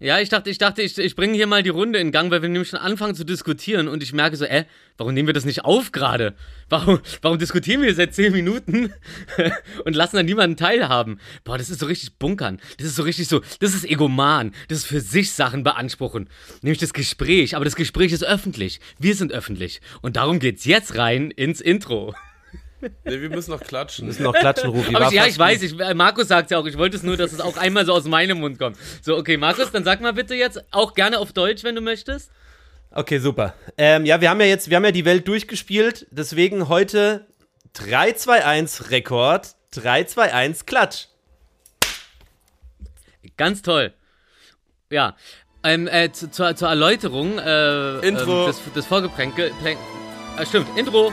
Ja, 0.00 0.20
ich 0.20 0.28
dachte, 0.28 0.48
ich 0.48 0.58
dachte, 0.58 0.80
ich, 0.80 0.96
ich 0.96 1.16
bringe 1.16 1.34
hier 1.34 1.48
mal 1.48 1.64
die 1.64 1.70
Runde 1.70 1.98
in 1.98 2.12
Gang, 2.12 2.30
weil 2.30 2.40
wir 2.40 2.48
nämlich 2.48 2.68
schon 2.68 2.78
anfangen 2.78 3.16
zu 3.16 3.24
diskutieren 3.24 3.88
und 3.88 4.00
ich 4.00 4.12
merke 4.12 4.36
so, 4.36 4.44
äh, 4.44 4.64
warum 4.96 5.12
nehmen 5.12 5.26
wir 5.26 5.32
das 5.32 5.44
nicht 5.44 5.64
auf 5.64 5.90
gerade? 5.90 6.34
Warum, 6.68 7.00
warum 7.20 7.38
diskutieren 7.38 7.82
wir 7.82 7.92
seit 7.92 8.14
zehn 8.14 8.32
Minuten 8.32 8.92
und 9.84 9.96
lassen 9.96 10.14
dann 10.14 10.26
niemanden 10.26 10.56
teilhaben? 10.56 11.18
Boah, 11.42 11.58
das 11.58 11.68
ist 11.68 11.80
so 11.80 11.86
richtig 11.86 12.16
bunkern. 12.16 12.60
Das 12.76 12.86
ist 12.86 12.94
so 12.94 13.02
richtig 13.02 13.26
so, 13.26 13.40
das 13.58 13.74
ist 13.74 13.84
egoman. 13.84 14.52
Das 14.68 14.78
ist 14.78 14.86
für 14.86 15.00
sich 15.00 15.32
Sachen 15.32 15.64
beanspruchen. 15.64 16.28
Nämlich 16.62 16.78
das 16.78 16.92
Gespräch, 16.92 17.56
aber 17.56 17.64
das 17.64 17.74
Gespräch 17.74 18.12
ist 18.12 18.24
öffentlich. 18.24 18.78
Wir 19.00 19.16
sind 19.16 19.32
öffentlich. 19.32 19.80
Und 20.00 20.14
darum 20.14 20.38
geht's 20.38 20.64
jetzt 20.64 20.96
rein 20.96 21.32
ins 21.32 21.60
Intro. 21.60 22.14
Nee, 22.80 23.20
wir 23.20 23.30
müssen 23.30 23.50
noch 23.50 23.60
klatschen. 23.60 24.04
Wir 24.04 24.08
müssen 24.08 24.22
noch 24.22 24.34
klatschen, 24.34 24.70
Rufi. 24.70 24.94
Aber 24.94 25.06
ich, 25.06 25.12
ja, 25.12 25.26
ich 25.26 25.38
weiß, 25.38 25.62
ich, 25.62 25.78
äh, 25.78 25.94
Markus 25.94 26.28
sagt 26.28 26.50
ja 26.50 26.58
auch, 26.58 26.66
ich 26.66 26.78
wollte 26.78 26.96
es 26.96 27.02
nur, 27.02 27.16
dass 27.16 27.32
es 27.32 27.40
auch 27.40 27.56
einmal 27.56 27.84
so 27.84 27.92
aus 27.92 28.04
meinem 28.04 28.38
Mund 28.40 28.58
kommt. 28.58 28.76
So, 29.02 29.16
okay, 29.16 29.36
Markus, 29.36 29.72
dann 29.72 29.84
sag 29.84 30.00
mal 30.00 30.12
bitte 30.12 30.34
jetzt, 30.34 30.62
auch 30.70 30.94
gerne 30.94 31.18
auf 31.18 31.32
Deutsch, 31.32 31.64
wenn 31.64 31.74
du 31.74 31.80
möchtest. 31.80 32.30
Okay, 32.90 33.18
super. 33.18 33.54
Ähm, 33.76 34.06
ja, 34.06 34.20
wir 34.20 34.30
haben 34.30 34.40
ja 34.40 34.46
jetzt, 34.46 34.70
wir 34.70 34.76
haben 34.76 34.84
ja 34.84 34.92
die 34.92 35.04
Welt 35.04 35.26
durchgespielt, 35.28 36.06
deswegen 36.10 36.68
heute 36.68 37.26
3-2-1 37.76 38.90
Rekord, 38.90 39.54
3-2-1 39.74 40.64
Klatsch. 40.64 41.06
Ganz 43.36 43.62
toll. 43.62 43.92
Ja. 44.90 45.16
Ähm, 45.64 45.86
äh, 45.88 46.10
zu, 46.12 46.30
zur, 46.30 46.54
zur 46.56 46.68
Erläuterung 46.68 47.38
äh, 47.38 47.98
Intro. 48.06 48.46
Ähm, 48.46 48.46
des, 48.46 48.72
des 48.74 48.86
Vorgeplänkel. 48.86 49.52
Plänk, 49.60 49.78
äh, 50.38 50.46
stimmt, 50.46 50.68
Intro 50.78 51.12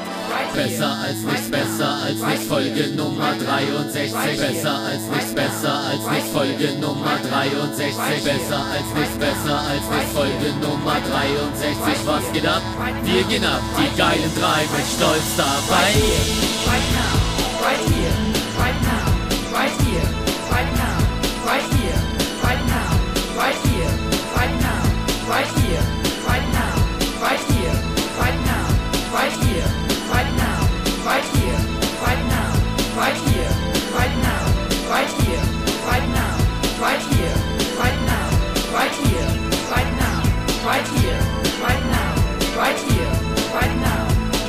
Besser 0.53 0.91
als 0.91 1.19
nichts, 1.23 1.49
besser 1.49 1.89
als 2.03 2.21
nichts, 2.21 2.45
Folge 2.45 2.87
Nummer 2.95 3.33
63. 3.37 4.11
Besser 4.37 4.77
als 4.79 5.03
nichts, 5.11 5.33
besser 5.33 5.73
als 5.73 6.03
nichts, 6.11 6.29
Folge 6.31 6.69
Nummer 6.79 7.17
63. 7.29 8.23
Besser 8.23 8.61
als 8.73 8.89
nichts, 8.95 9.17
besser 9.17 9.59
als 9.59 9.85
nichts, 9.89 10.11
Folge 10.13 10.49
Nummer 10.61 10.97
63. 11.09 12.05
Was 12.05 12.31
geht 12.33 12.47
ab? 12.47 12.61
Wir 13.03 13.23
gehen 13.23 13.45
ab, 13.45 13.61
die 13.77 13.97
geilen 13.97 14.31
drei 14.37 14.61
mit 14.75 14.87
Stolz 14.87 15.35
dabei. 15.37 15.91
right 16.67 16.87
now, 16.93 17.15
right 17.65 17.79
here, 17.89 18.13
right 18.59 18.81
now, 18.83 19.57
right 19.57 19.75
here, 19.87 20.10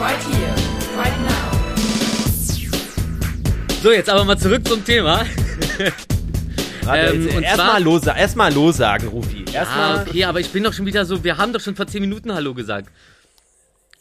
right 0.02 0.22
here, 0.34 0.54
right 0.96 1.18
now. 1.20 1.50
So, 3.82 3.92
jetzt 3.92 4.10
aber 4.10 4.24
mal 4.24 4.36
zurück 4.36 4.66
zum 4.66 4.84
Thema. 4.84 5.24
Ähm, 6.92 7.28
und 7.36 7.42
Erstmal 7.44 7.80
los, 7.80 8.04
erstmal 8.08 8.52
los 8.52 8.78
sagen, 8.78 9.06
Rufi. 9.06 9.44
Ah, 9.50 9.54
Erstmal. 9.54 10.00
okay, 10.08 10.24
aber 10.24 10.40
ich 10.40 10.48
bin 10.50 10.64
doch 10.64 10.72
schon 10.72 10.84
wieder 10.84 11.04
so, 11.04 11.22
wir 11.22 11.38
haben 11.38 11.52
doch 11.52 11.60
schon 11.60 11.76
vor 11.76 11.86
10 11.86 12.00
Minuten 12.00 12.34
Hallo 12.34 12.54
gesagt. 12.54 12.90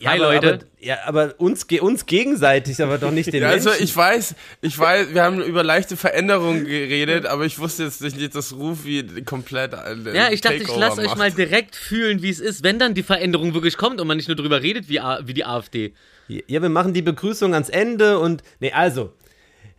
Hi, 0.05 0.19
aber, 0.19 0.33
Leute. 0.33 0.53
Aber, 0.53 0.63
ja, 0.79 0.97
aber 1.05 1.35
uns, 1.37 1.65
uns 1.79 2.05
gegenseitig, 2.05 2.81
aber 2.81 2.97
doch 2.97 3.11
nicht 3.11 3.31
den 3.31 3.41
Ja, 3.41 3.49
also 3.49 3.69
Menschen. 3.69 3.83
ich 3.85 3.95
weiß, 3.95 4.35
ich 4.61 4.77
weiß, 4.77 5.13
wir 5.13 5.23
haben 5.23 5.41
über 5.41 5.63
leichte 5.63 5.97
Veränderungen 5.97 6.65
geredet, 6.65 7.25
aber 7.25 7.45
ich 7.45 7.59
wusste 7.59 7.83
jetzt 7.83 8.01
nicht, 8.01 8.35
dass 8.35 8.53
Rufi 8.53 9.05
komplett 9.25 9.73
äh, 9.73 10.15
Ja, 10.15 10.31
ich 10.31 10.41
dachte, 10.41 10.57
ich 10.57 10.75
lasse 10.75 11.01
euch 11.01 11.15
mal 11.15 11.31
direkt 11.31 11.75
fühlen, 11.75 12.21
wie 12.21 12.29
es 12.29 12.39
ist, 12.39 12.63
wenn 12.63 12.79
dann 12.79 12.93
die 12.93 13.03
Veränderung 13.03 13.53
wirklich 13.53 13.77
kommt 13.77 14.01
und 14.01 14.07
man 14.07 14.17
nicht 14.17 14.27
nur 14.27 14.37
drüber 14.37 14.61
redet 14.61 14.89
wie, 14.89 14.99
wie 14.99 15.33
die 15.33 15.45
AfD. 15.45 15.93
Ja, 16.27 16.61
wir 16.61 16.69
machen 16.69 16.93
die 16.93 17.01
Begrüßung 17.01 17.53
ans 17.53 17.69
Ende 17.69 18.19
und. 18.19 18.41
Nee, 18.59 18.71
also. 18.71 19.13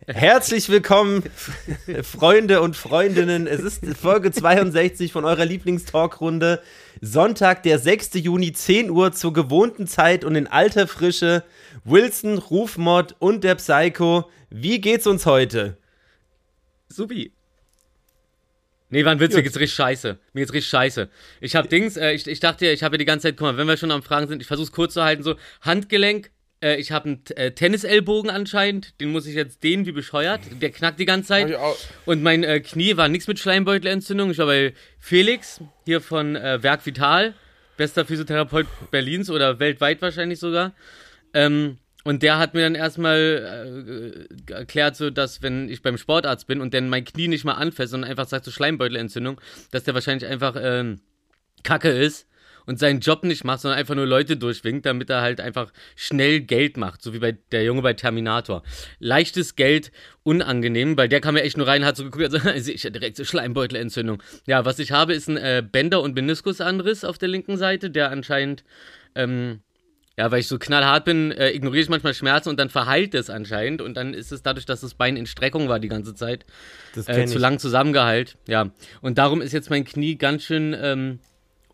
Herzlich 0.07 0.67
willkommen, 0.67 1.23
Freunde 2.01 2.61
und 2.61 2.75
Freundinnen. 2.75 3.47
Es 3.47 3.61
ist 3.61 3.85
Folge 3.95 4.31
62 4.31 5.13
von 5.13 5.23
eurer 5.23 5.45
Lieblingstalkrunde. 5.45 6.61
Sonntag, 6.99 7.63
der 7.63 7.79
6. 7.79 8.15
Juni, 8.15 8.51
10 8.51 8.89
Uhr 8.89 9.13
zur 9.13 9.31
gewohnten 9.31 9.87
Zeit 9.87 10.25
und 10.25 10.35
in 10.35 10.47
alter 10.47 10.87
Frische. 10.87 11.43
Wilson, 11.85 12.37
Rufmod 12.37 13.15
und 13.19 13.45
der 13.45 13.55
Psycho. 13.55 14.29
Wie 14.49 14.81
geht's 14.81 15.07
uns 15.07 15.25
heute? 15.25 15.77
Supi. 16.89 17.31
Nee, 18.89 19.05
war 19.05 19.13
ein 19.13 19.19
Witz, 19.21 19.33
mir 19.33 19.41
geht's 19.41 19.57
richtig 19.57 19.75
scheiße. 19.75 20.19
Mir 20.33 20.41
geht's 20.41 20.53
richtig 20.53 20.69
scheiße. 20.69 21.09
Ich 21.39 21.55
hab 21.55 21.69
Dings, 21.69 21.95
äh, 21.95 22.11
ich, 22.11 22.27
ich 22.27 22.41
dachte 22.41 22.65
ja, 22.65 22.73
ich 22.73 22.83
habe 22.83 22.95
ja 22.95 22.97
die 22.99 23.05
ganze 23.05 23.29
Zeit, 23.29 23.37
guck 23.37 23.47
mal, 23.47 23.57
wenn 23.57 23.67
wir 23.67 23.77
schon 23.77 23.91
am 23.91 24.03
Fragen 24.03 24.27
sind, 24.27 24.41
ich 24.41 24.47
versuch's 24.47 24.73
kurz 24.73 24.95
zu 24.95 25.03
halten, 25.03 25.23
so, 25.23 25.35
Handgelenk, 25.61 26.29
äh, 26.63 26.77
ich 26.77 26.91
habe 26.91 27.09
einen 27.09 27.23
äh, 27.35 27.51
Tennisellbogen 27.51 28.31
anscheinend, 28.31 28.99
den 29.01 29.11
muss 29.11 29.27
ich 29.27 29.35
jetzt 29.35 29.63
dehnen 29.63 29.85
wie 29.85 29.91
bescheuert, 29.91 30.41
der 30.61 30.71
knackt 30.71 30.99
die 30.99 31.05
ganze 31.05 31.27
Zeit. 31.27 31.55
Und 32.05 32.23
mein 32.23 32.43
äh, 32.43 32.61
Knie 32.61 32.97
war 32.97 33.09
nichts 33.09 33.27
mit 33.27 33.37
Schleimbeutelentzündung, 33.37 34.31
ich 34.31 34.37
war 34.37 34.47
bei 34.47 34.73
Felix, 34.99 35.61
hier 35.85 36.01
von 36.01 36.35
äh, 36.35 36.63
Werk 36.63 36.85
Vital, 36.85 37.33
bester 37.77 38.05
Physiotherapeut 38.05 38.65
Berlins 38.89 39.29
oder 39.29 39.59
weltweit 39.59 40.01
wahrscheinlich 40.01 40.39
sogar. 40.39 40.73
Ähm, 41.33 41.77
und 42.05 42.21
der 42.21 42.37
hat 42.37 42.53
mir 42.53 42.61
dann 42.61 42.75
erstmal 42.75 44.27
äh, 44.47 44.51
erklärt, 44.51 44.95
so, 44.95 45.09
dass 45.09 45.41
wenn 45.41 45.69
ich 45.69 45.81
beim 45.81 45.97
Sportarzt 45.97 46.47
bin 46.47 46.59
und 46.59 46.73
dann 46.73 46.89
mein 46.89 47.05
Knie 47.05 47.27
nicht 47.27 47.45
mal 47.45 47.53
anfasst 47.53 47.93
und 47.93 48.03
einfach 48.03 48.27
sagt 48.27 48.45
so 48.45 48.51
Schleimbeutelentzündung, 48.51 49.39
dass 49.71 49.83
der 49.83 49.93
wahrscheinlich 49.93 50.29
einfach 50.29 50.55
ähm, 50.59 50.99
Kacke 51.63 51.89
ist 51.89 52.27
und 52.65 52.79
seinen 52.79 52.99
Job 52.99 53.23
nicht 53.23 53.43
macht, 53.43 53.61
sondern 53.61 53.79
einfach 53.79 53.95
nur 53.95 54.05
Leute 54.05 54.37
durchwinkt, 54.37 54.85
damit 54.85 55.09
er 55.09 55.21
halt 55.21 55.41
einfach 55.41 55.71
schnell 55.95 56.41
Geld 56.41 56.77
macht, 56.77 57.01
so 57.01 57.13
wie 57.13 57.19
bei 57.19 57.37
der 57.51 57.63
Junge 57.63 57.81
bei 57.81 57.93
Terminator. 57.93 58.63
Leichtes 58.99 59.55
Geld, 59.55 59.91
unangenehm, 60.23 60.97
weil 60.97 61.09
der 61.09 61.21
kam 61.21 61.37
ja 61.37 61.43
echt 61.43 61.57
nur 61.57 61.67
rein 61.67 61.85
hat 61.85 61.97
so 61.97 62.03
geguckt, 62.03 62.23
also 62.23 62.39
sehe 62.57 62.73
ich 62.73 62.83
ja 62.83 62.89
direkt 62.89 63.17
so 63.17 63.25
Schleimbeutelentzündung. 63.25 64.21
Ja, 64.47 64.65
was 64.65 64.79
ich 64.79 64.91
habe, 64.91 65.13
ist 65.13 65.27
ein 65.27 65.37
äh, 65.37 65.63
Bänder- 65.69 66.01
und 66.01 66.15
Meniskusanriss 66.15 67.03
auf 67.03 67.17
der 67.17 67.29
linken 67.29 67.57
Seite, 67.57 67.89
der 67.89 68.11
anscheinend 68.11 68.63
ähm, 69.15 69.61
ja, 70.17 70.29
weil 70.29 70.41
ich 70.41 70.47
so 70.47 70.59
knallhart 70.59 71.05
bin, 71.05 71.31
äh, 71.31 71.49
ignoriere 71.51 71.83
ich 71.83 71.89
manchmal 71.89 72.13
Schmerzen 72.13 72.49
und 72.49 72.59
dann 72.59 72.69
verheilt 72.69 73.15
es 73.15 73.31
anscheinend. 73.31 73.81
Und 73.81 73.95
dann 73.95 74.13
ist 74.13 74.31
es 74.31 74.43
dadurch, 74.43 74.65
dass 74.65 74.81
das 74.81 74.93
Bein 74.93 75.17
in 75.17 75.25
Streckung 75.25 75.69
war 75.69 75.79
die 75.79 75.87
ganze 75.87 76.13
Zeit, 76.13 76.45
Das 76.93 77.07
äh, 77.07 77.25
zu 77.25 77.39
lang 77.39 77.57
zusammengeheilt. 77.57 78.37
Ja. 78.47 78.69
Und 79.01 79.17
darum 79.17 79.41
ist 79.41 79.53
jetzt 79.53 79.71
mein 79.71 79.85
Knie 79.85 80.15
ganz 80.15 80.43
schön 80.43 80.75
ähm, 80.79 81.19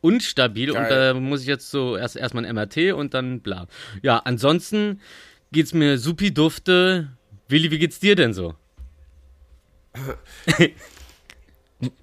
unstabil. 0.01 0.71
Und 0.71 0.77
Geil. 0.77 1.13
da 1.13 1.19
muss 1.19 1.41
ich 1.41 1.47
jetzt 1.47 1.69
so 1.69 1.97
erst 1.97 2.15
erstmal 2.15 2.45
ein 2.45 2.55
MRT 2.55 2.93
und 2.93 3.13
dann 3.13 3.41
bla. 3.41 3.67
Ja, 4.01 4.17
ansonsten 4.19 5.01
geht's 5.51 5.73
mir 5.73 5.97
supi 5.97 6.33
dufte. 6.33 7.09
Willi, 7.47 7.71
wie 7.71 7.79
geht's 7.79 7.99
dir 7.99 8.15
denn 8.15 8.33
so? 8.33 8.55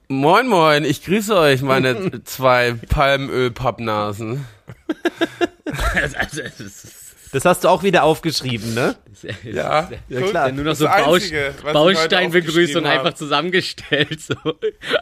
Moin 0.09 0.49
moin, 0.49 0.85
ich 0.85 1.05
grüße 1.05 1.37
euch, 1.37 1.61
meine 1.63 2.23
zwei 2.25 2.73
Palmöl-Pappnasen. 2.89 4.47
also, 5.95 6.17
also, 6.17 6.43
es 6.43 6.61
ist- 6.61 6.96
Das 7.33 7.45
hast 7.45 7.65
du 7.65 7.69
auch 7.69 7.83
wieder 7.83 8.05
aufgeschrieben, 8.05 8.75
ne? 8.75 8.97
Ja, 9.45 9.91
Ja, 10.09 10.21
klar. 10.21 10.53
nur 10.53 10.65
noch 10.65 10.75
so 10.75 10.87
Einzige, 10.87 11.55
Bausteinbegrüßung 11.73 12.87
einfach 12.87 13.15
zusammengestellt. 13.15 14.21
So. 14.21 14.35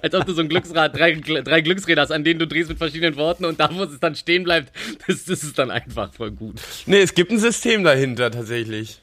Als 0.03 0.15
ob 0.15 0.27
du 0.27 0.33
so 0.33 0.41
ein 0.41 0.49
Glücksrad, 0.49 0.97
drei, 0.97 1.13
drei 1.15 1.61
Glücksräder 1.61 2.03
hast, 2.03 2.11
an 2.13 2.25
denen 2.25 2.39
du 2.39 2.47
drehst 2.47 2.69
mit 2.69 2.79
verschiedenen 2.79 3.17
Worten 3.17 3.45
und 3.45 3.61
da, 3.61 3.69
wo 3.75 3.83
es 3.85 3.99
dann 4.01 4.15
stehen 4.15 4.45
bleibt, 4.45 4.73
das, 5.07 5.25
das 5.25 5.43
ist 5.43 5.59
dann 5.59 5.71
einfach 5.71 6.13
voll 6.13 6.31
gut. 6.31 6.61
Nee, 6.87 7.01
es 7.01 7.15
gibt 7.15 7.31
ein 7.31 7.39
System 7.39 7.85
dahinter 7.85 8.31
tatsächlich. 8.31 9.01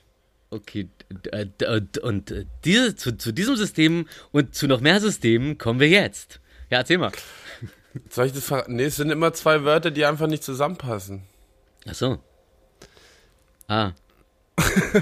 Okay, 0.49 0.89
äh, 1.31 1.45
äh, 1.59 1.81
und 2.01 2.31
äh, 2.31 2.45
diese, 2.65 2.95
zu, 2.95 3.17
zu 3.17 3.31
diesem 3.31 3.55
System 3.55 4.07
und 4.31 4.53
zu 4.53 4.67
noch 4.67 4.81
mehr 4.81 4.99
Systemen 4.99 5.57
kommen 5.57 5.79
wir 5.79 5.87
jetzt. 5.87 6.39
Ja, 6.69 6.79
erzähl 6.79 6.97
mal. 6.97 7.11
Soll 8.09 8.27
ich 8.27 8.33
das 8.33 8.45
verraten? 8.45 8.75
Nee, 8.75 8.85
es 8.85 8.95
sind 8.97 9.11
immer 9.11 9.33
zwei 9.33 9.63
Wörter, 9.63 9.91
die 9.91 10.05
einfach 10.05 10.27
nicht 10.27 10.43
zusammenpassen. 10.43 11.23
Ach 11.89 11.93
so. 11.95 12.19
Ah. 13.71 13.93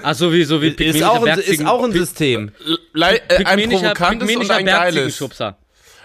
Ach 0.04 0.14
so, 0.14 0.32
wie, 0.32 0.44
so 0.44 0.62
wie 0.62 0.68
Ist 0.84 1.02
auch, 1.04 1.26
ein, 1.26 1.40
ist 1.40 1.66
auch 1.66 1.84
ein 1.84 1.92
System. 1.92 2.52
Le 2.94 3.20
äh, 3.28 3.44
ein 3.46 3.68
provokantes 3.68 4.36
und 4.36 4.52
ein 4.52 4.66
geiles. 4.68 5.24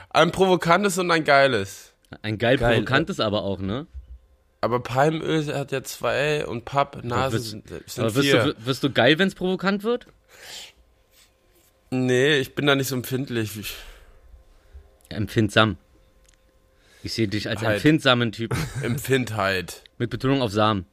Ein 0.08 0.30
provokantes 0.32 0.96
und 0.98 1.10
ein 1.10 1.24
geiles. 1.24 1.92
Ein 2.22 2.38
geil, 2.38 2.56
Geil, 2.56 2.76
provokantes 2.76 3.20
aber 3.20 3.42
auch, 3.42 3.58
ne? 3.60 3.86
Aber 4.62 4.80
Palmöl 4.82 5.54
hat 5.54 5.72
ja 5.72 5.82
zwei 5.82 6.46
und 6.46 6.64
Papp, 6.64 7.04
Nase 7.04 7.36
wirst- 7.36 7.50
sind, 7.50 7.68
sind 7.68 7.98
Aber 7.98 8.14
wirst 8.14 8.26
vier. 8.28 8.44
du, 8.54 8.66
wirst 8.66 8.82
du 8.82 8.90
geil, 8.90 9.18
wenn 9.18 9.28
es 9.28 9.34
provokant 9.34 9.84
wird? 9.84 10.06
Nee, 11.90 12.38
ich 12.38 12.54
bin 12.54 12.64
da 12.66 12.74
nicht 12.74 12.88
so 12.88 12.96
empfindlich. 12.96 13.74
Empfindsam. 15.10 15.76
Ich 17.02 17.12
sehe 17.12 17.28
dich 17.28 17.46
als 17.50 17.60
Halt. 17.60 17.74
empfindsamen 17.76 18.32
Typen. 18.32 18.56
Empfindheit. 18.82 19.82
Mit 19.98 20.08
Betonung 20.08 20.40
auf 20.40 20.50
Samen. 20.50 20.86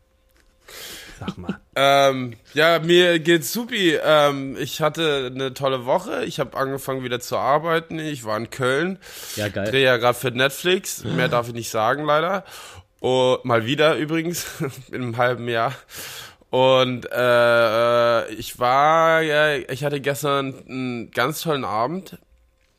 Sag 1.21 1.37
mal. 1.37 1.59
Ähm, 1.73 2.33
ja, 2.53 2.79
mir 2.79 3.19
geht's 3.19 3.53
supi. 3.53 3.97
Ähm, 4.03 4.57
ich 4.59 4.81
hatte 4.81 5.31
eine 5.33 5.53
tolle 5.53 5.85
Woche. 5.85 6.25
Ich 6.25 6.37
habe 6.37 6.57
angefangen 6.57 7.01
wieder 7.05 7.21
zu 7.21 7.37
arbeiten. 7.37 7.97
Ich 7.97 8.25
war 8.25 8.35
in 8.35 8.49
Köln. 8.49 8.99
Ja, 9.37 9.47
geil. 9.47 9.71
Drehe 9.71 9.85
ja 9.85 9.95
gerade 9.95 10.17
für 10.17 10.31
Netflix. 10.31 11.05
Mehr 11.05 11.29
darf 11.29 11.47
ich 11.47 11.53
nicht 11.53 11.69
sagen, 11.69 12.03
leider. 12.03 12.43
Oh, 12.99 13.37
mal 13.43 13.65
wieder 13.65 13.95
übrigens. 13.95 14.45
in 14.91 15.01
einem 15.01 15.17
halben 15.17 15.47
Jahr. 15.47 15.73
Und 16.49 17.09
äh, 17.09 18.27
ich 18.33 18.59
war, 18.59 19.21
ja, 19.21 19.55
ich 19.55 19.85
hatte 19.85 20.01
gestern 20.01 20.53
einen 20.67 21.11
ganz 21.11 21.41
tollen 21.41 21.63
Abend. 21.63 22.17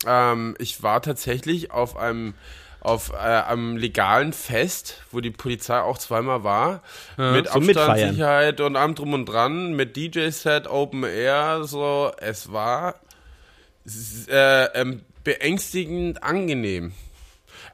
Ähm, 0.06 0.54
ich 0.58 0.82
war 0.82 1.00
tatsächlich 1.00 1.70
auf 1.70 1.96
einem 1.96 2.34
auf 2.82 3.12
äh, 3.12 3.16
einem 3.16 3.76
legalen 3.76 4.32
Fest, 4.32 5.02
wo 5.12 5.20
die 5.20 5.30
Polizei 5.30 5.80
auch 5.80 5.98
zweimal 5.98 6.42
war, 6.42 6.82
mit 7.16 7.48
Zum 7.48 7.64
Mitfeiern. 7.64 7.90
Abstandssicherheit 7.90 8.60
und 8.60 8.76
allem 8.76 8.94
drum 8.94 9.14
und 9.14 9.26
dran, 9.26 9.74
mit 9.74 9.96
DJ-Set, 9.96 10.66
Open 10.66 11.04
Air, 11.04 11.62
so. 11.62 12.10
Es 12.18 12.52
war 12.52 12.96
äh, 14.28 14.64
ähm, 14.80 15.02
beängstigend 15.22 16.22
angenehm. 16.24 16.92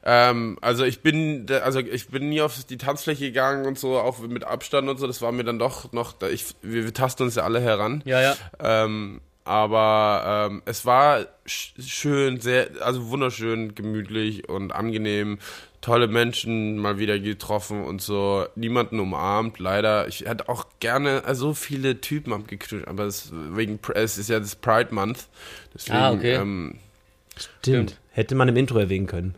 Ähm, 0.03 0.57
also 0.61 0.85
ich 0.85 1.01
bin, 1.01 1.47
also 1.63 1.79
ich 1.79 2.09
bin 2.09 2.29
nie 2.29 2.41
auf 2.41 2.63
die 2.63 2.77
Tanzfläche 2.77 3.25
gegangen 3.25 3.65
und 3.65 3.77
so, 3.77 3.97
auch 3.97 4.19
mit 4.19 4.43
Abstand 4.43 4.89
und 4.89 4.97
so. 4.97 5.07
Das 5.07 5.21
war 5.21 5.31
mir 5.31 5.43
dann 5.43 5.59
doch 5.59 5.91
noch, 5.91 6.21
ich, 6.31 6.45
wir, 6.61 6.85
wir 6.85 6.93
tasten 6.93 7.23
uns 7.23 7.35
ja 7.35 7.43
alle 7.43 7.59
heran. 7.59 8.03
Ja, 8.05 8.21
ja. 8.21 8.35
Ähm, 8.59 9.21
aber 9.49 10.47
ähm, 10.51 10.61
es 10.65 10.85
war 10.85 11.25
sch 11.45 11.73
schön, 11.79 12.39
sehr, 12.39 12.69
also 12.81 13.09
wunderschön, 13.09 13.73
gemütlich 13.73 14.47
und 14.47 14.71
angenehm. 14.71 15.39
Tolle 15.81 16.07
Menschen 16.07 16.77
mal 16.77 16.99
wieder 16.99 17.17
getroffen 17.17 17.83
und 17.83 18.01
so. 18.01 18.45
Niemanden 18.55 18.99
umarmt, 18.99 19.57
leider. 19.59 20.07
Ich 20.07 20.21
hätte 20.21 20.49
auch 20.49 20.65
gerne 20.79 21.23
also 21.25 21.47
so 21.47 21.53
viele 21.55 21.99
Typen 21.99 22.31
abgeknutscht, 22.33 22.87
aber 22.87 23.05
es, 23.05 23.31
wegen, 23.33 23.79
es 23.95 24.17
ist 24.19 24.29
ja 24.29 24.39
das 24.39 24.55
Pride 24.55 24.93
Month. 24.93 25.27
Deswegen, 25.73 25.97
Ah, 25.97 26.11
okay. 26.11 26.33
ähm, 26.35 26.75
Stimmt. 27.37 27.97
Hätte 28.11 28.35
man 28.35 28.49
im 28.49 28.57
Intro 28.57 28.77
erwähnen 28.77 29.07
können. 29.07 29.35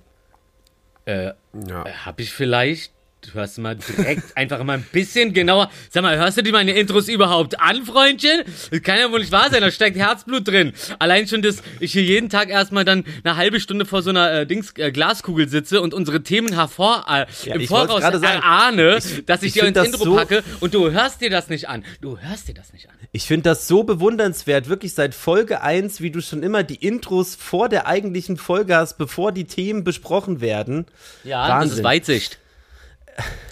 Äh, 1.05 1.33
ja. 1.67 1.85
hab 2.05 2.19
ich 2.19 2.33
vielleicht. 2.33 2.91
Du 3.21 3.35
hörst 3.35 3.59
mal 3.59 3.75
direkt 3.75 4.23
einfach 4.35 4.63
mal 4.63 4.79
ein 4.79 4.85
bisschen 4.91 5.31
genauer. 5.33 5.69
Sag 5.91 6.01
mal, 6.01 6.17
hörst 6.17 6.37
du 6.37 6.41
dir 6.43 6.51
meine 6.51 6.71
Intros 6.71 7.07
überhaupt 7.07 7.59
an, 7.59 7.85
Freundchen? 7.85 8.41
Das 8.71 8.81
kann 8.81 8.97
ja 8.97 9.11
wohl 9.11 9.19
nicht 9.19 9.31
wahr 9.31 9.49
sein, 9.51 9.61
da 9.61 9.69
steckt 9.69 9.95
Herzblut 9.95 10.47
drin. 10.47 10.73
Allein 10.97 11.27
schon, 11.27 11.43
dass 11.43 11.57
ich 11.79 11.91
hier 11.91 12.01
jeden 12.01 12.29
Tag 12.29 12.49
erstmal 12.49 12.83
dann 12.83 13.03
eine 13.23 13.35
halbe 13.37 13.59
Stunde 13.59 13.85
vor 13.85 14.01
so 14.01 14.09
einer 14.09 14.31
äh, 14.31 14.47
Dings, 14.47 14.73
äh, 14.77 14.91
Glaskugel 14.91 15.47
sitze 15.47 15.81
und 15.81 15.93
unsere 15.93 16.23
Themen 16.23 16.51
hervor, 16.53 17.05
äh, 17.07 17.27
Ja, 17.47 17.53
im 17.55 17.61
ich 17.61 17.67
Voraus 17.67 18.01
erahne, 18.01 18.97
dass 19.27 19.43
ich, 19.43 19.55
ich 19.55 19.61
dir 19.61 19.67
ins 19.67 19.77
Intro 19.77 20.03
so- 20.03 20.15
packe 20.15 20.43
und 20.59 20.73
du 20.73 20.89
hörst 20.91 21.21
dir 21.21 21.29
das 21.29 21.47
nicht 21.47 21.69
an. 21.69 21.85
Du 22.01 22.17
hörst 22.17 22.47
dir 22.47 22.55
das 22.55 22.73
nicht 22.73 22.89
an. 22.89 22.95
Ich 23.11 23.25
finde 23.25 23.43
das 23.43 23.67
so 23.67 23.83
bewundernswert, 23.83 24.67
wirklich 24.67 24.95
seit 24.95 25.13
Folge 25.13 25.61
1, 25.61 26.01
wie 26.01 26.09
du 26.09 26.21
schon 26.21 26.41
immer 26.41 26.63
die 26.63 26.75
Intros 26.75 27.35
vor 27.35 27.69
der 27.69 27.85
eigentlichen 27.85 28.37
Folge 28.37 28.75
hast, 28.75 28.97
bevor 28.97 29.31
die 29.31 29.45
Themen 29.45 29.83
besprochen 29.83 30.41
werden. 30.41 30.87
Ja, 31.23 31.47
das 31.47 31.65
ist 31.65 31.69
Wahnsinn. 31.71 31.83
Weitsicht. 31.83 32.39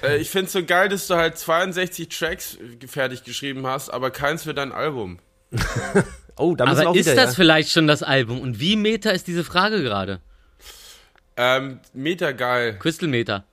Äh, 0.04 0.18
ich 0.18 0.30
find's 0.30 0.54
so 0.54 0.64
geil, 0.64 0.90
dass 0.90 1.08
du 1.08 1.16
halt 1.16 1.38
62 1.38 2.10
Tracks 2.10 2.58
fertig 2.88 3.24
geschrieben 3.24 3.68
hast, 3.68 3.90
aber 3.90 4.12
keins 4.12 4.44
für 4.44 4.54
dein 4.54 4.72
Album. 4.72 5.20
Oh, 6.40 6.56
da 6.56 6.66
müssen 6.66 6.80
Aber 6.80 6.92
auch 6.92 6.96
ist 6.96 7.06
wieder, 7.06 7.16
das 7.18 7.32
ja. 7.32 7.36
vielleicht 7.36 7.70
schon 7.70 7.86
das 7.86 8.02
Album? 8.02 8.40
Und 8.40 8.62
wie 8.62 8.78
meta 8.78 9.10
ist 9.10 9.28
diese 9.28 9.44
Frage 9.44 9.84
gerade? 9.84 10.22
Ähm, 11.36 11.82
Meter 11.92 12.34
geil. 12.34 12.80
Crystal 12.80 13.10
Meter. 13.10 13.44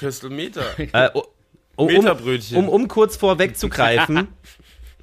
Crystal 0.00 0.28
Meter. 0.28 0.64
Äh, 0.92 1.10
um, 1.14 1.22
um, 1.76 1.86
Meterbrötchen. 1.86 2.56
um, 2.56 2.68
um 2.68 2.88
kurz 2.88 3.16
vorwegzugreifen, 3.16 4.26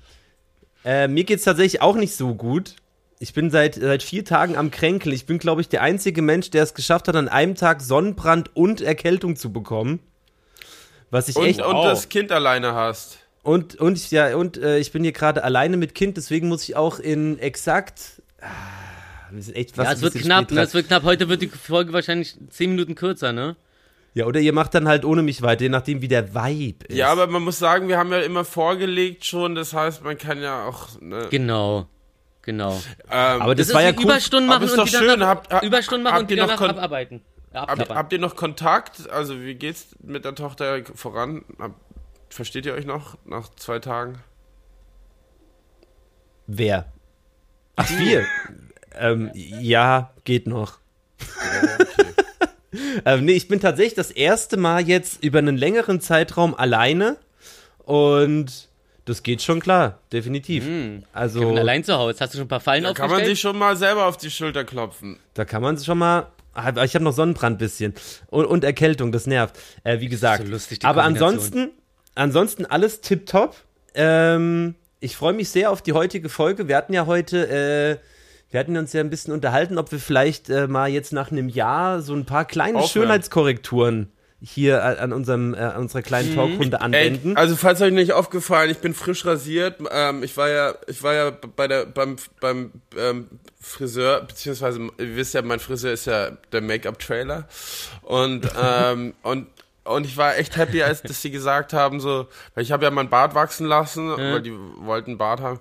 äh, 0.86 1.08
mir 1.08 1.24
geht's 1.24 1.46
tatsächlich 1.46 1.82
auch 1.82 1.96
nicht 1.96 2.14
so 2.14 2.36
gut. 2.36 2.76
Ich 3.20 3.34
bin 3.34 3.50
seit, 3.52 3.76
seit 3.76 4.04
vier 4.04 4.26
Tagen 4.26 4.58
am 4.58 4.70
Kränkeln. 4.72 5.16
Ich 5.16 5.26
bin, 5.26 5.38
glaube 5.40 5.62
ich, 5.62 5.70
der 5.70 5.82
einzige 5.82 6.22
Mensch, 6.22 6.50
der 6.50 6.64
es 6.64 6.74
geschafft 6.74 7.08
hat, 7.08 7.16
an 7.16 7.30
einem 7.30 7.56
Tag 7.56 7.82
Sonnenbrand 7.82 8.56
und 8.56 8.82
Erkältung 8.82 9.36
zu 9.36 9.54
bekommen. 9.54 10.00
Was 11.10 11.30
ich 11.30 11.36
Und, 11.36 11.46
echt. 11.46 11.62
und 11.62 11.84
das 11.84 12.10
Kind 12.10 12.32
alleine 12.32 12.74
hast. 12.74 13.20
Und, 13.44 13.76
und, 13.76 13.98
ich- 13.98 14.12
ja, 14.12 14.36
und 14.36 14.58
äh, 14.58 14.80
ich 14.80 14.92
bin 14.92 15.04
hier 15.04 15.12
gerade 15.12 15.44
alleine 15.44 15.78
mit 15.78 15.96
Kind, 15.96 16.18
deswegen 16.18 16.48
muss 16.48 16.64
ich 16.64 16.76
auch 16.76 17.00
in 17.00 17.40
exakt. 17.40 18.22
Ah, 18.42 18.48
wir 19.32 19.42
sind 19.42 19.56
echt 19.56 19.78
was 19.78 19.86
Ja, 19.86 19.94
es 19.94 20.02
wird 20.02 20.16
knapp, 20.16 20.52
ne? 20.52 20.62
Es 20.62 20.74
wird 20.74 20.88
knapp. 20.88 21.04
Heute 21.04 21.30
wird 21.30 21.42
die 21.42 21.48
Folge 21.50 21.94
wahrscheinlich 21.94 22.36
10 22.50 22.72
Minuten 22.72 22.96
kürzer, 22.96 23.32
ne? 23.32 23.56
Ja, 24.16 24.26
oder 24.28 24.40
ihr 24.40 24.54
macht 24.54 24.76
dann 24.76 24.88
halt 24.88 25.06
ohne 25.06 25.24
mich 25.24 25.42
weiter, 25.42 25.64
je 25.64 25.70
nachdem, 25.70 26.02
wie 26.02 26.08
der 26.08 26.36
Vibe 26.36 26.86
ist. 26.86 26.96
Ja, 26.98 27.12
aber 27.12 27.26
man 27.28 27.42
muss 27.42 27.58
sagen, 27.58 27.88
wir 27.88 27.98
haben 27.98 28.12
ja 28.12 28.20
immer 28.20 28.46
vorgelegt 28.46 29.26
schon, 29.26 29.56
das 29.56 29.74
heißt, 29.74 30.04
man 30.04 30.18
kann 30.18 30.42
ja 30.42 30.66
auch. 30.68 31.02
Ne, 31.02 31.28
Genau. 31.32 31.88
Genau. 32.44 32.74
ähm, 33.10 33.42
aber 33.42 33.56
das, 33.56 33.68
Das, 33.68 33.74
war 33.74 33.82
ist 33.82 33.88
ja 33.88 33.94
cool. 33.98 34.04
Überstunden 34.04 34.48
machen 34.48 34.64
ist 34.66 34.72
und 34.74 34.78
doch 34.80 34.86
die 34.86 34.92
schön. 34.92 35.08
danach, 35.08 35.28
Habt- 35.28 35.54
ha- 35.54 35.62
Überstunden 35.62 36.04
machen 36.04 36.20
und 36.20 36.30
die 36.30 36.36
ihr 36.36 36.42
noch 36.42 36.48
danach 36.48 36.60
kon- 36.60 36.70
abarbeiten. 36.72 37.22
Ja, 37.54 37.68
Habt, 37.68 38.12
ihr 38.14 38.20
noch 38.20 38.36
Kontakt? 38.36 39.10
Also, 39.10 39.40
wie 39.42 39.56
geht's 39.56 39.96
mit 40.02 40.26
der 40.26 40.36
Tochter 40.36 40.84
voran? 40.96 41.46
Hab, 41.60 41.72
versteht 42.30 42.66
ihr 42.66 42.74
euch 42.74 42.86
noch 42.86 43.18
nach 43.26 43.50
zwei 43.56 43.80
Tagen? 43.80 44.18
Wer? 46.48 46.92
Ach, 47.76 47.90
wir. 47.90 48.26
ähm, 48.96 49.32
ja, 49.34 50.14
geht 50.26 50.48
noch. 50.48 50.80
ähm, 53.06 53.26
nee, 53.26 53.34
ich 53.34 53.48
bin 53.48 53.60
tatsächlich 53.60 53.94
das 53.96 54.12
erste 54.12 54.58
Mal 54.58 54.88
jetzt 54.88 55.24
über 55.24 55.40
einen 55.40 55.58
längeren 55.58 56.02
Zeitraum 56.02 56.54
alleine 56.56 57.18
und 57.80 58.68
das 59.06 59.22
geht 59.22 59.42
schon 59.42 59.60
klar, 59.60 60.00
definitiv. 60.12 60.66
Also, 61.12 61.42
Kevin 61.42 61.58
allein 61.58 61.84
zu 61.84 61.98
Hause. 61.98 62.18
Hast 62.20 62.34
du 62.34 62.38
schon 62.38 62.46
ein 62.46 62.50
paar 62.50 62.62
Fallen 62.62 62.84
Da 62.84 62.94
kann 62.94 63.10
man 63.10 63.26
sich 63.26 63.40
schon 63.40 63.58
mal 63.58 63.76
selber 63.76 64.06
auf 64.06 64.18
die 64.18 64.32
Schulter 64.32 64.64
klopfen. 64.64 65.20
da 65.34 65.46
kann 65.46 65.62
man 65.62 65.78
schon 65.78 65.98
mal. 65.98 66.28
Aber 66.56 66.84
ich 66.86 66.94
habe 66.94 67.04
noch 67.04 67.14
Sonnenbrand 67.14 67.58
bisschen 67.58 67.96
und, 68.28 68.46
und 68.46 68.64
Erkältung, 68.64 69.12
das 69.12 69.26
nervt. 69.26 69.60
Äh, 69.84 70.00
wie 70.00 70.08
gesagt. 70.08 70.46
so 70.46 70.52
lustig, 70.52 70.80
die 70.80 70.86
aber 70.86 71.04
ansonsten, 71.04 71.72
ansonsten 72.14 72.66
alles 72.68 73.02
tipptopp. 73.02 73.56
Ähm, 73.96 74.76
ich 75.00 75.16
freue 75.16 75.34
mich 75.34 75.50
sehr 75.50 75.72
auf 75.72 75.82
die 75.82 75.94
heutige 75.94 76.30
Folge. 76.30 76.68
Wir 76.68 76.78
hatten 76.78 76.94
ja 76.94 77.08
heute, 77.08 77.48
äh, 77.50 77.98
wir 78.52 78.60
hatten 78.60 78.78
uns 78.78 78.94
ja 78.94 79.02
ein 79.02 79.10
bisschen 79.10 79.34
unterhalten, 79.34 79.80
ob 79.80 79.92
wir 79.92 80.00
vielleicht 80.00 80.50
äh, 80.50 80.68
mal 80.68 80.90
jetzt 80.90 81.12
nach 81.12 81.32
einem 81.32 81.50
Jahr 81.50 82.02
so 82.02 82.14
ein 82.14 82.26
paar 82.26 82.46
kleine 82.46 82.78
Aufhören. 82.78 83.08
Schönheitskorrekturen 83.08 84.13
hier 84.44 84.80
äh, 84.80 85.00
an 85.00 85.14
unserem, 85.14 85.54
äh, 85.54 85.60
an 85.60 85.82
unserer 85.82 86.02
kleinen 86.02 86.36
Talkrunde 86.36 86.78
Ey, 86.78 86.84
anwenden. 86.84 87.38
also 87.38 87.56
falls 87.56 87.82
euch 87.82 87.94
nicht 87.94 88.12
aufgefallen, 88.12 88.70
ich 88.70 88.80
bin 88.80 88.94
frisch 88.94 89.26
rasiert. 89.26 89.80
Ähm, 89.90 90.22
ich 90.22 90.36
war 90.36 90.50
ja, 90.50 90.76
ich 90.88 91.02
war 91.02 91.14
ja 91.14 91.32
bei 91.32 91.68
der 91.68 91.86
beim 91.86 92.18
beim 92.42 92.72
ähm, 92.98 93.28
Friseur 93.60 94.22
beziehungsweise 94.22 94.82
ihr 94.98 95.16
wisst 95.16 95.34
ja, 95.34 95.42
mein 95.42 95.60
Friseur 95.60 95.94
ist 95.94 96.06
ja 96.06 96.32
der 96.52 96.62
Make-up-Trailer 96.62 97.48
und 98.02 98.50
ähm, 98.62 99.14
und 99.24 99.48
und 99.86 100.06
ich 100.06 100.18
war 100.18 100.38
echt 100.38 100.58
happy, 100.58 100.84
als 100.84 101.02
dass 101.02 101.22
sie 101.22 101.32
gesagt 101.32 101.74
haben 101.74 102.00
so, 102.00 102.28
weil 102.54 102.64
ich 102.64 102.72
habe 102.72 102.84
ja 102.84 102.92
mein 102.92 103.10
Bart 103.10 103.36
wachsen 103.36 103.66
lassen, 103.66 104.10
weil 104.10 104.42
die 104.42 104.54
wollten 104.78 105.18
Bart 105.18 105.42
haben 105.42 105.60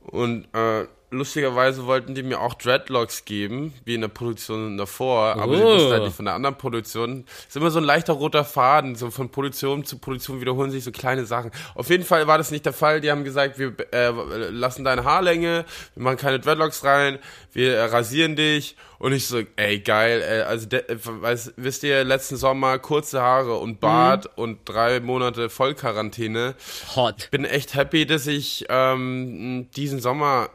und 0.00 0.46
äh, 0.54 0.86
lustigerweise 1.12 1.86
wollten 1.86 2.14
die 2.14 2.22
mir 2.22 2.40
auch 2.40 2.54
Dreadlocks 2.54 3.24
geben, 3.24 3.72
wie 3.84 3.94
in 3.94 4.00
der 4.00 4.08
Produktion 4.08 4.76
davor, 4.76 5.36
aber 5.36 5.56
sie 5.56 5.62
Oh. 5.62 5.74
wussten 5.74 5.92
halt 5.92 6.02
nicht 6.04 6.16
von 6.16 6.24
der 6.24 6.34
anderen 6.34 6.56
Produktion. 6.56 7.24
ist 7.46 7.56
immer 7.56 7.70
so 7.70 7.78
ein 7.78 7.84
leichter 7.84 8.14
roter 8.14 8.44
Faden, 8.44 8.96
so 8.96 9.10
von 9.10 9.28
Produktion 9.30 9.84
zu 9.84 9.98
Produktion 9.98 10.40
wiederholen 10.40 10.70
sich 10.70 10.82
so 10.84 10.90
kleine 10.90 11.24
Sachen. 11.26 11.50
Auf 11.74 11.88
jeden 11.90 12.04
Fall 12.04 12.26
war 12.26 12.38
das 12.38 12.50
nicht 12.50 12.66
der 12.66 12.72
Fall. 12.72 13.00
Die 13.00 13.10
haben 13.10 13.24
gesagt, 13.24 13.58
wir 13.58 13.74
äh, 13.92 14.10
lassen 14.50 14.84
deine 14.84 15.04
Haarlänge, 15.04 15.64
wir 15.94 16.02
machen 16.02 16.16
keine 16.16 16.40
Dreadlocks 16.40 16.82
rein, 16.84 17.18
wir 17.52 17.76
äh, 17.76 17.84
rasieren 17.84 18.34
dich. 18.36 18.76
Und 18.98 19.12
ich 19.12 19.26
so, 19.26 19.40
ey, 19.56 19.80
geil, 19.80 20.22
äh, 20.22 20.42
also 20.42 20.66
de, 20.66 20.78
äh, 20.80 20.96
weiß, 21.02 21.54
wisst 21.56 21.82
ihr, 21.82 22.04
letzten 22.04 22.36
Sommer 22.36 22.78
kurze 22.78 23.20
Haare 23.20 23.56
und 23.58 23.80
Bart 23.80 24.30
und 24.38 24.60
drei 24.64 25.00
Monate 25.00 25.50
Vollquarantäne 25.50 26.54
Hot. 26.94 27.28
bin 27.32 27.44
echt 27.44 27.74
happy, 27.74 28.06
dass 28.06 28.26
ich 28.28 28.64
ähm, 28.68 29.68
diesen 29.76 30.00
Sommer 30.00 30.50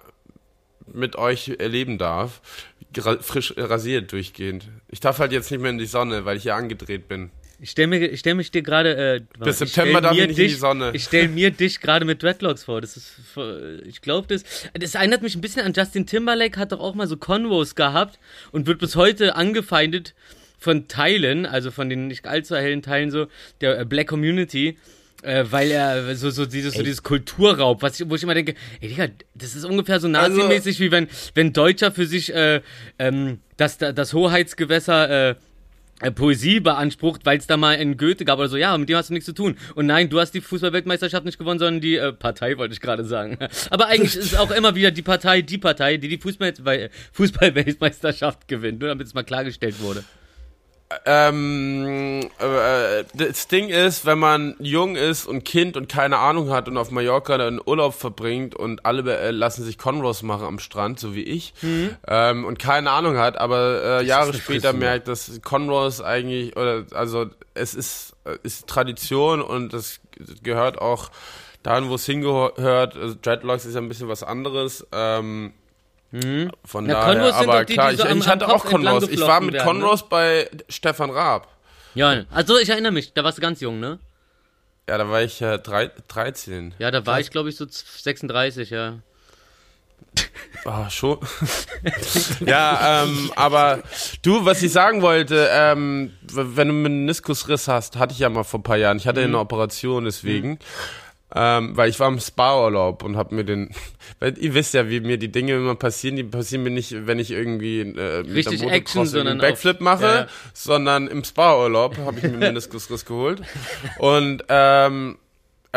mit 0.93 1.15
euch 1.15 1.55
erleben 1.59 1.97
darf. 1.97 2.41
Frisch 3.21 3.53
rasiert 3.57 4.11
durchgehend. 4.11 4.65
Ich 4.89 4.99
darf 4.99 5.19
halt 5.19 5.31
jetzt 5.31 5.51
nicht 5.51 5.61
mehr 5.61 5.71
in 5.71 5.77
die 5.77 5.85
Sonne, 5.85 6.25
weil 6.25 6.37
ich 6.37 6.43
hier 6.43 6.55
angedreht 6.55 7.07
bin. 7.07 7.29
Ich 7.59 7.71
stelle 7.71 7.87
mir, 7.87 8.11
ich 8.11 8.19
stell 8.19 8.35
mich 8.35 8.51
dir 8.51 8.61
gerade. 8.61 9.15
Äh, 9.15 9.21
Bis 9.43 9.59
September 9.59 9.99
darf 9.99 10.13
ich 10.13 10.19
nicht 10.19 10.29
in 10.29 10.35
die 10.35 10.41
dich- 10.43 10.59
Sonne. 10.59 10.91
Ich 10.93 11.03
stelle 11.05 11.27
mir 11.29 11.51
dich 11.51 11.81
gerade 11.81 12.05
mit 12.05 12.21
Dreadlocks 12.21 12.63
vor. 12.65 12.81
Das 12.81 12.95
ist, 12.97 13.13
ich 13.85 14.01
glaube, 14.01 14.27
das, 14.27 14.43
das 14.73 14.95
erinnert 14.95 15.21
mich 15.23 15.35
ein 15.35 15.41
bisschen 15.41 15.63
an 15.63 15.73
Justin 15.75 16.05
Timberlake, 16.05 16.59
hat 16.59 16.71
doch 16.71 16.79
auch 16.79 16.93
mal 16.95 17.07
so 17.07 17.17
Convos 17.17 17.75
gehabt 17.75 18.19
und 18.51 18.67
wird 18.67 18.79
bis 18.79 18.95
heute 18.95 19.35
angefeindet 19.35 20.13
von 20.59 20.87
Teilen, 20.87 21.45
also 21.45 21.69
von 21.71 21.89
den 21.89 22.07
nicht 22.07 22.27
allzu 22.27 22.55
hellen 22.55 22.81
Teilen 22.81 23.11
so, 23.11 23.27
der 23.61 23.79
äh, 23.79 23.85
Black 23.85 24.07
Community, 24.07 24.77
Äh, 25.23 25.45
weil 25.49 25.71
er 25.71 26.15
so, 26.15 26.29
so 26.29 26.45
dieses, 26.45 26.75
so 26.75 26.83
dieses 26.83 27.01
Kulturraub, 27.01 27.81
was 27.81 27.99
ich, 27.99 28.07
wo 28.07 28.15
ich 28.15 28.23
immer 28.23 28.35
denke, 28.35 28.53
ey 28.81 28.89
Digga, 28.89 29.07
das 29.33 29.55
ist 29.55 29.65
ungefähr 29.65 29.99
so 29.99 30.07
Also- 30.07 30.37
nazimäßig, 30.37 30.79
wie 30.79 30.91
wenn, 30.91 31.07
wenn 31.33 31.53
Deutscher 31.53 31.91
für 31.91 32.05
sich 32.05 32.33
äh, 32.33 32.61
ähm, 32.99 33.39
das, 33.57 33.79
das 33.79 34.13
Hoheitsgewässer 34.13 35.29
äh, 35.29 35.35
äh, 36.01 36.11
Poesie 36.11 36.59
beansprucht, 36.59 37.25
weil 37.25 37.39
es 37.39 37.47
da 37.47 37.57
mal 37.57 37.75
einen 37.75 37.97
Goethe 37.97 38.23
gab 38.23 38.37
oder 38.37 38.49
so, 38.49 38.57
ja, 38.57 38.77
mit 38.77 38.87
dem 38.87 38.97
hast 38.97 39.09
du 39.09 39.13
nichts 39.13 39.25
zu 39.25 39.33
tun. 39.33 39.57
Und 39.73 39.87
nein, 39.87 40.09
du 40.09 40.19
hast 40.19 40.31
die 40.33 40.41
Fußballweltmeisterschaft 40.41 41.25
nicht 41.25 41.39
gewonnen, 41.39 41.57
sondern 41.57 41.81
die 41.81 41.95
äh, 41.95 42.13
Partei, 42.13 42.55
wollte 42.59 42.73
ich 42.73 42.81
gerade 42.81 43.03
sagen. 43.03 43.39
Aber 43.71 43.87
eigentlich 43.87 44.15
ist 44.15 44.37
auch 44.37 44.51
immer 44.51 44.75
wieder 44.75 44.91
die 44.91 45.01
Partei, 45.01 45.41
die 45.41 45.57
Partei, 45.57 45.97
die 45.97 46.07
die 46.09 46.19
Fußball 46.19 46.53
Fußballweltmeisterschaft 47.13 48.47
gewinnt, 48.47 48.79
nur 48.79 48.89
damit 48.89 49.07
es 49.07 49.15
mal 49.15 49.23
klargestellt 49.23 49.79
wurde. 49.81 50.03
Ähm, 51.05 52.21
äh, 52.39 53.03
das 53.13 53.49
Ding 53.49 53.67
ist, 53.67 54.05
wenn 54.05 54.19
man 54.19 54.55
jung 54.59 54.95
ist 54.95 55.25
und 55.25 55.43
Kind 55.43 55.75
und 55.75 55.89
keine 55.89 56.17
Ahnung 56.17 56.49
hat 56.49 56.69
und 56.69 56.77
auf 56.77 56.91
Mallorca 56.91 57.35
einen 57.35 57.59
Urlaub 57.63 57.93
verbringt 57.93 58.55
und 58.55 58.85
alle 58.85 59.17
äh, 59.17 59.31
lassen 59.31 59.65
sich 59.65 59.77
Conros 59.77 60.23
machen 60.23 60.45
am 60.45 60.59
Strand, 60.59 60.97
so 60.97 61.13
wie 61.13 61.23
ich, 61.23 61.53
ähm, 62.07 62.45
und 62.45 62.57
keine 62.57 62.91
Ahnung 62.91 63.17
hat, 63.17 63.37
aber 63.37 63.99
äh, 63.99 64.05
Jahre 64.05 64.33
später 64.33 64.69
Frisur. 64.69 64.79
merkt, 64.79 65.09
dass 65.09 65.41
Conros 65.43 65.99
eigentlich, 65.99 66.55
oder 66.55 66.85
also 66.93 67.25
es 67.53 67.73
ist, 67.73 68.15
äh, 68.23 68.37
ist 68.43 68.67
Tradition 68.67 69.41
und 69.41 69.73
das 69.73 69.99
gehört 70.41 70.79
auch 70.79 71.11
dahin, 71.63 71.89
wo 71.89 71.95
es 71.95 72.05
hingehört. 72.05 72.95
Also 72.95 73.15
Dreadlocks 73.21 73.65
ist 73.65 73.75
ja 73.75 73.81
ein 73.81 73.89
bisschen 73.89 74.07
was 74.07 74.23
anderes. 74.23 74.87
Ähm, 74.93 75.51
Von 76.63 76.85
Na, 76.85 76.93
daher, 76.93 77.13
Conros 77.15 77.37
sind 77.39 77.49
aber 77.49 77.65
die, 77.65 77.73
klar, 77.73 77.91
die 77.91 77.97
so 77.97 78.05
ich, 78.07 78.15
ich 78.15 78.27
hatte 78.27 78.47
auch 78.47 78.63
Conros. 78.65 79.07
Ich 79.09 79.19
war 79.21 79.41
mit 79.41 79.53
werden, 79.53 79.65
ne? 79.65 79.81
Conros 79.81 80.07
bei 80.07 80.49
Stefan 80.69 81.09
Raab. 81.09 81.47
Ja, 81.95 82.23
also 82.31 82.57
ich 82.57 82.69
erinnere 82.69 82.91
mich, 82.93 83.13
da 83.13 83.23
warst 83.23 83.37
du 83.37 83.41
ganz 83.41 83.59
jung, 83.59 83.79
ne? 83.79 83.99
Ja, 84.89 84.97
da 84.97 85.09
war 85.09 85.21
ich 85.21 85.41
äh, 85.41 85.57
drei, 85.59 85.91
13. 86.07 86.75
Ja, 86.79 86.91
da 86.91 87.05
war 87.05 87.19
ich, 87.19 87.29
glaube 87.29 87.49
ich, 87.49 87.57
so 87.57 87.65
36, 87.69 88.69
ja. 88.69 88.99
Ah, 90.65 90.89
schon. 90.89 91.19
ja, 92.45 93.03
ähm, 93.03 93.31
aber 93.35 93.83
du, 94.21 94.45
was 94.45 94.63
ich 94.63 94.71
sagen 94.71 95.01
wollte, 95.01 95.49
ähm, 95.51 96.13
wenn 96.31 96.67
du 96.69 96.73
einen 96.73 96.81
Meniskusriss 96.83 97.67
hast, 97.67 97.97
hatte 97.97 98.13
ich 98.13 98.19
ja 98.19 98.29
mal 98.29 98.43
vor 98.43 98.59
ein 98.61 98.63
paar 98.63 98.77
Jahren. 98.77 98.97
Ich 98.97 99.07
hatte 99.07 99.19
Mhm. 99.21 99.27
eine 99.27 99.39
Operation 99.39 100.05
deswegen. 100.05 100.57
Ähm, 101.35 101.75
weil 101.75 101.89
ich 101.89 101.99
war 101.99 102.07
im 102.07 102.19
Spa-Urlaub 102.21 103.03
und 103.03 103.17
hab 103.17 103.33
mir 103.33 103.43
den, 103.43 103.69
weil 104.19 104.37
ihr 104.37 104.53
wisst 104.53 104.73
ja, 104.73 104.89
wie 104.89 105.01
mir 105.01 105.17
die 105.17 105.31
Dinge 105.31 105.55
immer 105.55 105.75
passieren, 105.75 106.15
die 106.15 106.23
passieren 106.23 106.63
mir 106.63 106.69
nicht, 106.69 107.05
wenn 107.05 107.19
ich 107.19 107.31
irgendwie 107.31 107.81
äh, 107.81 108.23
mit 108.23 108.33
Richtig 108.33 108.61
der 108.61 108.71
Action, 108.71 109.01
Motocross 109.03 109.27
einen 109.27 109.39
Backflip 109.39 109.75
auf- 109.75 109.81
mache, 109.81 110.05
ja, 110.05 110.15
ja. 110.21 110.27
sondern 110.53 111.07
im 111.07 111.23
Spa-Urlaub 111.25 111.97
habe 111.97 112.17
ich 112.19 112.23
mir 112.23 112.37
Meniskusriss 112.37 113.05
geholt. 113.05 113.41
Und 113.99 114.43
ähm, 114.47 115.17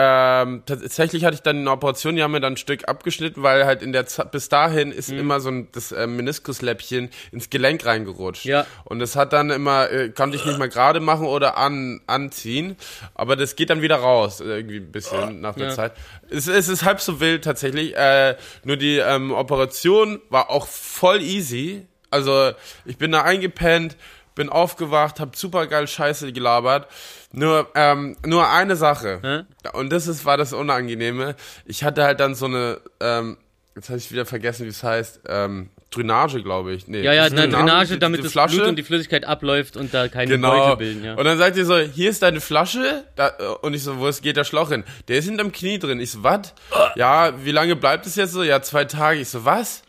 ähm, 0.02 0.62
tatsächlich 0.64 1.24
hatte 1.24 1.34
ich 1.34 1.42
dann 1.42 1.58
eine 1.58 1.70
Operation, 1.70 2.16
die 2.16 2.22
haben 2.22 2.30
mir 2.32 2.40
dann 2.40 2.54
ein 2.54 2.56
Stück 2.56 2.88
abgeschnitten, 2.88 3.42
weil 3.42 3.66
halt 3.66 3.82
in 3.82 3.92
der 3.92 4.06
Zeit, 4.06 4.30
bis 4.30 4.48
dahin 4.48 4.88
Mhm. 4.88 4.94
ist 4.94 5.10
immer 5.10 5.40
so 5.40 5.50
ein, 5.50 5.68
das 5.72 5.92
äh, 5.92 6.06
Meniskusläppchen 6.06 7.10
ins 7.32 7.50
Gelenk 7.50 7.84
reingerutscht. 7.84 8.44
Ja. 8.44 8.66
Und 8.84 8.98
das 9.00 9.16
hat 9.16 9.32
dann 9.32 9.50
immer, 9.50 9.90
äh, 9.90 10.08
konnte 10.08 10.36
ich 10.36 10.44
nicht 10.44 10.58
mehr 10.58 10.68
gerade 10.68 11.00
machen 11.00 11.26
oder 11.26 11.58
an, 11.58 12.00
anziehen, 12.06 12.76
aber 13.14 13.36
das 13.36 13.56
geht 13.56 13.68
dann 13.70 13.82
wieder 13.82 13.96
raus, 13.96 14.40
äh, 14.40 14.44
irgendwie 14.44 14.78
ein 14.78 14.90
bisschen 14.92 15.40
nach 15.40 15.54
der 15.54 15.68
Ja. 15.68 15.74
Zeit. 15.74 15.92
Es, 16.30 16.46
es 16.48 16.68
ist 16.68 16.84
halb 16.84 17.00
so 17.00 17.20
wild 17.20 17.44
tatsächlich, 17.44 17.96
äh, 17.96 18.36
nur 18.64 18.76
die 18.76 18.96
ähm, 18.98 19.32
Operation 19.32 20.20
war 20.30 20.48
auch 20.50 20.66
voll 20.66 21.20
easy. 21.20 21.86
Also 22.10 22.52
ich 22.84 22.96
bin 22.96 23.12
da 23.12 23.22
eingepennt, 23.22 23.96
bin 24.34 24.48
aufgewacht, 24.48 25.20
hab 25.20 25.36
super 25.36 25.66
geil 25.66 25.86
Scheiße 25.86 26.32
gelabert. 26.32 26.88
Nur, 27.32 27.68
ähm, 27.74 28.16
nur 28.26 28.48
eine 28.48 28.74
Sache. 28.76 29.46
Und 29.72 29.90
das 29.92 30.06
ist, 30.08 30.24
war 30.24 30.36
das 30.36 30.52
Unangenehme. 30.52 31.36
Ich 31.64 31.84
hatte 31.84 32.02
halt 32.02 32.18
dann 32.20 32.34
so 32.34 32.46
eine, 32.46 32.80
ähm, 33.00 33.36
jetzt 33.76 33.88
habe 33.88 33.98
ich 33.98 34.10
wieder 34.10 34.26
vergessen, 34.26 34.64
wie 34.66 34.70
es 34.70 34.82
heißt, 34.82 35.20
ähm, 35.28 35.70
Drainage, 35.92 36.42
glaube 36.42 36.72
ich. 36.72 36.86
Nee, 36.86 37.02
Ja, 37.02 37.12
ja, 37.12 37.24
eine 37.24 37.48
Drainage, 37.48 37.94
die- 37.94 37.98
damit 37.98 38.18
die 38.20 38.22
das 38.24 38.32
Flasche. 38.32 38.56
Blut 38.56 38.68
und 38.68 38.76
die 38.76 38.82
Flüssigkeit 38.84 39.24
abläuft 39.24 39.76
und 39.76 39.92
da 39.92 40.06
keine 40.08 40.30
Genau. 40.30 40.50
Beutel 40.56 40.76
bilden, 40.76 41.04
ja. 41.04 41.14
Und 41.14 41.24
dann 41.24 41.36
sagt 41.38 41.56
ihr 41.56 41.64
so, 41.66 41.76
hier 41.78 42.10
ist 42.10 42.22
deine 42.22 42.40
Flasche. 42.40 43.04
Da, 43.16 43.28
und 43.62 43.74
ich 43.74 43.82
so, 43.82 43.98
wo 43.98 44.06
ist, 44.06 44.22
geht 44.22 44.36
der 44.36 44.44
Schlauch 44.44 44.68
hin? 44.70 44.84
Der 45.08 45.18
ist 45.18 45.24
hinterm 45.24 45.50
Knie 45.52 45.78
drin. 45.80 45.98
Ich 46.00 46.12
so, 46.12 46.22
was? 46.22 46.54
Ja, 46.94 47.32
wie 47.44 47.50
lange 47.52 47.74
bleibt 47.76 48.06
es 48.06 48.14
jetzt 48.16 48.32
so? 48.32 48.42
Ja, 48.44 48.62
zwei 48.62 48.84
Tage. 48.84 49.20
Ich 49.20 49.28
so, 49.28 49.44
was? 49.44 49.82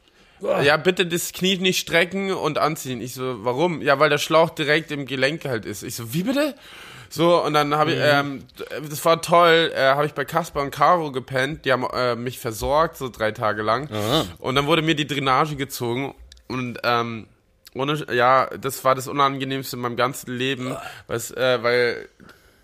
Ja, 0.63 0.77
bitte 0.77 1.05
das 1.05 1.33
Knie 1.33 1.57
nicht 1.57 1.77
strecken 1.79 2.33
und 2.33 2.57
anziehen. 2.57 2.99
Ich 2.99 3.13
so, 3.13 3.43
warum? 3.45 3.79
Ja, 3.83 3.99
weil 3.99 4.09
der 4.09 4.17
Schlauch 4.17 4.49
direkt 4.49 4.89
im 4.91 5.05
Gelenk 5.05 5.45
halt 5.45 5.65
ist. 5.65 5.83
Ich 5.83 5.95
so, 5.95 6.15
wie 6.15 6.23
bitte? 6.23 6.55
So, 7.13 7.43
und 7.43 7.53
dann 7.53 7.75
habe 7.75 7.91
ich, 7.91 7.99
ähm, 8.01 8.45
das 8.89 9.03
war 9.03 9.21
toll, 9.21 9.71
äh, 9.75 9.81
habe 9.89 10.05
ich 10.05 10.13
bei 10.13 10.23
Kasper 10.23 10.61
und 10.61 10.71
Caro 10.71 11.11
gepennt, 11.11 11.65
die 11.65 11.73
haben 11.73 11.85
äh, 11.93 12.15
mich 12.15 12.39
versorgt, 12.39 12.95
so 12.97 13.09
drei 13.09 13.31
Tage 13.33 13.61
lang. 13.63 13.89
Und 14.39 14.55
dann 14.55 14.65
wurde 14.65 14.81
mir 14.81 14.95
die 14.95 15.05
Drainage 15.05 15.57
gezogen 15.57 16.15
und 16.47 16.79
ähm, 16.83 17.27
ohne, 17.73 18.05
ja, 18.13 18.47
das 18.57 18.83
war 18.85 18.95
das 18.95 19.07
Unangenehmste 19.09 19.75
in 19.75 19.81
meinem 19.81 19.95
ganzen 19.97 20.31
Leben, 20.35 20.75
was, 21.07 21.31
äh, 21.31 21.59
weil 21.61 22.07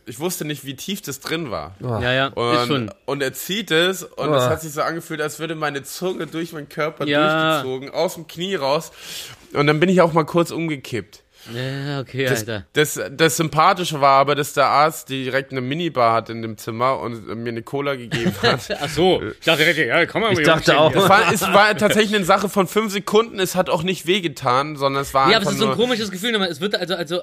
ich 0.05 0.19
wusste 0.21 0.45
nicht, 0.45 0.63
wie 0.63 0.75
tief 0.77 1.01
das 1.01 1.19
drin 1.19 1.51
war. 1.51 1.75
Ja, 1.81 2.13
ja, 2.13 2.27
ist 2.27 2.35
Und, 2.37 2.67
schon. 2.67 2.91
und 3.05 3.21
er 3.21 3.33
zieht 3.33 3.71
es 3.71 4.03
und 4.03 4.33
es 4.33 4.43
hat 4.43 4.61
sich 4.61 4.71
so 4.71 4.81
angefühlt, 4.81 5.19
als 5.21 5.39
würde 5.39 5.55
meine 5.55 5.83
Zunge 5.83 6.25
durch 6.27 6.53
meinen 6.53 6.69
Körper 6.69 7.05
Ja. 7.05 7.61
durchgezogen, 7.61 7.89
aus 7.89 8.13
dem 8.13 8.27
Knie 8.27 8.55
raus. 8.55 8.93
Und 9.53 9.67
dann 9.67 9.81
bin 9.81 9.89
ich 9.89 9.99
auch 9.99 10.13
mal 10.13 10.25
kurz 10.25 10.51
umgekippt. 10.51 11.23
Ja, 11.53 11.99
okay, 12.01 12.25
Das, 12.25 12.39
Alter. 12.39 12.65
das, 12.73 12.99
das 13.11 13.37
Sympathische 13.37 14.01
war 14.01 14.19
aber, 14.19 14.35
dass 14.35 14.53
der 14.53 14.65
Arzt 14.65 15.09
direkt 15.09 15.51
eine 15.51 15.61
Minibar 15.61 16.13
hat 16.13 16.29
in 16.29 16.41
dem 16.41 16.57
Zimmer 16.57 16.99
und 16.99 17.25
mir 17.41 17.49
eine 17.49 17.61
Cola 17.63 17.95
gegeben 17.95 18.33
hat. 18.41 18.67
Ach 18.81 18.89
so, 18.89 19.21
ich 19.21 19.45
dachte 19.45 19.65
richtig, 19.65 19.87
ja, 19.87 20.05
komm 20.05 20.21
mal 20.23 20.33
Ich 20.33 20.45
dachte 20.45 20.77
auch. 20.77 20.93
Es 20.93 21.07
war, 21.09 21.33
es 21.33 21.41
war 21.41 21.77
tatsächlich 21.77 22.15
eine 22.15 22.25
Sache 22.25 22.49
von 22.49 22.67
fünf 22.67 22.91
Sekunden. 22.91 23.39
Es 23.39 23.55
hat 23.55 23.69
auch 23.69 23.83
nicht 23.83 24.05
wehgetan, 24.07 24.75
sondern 24.75 25.01
es 25.03 25.13
war 25.13 25.29
Ja, 25.31 25.37
aber 25.37 25.45
es 25.47 25.53
ist 25.53 25.59
so 25.59 25.69
ein 25.69 25.75
komisches 25.77 26.11
Gefühl, 26.11 26.31
nochmal. 26.31 26.49
es 26.49 26.59
wird 26.61 26.75
also, 26.75 26.95
also 26.95 27.21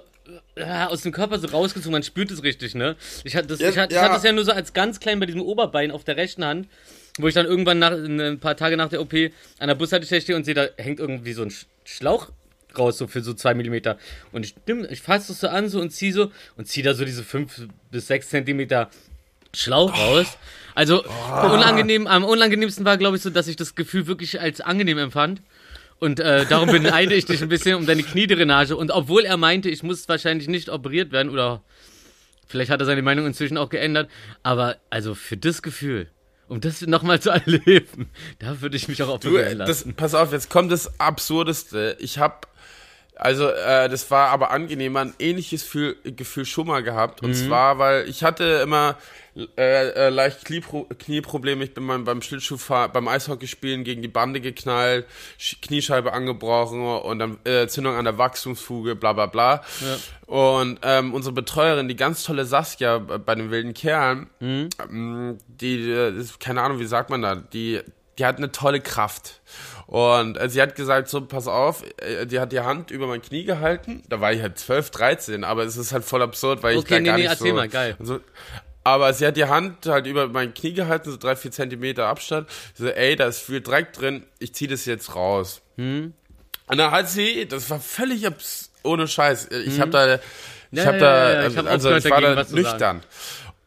äh, 0.54 0.64
aus 0.86 1.02
dem 1.02 1.12
Körper 1.12 1.38
so 1.38 1.48
rausgezogen, 1.48 1.92
man 1.92 2.02
spürt 2.02 2.30
es 2.30 2.42
richtig, 2.42 2.74
ne? 2.74 2.96
Ich 3.24 3.36
hatte 3.36 3.48
das, 3.48 3.60
Ja, 3.60 3.68
ich 3.70 3.78
hatte, 3.78 3.92
ich 3.94 3.96
ja. 3.96 4.04
hatte 4.04 4.14
das 4.14 4.22
ja 4.22 4.32
nur 4.32 4.44
so 4.44 4.52
als 4.52 4.72
ganz 4.72 5.00
klein 5.00 5.20
bei 5.20 5.26
diesem 5.26 5.42
Oberbein 5.42 5.90
auf 5.90 6.04
der 6.04 6.16
rechten 6.16 6.44
Hand, 6.44 6.68
wo 7.18 7.28
ich 7.28 7.34
dann 7.34 7.46
irgendwann 7.46 7.78
nach, 7.78 7.92
ein 7.92 8.38
paar 8.40 8.56
Tage 8.56 8.76
nach 8.76 8.88
der 8.88 9.00
OP 9.00 9.12
an 9.58 9.68
der 9.68 9.74
Bushaltestelle 9.74 10.20
stehe 10.22 10.36
und 10.36 10.44
sehe, 10.44 10.54
da 10.54 10.66
hängt 10.78 10.98
irgendwie 10.98 11.32
so 11.32 11.42
ein 11.42 11.50
Sch- 11.50 11.66
Schlauch 11.84 12.28
raus, 12.78 12.98
so 12.98 13.06
für 13.06 13.22
so 13.22 13.34
zwei 13.34 13.54
Millimeter. 13.54 13.98
Und 14.32 14.44
ich, 14.44 14.54
ich 14.90 15.00
fasse 15.00 15.28
das 15.28 15.40
so 15.40 15.48
an 15.48 15.68
so 15.68 15.80
und 15.80 15.90
ziehe 15.90 16.12
so 16.12 16.30
und 16.56 16.66
ziehe 16.66 16.84
da 16.84 16.94
so 16.94 17.04
diese 17.04 17.22
fünf 17.24 17.68
bis 17.90 18.06
sechs 18.06 18.28
Zentimeter 18.28 18.90
Schlauch 19.54 19.96
raus. 19.96 20.26
Also 20.74 21.04
unangenehm, 21.04 22.06
am 22.06 22.24
unangenehmsten 22.24 22.84
war, 22.84 22.96
glaube 22.98 23.16
ich, 23.16 23.22
so, 23.22 23.30
dass 23.30 23.46
ich 23.46 23.56
das 23.56 23.74
Gefühl 23.74 24.06
wirklich 24.06 24.40
als 24.40 24.60
angenehm 24.60 24.98
empfand. 24.98 25.42
Und 26.00 26.18
äh, 26.20 26.44
darum 26.46 26.68
beneide 26.70 27.14
ich 27.14 27.24
dich 27.24 27.40
ein 27.40 27.48
bisschen 27.48 27.76
um 27.76 27.86
deine 27.86 28.02
Kniedrainage. 28.02 28.76
Und 28.76 28.90
obwohl 28.90 29.24
er 29.24 29.36
meinte, 29.36 29.70
ich 29.70 29.82
muss 29.82 30.08
wahrscheinlich 30.08 30.48
nicht 30.48 30.68
operiert 30.68 31.12
werden 31.12 31.30
oder 31.30 31.62
vielleicht 32.46 32.70
hat 32.70 32.80
er 32.80 32.86
seine 32.86 33.02
Meinung 33.02 33.26
inzwischen 33.26 33.56
auch 33.56 33.68
geändert, 33.70 34.10
aber 34.42 34.76
also 34.90 35.14
für 35.14 35.36
das 35.36 35.62
Gefühl, 35.62 36.08
um 36.48 36.60
das 36.60 36.82
nochmal 36.82 37.20
zu 37.20 37.30
erleben, 37.30 38.10
da 38.40 38.60
würde 38.60 38.76
ich 38.76 38.88
mich 38.88 39.02
auch 39.02 39.18
Du, 39.20 39.28
operieren 39.30 39.58
das, 39.60 39.68
lassen. 39.68 39.94
pass 39.94 40.14
auf, 40.14 40.32
jetzt 40.32 40.50
kommt 40.50 40.70
das 40.72 40.98
Absurdeste. 41.00 41.96
Ich 42.00 42.18
habe, 42.18 42.46
also 43.16 43.48
äh, 43.48 43.88
das 43.88 44.10
war 44.10 44.28
aber 44.30 44.50
angenehmer, 44.50 45.00
ein 45.00 45.14
ähnliches 45.18 45.62
Gefühl, 45.62 45.96
Gefühl 46.04 46.44
schon 46.44 46.66
mal 46.66 46.82
gehabt. 46.82 47.22
Und 47.22 47.34
zwar, 47.34 47.78
weil 47.78 48.08
ich 48.08 48.24
hatte 48.24 48.44
immer 48.62 48.96
äh, 49.56 49.88
äh, 49.88 50.08
leicht 50.10 50.44
Kniepro 50.44 50.86
Knieprobleme. 50.98 51.64
Ich 51.64 51.74
bin 51.74 51.84
mal 51.84 51.98
beim 52.00 52.22
Schlittschuhfahren, 52.22 52.92
beim 52.92 53.08
Eishockeyspielen 53.08 53.82
gegen 53.84 54.00
die 54.02 54.08
Bande 54.08 54.40
geknallt, 54.40 55.06
Sch 55.38 55.56
Kniescheibe 55.62 56.12
angebrochen 56.12 56.82
und 56.84 57.18
dann 57.18 57.38
äh, 57.44 57.66
Zündung 57.66 57.94
an 57.96 58.04
der 58.04 58.18
Wachstumsfuge, 58.18 58.94
bla 58.96 59.12
bla 59.12 59.26
bla. 59.26 59.62
Und 60.26 60.78
ähm, 60.82 61.14
unsere 61.14 61.34
Betreuerin, 61.34 61.88
die 61.88 61.96
ganz 61.96 62.22
tolle 62.24 62.44
Saskia 62.46 62.96
äh, 62.96 63.18
bei 63.18 63.34
den 63.34 63.50
wilden 63.50 63.74
Kerlen, 63.74 64.28
ähm, 64.40 65.38
die, 65.48 65.90
äh, 65.90 66.16
ist- 66.16 66.40
keine 66.40 66.62
Ahnung, 66.62 66.78
wie 66.78 66.86
sagt 66.86 67.10
man 67.10 67.22
da, 67.22 67.34
die, 67.36 67.80
die 68.18 68.24
hat 68.24 68.38
eine 68.38 68.52
tolle 68.52 68.80
Kraft. 68.80 69.40
Und 69.86 70.38
äh, 70.38 70.48
sie 70.48 70.62
hat 70.62 70.76
gesagt, 70.76 71.08
so, 71.08 71.20
pass 71.20 71.46
auf, 71.46 71.82
äh, 71.98 72.26
die 72.26 72.40
hat 72.40 72.52
die 72.52 72.60
Hand 72.60 72.90
über 72.90 73.06
mein 73.06 73.22
Knie 73.22 73.44
gehalten. 73.44 74.02
Da 74.08 74.20
war 74.20 74.32
ich 74.32 74.40
halt 74.40 74.58
12, 74.58 74.90
13, 74.90 75.44
aber 75.44 75.64
es 75.64 75.76
ist 75.76 75.92
halt 75.92 76.04
voll 76.04 76.22
absurd, 76.22 76.62
weil 76.62 76.72
ich 76.72 76.78
Okay, 76.78 76.94
da 76.94 77.00
nee, 77.00 77.06
gar 77.06 77.16
nee, 77.16 77.22
nicht 77.22 77.30
erzähl 77.30 77.50
so, 77.50 77.54
mal, 77.54 77.68
geil. 77.68 77.96
So, 78.00 78.20
aber 78.82 79.12
sie 79.12 79.26
hat 79.26 79.36
die 79.36 79.46
Hand 79.46 79.86
halt 79.86 80.06
über 80.06 80.28
mein 80.28 80.52
Knie 80.54 80.72
gehalten, 80.74 81.10
so 81.10 81.16
drei, 81.16 81.36
vier 81.36 81.50
Zentimeter 81.50 82.06
Abstand. 82.06 82.48
So, 82.74 82.86
ey, 82.86 83.16
da 83.16 83.26
ist 83.26 83.40
viel 83.40 83.60
Dreck 83.60 83.92
drin, 83.92 84.24
ich 84.38 84.54
zieh 84.54 84.66
das 84.66 84.84
jetzt 84.84 85.14
raus. 85.14 85.62
Hm? 85.76 86.12
Und 86.66 86.78
dann 86.78 86.90
hat 86.90 87.08
sie, 87.08 87.46
das 87.46 87.68
war 87.70 87.80
völlig 87.80 88.26
abs 88.26 88.70
ohne 88.82 89.08
Scheiß. 89.08 89.48
Ich 89.66 89.80
hab 89.80 89.90
da, 89.90 90.14
ich 90.14 90.20
Hm? 90.20 90.78
Ja, 90.78 90.86
hab 90.86 90.94
ja, 90.94 91.00
da, 91.00 91.32
ja, 91.32 91.48
ich 91.48 91.56
hab 91.56 91.66
also 91.66 91.88
aufgehört 91.88 92.04
ich 92.04 92.10
war 92.10 92.20
da 92.20 92.44
nüchtern. 92.50 93.02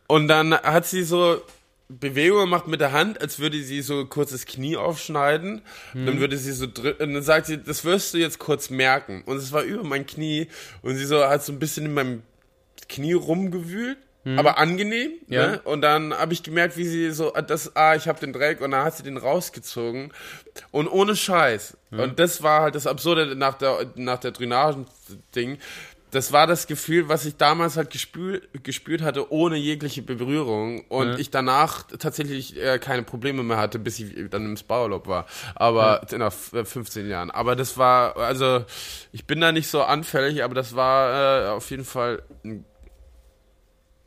Und 0.08 0.28
dann 0.28 0.54
hat 0.54 0.86
sie 0.86 1.04
so 1.04 1.42
Bewegungen 1.90 2.46
gemacht 2.46 2.68
mit 2.68 2.82
der 2.82 2.92
Hand, 2.92 3.22
als 3.22 3.40
würde 3.40 3.62
sie 3.62 3.82
so 3.82 4.06
kurz 4.06 4.32
das 4.32 4.46
Knie 4.46 4.76
aufschneiden. 4.76 5.62
Hm. 5.94 6.06
Dann 6.06 6.20
würde 6.20 6.38
sie 6.38 6.52
so 6.52 6.68
drücken, 6.72 7.04
und 7.04 7.14
dann 7.14 7.24
sagt 7.24 7.46
sie, 7.46 7.58
das 7.58 7.86
wirst 7.86 8.14
du 8.14 8.18
jetzt 8.18 8.40
kurz 8.40 8.70
merken. 8.70 9.24
Und 9.26 9.38
es 9.38 9.52
war 9.54 9.64
über 9.64 9.84
mein 9.84 10.06
Knie 10.06 10.48
und 10.82 10.96
sie 10.98 11.06
so 11.06 11.24
hat 11.24 11.44
so 11.44 11.54
ein 11.54 11.60
bisschen 11.60 11.86
in 11.86 11.94
meinem 11.94 12.24
Knie 12.90 13.14
rumgewühlt. 13.14 13.98
aber 14.36 14.58
angenehm. 14.58 15.12
Ja. 15.28 15.48
Ne? 15.48 15.62
Und 15.64 15.82
dann 15.82 16.14
habe 16.14 16.34
ich 16.34 16.44
gemerkt, 16.44 16.76
wie 16.76 16.86
sie 16.86 17.12
so, 17.12 17.32
das, 17.32 17.76
ah, 17.78 17.96
ich 17.96 18.10
habe 18.10 18.20
den 18.20 18.34
Dreck 18.34 18.60
und 18.60 18.72
dann 18.72 18.84
hat 18.84 18.98
sie 18.98 19.04
den 19.04 19.16
rausgezogen 19.16 20.12
und 20.72 20.88
ohne 20.90 21.16
Scheiß. 21.16 21.78
Und 21.92 22.20
das 22.20 22.44
war 22.44 22.64
halt 22.64 22.76
das 22.76 22.88
Absurde 22.88 23.38
nach 23.38 23.54
der 23.54 23.86
nach 23.96 24.20
der 24.20 24.32
Drainagen-Ding. 24.32 25.60
Das 26.12 26.32
war 26.32 26.48
das 26.48 26.68
Gefühl, 26.68 27.10
was 27.10 27.26
ich 27.26 27.36
damals 27.36 27.76
halt 27.76 27.90
gespürt, 27.90 28.48
gespürt 28.64 29.02
hatte, 29.02 29.30
ohne 29.32 29.58
jegliche 29.58 30.02
Berührung. 30.02 30.86
Und 30.88 31.20
ich 31.20 31.32
danach 31.32 31.84
tatsächlich 32.00 32.56
äh, 32.58 32.80
keine 32.80 33.04
Probleme 33.04 33.44
mehr 33.44 33.58
hatte, 33.58 33.78
bis 33.78 34.00
ich 34.00 34.14
dann 34.30 34.46
im 34.46 34.56
Spa-Urlaub 34.58 35.08
war. 35.08 35.26
Aber 35.56 36.02
nach 36.18 36.28
f- 36.28 36.54
äh, 36.54 36.64
15 36.64 37.10
Jahren. 37.10 37.30
Aber 37.30 37.58
das 37.58 37.78
war, 37.78 38.16
also, 38.16 38.64
ich 39.12 39.26
bin 39.26 39.42
da 39.42 39.52
nicht 39.52 39.68
so 39.68 39.84
anfällig, 39.84 40.44
aber 40.44 40.56
das 40.56 40.76
war 40.78 41.46
äh, 41.46 41.50
auf 41.50 41.70
jeden 41.72 41.84
Fall 41.84 42.24
ein 42.46 42.64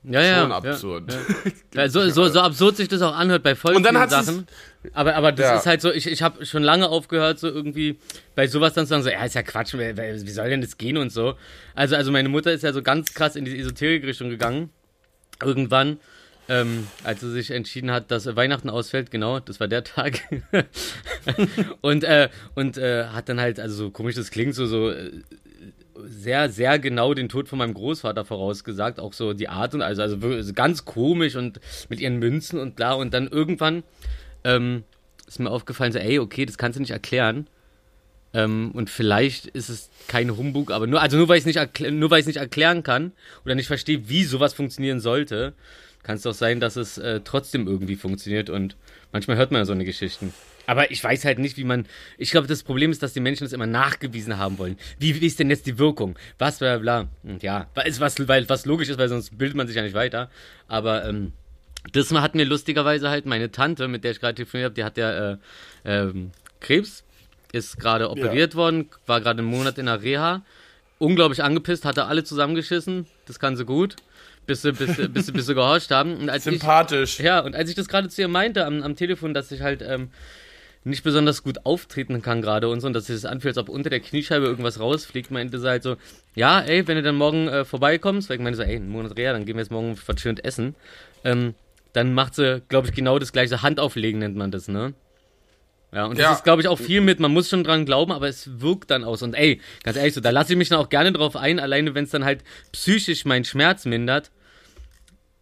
Ja, 0.02 0.22
ja. 0.22 0.40
schon 0.40 0.50
ja. 0.50 0.56
absurd. 0.56 1.18
Ja, 1.74 1.88
so, 1.88 2.08
so, 2.08 2.28
so 2.28 2.40
absurd 2.40 2.76
sich 2.78 2.88
das 2.88 3.02
auch 3.02 3.14
anhört 3.14 3.42
bei 3.42 3.54
voll 3.54 3.76
Und 3.76 3.82
dann 3.84 3.94
vielen 3.96 4.08
Sachen. 4.08 4.46
Aber, 4.94 5.14
aber 5.14 5.32
das 5.32 5.46
Ja. 5.46 5.56
ist 5.56 5.66
halt 5.66 5.80
so, 5.82 5.92
ich, 5.92 6.06
ich 6.06 6.22
habe 6.22 6.46
schon 6.46 6.62
lange 6.62 6.88
aufgehört, 6.88 7.38
so 7.38 7.48
irgendwie 7.48 7.98
bei 8.34 8.46
sowas 8.46 8.72
dann 8.74 8.86
zu 8.86 8.90
sagen, 8.90 9.02
so, 9.02 9.10
ja, 9.10 9.24
ist 9.24 9.34
ja 9.34 9.42
Quatsch, 9.42 9.74
wie, 9.74 10.28
soll 10.30 10.48
denn 10.50 10.62
das 10.62 10.78
gehen 10.78 10.96
und 10.96 11.10
so. 11.12 11.34
Also, 11.74 11.96
also 11.96 12.10
meine 12.10 12.28
Mutter 12.30 12.50
ist 12.52 12.62
ja 12.62 12.72
so 12.72 12.82
ganz 12.82 13.12
krass 13.12 13.36
in 13.36 13.44
die 13.44 13.58
Esoterik-Richtung 13.58 14.30
gegangen. 14.30 14.70
Irgendwann, 15.42 15.98
ähm, 16.48 16.86
als 17.04 17.20
sie 17.20 17.30
sich 17.30 17.50
entschieden 17.50 17.90
hat, 17.90 18.10
dass 18.10 18.24
Weihnachten 18.36 18.70
ausfällt, 18.70 19.10
genau, 19.10 19.38
das 19.40 19.60
war 19.60 19.68
der 19.68 19.84
Tag. 19.84 20.20
und 21.80 22.04
äh, 22.04 22.28
und 22.54 22.78
äh, 22.78 23.04
hat 23.06 23.28
dann 23.28 23.40
halt, 23.40 23.60
also 23.60 23.74
so 23.74 23.90
komisch 23.90 24.14
das 24.16 24.30
klingt, 24.30 24.54
so, 24.54 24.66
so 24.66 24.90
äh, 24.90 25.10
sehr, 26.06 26.48
sehr 26.48 26.78
genau 26.78 27.12
den 27.14 27.28
Tod 27.28 27.48
von 27.48 27.58
meinem 27.58 27.74
Großvater 27.74 28.24
vorausgesagt, 28.24 28.98
auch 28.98 29.12
so 29.12 29.34
die 29.34 29.48
Art 29.48 29.74
und 29.74 29.82
also, 29.82 30.02
also 30.02 30.52
ganz 30.54 30.84
komisch 30.86 31.36
und 31.36 31.60
mit 31.90 32.00
ihren 32.00 32.18
Münzen 32.18 32.58
und 32.58 32.76
bla. 32.76 32.94
Und 32.94 33.12
dann 33.12 33.28
irgendwann 33.28 33.82
ähm, 34.44 34.84
ist 35.26 35.38
mir 35.38 35.50
aufgefallen, 35.50 35.92
so, 35.92 35.98
ey, 35.98 36.18
okay, 36.18 36.46
das 36.46 36.58
kannst 36.58 36.76
du 36.76 36.80
nicht 36.80 36.90
erklären. 36.90 37.46
Ähm, 38.32 38.70
und 38.74 38.90
vielleicht 38.90 39.46
ist 39.46 39.68
es 39.68 39.90
kein 40.06 40.36
Humbug, 40.36 40.70
aber 40.70 40.86
nur, 40.86 41.02
also 41.02 41.16
nur 41.16 41.28
weil 41.28 41.38
ich 41.38 41.46
es 41.46 41.56
nicht, 41.56 41.90
nur 41.90 42.10
nicht 42.16 42.36
erklären 42.36 42.82
kann 42.82 43.12
oder 43.44 43.54
nicht 43.54 43.66
verstehe, 43.66 44.08
wie 44.08 44.24
sowas 44.24 44.54
funktionieren 44.54 45.00
sollte, 45.00 45.54
kann 46.02 46.16
es 46.16 46.22
doch 46.22 46.34
sein, 46.34 46.60
dass 46.60 46.76
es 46.76 46.96
äh, 46.98 47.20
trotzdem 47.24 47.66
irgendwie 47.66 47.96
funktioniert 47.96 48.48
und 48.48 48.76
manchmal 49.12 49.36
hört 49.36 49.50
man 49.50 49.60
ja 49.60 49.64
so 49.64 49.72
eine 49.72 49.84
Geschichten. 49.84 50.32
Aber 50.66 50.92
ich 50.92 51.02
weiß 51.02 51.24
halt 51.24 51.40
nicht, 51.40 51.56
wie 51.56 51.64
man. 51.64 51.86
Ich 52.16 52.30
glaube, 52.30 52.46
das 52.46 52.62
Problem 52.62 52.92
ist, 52.92 53.02
dass 53.02 53.12
die 53.12 53.18
Menschen 53.18 53.44
das 53.44 53.52
immer 53.52 53.66
nachgewiesen 53.66 54.38
haben 54.38 54.56
wollen. 54.58 54.76
Wie, 55.00 55.20
wie 55.20 55.26
ist 55.26 55.40
denn 55.40 55.50
jetzt 55.50 55.66
die 55.66 55.78
Wirkung? 55.78 56.16
Was, 56.38 56.58
bla, 56.58 56.78
bla. 56.78 57.08
Und 57.24 57.42
ja, 57.42 57.66
ist 57.84 57.98
was, 57.98 58.28
weil, 58.28 58.48
was 58.48 58.66
logisch 58.66 58.88
ist, 58.88 58.98
weil 58.98 59.08
sonst 59.08 59.36
bildet 59.36 59.56
man 59.56 59.66
sich 59.66 59.74
ja 59.74 59.82
nicht 59.82 59.94
weiter. 59.94 60.30
Aber 60.68 61.04
ähm, 61.08 61.32
das 61.92 62.12
hat 62.12 62.34
mir 62.34 62.44
lustigerweise 62.44 63.08
halt 63.10 63.26
meine 63.26 63.50
Tante, 63.50 63.88
mit 63.88 64.04
der 64.04 64.12
ich 64.12 64.20
gerade 64.20 64.34
telefoniert 64.34 64.66
habe, 64.66 64.74
die 64.74 64.84
hat 64.84 64.96
ja 64.96 65.32
äh, 65.32 65.36
ähm, 65.84 66.30
Krebs, 66.60 67.04
ist 67.52 67.78
gerade 67.80 68.10
operiert 68.10 68.54
worden, 68.54 68.88
war 69.06 69.20
gerade 69.20 69.40
einen 69.40 69.48
Monat 69.48 69.78
in 69.78 69.86
der 69.86 70.02
Reha, 70.02 70.42
unglaublich 70.98 71.42
angepisst, 71.42 71.84
hatte 71.84 72.04
alle 72.04 72.22
zusammengeschissen, 72.24 73.06
das 73.26 73.38
kann 73.38 73.56
sie 73.56 73.64
gut, 73.64 73.96
bis 74.46 74.62
sie, 74.62 74.72
bis, 74.72 74.96
sie- 74.96 75.08
bis, 75.08 75.26
sie- 75.26 75.32
bis 75.32 75.46
sie 75.46 75.54
gehorcht 75.54 75.90
haben. 75.90 76.16
Und 76.18 76.28
als 76.30 76.46
ich, 76.46 76.60
Sympathisch. 76.60 77.18
ja, 77.20 77.40
und 77.40 77.56
als 77.56 77.70
ich 77.70 77.74
das 77.76 77.88
gerade 77.88 78.08
zu 78.08 78.20
ihr 78.20 78.28
meinte 78.28 78.66
am, 78.66 78.82
am 78.82 78.94
Telefon, 78.96 79.32
dass 79.34 79.50
ich 79.50 79.62
halt 79.62 79.82
ähm, 79.82 80.10
nicht 80.84 81.02
besonders 81.02 81.42
gut 81.42 81.64
auftreten 81.66 82.22
kann 82.22 82.40
gerade 82.42 82.68
und 82.68 82.80
so, 82.80 82.86
und 82.86 82.92
dass 82.92 83.06
sich 83.06 83.16
das 83.16 83.24
anfühlt, 83.24 83.56
als 83.56 83.68
ob 83.68 83.68
unter 83.74 83.90
der 83.90 84.00
Kniescheibe 84.00 84.46
irgendwas 84.46 84.78
rausfliegt, 84.80 85.30
meinte 85.30 85.58
sie 85.58 85.68
halt 85.68 85.82
so, 85.82 85.96
ja, 86.34 86.60
ey, 86.60 86.86
wenn 86.86 86.96
du 86.96 87.02
dann 87.02 87.16
morgen 87.16 87.48
äh, 87.48 87.64
vorbeikommst, 87.64 88.28
weil 88.28 88.36
ich 88.36 88.42
meine 88.42 88.56
so, 88.56 88.62
ey, 88.62 88.76
einen 88.76 88.88
Monat 88.90 89.16
Reha, 89.16 89.32
dann 89.32 89.44
gehen 89.46 89.56
wir 89.56 89.62
jetzt 89.62 89.70
morgen 89.72 89.98
was 90.06 90.20
schön 90.20 90.38
essen, 90.38 90.74
ähm, 91.24 91.54
dann 91.92 92.14
macht 92.14 92.34
sie, 92.34 92.62
glaube 92.68 92.88
ich, 92.88 92.94
genau 92.94 93.18
das 93.18 93.32
gleiche 93.32 93.62
Handauflegen 93.62 94.20
nennt 94.20 94.36
man 94.36 94.50
das, 94.50 94.68
ne? 94.68 94.94
Ja, 95.92 96.04
und 96.06 96.18
Ja. 96.18 96.28
das 96.28 96.38
ist, 96.38 96.44
glaube 96.44 96.62
ich, 96.62 96.68
auch 96.68 96.78
viel 96.78 97.00
mit, 97.00 97.18
man 97.18 97.32
muss 97.32 97.48
schon 97.48 97.64
dran 97.64 97.84
glauben, 97.84 98.12
aber 98.12 98.28
es 98.28 98.60
wirkt 98.60 98.90
dann 98.92 99.02
aus. 99.02 99.22
Und 99.22 99.34
ey, 99.34 99.60
ganz 99.82 99.96
ehrlich, 99.96 100.14
so, 100.14 100.20
da 100.20 100.30
lasse 100.30 100.52
ich 100.52 100.56
mich 100.58 100.68
dann 100.68 100.78
auch 100.78 100.88
gerne 100.88 101.12
drauf 101.12 101.34
ein, 101.36 101.58
alleine 101.58 101.94
wenn 101.94 102.04
es 102.04 102.10
dann 102.10 102.24
halt 102.24 102.44
psychisch 102.72 103.24
meinen 103.24 103.44
Schmerz 103.44 103.84
mindert. 103.86 104.30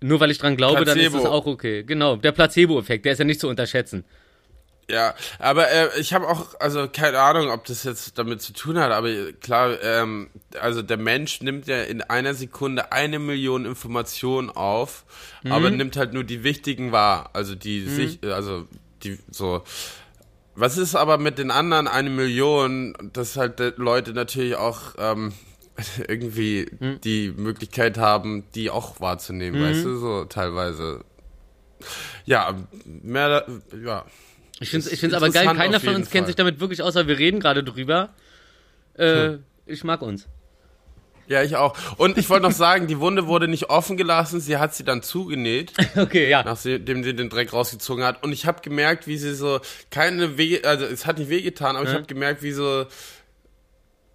Nur 0.00 0.20
weil 0.20 0.30
ich 0.30 0.38
dran 0.38 0.56
glaube, 0.56 0.84
dann 0.84 0.96
ist 0.98 1.10
Placebo. 1.10 1.18
es 1.18 1.24
auch 1.26 1.46
okay. 1.46 1.82
Genau, 1.82 2.16
der 2.16 2.32
Placebo-Effekt, 2.32 3.04
der 3.04 3.12
ist 3.12 3.18
ja 3.18 3.24
nicht 3.24 3.40
zu 3.40 3.48
unterschätzen. 3.48 4.04
Ja, 4.90 5.14
aber 5.38 5.70
äh, 5.70 6.00
ich 6.00 6.14
habe 6.14 6.26
auch, 6.26 6.58
also 6.60 6.88
keine 6.88 7.20
Ahnung, 7.20 7.50
ob 7.50 7.66
das 7.66 7.84
jetzt 7.84 8.18
damit 8.18 8.40
zu 8.40 8.54
tun 8.54 8.78
hat, 8.78 8.90
aber 8.90 9.32
klar, 9.32 9.82
ähm, 9.82 10.30
also 10.58 10.80
der 10.80 10.96
Mensch 10.96 11.42
nimmt 11.42 11.66
ja 11.66 11.82
in 11.82 12.00
einer 12.00 12.32
Sekunde 12.32 12.90
eine 12.90 13.18
Million 13.18 13.66
Informationen 13.66 14.48
auf, 14.48 15.04
aber 15.50 15.70
nimmt 15.70 15.98
halt 15.98 16.14
nur 16.14 16.24
die 16.24 16.42
wichtigen 16.42 16.90
wahr, 16.90 17.30
also 17.34 17.54
die 17.54 17.82
sich, 17.82 18.20
also 18.24 18.66
die 19.02 19.18
so. 19.30 19.62
Was 20.54 20.78
ist 20.78 20.96
aber 20.96 21.18
mit 21.18 21.38
den 21.38 21.50
anderen 21.50 21.86
eine 21.86 22.10
Million, 22.10 22.94
dass 23.12 23.36
halt 23.36 23.60
die 23.60 23.72
Leute 23.76 24.12
natürlich 24.14 24.56
auch 24.56 24.94
ähm, 24.98 25.34
irgendwie 26.08 26.66
die 27.04 27.30
Möglichkeit 27.36 27.98
haben, 27.98 28.44
die 28.54 28.70
auch 28.70 29.00
wahrzunehmen, 29.00 29.62
weißt 29.62 29.84
du, 29.84 29.96
so 29.98 30.24
teilweise. 30.24 31.04
Ja, 32.24 32.56
mehr, 32.84 33.46
ja. 33.84 34.04
Ich 34.60 34.70
finde 34.70 34.88
es 34.88 35.14
aber 35.14 35.30
geil, 35.30 35.46
keiner 35.46 35.80
von 35.80 35.94
uns 35.94 36.10
kennt 36.10 36.22
Fall. 36.22 36.26
sich 36.26 36.36
damit 36.36 36.60
wirklich 36.60 36.82
aus, 36.82 36.94
weil 36.94 37.06
wir 37.06 37.18
reden 37.18 37.40
gerade 37.40 37.62
drüber. 37.62 38.10
Äh, 38.94 39.38
Ich 39.66 39.84
mag 39.84 40.02
uns. 40.02 40.26
Ja, 41.28 41.42
ich 41.42 41.56
auch. 41.56 41.76
Und 41.98 42.16
ich 42.16 42.28
wollte 42.30 42.44
noch 42.44 42.52
sagen, 42.66 42.86
die 42.86 42.98
Wunde 42.98 43.26
wurde 43.26 43.48
nicht 43.48 43.68
offen 43.70 43.96
gelassen, 43.96 44.40
sie 44.40 44.56
hat 44.56 44.74
sie 44.74 44.82
dann 44.84 45.02
zugenäht, 45.02 45.72
Okay, 45.96 46.28
ja. 46.28 46.42
nachdem 46.42 47.04
sie 47.04 47.14
den 47.14 47.28
Dreck 47.28 47.52
rausgezogen 47.52 48.02
hat. 48.02 48.22
Und 48.24 48.32
ich 48.32 48.46
habe 48.46 48.62
gemerkt, 48.62 49.06
wie 49.06 49.18
sie 49.18 49.34
so 49.34 49.60
keine 49.90 50.38
Weh, 50.38 50.62
also 50.62 50.86
es 50.86 51.04
hat 51.06 51.18
nicht 51.18 51.28
wehgetan, 51.28 51.76
aber 51.76 51.86
ich 51.86 51.94
habe 51.94 52.06
gemerkt, 52.06 52.42
wie 52.42 52.52
so 52.52 52.86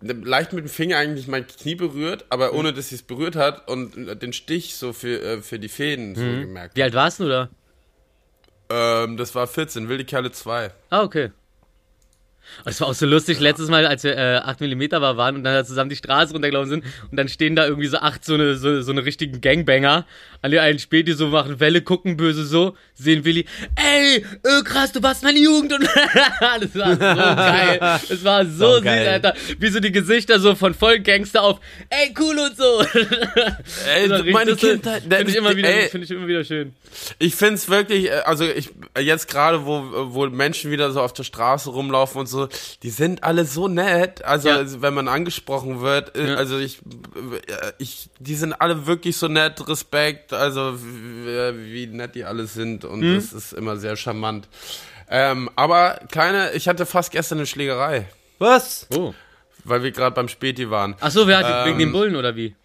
leicht 0.01 0.51
mit 0.51 0.65
dem 0.65 0.69
Finger 0.69 0.97
eigentlich 0.97 1.27
mein 1.27 1.47
Knie 1.47 1.75
berührt, 1.75 2.25
aber 2.29 2.53
ohne 2.53 2.73
dass 2.73 2.89
sie 2.89 2.95
es 2.95 3.03
berührt 3.03 3.36
hat 3.38 3.69
und 3.69 4.21
den 4.21 4.34
Stich 4.34 4.75
so 4.75 4.91
für, 4.91 5.21
äh, 5.21 5.41
für 5.41 5.60
die 5.60 5.69
Fäden 5.69 6.15
so 6.15 6.21
gemerkt. 6.21 6.75
Wie 6.75 6.84
alt 6.84 6.93
warst 6.93 7.19
du 7.21 7.29
da? 7.29 7.49
Ähm, 8.73 9.17
das 9.17 9.36
war 9.36 9.45
14, 9.45 9.88
Wilde 9.88 10.03
Kerle 10.03 10.31
2. 10.31 10.71
Ah, 10.89 11.03
okay. 11.03 11.29
Und 12.65 12.71
es 12.71 12.79
war 12.82 12.88
auch 12.88 12.93
so 12.93 13.06
lustig, 13.06 13.39
letztes 13.39 13.69
Mal, 13.69 13.86
als 13.86 14.03
wir 14.03 14.15
äh, 14.17 14.39
8mm 14.39 15.01
war, 15.01 15.17
waren 15.17 15.36
und 15.36 15.43
dann 15.43 15.65
zusammen 15.65 15.89
die 15.89 15.95
Straße 15.95 16.34
runtergelaufen 16.34 16.69
sind 16.69 16.86
und 17.10 17.17
dann 17.17 17.27
stehen 17.27 17.56
da 17.56 17.65
irgendwie 17.65 17.88
so 17.88 17.97
acht 17.97 18.23
so 18.25 18.34
eine, 18.36 18.56
so, 18.56 18.82
so 18.82 18.91
eine 18.91 19.06
richtigen 19.06 19.41
Gangbanger 19.41 20.06
an 20.41 20.51
der 20.51 20.62
einen 20.62 20.79
Spät, 20.79 21.08
die 21.08 21.13
so 21.13 21.27
machen 21.27 21.60
Welle, 21.60 21.82
gucken 21.82 22.17
böse 22.17 22.45
so, 22.45 22.75
sehen 22.95 23.23
Willi, 23.25 23.45
ey, 23.75 24.17
äh, 24.17 24.62
krass, 24.63 24.91
du 24.91 25.01
warst 25.01 25.23
meine 25.23 25.39
Jugend 25.39 25.73
und 25.73 25.84
das 26.62 26.75
war 26.75 26.91
so 26.93 26.99
geil. 26.99 27.79
Das 28.10 28.23
war 28.23 28.45
so 28.45 28.75
süß, 28.75 28.84
geil. 28.84 29.08
Alter. 29.08 29.34
Wie 29.60 29.69
so 29.69 29.79
die 29.79 29.91
Gesichter 29.91 30.39
so 30.39 30.56
von 30.56 30.73
voll 30.73 30.99
Gangster 30.99 31.43
auf, 31.43 31.60
ey, 31.89 32.13
cool 32.19 32.38
und 32.39 32.58
so. 32.58 32.82
Ey, 33.95 34.10
war 34.10 34.23
meine 34.23 34.56
Kindheit, 34.56 35.03
Finde 35.03 35.29
ich, 35.32 35.36
immer 35.36 35.56
wieder- 35.56 35.69
ey, 35.69 35.89
find 35.89 36.03
ich 36.03 36.12
immer 36.12 36.27
wieder 36.27 36.43
schön. 36.43 36.73
Ich 37.19 37.36
find's 37.36 37.69
wirklich, 37.69 38.10
äh, 38.10 38.21
also 38.25 38.45
ich 38.45 38.69
jetzt 38.99 39.27
gerade, 39.27 39.65
wo 39.65 39.84
wo 40.13 40.27
Menschen 40.27 40.71
wieder 40.71 40.91
so 40.91 41.01
auf 41.01 41.13
der 41.13 41.23
Straße 41.23 41.69
rumlaufen 41.69 42.19
und 42.21 42.27
so, 42.27 42.32
die 42.83 42.89
sind 42.89 43.23
alle 43.23 43.45
so 43.45 43.67
nett. 43.67 44.23
Also 44.25 44.49
Ja. 44.49 44.55
also, 44.57 44.81
wenn 44.81 44.93
man 44.93 45.07
angesprochen 45.07 45.81
wird, 45.81 46.15
äh, 46.15 46.29
Ja. 46.31 46.35
also 46.35 46.57
ich, 46.57 46.79
äh, 47.47 47.71
ich, 47.77 48.09
die 48.19 48.35
sind 48.35 48.53
alle 48.53 48.85
wirklich 48.87 49.17
so 49.17 49.27
nett, 49.27 49.67
Respekt, 49.67 50.33
also 50.33 50.77
wie, 50.79 51.73
wie 51.73 51.87
nett 51.87 52.15
die 52.15 52.23
alle 52.25 52.45
sind 52.47 52.85
und 52.85 52.99
Mhm. 53.01 53.15
das 53.15 53.33
ist 53.33 53.53
immer 53.53 53.77
sehr 53.77 53.95
charmant. 53.95 54.47
Ähm, 55.09 55.49
aber 55.55 55.99
kleine, 56.11 56.51
ich 56.53 56.67
hatte 56.67 56.85
fast 56.85 57.11
gestern 57.11 57.37
eine 57.39 57.45
Schlägerei, 57.47 58.07
Was? 58.39 58.87
Oh. 58.95 59.13
weil 59.63 59.83
wir 59.83 59.91
gerade 59.91 60.15
beim 60.15 60.27
Späti 60.27 60.69
waren. 60.69 60.95
Ach 60.99 61.11
so, 61.11 61.27
wer 61.27 61.37
hat 61.39 61.65
wegen 61.67 61.79
Ähm, 61.79 61.87
den 61.87 61.91
Bullen 61.91 62.15
oder 62.15 62.35
wie? 62.35 62.55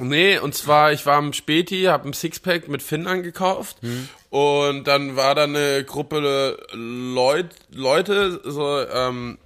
Nee, 0.00 0.38
und 0.38 0.54
zwar, 0.54 0.92
ich 0.92 1.06
war 1.06 1.16
am 1.16 1.32
Späti, 1.32 1.84
hab 1.84 2.04
ein 2.04 2.12
Sixpack 2.12 2.68
mit 2.68 2.82
Finn 2.82 3.06
angekauft 3.08 3.82
Mhm. 3.82 4.08
Und 4.36 4.84
dann 4.84 5.16
war 5.16 5.34
da 5.34 5.44
eine 5.44 5.82
Gruppe 5.84 6.56
Leut, 6.72 7.46
Leute, 7.72 8.40
so 8.44 8.80
ähm, 8.80 9.38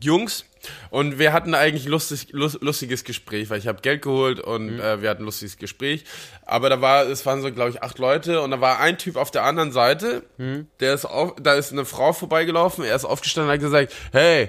Jungs 0.00 0.44
und 0.90 1.18
wir 1.18 1.32
hatten 1.32 1.54
eigentlich 1.54 1.84
lustig, 1.86 2.28
lus- 2.32 2.58
lustiges 2.60 3.04
Gespräch, 3.04 3.50
weil 3.50 3.58
ich 3.58 3.66
habe 3.66 3.82
Geld 3.82 4.02
geholt 4.02 4.40
und 4.40 4.74
Mhm. 4.74 4.80
äh, 4.80 5.02
wir 5.02 5.10
hatten 5.10 5.22
ein 5.22 5.26
lustiges 5.26 5.56
Gespräch. 5.58 6.04
Aber 6.46 6.70
da 6.70 6.80
war, 6.80 7.04
es 7.06 7.26
waren 7.26 7.42
so, 7.42 7.52
glaube 7.52 7.70
ich, 7.70 7.82
acht 7.82 7.98
Leute 7.98 8.40
und 8.40 8.50
da 8.52 8.60
war 8.60 8.78
ein 8.80 8.96
Typ 8.98 9.16
auf 9.16 9.30
der 9.30 9.42
anderen 9.44 9.70
Seite, 9.72 10.22
Mhm. 10.38 10.66
der 10.80 10.94
ist 10.94 11.04
auf, 11.04 11.34
da 11.40 11.54
ist 11.54 11.72
eine 11.72 11.84
Frau 11.84 12.12
vorbeigelaufen, 12.12 12.84
er 12.84 12.96
ist 12.96 13.04
aufgestanden 13.04 13.48
und 13.50 13.54
hat 13.54 13.60
gesagt, 13.60 13.92
hey, 14.12 14.48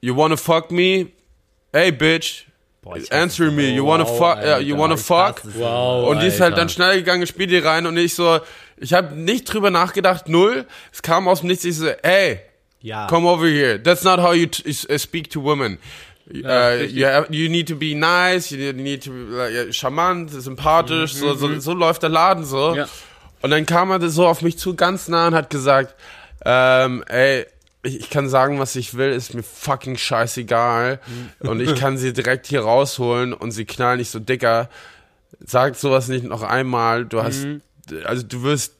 you 0.00 0.16
wanna 0.16 0.36
fuck 0.36 0.70
me? 0.70 1.08
Hey, 1.72 1.92
bitch. 1.92 2.46
Boah, 2.82 2.96
Answer 3.10 3.52
me, 3.52 3.68
you 3.70 3.86
wanna 3.86 4.04
Wow, 4.04 4.18
fuck, 4.18 4.36
yeah, 4.42 4.58
you 4.58 4.74
Alter, 4.74 4.78
wanna 4.82 4.96
fuck? 4.96 5.42
Wow. 5.54 6.08
Und 6.08 6.20
die 6.20 6.26
ist 6.26 6.40
halt 6.40 6.54
Alter. 6.54 6.56
dann 6.62 6.68
schnell 6.68 6.96
gegangen, 6.96 7.26
spielt 7.28 7.50
die 7.52 7.58
rein 7.58 7.86
und 7.86 7.96
ich 7.96 8.14
so, 8.16 8.40
ich 8.82 8.92
habe 8.92 9.14
nicht 9.14 9.44
drüber 9.44 9.70
nachgedacht, 9.70 10.28
null. 10.28 10.66
Es 10.92 11.02
kam 11.02 11.28
aus 11.28 11.40
dem 11.40 11.48
Nichts, 11.48 11.64
ich 11.64 11.76
so, 11.76 11.88
hey, 12.02 12.40
Ja. 12.80 13.06
come 13.06 13.28
over 13.28 13.46
here. 13.46 13.82
That's 13.82 14.02
not 14.04 14.18
how 14.20 14.34
you 14.34 14.46
uh, 14.66 14.98
speak 14.98 15.30
to 15.30 15.42
women. 15.42 15.78
äh, 16.32 16.46
richtig. 16.48 16.96
you, 16.96 17.06
have- 17.06 17.26
you 17.32 17.48
need 17.50 17.68
to 17.68 17.76
be 17.76 17.94
nice, 17.94 18.50
you 18.50 18.72
need 18.72 19.04
to 19.04 19.10
be 19.10 19.48
äh, 19.68 19.72
charmant, 19.72 20.30
sympathisch, 20.30 21.14
so, 21.14 21.34
so, 21.34 21.58
so 21.60 21.72
läuft 21.74 22.02
der 22.02 22.10
Laden 22.10 22.44
so. 22.44 22.70
Mhm, 22.70 22.76
Ja. 22.76 22.88
Und 23.42 23.50
dann 23.50 23.66
kam 23.66 23.90
er 23.90 24.08
so 24.08 24.26
auf 24.26 24.40
mich 24.42 24.56
zu, 24.58 24.74
ganz 24.76 25.08
nah 25.08 25.26
und 25.26 25.34
hat 25.34 25.50
gesagt, 25.50 25.94
ähm, 26.44 27.02
ey, 27.08 27.44
ich, 27.82 27.98
ich 28.00 28.10
kann 28.10 28.28
sagen, 28.28 28.60
was 28.60 28.76
ich 28.76 28.94
will, 28.96 29.10
ist 29.10 29.34
mir 29.34 29.42
fucking 29.42 29.96
scheißegal. 29.96 31.00
Mhm. 31.40 31.48
Und 31.48 31.60
ich 31.60 31.74
kann 31.74 31.98
sie 31.98 32.12
direkt 32.12 32.46
hier 32.46 32.60
rausholen 32.62 33.32
und 33.32 33.50
sie 33.50 33.64
knallen 33.64 33.98
nicht 33.98 34.10
so 34.10 34.20
dicker. 34.20 34.68
Sag 35.44 35.74
sowas 35.74 36.06
nicht 36.06 36.22
noch 36.24 36.42
einmal. 36.44 37.04
Du 37.04 37.20
hast, 37.22 37.44
Mhm. 37.44 37.62
Also 38.04 38.22
du 38.22 38.42
wirst, 38.42 38.74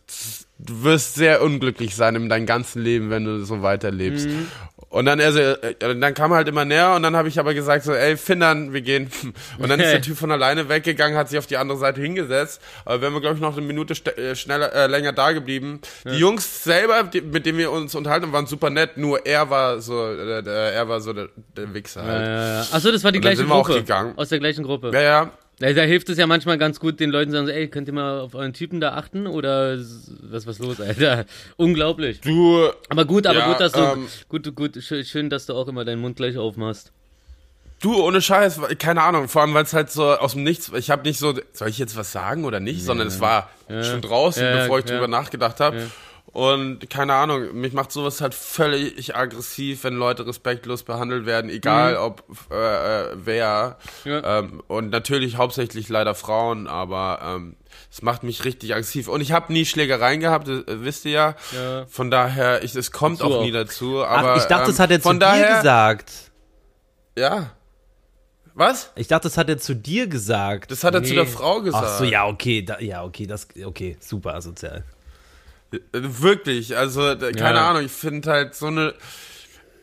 du 0.58 0.84
wirst 0.84 1.14
sehr 1.14 1.42
unglücklich 1.42 1.94
sein 1.96 2.14
in 2.16 2.28
deinem 2.28 2.46
ganzen 2.46 2.82
Leben, 2.82 3.10
wenn 3.10 3.24
du 3.24 3.44
so 3.44 3.62
weiterlebst. 3.62 4.28
Mhm. 4.28 4.48
Und 4.92 5.06
dann, 5.06 5.22
also, 5.22 5.38
äh, 5.40 5.74
dann 5.78 6.12
kam 6.12 6.32
er 6.32 6.36
halt 6.36 6.48
immer 6.48 6.66
näher 6.66 6.94
und 6.94 7.02
dann 7.02 7.16
habe 7.16 7.26
ich 7.26 7.38
aber 7.38 7.54
gesagt 7.54 7.82
so, 7.82 7.94
ey, 7.94 8.18
Findern, 8.18 8.74
wir 8.74 8.82
gehen. 8.82 9.10
Und 9.58 9.70
dann 9.70 9.80
ist 9.80 9.90
der 9.90 10.02
Typ 10.02 10.18
von 10.18 10.30
alleine 10.30 10.68
weggegangen, 10.68 11.16
hat 11.16 11.30
sich 11.30 11.38
auf 11.38 11.46
die 11.46 11.56
andere 11.56 11.78
Seite 11.78 12.02
hingesetzt. 12.02 12.60
Aber 12.84 13.00
wären 13.00 13.14
wir, 13.14 13.22
glaube 13.22 13.36
ich, 13.36 13.40
noch 13.40 13.56
eine 13.56 13.66
Minute 13.66 13.94
äh, 14.18 14.36
schneller, 14.36 14.70
äh, 14.74 14.88
länger 14.88 15.14
da 15.14 15.32
geblieben. 15.32 15.80
Die 16.04 16.18
Jungs 16.18 16.62
selber, 16.62 17.04
die, 17.04 17.22
mit 17.22 17.46
denen 17.46 17.56
wir 17.56 17.70
uns 17.70 17.94
unterhalten, 17.94 18.32
waren 18.32 18.46
super 18.46 18.68
nett, 18.68 18.98
nur 18.98 19.24
er 19.24 19.48
war 19.48 19.80
so, 19.80 20.12
äh, 20.12 20.42
der, 20.42 20.52
er 20.52 20.88
war 20.90 21.00
so 21.00 21.14
der, 21.14 21.30
der 21.56 21.72
Wichser 21.72 22.02
halt. 22.02 22.70
Äh, 22.70 22.76
Achso, 22.76 22.92
das 22.92 23.02
war 23.02 23.12
die 23.12 23.18
Und 23.18 23.22
gleiche 23.22 23.46
Gruppe. 23.46 24.12
Aus 24.16 24.28
der 24.28 24.40
gleichen 24.40 24.62
Gruppe. 24.62 24.90
Ja, 24.92 25.00
ja. 25.00 25.30
Ja, 25.62 25.72
da 25.72 25.82
hilft 25.82 26.08
es 26.08 26.18
ja 26.18 26.26
manchmal 26.26 26.58
ganz 26.58 26.80
gut, 26.80 26.98
den 26.98 27.10
Leuten 27.10 27.30
zu 27.30 27.36
sagen, 27.36 27.48
ey, 27.48 27.68
könnt 27.68 27.86
ihr 27.86 27.94
mal 27.94 28.18
auf 28.20 28.34
euren 28.34 28.52
Typen 28.52 28.80
da 28.80 28.94
achten? 28.94 29.28
Oder 29.28 29.78
was 29.78 30.44
was 30.46 30.58
los, 30.58 30.80
Alter? 30.80 31.24
Unglaublich. 31.56 32.20
Du, 32.20 32.68
Aber 32.88 33.04
gut, 33.04 33.28
aber 33.28 33.38
Ja, 33.38 33.46
gut, 33.48 33.60
dass 33.60 33.70
du, 33.70 33.78
ähm, 33.80 34.08
gut, 34.28 34.56
gut, 34.56 34.82
schön, 34.82 35.30
dass 35.30 35.46
du 35.46 35.54
auch 35.54 35.68
immer 35.68 35.84
deinen 35.84 36.00
Mund 36.00 36.16
gleich 36.16 36.36
aufmachst. 36.36 36.90
Du, 37.80 37.94
ohne 38.02 38.20
Scheiß, 38.20 38.60
keine 38.78 39.02
Ahnung, 39.02 39.28
vor 39.28 39.42
allem, 39.42 39.54
weil 39.54 39.62
es 39.64 39.72
halt 39.72 39.90
so 39.90 40.04
aus 40.04 40.32
dem 40.32 40.42
Nichts, 40.42 40.70
ich 40.74 40.90
habe 40.90 41.02
nicht 41.02 41.18
so, 41.18 41.34
soll 41.52 41.68
ich 41.68 41.78
jetzt 41.78 41.96
was 41.96 42.10
sagen 42.10 42.44
oder 42.44 42.58
nicht, 42.58 42.84
sondern 42.84 43.06
es 43.06 43.20
war 43.20 43.48
schon 43.68 44.00
draußen, 44.00 44.42
Ja, 44.42 44.56
bevor 44.56 44.80
ich 44.80 44.84
ja. 44.86 44.94
drüber 44.94 45.08
nachgedacht 45.08 45.60
habe. 45.60 45.90
Und 46.32 46.88
keine 46.88 47.12
Ahnung, 47.12 47.52
mich 47.52 47.74
macht 47.74 47.92
sowas 47.92 48.22
halt 48.22 48.34
völlig 48.34 49.14
aggressiv, 49.14 49.84
wenn 49.84 49.94
Leute 49.94 50.26
respektlos 50.26 50.82
behandelt 50.82 51.26
werden, 51.26 51.50
egal 51.50 51.96
ob 51.96 52.24
äh, 52.50 52.54
äh, 52.54 53.16
wer. 53.16 53.76
Mhm. 54.04 54.10
Ja. 54.10 54.38
Ähm, 54.38 54.62
und 54.66 54.90
natürlich 54.90 55.36
hauptsächlich 55.36 55.90
leider 55.90 56.14
Frauen, 56.14 56.68
aber 56.68 57.20
ähm, 57.22 57.56
es 57.90 58.00
macht 58.00 58.22
mich 58.22 58.46
richtig 58.46 58.72
aggressiv. 58.74 59.08
Und 59.08 59.20
ich 59.20 59.32
habe 59.32 59.52
nie 59.52 59.66
Schlägereien 59.66 60.20
gehabt, 60.20 60.48
äh, 60.48 60.62
wisst 60.66 61.04
ihr 61.04 61.12
ja. 61.12 61.34
Ja. 61.54 61.84
Von 61.86 62.10
daher, 62.10 62.64
ich, 62.64 62.74
es 62.74 62.92
kommt 62.92 63.20
Dazu 63.20 63.34
auch 63.34 63.42
nie 63.42 63.52
dazu. 63.52 64.02
Aber, 64.02 64.32
Ach, 64.32 64.36
ich 64.38 64.44
dachte, 64.44 64.64
ähm, 64.64 64.70
das 64.70 64.78
hat 64.78 64.90
er 64.90 65.00
zu 65.00 65.08
von 65.08 65.20
dir 65.20 65.26
daher, 65.26 65.56
gesagt. 65.58 66.12
Ja. 67.18 67.50
Was? 68.54 68.90
Ich 68.96 69.08
dachte, 69.08 69.28
das 69.28 69.36
hat 69.36 69.50
er 69.50 69.58
zu 69.58 69.74
dir 69.74 70.06
gesagt. 70.06 70.70
Das 70.70 70.82
hat 70.82 70.94
er 70.94 71.02
zu 71.02 71.14
der 71.14 71.26
Frau 71.26 71.60
gesagt. 71.60 71.86
Ach 71.86 71.98
so, 71.98 72.04
ja, 72.04 72.26
okay, 72.26 72.62
da, 72.62 72.80
ja, 72.80 73.04
okay, 73.04 73.26
das, 73.26 73.48
okay, 73.64 73.98
super 74.00 74.34
asozial. 74.34 74.84
Wirklich, 75.92 76.76
also 76.76 77.00
keine 77.16 77.38
Ja. 77.58 77.70
Ahnung, 77.70 77.84
ich 77.84 77.92
finde 77.92 78.30
halt 78.30 78.54
so 78.54 78.66
eine 78.66 78.94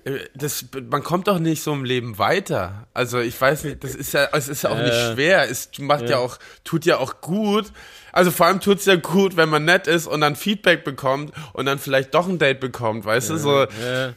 äh, 0.06 0.20
das 0.36 0.66
man 0.90 1.04
kommt 1.04 1.28
doch 1.28 1.40
nicht 1.40 1.62
so 1.64 1.74
im 1.74 1.84
Leben 1.84 2.18
weiter. 2.18 2.88
Also 2.94 3.20
ich 3.20 3.40
weiß 3.40 3.64
nicht, 3.66 3.84
das 3.84 3.96
ist 3.96 4.14
ja 4.14 4.28
es 4.34 4.48
ist 4.48 4.62
ja 4.64 4.70
auch 4.70 4.78
nicht 4.78 4.94
Äh, 4.94 5.14
schwer, 5.14 5.50
es 5.50 5.70
macht 5.80 6.10
ja. 6.10 6.18
auch 6.18 6.38
tut 6.64 6.86
ja 6.86 6.98
auch 6.98 7.22
gut. 7.22 7.66
Also 8.12 8.32
vor 8.32 8.46
allem 8.48 8.60
tut's 8.60 8.86
ja 8.86 8.96
gut, 8.96 9.36
wenn 9.38 9.50
man 9.50 9.66
nett 9.66 9.88
ist 9.88 10.08
und 10.08 10.22
dann 10.22 10.36
Feedback 10.36 10.84
bekommt 10.84 11.34
und 11.54 11.66
dann 11.66 11.80
vielleicht 11.80 12.14
doch 12.14 12.28
ein 12.28 12.40
Date 12.40 12.60
bekommt, 12.60 13.06
weißt 13.06 13.30
du, 13.32 13.38
so 13.38 13.64
Äh, 13.64 14.14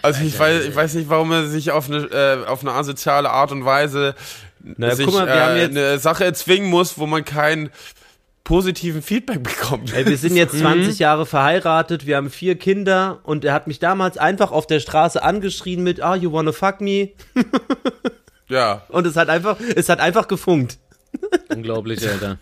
also 0.00 0.22
ich 0.22 0.38
weiß 0.38 0.64
ich 0.64 0.74
weiß 0.74 0.94
nicht, 0.94 1.10
warum 1.10 1.32
er 1.32 1.46
sich 1.48 1.70
auf 1.70 1.88
eine 1.90 1.98
äh, 2.06 2.46
auf 2.46 2.62
eine 2.62 2.72
asoziale 2.72 3.28
Art 3.30 3.52
und 3.52 3.64
Weise 3.64 4.14
Naja, 4.60 4.94
sich 4.94 5.04
guck 5.06 5.14
mal, 5.16 5.26
wir 5.26 5.34
äh, 5.34 5.40
haben 5.40 5.56
jetzt- 5.58 5.70
eine 5.76 5.98
Sache 5.98 6.24
erzwingen 6.24 6.70
muss, 6.70 6.96
wo 6.98 7.06
man 7.06 7.24
keinen 7.24 7.70
positiven 8.44 9.02
Feedback 9.02 9.42
bekommt. 9.42 9.92
Ey, 9.94 10.06
wir 10.06 10.16
sind 10.18 10.36
jetzt 10.36 10.58
20 10.58 10.98
Jahre 10.98 11.26
verheiratet, 11.26 12.06
wir 12.06 12.16
haben 12.16 12.30
vier 12.30 12.56
Kinder 12.56 13.20
und 13.22 13.44
er 13.44 13.52
hat 13.52 13.66
mich 13.66 13.78
damals 13.78 14.18
einfach 14.18 14.50
auf 14.52 14.66
der 14.66 14.80
Straße 14.80 15.22
angeschrien 15.22 15.82
mit, 15.82 16.00
ah, 16.00 16.14
you 16.16 16.32
wanna 16.32 16.52
fuck 16.52 16.80
me? 16.80 17.10
ja. 18.48 18.82
Und 18.88 19.06
es 19.06 19.16
hat 19.16 19.28
einfach, 19.28 19.58
es 19.76 19.88
hat 19.88 20.00
einfach 20.00 20.28
gefunkt. 20.28 20.78
unglaublich, 21.48 22.06
Alter. 22.08 22.38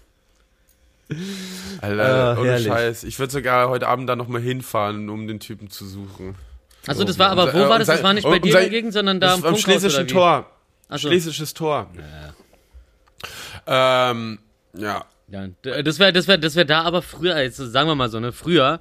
Alter, 1.80 2.04
Ah, 2.36 2.40
ohne 2.40 2.50
herrlich. 2.50 2.66
Scheiß. 2.68 3.04
Ich 3.04 3.18
würde 3.18 3.32
sogar 3.32 3.68
heute 3.68 3.88
Abend 3.88 4.08
da 4.08 4.14
nochmal 4.16 4.40
hinfahren, 4.40 5.08
um 5.10 5.26
den 5.26 5.40
Typen 5.40 5.68
zu 5.68 5.84
suchen. 5.86 6.36
Achso, 6.86 7.02
das 7.04 7.18
war 7.18 7.30
aber, 7.30 7.52
wo 7.52 7.56
Unser- 7.58 7.68
war 7.68 7.78
das? 7.78 7.88
Das 7.88 8.02
war 8.02 8.14
nicht 8.14 8.24
bei 8.24 8.38
dir 8.38 8.68
Gegend, 8.70 8.92
sondern 8.92 9.18
da 9.20 9.34
das 9.36 9.44
am 9.44 9.56
Schlesischen? 9.56 10.06
Tor. 10.08 10.48
Ach 10.88 10.98
so. 10.98 11.08
Schlesisches 11.08 11.52
Tor. 11.52 11.88
Ähm, 13.66 14.38
ja. 14.74 15.04
Ja, 15.30 15.46
d- 15.64 15.82
das 15.82 15.98
wäre 15.98 16.12
das 16.12 16.26
wär, 16.28 16.38
das 16.38 16.56
wär 16.56 16.64
da 16.64 16.82
aber 16.82 17.02
früher, 17.02 17.34
als, 17.34 17.56
sagen 17.56 17.88
wir 17.88 17.94
mal 17.94 18.08
so, 18.10 18.18
ne, 18.20 18.32
früher, 18.32 18.80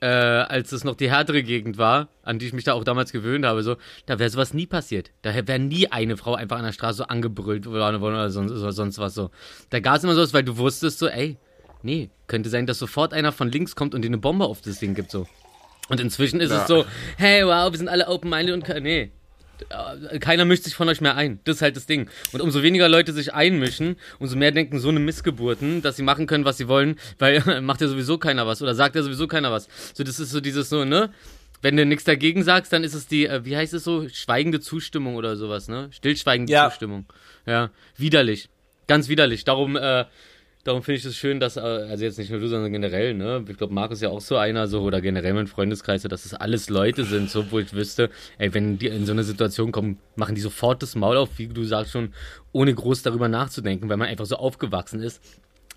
äh, 0.00 0.06
als 0.06 0.72
es 0.72 0.82
noch 0.84 0.96
die 0.96 1.10
härtere 1.10 1.42
Gegend 1.42 1.78
war, 1.78 2.08
an 2.22 2.38
die 2.38 2.46
ich 2.46 2.52
mich 2.52 2.64
da 2.64 2.72
auch 2.74 2.84
damals 2.84 3.12
gewöhnt 3.12 3.44
habe, 3.46 3.62
so, 3.62 3.76
da 4.06 4.18
wäre 4.18 4.28
sowas 4.30 4.52
nie 4.54 4.66
passiert. 4.66 5.10
Da 5.22 5.34
wäre 5.34 5.58
nie 5.58 5.88
eine 5.92 6.16
Frau 6.16 6.34
einfach 6.34 6.58
an 6.58 6.64
der 6.64 6.72
Straße 6.72 6.98
so 6.98 7.04
angebrüllt 7.04 7.66
worden 7.66 8.02
oder 8.02 8.30
sonst, 8.30 8.52
oder 8.52 8.72
sonst 8.72 8.98
was 8.98 9.14
so. 9.14 9.30
Da 9.70 9.80
gab 9.80 9.96
es 9.96 10.04
immer 10.04 10.14
sowas, 10.14 10.32
weil 10.34 10.42
du 10.44 10.56
wusstest 10.56 10.98
so, 10.98 11.06
ey, 11.08 11.36
nee, 11.82 12.10
könnte 12.26 12.48
sein, 12.50 12.66
dass 12.66 12.78
sofort 12.78 13.12
einer 13.14 13.32
von 13.32 13.50
links 13.50 13.76
kommt 13.76 13.94
und 13.94 14.02
dir 14.02 14.08
eine 14.08 14.18
Bombe 14.18 14.44
auf 14.46 14.60
das 14.62 14.78
Ding 14.78 14.94
gibt, 14.94 15.10
so. 15.10 15.26
Und 15.88 16.00
inzwischen 16.00 16.40
ist 16.40 16.50
Ja. 16.50 16.62
es 16.62 16.66
so, 16.66 16.84
hey, 17.18 17.44
wow, 17.46 17.70
wir 17.70 17.76
sind 17.78 17.88
alle 17.88 18.08
open-minded 18.08 18.54
und, 18.54 18.82
nee, 18.82 19.02
äh, 19.02 19.10
keiner 20.20 20.44
mischt 20.44 20.64
sich 20.64 20.74
von 20.74 20.88
euch 20.88 21.00
mehr 21.00 21.16
ein. 21.16 21.40
Das 21.44 21.56
ist 21.56 21.62
halt 21.62 21.76
das 21.76 21.86
Ding. 21.86 22.08
Und 22.32 22.40
umso 22.40 22.62
weniger 22.62 22.88
Leute 22.88 23.12
sich 23.12 23.34
einmischen, 23.34 23.96
umso 24.18 24.36
mehr 24.36 24.52
denken 24.52 24.78
so 24.78 24.88
eine 24.88 25.00
Missgeburten, 25.00 25.82
dass 25.82 25.96
sie 25.96 26.02
machen 26.02 26.26
können, 26.26 26.44
was 26.44 26.56
sie 26.56 26.68
wollen, 26.68 26.96
weil 27.18 27.42
macht 27.62 27.80
ja 27.80 27.88
sowieso 27.88 28.18
keiner 28.18 28.46
was 28.46 28.62
oder 28.62 28.74
sagt 28.74 28.96
ja 28.96 29.02
sowieso 29.02 29.26
keiner 29.26 29.50
was. 29.52 29.68
So, 29.94 30.04
das 30.04 30.20
ist 30.20 30.30
so 30.30 30.40
dieses 30.40 30.68
so, 30.68 30.84
ne? 30.84 31.10
Wenn 31.62 31.76
du 31.78 31.86
nichts 31.86 32.04
dagegen 32.04 32.42
sagst, 32.42 32.72
dann 32.74 32.84
ist 32.84 32.92
es 32.92 33.06
die, 33.06 33.26
äh, 33.26 33.44
wie 33.44 33.56
heißt 33.56 33.72
es 33.72 33.84
so, 33.84 34.06
schweigende 34.10 34.60
Zustimmung 34.60 35.16
oder 35.16 35.36
sowas, 35.36 35.68
ne? 35.68 35.88
Stillschweigende 35.92 36.52
Ja. 36.52 36.68
Zustimmung. 36.68 37.06
Ja, 37.46 37.70
widerlich. 37.96 38.48
Ganz 38.86 39.08
widerlich. 39.08 39.44
Darum, 39.44 39.76
äh, 39.76 40.04
darum 40.64 40.82
finde 40.82 40.98
ich 40.98 41.04
es 41.04 41.16
schön, 41.16 41.40
dass, 41.40 41.56
äh, 41.56 41.60
also 41.60 42.04
jetzt 42.04 42.18
nicht 42.18 42.30
nur 42.30 42.40
du, 42.40 42.48
sondern 42.48 42.72
generell, 42.72 43.14
ne? 43.14 43.44
Ich 43.48 43.56
glaube, 43.56 43.72
Markus 43.72 43.98
ist 43.98 44.02
ja 44.02 44.08
auch 44.08 44.20
so 44.20 44.36
einer, 44.36 44.66
so, 44.66 44.82
oder 44.82 45.00
generell 45.00 45.34
mein 45.34 45.46
Freundeskreis, 45.46 46.02
dass 46.02 46.22
das 46.22 46.34
alles 46.34 46.68
Leute 46.70 47.04
sind, 47.04 47.30
so, 47.30 47.50
wo 47.52 47.58
ich 47.58 47.72
wüsste, 47.72 48.10
ey, 48.38 48.52
wenn 48.52 48.78
die 48.78 48.88
in 48.88 49.06
so 49.06 49.12
eine 49.12 49.24
Situation 49.24 49.72
kommen, 49.72 49.98
machen 50.16 50.34
die 50.34 50.40
sofort 50.40 50.82
das 50.82 50.96
Maul 50.96 51.16
auf, 51.16 51.38
wie 51.38 51.46
du 51.46 51.64
sagst 51.64 51.92
schon, 51.92 52.12
ohne 52.52 52.74
groß 52.74 53.02
darüber 53.02 53.28
nachzudenken, 53.28 53.88
weil 53.88 53.96
man 53.96 54.08
einfach 54.08 54.26
so 54.26 54.36
aufgewachsen 54.36 55.00
ist 55.00 55.22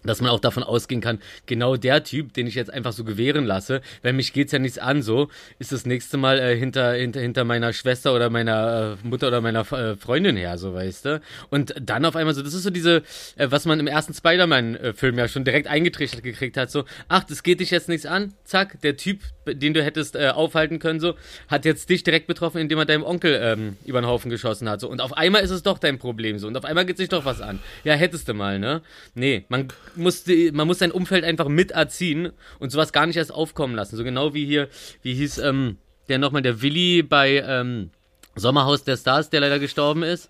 dass 0.04 0.22
man 0.22 0.30
auch 0.32 0.40
davon 0.40 0.64
ausgehen 0.64 1.02
kann, 1.02 1.20
genau 1.46 1.76
der 1.76 2.04
Typ, 2.04 2.34
den 2.34 2.48
ich 2.48 2.56
jetzt 2.56 2.72
einfach 2.72 2.94
so 2.94 3.04
gewähren 3.04 3.46
lasse, 3.46 3.82
weil 4.04 4.14
mich 4.14 4.34
geht's 4.34 4.52
ja 4.52 4.60
nichts 4.60 4.78
an, 4.78 5.02
so, 5.02 5.30
ist 5.60 5.72
das 5.72 5.86
nächste 5.86 6.18
Mal 6.18 6.40
äh, 6.40 6.58
hinter, 6.58 6.94
hinter, 6.94 7.20
hinter 7.20 7.44
meiner 7.44 7.74
Schwester 7.74 8.14
oder 8.14 8.30
meiner 8.30 8.98
äh, 9.04 9.08
Mutter 9.08 9.28
oder 9.28 9.42
meiner 9.42 9.72
äh, 9.72 9.96
Freundin 9.96 10.38
her, 10.38 10.58
so, 10.58 10.74
weißt 10.74 11.06
du? 11.06 11.22
Und 11.50 11.74
dann 11.80 12.06
auf 12.06 12.16
einmal 12.16 12.34
so, 12.34 12.42
das 12.42 12.54
ist 12.54 12.64
so 12.64 12.70
diese, 12.70 13.04
äh, 13.36 13.48
was 13.50 13.66
man 13.66 13.80
im 13.80 13.88
ersten 13.88 14.14
Spider-Man-Film 14.14 15.18
ja 15.18 15.28
schon 15.28 15.44
direkt 15.44 15.68
eingetrichtert 15.68 16.24
gekriegt 16.24 16.58
hat, 16.58 16.72
so, 16.72 16.86
ach, 17.08 17.24
das 17.24 17.44
geht 17.44 17.60
dich 17.60 17.72
jetzt 17.72 17.90
nichts 17.90 18.06
an, 18.06 18.34
zack, 18.44 18.82
der 18.82 18.98
Typ, 18.98 19.22
den 19.46 19.74
du 19.74 19.84
hättest 19.84 20.16
äh, 20.16 20.30
aufhalten 20.30 20.80
können, 20.80 21.00
so, 21.00 21.16
hat 21.48 21.66
jetzt 21.66 21.90
dich 21.90 22.04
direkt 22.04 22.28
betroffen, 22.28 22.60
indem 22.60 22.80
er 22.80 22.86
deinem 22.86 23.04
Onkel 23.04 23.40
ähm, 23.42 23.78
über 23.86 24.02
den 24.02 24.08
Haufen 24.08 24.30
geschossen 24.30 24.70
hat, 24.70 24.82
so, 24.82 24.90
und 24.90 25.02
auf 25.02 25.14
einmal 25.14 25.44
ist 25.44 25.52
es 25.52 25.64
doch 25.64 25.80
dein 25.80 25.98
Problem, 25.98 26.40
so, 26.40 26.48
und 26.48 26.56
auf 26.56 26.66
einmal 26.66 26.86
geht 26.86 26.98
sich 26.98 27.10
doch 27.10 27.26
was 27.26 27.42
an. 27.42 27.60
Ja, 27.84 27.94
hättest 27.94 28.28
du 28.28 28.34
mal, 28.34 28.60
ne? 28.60 28.82
Nee, 29.16 29.46
man 29.50 29.68
muss, 29.98 30.24
die, 30.24 30.52
man 30.52 30.68
muss 30.68 30.80
sein 30.80 30.92
Umfeld 30.92 31.24
einfach 31.24 31.48
mit 31.48 31.72
erziehen 31.72 32.32
und 32.60 32.72
sowas 32.72 32.94
gar 32.94 33.06
nicht 33.06 33.18
erst 33.18 33.34
aufkommen 33.34 33.76
lassen, 33.76 33.98
so 33.98 34.04
genau 34.04 34.34
wie 34.34 34.46
hier, 34.46 34.70
wie 35.02 35.14
hieß, 35.14 35.40
ähm, 35.40 35.78
der 36.10 36.20
nochmal, 36.20 36.42
der 36.42 36.62
Willi 36.62 37.04
bei, 37.04 37.44
ähm, 37.46 37.92
Sommerhaus 38.38 38.84
der 38.84 38.98
Stars, 38.98 39.30
der 39.30 39.42
leider 39.42 39.60
gestorben 39.60 40.04
ist. 40.04 40.30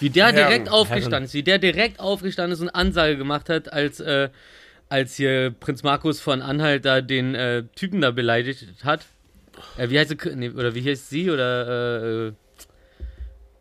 Wie 0.00 0.10
der 0.10 0.26
Herren, 0.26 0.36
direkt 0.36 0.68
aufgestanden 0.68 1.24
ist, 1.24 1.34
wie 1.34 1.42
der 1.42 1.58
direkt 1.58 1.98
aufgestanden 1.98 2.52
ist 2.52 2.60
und 2.60 2.68
Ansage 2.68 3.16
gemacht 3.16 3.48
hat, 3.48 3.72
als, 3.72 4.00
äh, 4.00 4.28
als 4.88 5.16
hier 5.16 5.50
Prinz 5.50 5.82
Markus 5.82 6.20
von 6.20 6.40
Anhalt 6.40 6.84
da 6.84 7.00
den 7.00 7.34
äh, 7.34 7.64
Typen 7.74 8.00
da 8.00 8.10
beleidigt 8.10 8.66
hat. 8.84 9.06
Äh, 9.76 9.90
wie 9.90 9.98
heißt 9.98 10.10
sie? 10.10 10.36
Nee, 10.36 10.50
oder 10.50 10.74
wie 10.74 10.88
heißt 10.88 11.10
sie? 11.10 11.30
Oder 11.30 11.68
äh, 11.68 12.26
äh, 12.28 12.32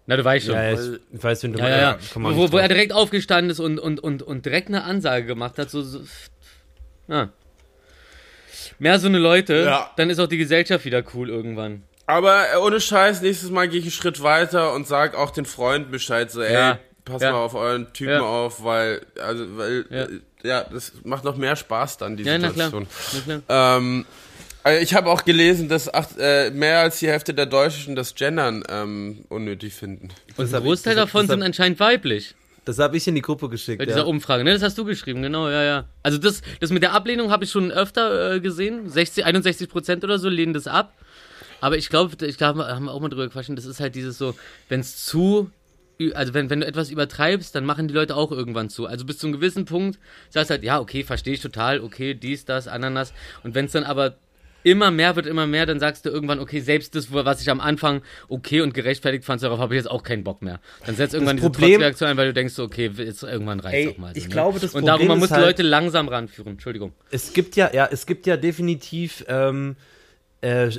na, 0.08 0.16
du 0.18 0.24
weißt 0.26 0.46
schon. 0.48 0.56
Ja, 0.56 0.72
ich, 0.74 0.80
ich 1.14 1.24
weiß, 1.24 1.44
wenn 1.44 1.54
du 1.54 1.60
Ja, 1.60 1.70
ja, 1.70 1.78
ja. 1.78 1.98
komm 2.14 2.24
mal 2.24 2.36
Wo, 2.36 2.52
wo 2.52 2.58
er 2.58 2.68
direkt 2.68 2.94
aufgestanden 2.94 3.52
ist 3.52 3.60
und, 3.60 3.78
und, 3.80 4.00
und, 4.00 4.24
und 4.24 4.46
direkt 4.46 4.70
eine 4.70 4.84
Ansage 4.84 5.26
gemacht 5.26 5.60
hat, 5.60 5.70
so, 5.70 5.82
so 5.84 6.02
ja. 7.08 7.30
Mehr 8.80 9.00
so 9.00 9.08
eine 9.08 9.18
Leute, 9.20 9.64
Ja. 9.66 9.92
dann 9.98 10.10
ist 10.10 10.20
auch 10.20 10.28
die 10.28 10.38
Gesellschaft 10.38 10.86
wieder 10.86 11.04
cool 11.14 11.30
irgendwann. 11.30 11.84
Aber 12.06 12.44
äh, 12.54 12.58
ohne 12.58 12.80
Scheiß, 12.80 13.22
nächstes 13.22 13.50
Mal 13.50 13.68
gehe 13.68 13.80
ich 13.80 13.86
einen 13.86 13.92
Schritt 13.92 14.22
weiter 14.24 14.74
und 14.74 14.88
sag 14.88 15.16
auch 15.16 15.32
den 15.32 15.46
Freunden 15.46 15.92
Bescheid, 15.92 16.32
so, 16.32 16.42
ey, 16.42 16.54
Ja. 16.54 16.80
pass 17.04 17.22
Ja. 17.22 17.32
mal 17.32 17.40
auf 17.40 17.54
euren 17.56 17.92
Typen 17.94 18.14
Ja. 18.14 18.22
auf, 18.22 18.64
weil, 18.64 19.02
also, 19.22 19.58
weil, 19.58 19.86
Ja. 19.90 20.08
ja. 20.44 20.64
das 20.72 20.94
macht 21.04 21.24
noch 21.24 21.36
mehr 21.38 21.56
Spaß 21.56 21.98
dann, 21.98 22.16
die 22.18 22.24
Ja, 22.24 22.38
na 22.38 22.50
klar. 22.50 22.70
Situation. 22.72 22.88
Na 23.28 23.40
klar. 23.42 23.78
Ähm, 23.78 24.06
ich 24.74 24.94
habe 24.94 25.10
auch 25.10 25.26
gelesen, 25.26 25.70
dass 25.70 25.94
acht, 25.94 26.12
äh, 26.20 26.52
mehr 26.52 26.80
als 26.80 27.00
die 27.00 27.08
Hälfte 27.08 27.34
der 27.34 27.46
Deutschen 27.46 27.96
das 27.96 28.16
Gendern 28.16 28.64
ähm, 28.70 29.26
unnötig 29.30 29.74
finden. 29.74 30.10
Und 30.38 30.46
ein 30.54 30.56
ich- 30.62 30.64
Großteil 30.66 30.96
hab- 30.96 31.06
davon 31.06 31.22
hab- 31.24 31.30
sind 31.30 31.44
anscheinend 31.44 31.80
weiblich. 31.80 32.36
Das 32.66 32.80
habe 32.80 32.98
ich 32.98 33.08
in 33.08 33.16
die 33.16 33.22
Gruppe 33.22 33.48
geschickt. 33.48 33.78
Bei 33.78 33.86
Ja. 33.86 33.92
dieser 33.94 34.08
Umfrage, 34.08 34.44
ne? 34.44 34.52
Das 34.54 34.62
hast 34.62 34.78
du 34.78 34.84
geschrieben, 34.84 35.22
genau, 35.22 35.48
ja, 35.50 35.64
ja. 35.64 35.86
Also 36.04 36.18
das, 36.18 36.42
das 36.60 36.70
mit 36.72 36.84
der 36.84 36.92
Ablehnung 36.94 37.32
habe 37.32 37.46
ich 37.46 37.52
schon 37.52 37.72
öfter 37.72 38.34
äh, 38.36 38.40
gesehen. 38.42 38.90
60, 38.90 39.26
61 39.26 39.70
Prozent 39.70 40.04
oder 40.04 40.20
so 40.20 40.28
lehnen 40.28 40.54
das 40.54 40.68
ab. 40.68 40.94
Aber 41.62 41.78
ich 41.78 41.90
glaube, 41.90 42.26
ich 42.26 42.38
glaube, 42.38 42.66
haben 42.68 42.86
wir 42.86 42.94
auch 42.94 43.00
mal 43.00 43.08
drüber 43.10 43.26
gequatscht, 43.28 43.50
das 43.56 43.66
ist 43.66 43.80
halt 43.80 43.96
dieses 43.96 44.18
so, 44.18 44.36
wenn 44.70 44.82
es 44.82 45.06
zu, 45.06 45.50
also 46.14 46.34
wenn, 46.34 46.50
wenn 46.50 46.60
du 46.60 46.68
etwas 46.68 46.92
übertreibst, 46.92 47.56
dann 47.56 47.64
machen 47.66 47.88
die 47.88 47.94
Leute 47.94 48.16
auch 48.18 48.32
irgendwann 48.34 48.70
zu. 48.70 48.86
Also 48.86 49.06
bis 49.06 49.18
zu 49.18 49.28
einem 49.28 49.36
gewissen 49.38 49.64
Punkt 49.66 49.98
sagst 50.30 50.50
du 50.50 50.56
halt, 50.56 50.64
ja, 50.64 50.80
okay, 50.80 51.04
verstehe 51.04 51.34
ich 51.36 51.42
total, 51.42 51.80
okay, 51.80 52.14
dies, 52.16 52.44
das, 52.46 52.68
Ananas. 52.68 53.14
Und 53.44 53.56
wenn 53.56 53.66
es 53.66 53.72
dann 53.72 53.86
aber 53.86 54.18
immer 54.72 54.92
mehr 54.92 55.16
wird, 55.16 55.26
immer 55.26 55.48
mehr, 55.48 55.66
dann 55.66 55.80
sagst 55.80 56.06
du 56.06 56.10
irgendwann, 56.10 56.40
okay, 56.40 56.60
selbst 56.60 56.96
das, 56.96 57.14
was 57.14 57.42
ich 57.42 57.50
am 57.50 57.60
Anfang 57.60 58.02
okay 58.28 58.62
und 58.62 58.74
gerechtfertigt 58.74 59.24
fand, 59.26 59.42
darauf 59.42 59.60
habe 59.60 59.74
ich 59.76 59.80
jetzt 59.80 59.90
auch 59.90 60.04
keinen 60.04 60.24
Bock 60.24 60.42
mehr. 60.42 60.60
Dann 60.86 60.96
setzt 60.96 61.14
irgendwann 61.14 61.38
diese 61.38 61.50
Problem- 61.50 61.80
Trotzreaktion 61.80 62.10
ein, 62.10 62.18
weil 62.18 62.28
du 62.28 62.34
denkst, 62.34 62.54
so, 62.54 62.64
okay, 62.64 62.92
jetzt 62.98 63.24
irgendwann 63.24 63.60
reicht 63.60 63.90
auch 63.90 63.98
mal. 63.98 64.14
So, 64.14 64.18
ich 64.18 64.26
ne? 64.26 64.30
glaube, 64.34 64.60
das 64.60 64.76
Und 64.76 64.82
Problem 64.82 64.88
darum, 64.88 65.08
man 65.08 65.18
ist 65.18 65.22
muss 65.22 65.30
die 65.30 65.36
halt- 65.36 65.46
Leute 65.46 65.64
langsam 65.64 66.08
ranführen. 66.08 66.54
Entschuldigung. 66.54 66.94
Es 67.12 67.34
gibt 67.34 67.56
ja, 67.56 67.72
ja, 67.74 67.88
es 67.92 68.06
gibt 68.06 68.26
ja 68.28 68.38
definitiv 68.38 69.24
ähm, 69.28 69.76
äh, 70.42 70.70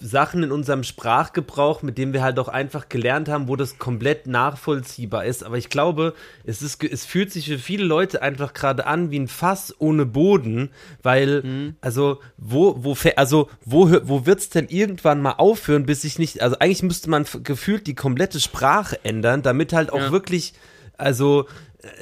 Sachen 0.00 0.42
in 0.42 0.52
unserem 0.52 0.82
Sprachgebrauch, 0.84 1.82
mit 1.82 1.98
dem 1.98 2.12
wir 2.12 2.22
halt 2.22 2.38
auch 2.38 2.48
einfach 2.48 2.88
gelernt 2.88 3.28
haben, 3.28 3.48
wo 3.48 3.56
das 3.56 3.78
komplett 3.78 4.26
nachvollziehbar 4.26 5.24
ist. 5.24 5.42
Aber 5.44 5.56
ich 5.58 5.68
glaube, 5.70 6.14
es, 6.44 6.62
ist, 6.62 6.82
es 6.84 7.04
fühlt 7.04 7.32
sich 7.32 7.46
für 7.46 7.58
viele 7.58 7.84
Leute 7.84 8.22
einfach 8.22 8.52
gerade 8.52 8.86
an 8.86 9.10
wie 9.10 9.18
ein 9.18 9.28
Fass 9.28 9.74
ohne 9.78 10.06
Boden, 10.06 10.70
weil, 11.02 11.42
Mhm. 11.42 11.76
also, 11.80 12.20
wo, 12.36 12.74
wo, 12.84 12.96
also, 13.16 13.48
wo, 13.64 13.90
wo 14.04 14.26
wird's 14.26 14.50
denn 14.50 14.68
irgendwann 14.68 15.20
mal 15.22 15.32
aufhören, 15.32 15.86
bis 15.86 16.04
ich 16.04 16.18
nicht, 16.18 16.42
also 16.42 16.58
eigentlich 16.58 16.82
müsste 16.82 17.10
man 17.10 17.24
gefühlt 17.42 17.86
die 17.86 17.94
komplette 17.94 18.40
Sprache 18.40 18.98
ändern, 19.04 19.42
damit 19.42 19.72
halt 19.72 19.92
auch 19.92 19.98
Ja. 20.00 20.10
wirklich, 20.12 20.52
also, 20.98 21.46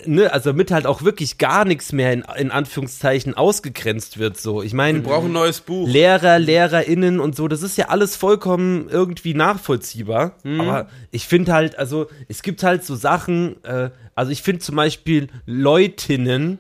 ne, 0.07 0.33
also 0.33 0.51
damit 0.51 0.71
halt 0.71 0.87
auch 0.87 1.03
wirklich 1.03 1.39
gar 1.39 1.65
nichts 1.65 1.93
mehr 1.93 2.13
in, 2.13 2.25
in 2.37 2.51
Anführungszeichen 2.51 3.35
ausgegrenzt 3.35 4.19
wird, 4.19 4.39
so. 4.39 4.63
Ich 4.63 4.73
meine, 4.73 4.99
Wir 4.99 5.05
brauchen 5.05 5.31
ein 5.31 5.33
neues 5.33 5.61
Buch. 5.61 5.89
Lehrer, 5.89 6.39
LehrerInnen 6.39 7.21
und 7.21 7.37
so, 7.37 7.49
das 7.49 7.63
ist 7.63 7.77
ja 7.79 7.89
alles 7.89 8.17
vollkommen 8.17 8.89
irgendwie 8.89 9.35
nachvollziehbar. 9.35 10.37
Aber 10.45 10.89
ich 11.11 11.27
finde 11.27 11.53
halt, 11.53 11.79
also 11.79 12.09
es 12.29 12.43
gibt 12.43 12.63
halt 12.63 12.85
so 12.85 12.95
Sachen, 12.97 13.63
äh, 13.65 13.91
also 14.15 14.31
ich 14.33 14.43
finde 14.43 14.61
zum 14.61 14.77
Beispiel 14.77 15.29
Leutinnen, 15.47 16.59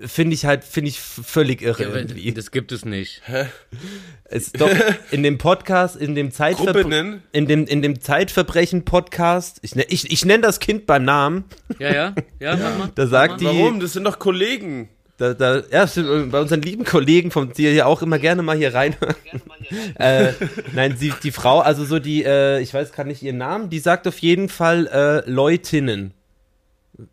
finde 0.00 0.34
ich 0.34 0.44
halt, 0.44 0.64
finde 0.64 0.88
ich 0.90 1.00
völlig 1.00 1.62
irre 1.62 1.84
irgendwie. 1.84 2.32
Das 2.32 2.50
gibt 2.50 2.72
es 2.72 2.84
nicht. 2.84 3.22
Es, 4.36 4.50
doch, 4.50 4.68
in 5.12 5.22
dem 5.22 5.38
Podcast, 5.38 5.94
in 5.94 6.16
dem 6.16 6.32
Zeitverbrechen, 6.32 7.22
in 7.30 7.46
dem, 7.46 7.66
in 7.66 7.82
dem 7.82 8.00
Zeitverbrechen-Podcast, 8.00 9.58
ich, 9.62 9.76
ne- 9.76 9.86
ich, 9.88 10.10
ich 10.10 10.24
nenne 10.24 10.42
das 10.42 10.58
Kind 10.58 10.86
beim 10.86 11.04
Namen, 11.04 11.44
Ja, 11.78 11.94
ja, 11.94 12.14
ja, 12.40 12.56
mach 12.60 12.78
mal. 12.78 12.88
da 12.94 13.06
sagt 13.06 13.40
die, 13.40 13.44
Warum? 13.46 13.78
Das 13.78 13.92
sind 13.92 14.02
doch 14.04 14.18
Kollegen. 14.18 14.88
Da, 15.18 15.34
da, 15.34 15.62
ja, 15.70 15.86
stimmt, 15.86 16.32
bei 16.32 16.40
unseren 16.40 16.62
lieben 16.62 16.84
Kollegen, 16.84 17.30
von 17.30 17.52
die 17.52 17.70
hier 17.70 17.86
auch 17.86 18.02
immer 18.02 18.18
gerne 18.18 18.42
mal 18.42 18.56
hier 18.56 18.74
rein. 18.74 18.96
äh, 20.00 20.32
nein, 20.72 20.96
sie, 20.98 21.12
die 21.22 21.30
Frau, 21.30 21.60
also 21.60 21.84
so 21.84 22.00
die, 22.00 22.24
äh, 22.24 22.60
ich 22.60 22.74
weiß 22.74 22.92
gar 22.92 23.04
nicht 23.04 23.22
ihren 23.22 23.38
Namen, 23.38 23.70
die 23.70 23.78
sagt 23.78 24.08
auf 24.08 24.18
jeden 24.18 24.48
Fall 24.48 24.88
äh, 24.88 25.30
Leutinnen. 25.30 26.12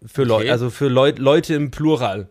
Für 0.06 0.24
Leute, 0.24 0.46
Okay. 0.46 0.52
also 0.52 0.72
für 0.72 0.88
Leut, 0.88 1.20
Leute 1.20 1.54
im 1.54 1.70
Plural. 1.70 2.28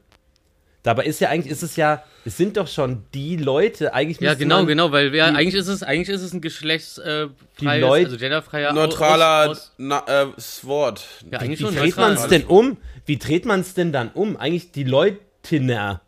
Dabei 0.83 1.05
ist 1.05 1.21
ja 1.21 1.29
eigentlich, 1.29 1.53
ist 1.53 1.62
es 1.62 1.77
ja, 1.77 2.03
es 2.25 2.37
sind 2.38 2.57
doch 2.57 2.66
schon 2.66 3.05
die 3.12 3.37
Leute, 3.37 3.93
eigentlich 3.93 4.19
Ja, 4.21 4.33
genau, 4.35 4.59
man, 4.59 4.66
genau, 4.66 4.93
weil 4.93 5.12
wir, 5.12 5.27
eigentlich 5.27 5.55
ist 5.55 5.69
es, 5.69 5.83
eigentlich 5.83 6.09
ist 6.09 6.23
es 6.23 6.33
ein 6.33 6.40
geschlechtsfreies, 6.40 7.31
Die 7.61 7.64
Leut- 7.66 8.05
also 8.07 8.16
genderfreier 8.16 8.73
Neutraler 8.73 9.51
Aus, 9.51 9.57
aus, 9.59 9.73
na, 9.77 10.03
äh, 10.07 10.27
Wort. 10.62 11.07
ja, 11.31 11.38
eigentlich 11.38 11.61
Wie 11.61 11.64
schon. 11.64 11.75
dreht 11.77 11.97
man 11.99 12.14
es 12.14 12.27
denn 12.29 12.45
um? 12.45 12.79
Wie 13.05 13.19
dreht 13.19 13.45
man 13.45 13.61
es 13.61 13.75
denn 13.75 13.93
dann 13.93 14.11
um? 14.14 14.37
Eigentlich 14.38 14.73
die 14.73 14.85
Leutiner. 14.85 16.01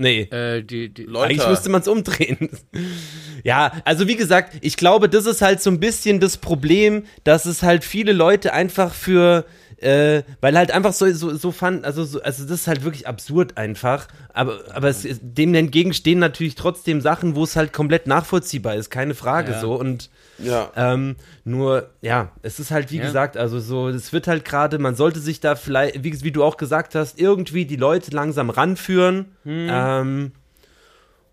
Nee. 0.00 0.22
Äh, 0.22 0.62
die, 0.62 0.88
die, 0.88 1.04
Leute. 1.04 1.34
Eigentlich 1.34 1.46
müsste 1.46 1.68
man 1.68 1.82
es 1.82 1.88
umdrehen. 1.88 2.48
ja, 3.44 3.70
also 3.84 4.08
wie 4.08 4.16
gesagt, 4.16 4.54
ich 4.62 4.78
glaube, 4.78 5.10
das 5.10 5.26
ist 5.26 5.42
halt 5.42 5.60
so 5.60 5.70
ein 5.70 5.78
bisschen 5.78 6.20
das 6.20 6.38
Problem, 6.38 7.04
dass 7.22 7.44
es 7.44 7.62
halt 7.62 7.84
viele 7.84 8.14
Leute 8.14 8.54
einfach 8.54 8.94
für, 8.94 9.44
äh, 9.76 10.22
weil 10.40 10.56
halt 10.56 10.70
einfach 10.70 10.94
so, 10.94 11.12
so, 11.12 11.36
so 11.36 11.52
fand, 11.52 11.84
also, 11.84 12.04
so, 12.04 12.22
also 12.22 12.44
das 12.44 12.62
ist 12.62 12.66
halt 12.66 12.82
wirklich 12.82 13.06
absurd 13.06 13.58
einfach. 13.58 14.08
Aber, 14.32 14.60
aber 14.72 14.88
es, 14.88 15.06
dem 15.20 15.54
entgegen 15.54 15.92
stehen 15.92 16.18
natürlich 16.18 16.54
trotzdem 16.54 17.02
Sachen, 17.02 17.36
wo 17.36 17.44
es 17.44 17.54
halt 17.54 17.74
komplett 17.74 18.06
nachvollziehbar 18.06 18.76
ist, 18.76 18.88
keine 18.88 19.14
Frage 19.14 19.52
Ja. 19.52 19.60
so. 19.60 19.74
Und 19.74 20.08
Ja. 20.42 20.70
ähm, 20.76 21.16
nur, 21.44 21.90
ja, 22.02 22.32
es 22.42 22.60
ist 22.60 22.70
halt, 22.70 22.90
wie 22.90 22.98
Ja. 22.98 23.04
gesagt, 23.04 23.36
also 23.36 23.60
so, 23.60 23.88
es 23.88 24.12
wird 24.12 24.26
halt 24.26 24.44
gerade, 24.44 24.78
man 24.78 24.94
sollte 24.94 25.20
sich 25.20 25.40
da 25.40 25.54
vielleicht, 25.56 26.02
wie, 26.04 26.22
wie 26.22 26.32
du 26.32 26.42
auch 26.44 26.56
gesagt 26.56 26.94
hast, 26.94 27.20
irgendwie 27.20 27.64
die 27.66 27.76
Leute 27.76 28.10
langsam 28.12 28.50
ranführen. 28.50 29.26
Ähm, 29.46 30.32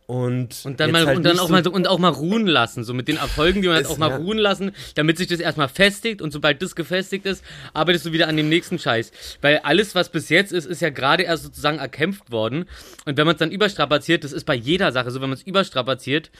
und, 0.09 0.53
Hm. 0.53 0.71
Und 0.71 0.79
dann, 0.79 0.91
mal, 0.91 1.05
halt 1.05 1.17
und 1.17 1.23
dann 1.23 1.37
auch 1.37 1.47
so- 1.47 1.51
mal 1.51 1.63
so, 1.65 1.69
und 1.71 1.85
auch 1.85 1.99
mal 1.99 2.07
ruhen 2.07 2.47
lassen, 2.47 2.85
so 2.85 2.93
mit 2.93 3.09
den 3.09 3.17
Erfolgen, 3.17 3.61
die 3.61 3.67
man 3.67 3.81
Ist- 3.81 3.89
auch 3.89 3.97
mal 3.97 4.09
ja. 4.09 4.15
ruhen 4.15 4.37
lassen, 4.37 4.71
damit 4.95 5.17
sich 5.17 5.27
das 5.27 5.41
erstmal 5.41 5.67
festigt 5.67 6.21
und 6.21 6.31
sobald 6.31 6.61
das 6.61 6.77
gefestigt 6.77 7.25
ist, 7.25 7.43
arbeitest 7.73 8.05
du 8.05 8.13
wieder 8.13 8.29
an 8.29 8.37
dem 8.37 8.47
nächsten 8.47 8.79
Scheiß. 8.79 9.11
Weil 9.41 9.57
alles, 9.63 9.95
was 9.95 10.07
bis 10.09 10.29
jetzt 10.29 10.53
ist, 10.53 10.65
ist 10.65 10.81
ja 10.81 10.91
gerade 10.91 11.23
erst 11.23 11.43
sozusagen 11.43 11.79
erkämpft 11.79 12.31
worden. 12.31 12.69
Und 13.05 13.17
wenn 13.17 13.25
man 13.25 13.35
es 13.35 13.39
dann 13.39 13.51
überstrapaziert, 13.51 14.23
das 14.23 14.31
ist 14.31 14.45
bei 14.45 14.55
jeder 14.55 14.93
Sache 14.93 15.11
so, 15.11 15.19
wenn 15.19 15.29
man 15.29 15.37
es 15.37 15.43
überstrapaziert, 15.43 16.31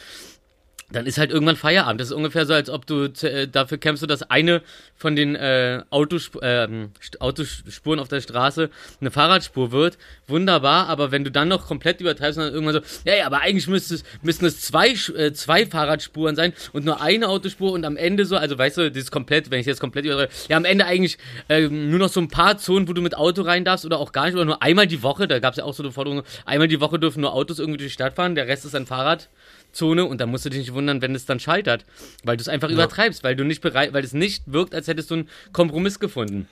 dann 0.90 1.06
ist 1.06 1.18
halt 1.18 1.32
irgendwann 1.32 1.58
Feierabend. 1.58 2.00
Das 2.00 2.10
ist 2.10 2.14
ungefähr 2.14 2.46
so, 2.46 2.54
als 2.54 2.70
ob 2.70 2.86
du 2.86 3.06
äh, 3.24 3.48
dafür 3.48 3.78
kämpfst, 3.78 4.10
dass 4.10 4.24
eine 4.24 4.62
von 4.96 5.16
den 5.18 5.36
äh, 5.36 5.84
Autosp 5.90 6.38
St- 6.38 7.20
Autospuren 7.20 8.00
auf 8.00 8.08
der 8.08 8.22
Straße 8.22 8.70
eine 9.02 9.12
Fahrradspur 9.12 9.72
wird. 9.74 9.98
Wunderbar, 10.28 10.88
aber 10.88 11.12
wenn 11.12 11.26
du 11.26 11.32
dann 11.32 11.50
noch 11.50 11.68
komplett 11.68 12.00
übertreibst 12.00 12.38
und 12.38 12.46
dann 12.46 12.54
irgendwann 12.54 12.76
so, 12.76 12.82
ja, 13.04 13.18
ja, 13.18 13.26
aber 13.26 13.42
eigentlich 13.42 13.68
müsste 13.68 13.96
es, 13.96 14.04
müssten 14.22 14.46
es 14.46 14.62
zwei, 14.62 14.92
äh, 14.92 15.34
zwei 15.34 15.66
Fahrradspuren 15.66 16.38
sein 16.38 16.54
und 16.72 16.86
nur 16.86 17.02
eine 17.02 17.28
Autospur 17.28 17.74
und 17.74 17.84
am 17.84 17.98
Ende 17.98 18.26
so, 18.26 18.38
also 18.38 18.58
weißt 18.58 18.78
du, 18.78 18.90
das 18.90 19.04
ist 19.04 19.12
komplett, 19.12 19.52
wenn 19.52 19.60
ich 19.60 19.66
jetzt 19.66 19.82
komplett 19.82 20.06
übertreibe, 20.06 20.32
ja, 20.48 20.56
am 20.56 20.66
Ende 20.66 20.86
eigentlich 20.86 21.18
ähm, 21.50 21.90
nur 21.90 22.00
noch 22.00 22.10
so 22.10 22.22
ein 22.22 22.30
paar 22.30 22.58
Zonen, 22.60 22.88
wo 22.88 22.94
du 22.94 23.02
mit 23.02 23.18
Auto 23.18 23.42
rein 23.42 23.66
darfst 23.66 23.86
oder 23.86 24.00
auch 24.00 24.14
gar 24.14 24.26
nicht, 24.26 24.36
oder 24.36 24.46
nur 24.46 24.62
einmal 24.62 24.88
die 24.88 25.04
Woche, 25.04 25.28
da 25.28 25.40
gab 25.40 25.52
es 25.52 25.58
ja 25.58 25.66
auch 25.66 25.74
so 25.74 25.84
eine 25.84 25.92
Forderung, 25.92 26.24
einmal 26.46 26.70
die 26.70 26.80
Woche 26.80 26.98
dürfen 26.98 27.20
nur 27.22 27.34
Autos 27.34 27.60
irgendwie 27.60 27.78
durch 27.78 27.90
die 27.90 27.94
Stadt 27.94 28.14
fahren, 28.14 28.36
der 28.36 28.48
Rest 28.48 28.64
ist 28.64 28.74
ein 28.74 28.86
Fahrrad. 28.86 29.28
Zone 29.72 30.06
und 30.06 30.20
da 30.22 30.26
musst 30.26 30.46
du 30.46 30.50
dich 30.50 30.60
nicht 30.60 30.74
wundern, 30.74 31.02
wenn 31.02 31.14
es 31.16 31.26
dann 31.26 31.40
scheitert, 31.40 31.86
weil 32.24 32.38
du 32.38 32.42
es 32.42 32.48
einfach 32.48 32.70
übertreibst, 32.70 33.24
weil 33.24 33.36
du 33.36 33.44
nicht 33.44 33.62
bereit, 33.62 33.94
weil 33.94 34.04
es 34.04 34.14
nicht 34.14 34.44
wirkt, 34.48 34.74
als 34.74 34.88
hättest 34.88 35.12
du 35.12 35.16
einen 35.16 35.30
Kompromiss 35.54 36.00
gefunden. 36.00 36.48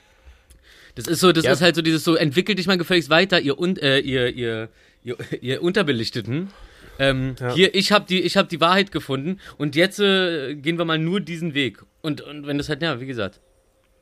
Das 0.94 1.06
ist 1.06 1.20
so, 1.20 1.32
das 1.32 1.44
Ja. 1.44 1.52
ist 1.52 1.60
halt 1.60 1.74
so 1.76 1.82
dieses 1.82 2.04
so, 2.04 2.14
entwickelt 2.14 2.58
dich 2.58 2.66
mal 2.66 2.78
gefälligst 2.78 3.10
weiter, 3.10 3.40
ihr 3.40 3.58
und 3.58 3.82
äh, 3.82 3.98
ihr, 3.98 4.34
ihr, 4.34 4.68
ihr, 5.04 5.16
ihr 5.40 5.62
Unterbelichteten. 5.62 6.50
Ähm, 6.98 7.34
Hier, 7.54 7.74
ich 7.74 7.92
habe 7.92 8.06
die, 8.08 8.22
ich 8.22 8.38
habe 8.38 8.48
die 8.48 8.58
Wahrheit 8.60 8.90
gefunden 8.90 9.38
und 9.58 9.76
jetzt 9.76 10.00
äh, 10.00 10.54
gehen 10.54 10.78
wir 10.78 10.86
mal 10.86 10.98
nur 10.98 11.20
diesen 11.20 11.52
Weg. 11.52 11.82
Und, 12.00 12.22
und 12.22 12.46
wenn 12.46 12.56
das 12.56 12.70
halt, 12.70 12.80
ja, 12.80 12.98
wie 13.00 13.06
gesagt, 13.06 13.40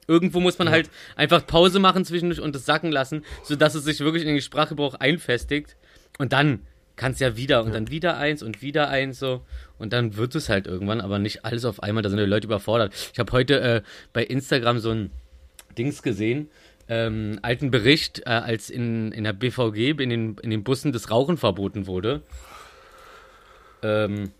irgendwo 0.07 0.38
muss 0.38 0.59
man 0.59 0.68
halt 0.70 0.88
einfach 1.16 1.44
Pause 1.44 1.81
machen 1.81 2.05
zwischendurch 2.05 2.40
und 2.40 2.55
das 2.55 2.66
sacken 2.66 2.92
lassen, 2.92 3.24
sodass 3.42 3.74
es 3.74 3.83
sich 3.83 3.98
wirklich 3.98 4.22
in 4.22 4.29
den 4.29 4.40
Sprachgebrauch 4.40 4.94
einfestigt. 4.94 5.77
Und 6.18 6.33
dann 6.33 6.61
kannst 6.96 7.20
ja 7.20 7.37
wieder 7.37 7.64
und 7.64 7.74
dann 7.74 7.90
wieder 7.90 8.16
eins 8.16 8.42
und 8.42 8.62
wieder 8.62 8.88
eins 8.88 9.18
so. 9.18 9.42
Und 9.78 9.92
dann 9.92 10.16
wird 10.16 10.35
es 10.35 10.48
halt 10.48 10.66
irgendwann, 10.66 11.00
aber 11.00 11.18
nicht 11.18 11.44
alles 11.44 11.64
auf 11.64 11.83
einmal, 11.83 12.02
da 12.02 12.09
sind 12.09 12.18
die 12.18 12.24
Leute 12.24 12.46
überfordert. 12.46 12.92
Ich 13.12 13.18
habe 13.18 13.33
heute 13.33 13.61
äh, 13.61 13.83
bei 14.12 14.24
Instagram 14.24 14.78
so 14.78 14.90
ein 14.90 15.11
Dings 15.76 16.02
gesehen, 16.02 16.48
ähm, 16.88 17.38
alten 17.42 17.70
Bericht, 17.70 18.20
äh, 18.20 18.30
als 18.30 18.70
in, 18.70 19.12
in 19.12 19.24
der 19.24 19.33
BVG, 19.33 20.00
in 20.00 20.11
den, 20.11 20.37
in 20.42 20.50
den 20.50 20.64
Bussen 20.64 20.92
das 20.92 21.11
Rauchen 21.11 21.37
verboten 21.37 21.87
wurde. 21.87 22.22
Ähm, 23.83 24.33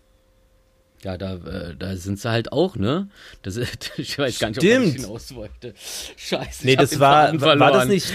ja, 1.03 1.19
da, 1.19 1.35
äh, 1.35 1.75
da 1.77 1.95
sind 1.95 2.19
sie 2.19 2.29
halt 2.29 2.51
auch, 2.51 2.75
ne? 2.75 3.09
Das, 3.43 3.57
ich 3.97 4.17
weiß 4.17 4.39
gar 4.39 4.49
nicht, 4.49 4.57
ob 4.57 4.63
Stimmt. 4.63 4.87
ich 4.87 4.93
hinaus 4.95 5.35
wollte. 5.35 5.73
Scheiße. 6.17 6.65
Nee, 6.65 6.75
das 6.75 6.99
war, 6.99 7.39
war, 7.41 7.71
das 7.71 7.87
nicht, 7.87 8.11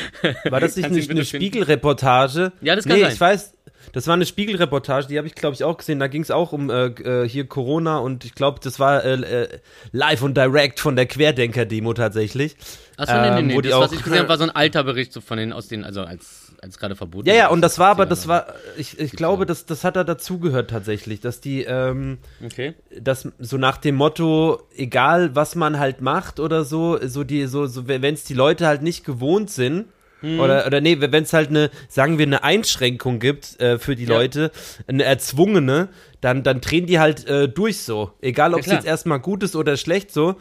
war 0.51 0.59
das 0.59 0.77
nicht 0.77 0.87
eine, 0.87 1.01
eine? 1.01 1.25
Spiegelreportage? 1.25 2.53
Ja, 2.61 2.75
das 2.75 2.85
kann 2.85 2.97
nee, 2.97 3.05
sein. 3.05 3.13
ich 3.13 3.21
weiß, 3.21 3.53
das 3.93 4.07
war 4.07 4.15
eine 4.15 4.27
Spiegelreportage, 4.27 5.07
die 5.09 5.19
habe 5.19 5.27
ich, 5.27 5.35
glaube 5.35 5.55
ich, 5.55 5.65
auch 5.65 5.77
gesehen. 5.77 5.99
Da 5.99 6.07
ging 6.07 6.23
es 6.23 6.31
auch 6.31 6.53
um 6.53 6.71
äh, 6.71 6.87
äh, 6.87 7.29
hier 7.29 7.47
Corona 7.47 7.99
und 7.99 8.25
ich 8.25 8.35
glaube, 8.35 8.61
das 8.63 8.79
war 8.79 9.05
äh, 9.05 9.15
äh, 9.15 9.49
live 9.93 10.23
und 10.23 10.37
direct 10.37 10.81
von 10.81 10.97
der 10.97 11.07
Querdenker-Demo 11.07 11.95
tatsächlich. 11.95 12.57
Achso, 12.97 13.15
nee, 13.15 13.31
nee, 13.31 13.39
ähm, 13.39 13.47
nee. 13.47 13.55
wo 13.57 13.61
die 13.61 13.71
Das, 13.71 13.81
was 13.81 13.93
ich 13.93 14.03
gesehen 14.03 14.19
habe, 14.19 14.29
war 14.31 14.39
so 14.39 14.45
ein 14.45 14.51
alter 14.51 14.85
Bericht 14.85 15.13
so 15.13 15.21
von 15.21 15.39
den, 15.39 15.53
aus 15.53 15.69
den, 15.69 15.85
also 15.85 16.03
als, 16.03 16.53
als 16.61 16.79
gerade 16.79 16.97
verboten 16.97 17.27
Ja, 17.29 17.35
ja, 17.35 17.49
und 17.49 17.63
das 17.63 17.79
war 17.79 17.89
aber, 17.89 18.07
das 18.07 18.25
70er 18.25 18.29
war, 18.29 18.55
ich, 18.77 18.99
ich 18.99 19.13
glaube, 19.13 19.47
das, 19.47 19.67
das 19.67 19.85
hat 19.85 19.97
da 19.97 20.05
dazugehört 20.05 20.71
tatsächlich, 20.71 21.21
dass 21.21 21.41
die, 21.41 21.63
ähm, 21.63 22.19
Okay. 22.45 22.75
dass 22.99 23.29
so 23.39 23.57
nach 23.57 23.79
dem 23.79 23.95
Motto, 23.95 24.63
egal 24.77 25.35
was 25.35 25.55
man 25.55 25.79
halt 25.79 26.01
macht 26.01 26.41
oder 26.41 26.65
so, 26.65 26.99
so 27.07 27.25
die, 27.25 27.47
so, 27.47 27.67
so 27.67 27.89
wenn 27.89 28.05
es 28.05 28.25
die 28.25 28.35
Leute 28.35 28.67
halt 28.67 28.83
nicht 28.83 29.05
gewohnt 29.05 29.51
sind, 29.51 29.87
Oder, 30.23 30.67
oder 30.67 30.81
nee, 30.81 30.99
wenn 31.01 31.23
es 31.23 31.33
halt 31.33 31.49
eine, 31.49 31.71
sagen 31.89 32.19
wir, 32.19 32.27
eine 32.27 32.43
Einschränkung 32.45 33.19
gibt 33.21 33.59
äh, 33.61 33.79
für 33.79 33.97
die 33.97 34.05
Ja. 34.05 34.11
Leute, 34.17 34.51
eine 34.87 35.05
erzwungene, 35.05 35.89
dann, 36.21 36.43
dann 36.43 36.61
drehen 36.61 36.87
die 36.87 36.99
halt 36.99 37.27
äh, 37.27 37.49
durch 37.49 37.79
so. 37.79 38.13
Egal, 38.21 38.53
ob 38.53 38.61
es 38.61 38.67
klar. 38.67 38.77
jetzt 38.77 38.87
erstmal 38.87 39.21
gut 39.21 39.43
ist 39.43 39.57
oder 39.57 39.77
schlecht 39.77 40.13
so. 40.13 40.37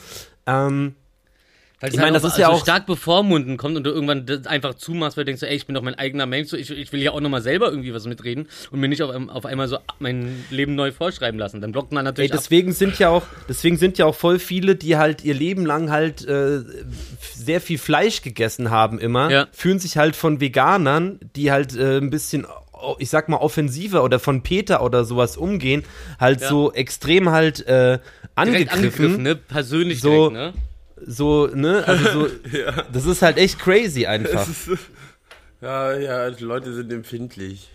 Ähm, 0.46 0.96
Weil 1.82 1.92
Ich 1.92 1.98
halt 1.98 2.08
meine, 2.08 2.18
auch 2.18 2.22
das 2.22 2.34
ist 2.34 2.38
ja 2.38 2.48
so 2.48 2.54
auch- 2.54 2.62
stark 2.62 2.86
bevormunden 2.88 3.56
kommt 3.56 3.78
und 3.78 3.86
du 3.86 3.90
irgendwann 3.92 4.26
einfach 4.48 4.74
zumachst, 4.74 5.16
weil 5.16 5.24
du 5.24 5.28
denkst, 5.30 5.44
ey, 5.44 5.56
ich 5.56 5.66
bin 5.66 5.76
doch 5.76 5.82
mein 5.82 5.96
eigener 5.96 6.26
Mensch, 6.26 6.50
so, 6.50 6.58
ich, 6.58 6.70
ich 6.72 6.92
will 6.92 7.02
ja 7.02 7.12
auch 7.12 7.22
nochmal 7.22 7.42
selber 7.42 7.70
irgendwie 7.70 7.94
was 7.94 8.06
mitreden 8.06 8.50
und 8.72 8.82
mir 8.82 8.90
nicht 8.90 9.02
auf, 9.02 9.16
auf 9.30 9.46
einmal 9.46 9.70
so 9.70 9.78
mein 9.98 10.44
Leben 10.50 10.76
neu 10.76 10.92
vorschreiben 10.92 11.40
lassen. 11.40 11.62
Dann 11.62 11.72
blockt 11.72 11.94
man 11.94 12.06
Ey, 12.06 12.12
natürlich 12.12 12.34
ab. 12.34 12.40
deswegen 12.40 12.74
sind 12.74 13.00
ja 13.00 13.08
auch, 13.10 13.24
deswegen 13.48 13.78
sind 13.78 13.98
ja 13.98 14.06
auch 14.06 14.16
voll 14.16 14.40
viele, 14.40 14.76
die 14.76 14.98
halt 14.98 15.24
ihr 15.24 15.34
Leben 15.34 15.66
lang 15.66 15.90
halt 15.90 16.26
äh, 16.28 16.60
sehr 17.34 17.62
viel 17.62 17.78
Fleisch 17.78 18.22
gegessen 18.24 18.70
haben 18.72 19.00
immer, 19.00 19.32
Ja. 19.32 19.48
fühlen 19.54 19.80
sich 19.80 19.96
halt 19.98 20.18
von 20.18 20.42
Veganern, 20.42 21.20
die 21.38 21.50
halt 21.52 21.78
äh, 21.78 21.98
ein 22.00 22.10
bisschen, 22.10 22.46
oh, 22.74 22.96
ich 23.00 23.10
sag 23.10 23.30
mal, 23.30 23.38
offensiver 23.38 24.04
oder 24.04 24.20
von 24.20 24.44
Peter 24.44 24.84
oder 24.84 25.06
sowas 25.06 25.38
umgehen, 25.38 25.84
halt 26.20 26.42
Ja. 26.42 26.50
so 26.50 26.74
extrem 26.74 27.30
halt 27.30 27.66
äh, 27.68 28.00
angegriffen. 28.36 28.70
angegriffen, 28.78 29.24
ne? 29.24 29.36
Persönlich 29.38 30.02
So- 30.02 30.30
direkt, 30.30 30.34
ne? 30.34 30.54
So, 31.06 31.48
ne, 31.48 31.84
also 31.88 32.12
so, 32.12 32.28
das 32.94 33.06
ist 33.06 33.22
halt 33.22 33.38
echt 33.38 33.60
crazy 33.60 34.06
einfach. 34.06 34.48
Ja, 35.62 35.94
ja, 35.98 36.32
die 36.32 36.46
Leute 36.46 36.74
sind 36.74 36.90
empfindlich. 36.94 37.68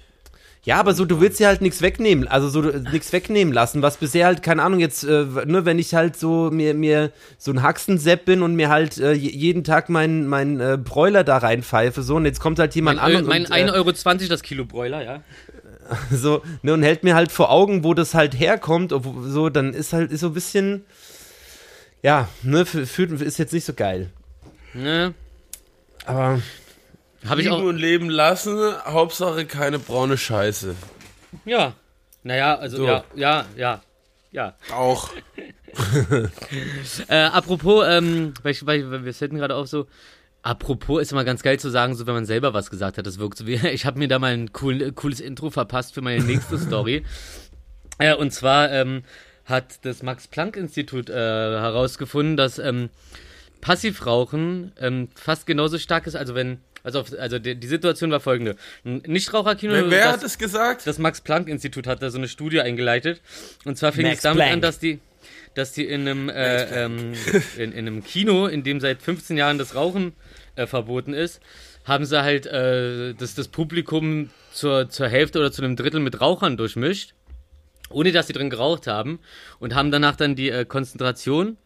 Ja, 0.63 0.81
aber 0.81 0.95
so, 0.95 1.05
du 1.05 1.21
willst 1.21 1.39
dir 1.39 1.47
halt 1.49 1.61
nichts 1.61 1.83
wegnehmen, 1.83 2.27
also 2.27 2.49
so 2.49 2.63
nichts 2.63 3.13
wegnehmen 3.13 3.53
lassen, 3.53 3.83
was 3.83 3.99
bisher 3.99 4.25
halt, 4.25 4.43
keine 4.43 4.63
Ahnung, 4.63 4.81
jetzt, 4.81 5.05
äh, 5.05 5.27
ne, 5.45 5.67
wenn 5.67 5.79
ich 5.79 5.95
halt 5.95 6.17
so 6.17 6.51
mir, 6.51 6.73
mir 6.73 7.13
so 7.37 7.51
ein 7.51 7.63
Haxensepp 7.63 8.25
bin 8.25 8.41
und 8.41 8.55
mir 8.55 8.71
halt 8.71 8.97
äh, 8.97 9.13
je- 9.13 9.31
jeden 9.37 9.63
Tag 9.63 9.91
meinen 9.91 10.27
mein, 10.27 10.59
äh, 10.61 10.79
Bräuler 10.83 11.23
da 11.25 11.37
reinpfeife, 11.37 12.03
so, 12.03 12.17
und 12.17 12.25
jetzt 12.25 12.41
kommt 12.41 12.59
halt 12.59 12.75
jemand 12.75 12.97
Mein, 12.97 13.17
an 13.17 13.17
und, 13.17 13.29
mein 13.29 13.45
und 13.45 13.53
1,20 13.53 13.67
äh, 13.67 13.71
Euro 13.73 13.93
das 14.31 14.43
Kilo 14.43 14.65
Bräuler, 14.65 15.05
ja. 15.05 15.21
so, 16.11 16.41
ne, 16.63 16.73
und 16.73 16.83
hält 16.83 17.05
mir 17.05 17.15
halt 17.15 17.31
vor 17.31 17.51
Augen, 17.51 17.85
wo 17.85 17.93
das 17.93 18.15
halt 18.15 18.39
herkommt, 18.39 18.95
so, 19.27 19.51
dann 19.51 19.75
ist 19.75 19.93
halt, 19.93 20.11
ist 20.11 20.21
so 20.21 20.29
ein 20.29 20.33
bisschen, 20.35 20.87
ja, 22.05 22.29
ne, 22.43 22.67
für, 22.67 22.87
für, 22.87 23.05
ist 23.25 23.39
jetzt 23.39 23.55
nicht 23.55 23.65
so 23.65 23.73
geil. 23.73 24.11
Ne? 24.75 25.15
Aber, 26.05 26.43
Habe 27.27 27.41
ich 27.41 27.49
auch. 27.49 27.63
und 27.63 27.79
leben 27.79 28.11
lassen, 28.11 28.59
Hauptsache 28.85 29.47
keine 29.47 29.79
braune 29.79 30.19
Scheiße. 30.19 30.75
Ja. 31.47 31.73
Naja, 32.23 32.57
also 32.57 32.77
So. 32.77 32.87
ja, 32.87 33.05
ja, 33.15 33.47
ja. 33.57 33.83
Ja. 34.33 34.55
Auch. 34.73 35.11
Äh, 37.09 37.17
apropos, 37.17 37.85
ähm, 37.89 38.33
weil, 38.45 38.53
ich, 38.53 38.65
weil, 38.65 38.89
weil 38.89 39.05
wir 39.05 39.13
setzen 39.13 39.39
gerade 39.39 39.57
auf 39.57 39.67
so. 39.67 39.89
Apropos 40.43 41.03
ist 41.03 41.11
immer 41.11 41.25
ganz 41.25 41.43
geil 41.43 41.59
zu 41.59 41.69
sagen, 41.69 41.97
so 41.97 42.07
wenn 42.07 42.15
man 42.15 42.27
selber 42.27 42.55
was 42.55 42.71
gesagt 42.71 42.97
hat, 42.97 43.07
das 43.09 43.19
wirkt 43.19 43.39
so 43.39 43.47
wie. 43.49 43.55
Ich 43.73 43.85
habe 43.85 43.99
mir 43.99 44.07
da 44.07 44.21
mal 44.21 44.33
ein 44.35 44.53
cool, 44.63 44.93
cooles 44.93 45.19
Intro 45.19 45.51
verpasst 45.51 45.95
für 45.95 46.01
meine 46.01 46.23
nächste 46.23 46.59
Story. 46.59 47.05
Äh, 47.99 48.15
und 48.17 48.33
zwar 48.33 48.73
ähm, 48.73 49.05
hat 49.45 49.85
das 49.85 50.03
Max-Planck-Institut 50.03 51.11
äh, 51.11 51.15
herausgefunden, 51.15 52.37
dass 52.37 52.59
ähm, 52.59 52.89
Passivrauchen 53.61 54.73
ähm, 54.81 55.09
fast 55.15 55.47
genauso 55.47 55.79
stark 55.79 56.07
ist, 56.07 56.17
also 56.17 56.35
wenn. 56.35 56.59
Also, 56.83 57.01
auf, 57.01 57.19
also 57.19 57.39
die, 57.39 57.55
die 57.57 57.67
Situation 57.67 58.11
war 58.11 58.21
folgende. 58.21 58.57
Ein 58.85 59.03
Nichtraucherkino. 59.07 59.73
Wer, 59.73 59.91
wer 59.91 60.05
das- 60.05 60.13
hat 60.13 60.23
es 60.23 60.37
gesagt? 60.37 60.87
das 60.87 60.99
Max-Planck-Institut 60.99 61.87
hat 61.87 62.03
da 62.03 62.11
so 62.11 62.19
eine 62.19 62.29
Studie 62.29 62.61
eingeleitet. 62.61 63.23
Und 63.65 63.79
zwar 63.79 63.93
fing 63.93 64.03
Max 64.05 64.17
es 64.17 64.23
damit 64.23 64.43
an, 64.43 64.49
Planck. 64.49 64.63
dass 64.63 64.79
die, 64.81 64.99
dass 65.55 65.73
die 65.73 65.87
in 65.87 66.03
einem, 66.03 66.29
äh, 66.29 66.85
ähm, 66.85 67.15
in, 67.57 67.73
in 67.73 67.87
einem 67.87 68.05
Kino, 68.05 68.47
in 68.47 68.65
dem 68.65 68.81
seit 68.81 69.01
15 69.01 69.39
Jahren 69.39 69.57
das 69.57 69.75
Rauchen 69.75 70.13
äh, 70.57 70.67
verboten 70.67 71.15
ist, 71.15 71.41
haben 71.87 72.05
sie 72.05 72.23
halt 72.23 72.45
äh, 72.45 73.15
das, 73.15 73.35
das 73.35 73.49
Publikum 73.49 74.29
zur, 74.53 74.91
zur 74.91 75.09
Hälfte 75.09 75.39
oder 75.39 75.53
zu 75.53 75.63
einem 75.63 75.77
Drittel 75.77 76.01
mit 76.01 76.21
Rauchern 76.21 76.59
durchmischt, 76.59 77.14
ohne 77.95 78.13
dass 78.13 78.27
sie 78.27 78.33
drin 78.33 78.51
geraucht 78.51 78.87
haben 78.87 79.19
und 79.59 79.75
haben 79.75 79.91
danach 79.91 80.17
dann 80.17 80.35
die 80.35 80.51
äh, 80.51 80.65
Konzentration 80.65 81.57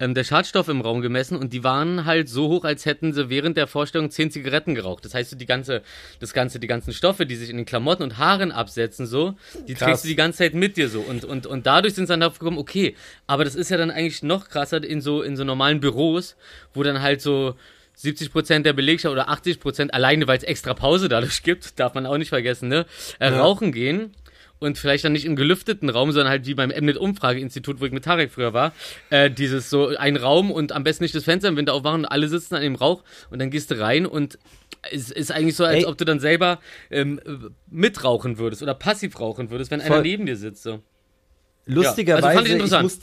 ähm, 0.00 0.14
der 0.14 0.24
Schadstoffe 0.24 0.68
im 0.68 0.80
Raum 0.80 1.02
gemessen 1.02 1.36
und 1.36 1.52
die 1.52 1.62
waren 1.62 2.06
halt 2.06 2.28
so 2.28 2.48
hoch, 2.48 2.64
als 2.64 2.86
hätten 2.86 3.12
sie 3.12 3.28
während 3.28 3.56
der 3.56 3.66
Vorstellung 3.66 4.10
zehn 4.10 4.30
Zigaretten 4.30 4.74
geraucht. 4.74 5.04
Das 5.04 5.14
heißt, 5.14 5.30
so 5.30 5.36
die 5.36 5.46
ganze, 5.46 5.82
das 6.18 6.32
ganze, 6.32 6.58
die 6.58 6.66
ganzen 6.66 6.92
Stoffe, 6.92 7.26
die 7.26 7.36
sich 7.36 7.50
in 7.50 7.58
den 7.58 7.66
Klamotten 7.66 8.02
und 8.02 8.18
Haaren 8.18 8.50
absetzen, 8.50 9.06
so, 9.06 9.34
die 9.68 9.74
Krass. 9.74 9.86
trägst 9.86 10.04
du 10.04 10.08
die 10.08 10.16
ganze 10.16 10.38
Zeit 10.38 10.54
mit 10.54 10.76
dir 10.76 10.88
so. 10.88 11.00
Und, 11.00 11.24
und, 11.24 11.46
und 11.46 11.66
dadurch 11.66 11.94
sind 11.94 12.06
sie 12.06 12.12
dann 12.14 12.20
darauf 12.20 12.38
gekommen, 12.38 12.58
okay, 12.58 12.96
aber 13.26 13.44
das 13.44 13.54
ist 13.54 13.70
ja 13.70 13.76
dann 13.76 13.90
eigentlich 13.90 14.22
noch 14.22 14.48
krasser 14.48 14.82
in 14.82 15.00
so, 15.02 15.22
in 15.22 15.36
so 15.36 15.44
normalen 15.44 15.80
Büros, 15.80 16.36
wo 16.72 16.82
dann 16.82 17.02
halt 17.02 17.20
so 17.20 17.54
70% 17.98 18.60
der 18.60 18.72
Belegschaft 18.72 19.12
oder 19.12 19.28
80% 19.28 19.90
alleine, 19.90 20.26
weil 20.26 20.38
es 20.38 20.44
extra 20.44 20.72
Pause 20.72 21.10
dadurch 21.10 21.42
gibt, 21.42 21.78
darf 21.78 21.92
man 21.92 22.06
auch 22.06 22.16
nicht 22.16 22.30
vergessen, 22.30 22.68
ne? 22.68 22.86
Äh, 23.18 23.28
Rauchen 23.28 23.72
gehen 23.72 24.12
und 24.60 24.78
vielleicht 24.78 25.04
dann 25.04 25.12
nicht 25.12 25.24
im 25.24 25.36
gelüfteten 25.36 25.88
Raum, 25.88 26.12
sondern 26.12 26.28
halt 26.30 26.46
wie 26.46 26.54
beim 26.54 26.70
Mnet-Umfrageinstitut, 26.70 27.80
wo 27.80 27.86
ich 27.86 27.92
mit 27.92 28.04
Tarek 28.04 28.30
früher 28.30 28.52
war, 28.52 28.72
äh, 29.10 29.30
dieses 29.30 29.70
so 29.70 29.88
ein 29.96 30.16
Raum 30.16 30.50
und 30.52 30.72
am 30.72 30.84
besten 30.84 31.02
nicht 31.04 31.14
das 31.14 31.24
Fenster 31.24 31.48
im 31.48 31.56
Winter 31.56 31.74
aufmachen 31.74 32.00
und 32.02 32.06
alle 32.06 32.28
sitzen 32.28 32.54
an 32.54 32.62
dem 32.62 32.74
Rauch 32.76 33.02
und 33.30 33.38
dann 33.40 33.50
gehst 33.50 33.70
du 33.70 33.80
rein 33.80 34.06
und 34.06 34.38
es 34.92 35.10
ist 35.10 35.32
eigentlich 35.32 35.56
so, 35.56 35.64
als 35.64 35.78
Ey. 35.78 35.86
ob 35.86 35.98
du 35.98 36.04
dann 36.04 36.20
selber 36.20 36.60
ähm, 36.90 37.20
äh, 37.26 37.48
mitrauchen 37.70 38.38
würdest 38.38 38.62
oder 38.62 38.74
passiv 38.74 39.18
rauchen 39.18 39.50
würdest, 39.50 39.70
wenn 39.70 39.80
einer 39.80 39.96
Voll. 39.96 40.02
neben 40.02 40.26
dir 40.26 40.36
sitzt. 40.36 40.62
So. 40.62 40.80
lustigerweise, 41.66 42.26
also 42.26 42.36
fand 42.36 42.46
ich 42.48 42.54
ich 42.54 42.60
interessant. 42.60 42.82
muss, 42.84 42.98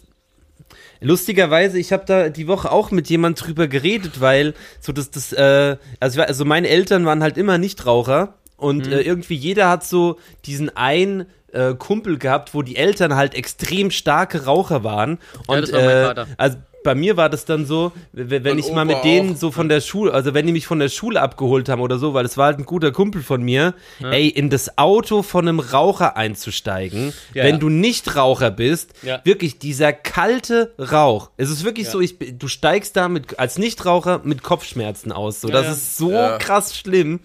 lustigerweise, 1.02 1.80
ich 1.80 1.92
habe 1.92 2.06
da 2.06 2.30
die 2.30 2.48
Woche 2.48 2.72
auch 2.72 2.92
mit 2.92 3.10
jemand 3.10 3.46
drüber 3.46 3.68
geredet, 3.68 4.20
weil 4.22 4.54
so 4.80 4.92
das, 4.92 5.12
das, 5.12 5.34
äh, 5.34 5.78
also, 6.00 6.22
ich 6.22 6.28
also 6.28 6.46
meine 6.46 6.68
Eltern 6.68 7.06
waren 7.06 7.22
halt 7.24 7.38
immer 7.38 7.58
Nichtraucher 7.58 8.36
und 8.56 8.88
Mhm. 8.88 8.94
äh, 8.94 9.02
irgendwie 9.02 9.36
jeder 9.36 9.70
hat 9.70 9.86
so 9.86 10.18
diesen 10.46 10.76
einen 10.76 11.26
äh, 11.52 11.74
Kumpel 11.74 12.18
gehabt, 12.18 12.54
wo 12.54 12.62
die 12.62 12.76
Eltern 12.76 13.16
halt 13.16 13.36
extrem 13.36 13.92
starke 13.92 14.46
Raucher 14.46 14.84
waren. 14.84 15.20
Und 15.48 15.62
das 15.62 15.72
war 15.72 15.82
mein 15.82 15.90
äh, 15.90 16.06
Vater. 16.06 16.28
also 16.38 16.58
bei 16.84 16.96
mir 16.96 17.18
war 17.18 17.30
das 17.30 17.44
dann 17.46 17.66
so, 17.66 17.92
wenn 18.14 18.44
Mein 18.44 18.60
ich 18.60 18.72
mal 18.72 18.86
mit 18.86 19.04
denen 19.04 19.34
auch. 19.34 19.38
so 19.38 19.52
von 19.52 19.68
der 19.68 19.82
Schule, 19.82 20.14
also 20.14 20.34
wenn 20.34 20.46
die 20.48 20.54
mich 20.54 20.68
von 20.68 20.80
der 20.80 20.88
Schule 20.90 21.22
abgeholt 21.22 21.68
haben 21.70 21.82
oder 21.82 21.98
so, 21.98 22.14
weil 22.14 22.24
das 22.24 22.38
war 22.38 22.46
halt 22.46 22.60
ein 22.60 22.66
guter 22.66 22.92
Kumpel 22.92 23.22
von 23.24 23.42
mir, 23.42 23.74
ey, 24.00 24.28
in 24.30 24.50
das 24.50 24.78
Auto 24.78 25.22
von 25.22 25.48
einem 25.48 25.60
Raucher 25.60 26.16
einzusteigen, 26.16 27.14
Ja, 27.34 27.44
wenn 27.44 27.56
ja. 27.56 27.60
du 27.60 27.70
nicht 27.70 28.16
Raucher 28.16 28.52
bist, 28.52 28.92
Ja. 29.04 29.20
wirklich 29.26 29.60
dieser 29.60 29.92
kalte 29.92 30.74
Rauch. 30.80 31.32
Es 31.36 31.50
ist 31.50 31.64
wirklich 31.66 31.88
Ja. 31.88 31.92
so, 31.94 32.00
ich, 32.00 32.16
du 32.20 32.48
steigst 32.48 32.96
da 32.96 33.10
mit, 33.10 33.38
als 33.40 33.58
Nichtraucher 33.58 34.22
mit 34.24 34.44
Kopfschmerzen 34.44 35.12
aus. 35.12 35.42
So, 35.42 35.50
Ja, 35.50 35.56
das 35.56 35.66
ja. 35.66 35.72
ist 35.74 35.98
so 35.98 36.12
Ja. 36.12 36.38
krass 36.38 36.76
schlimm. 36.78 37.20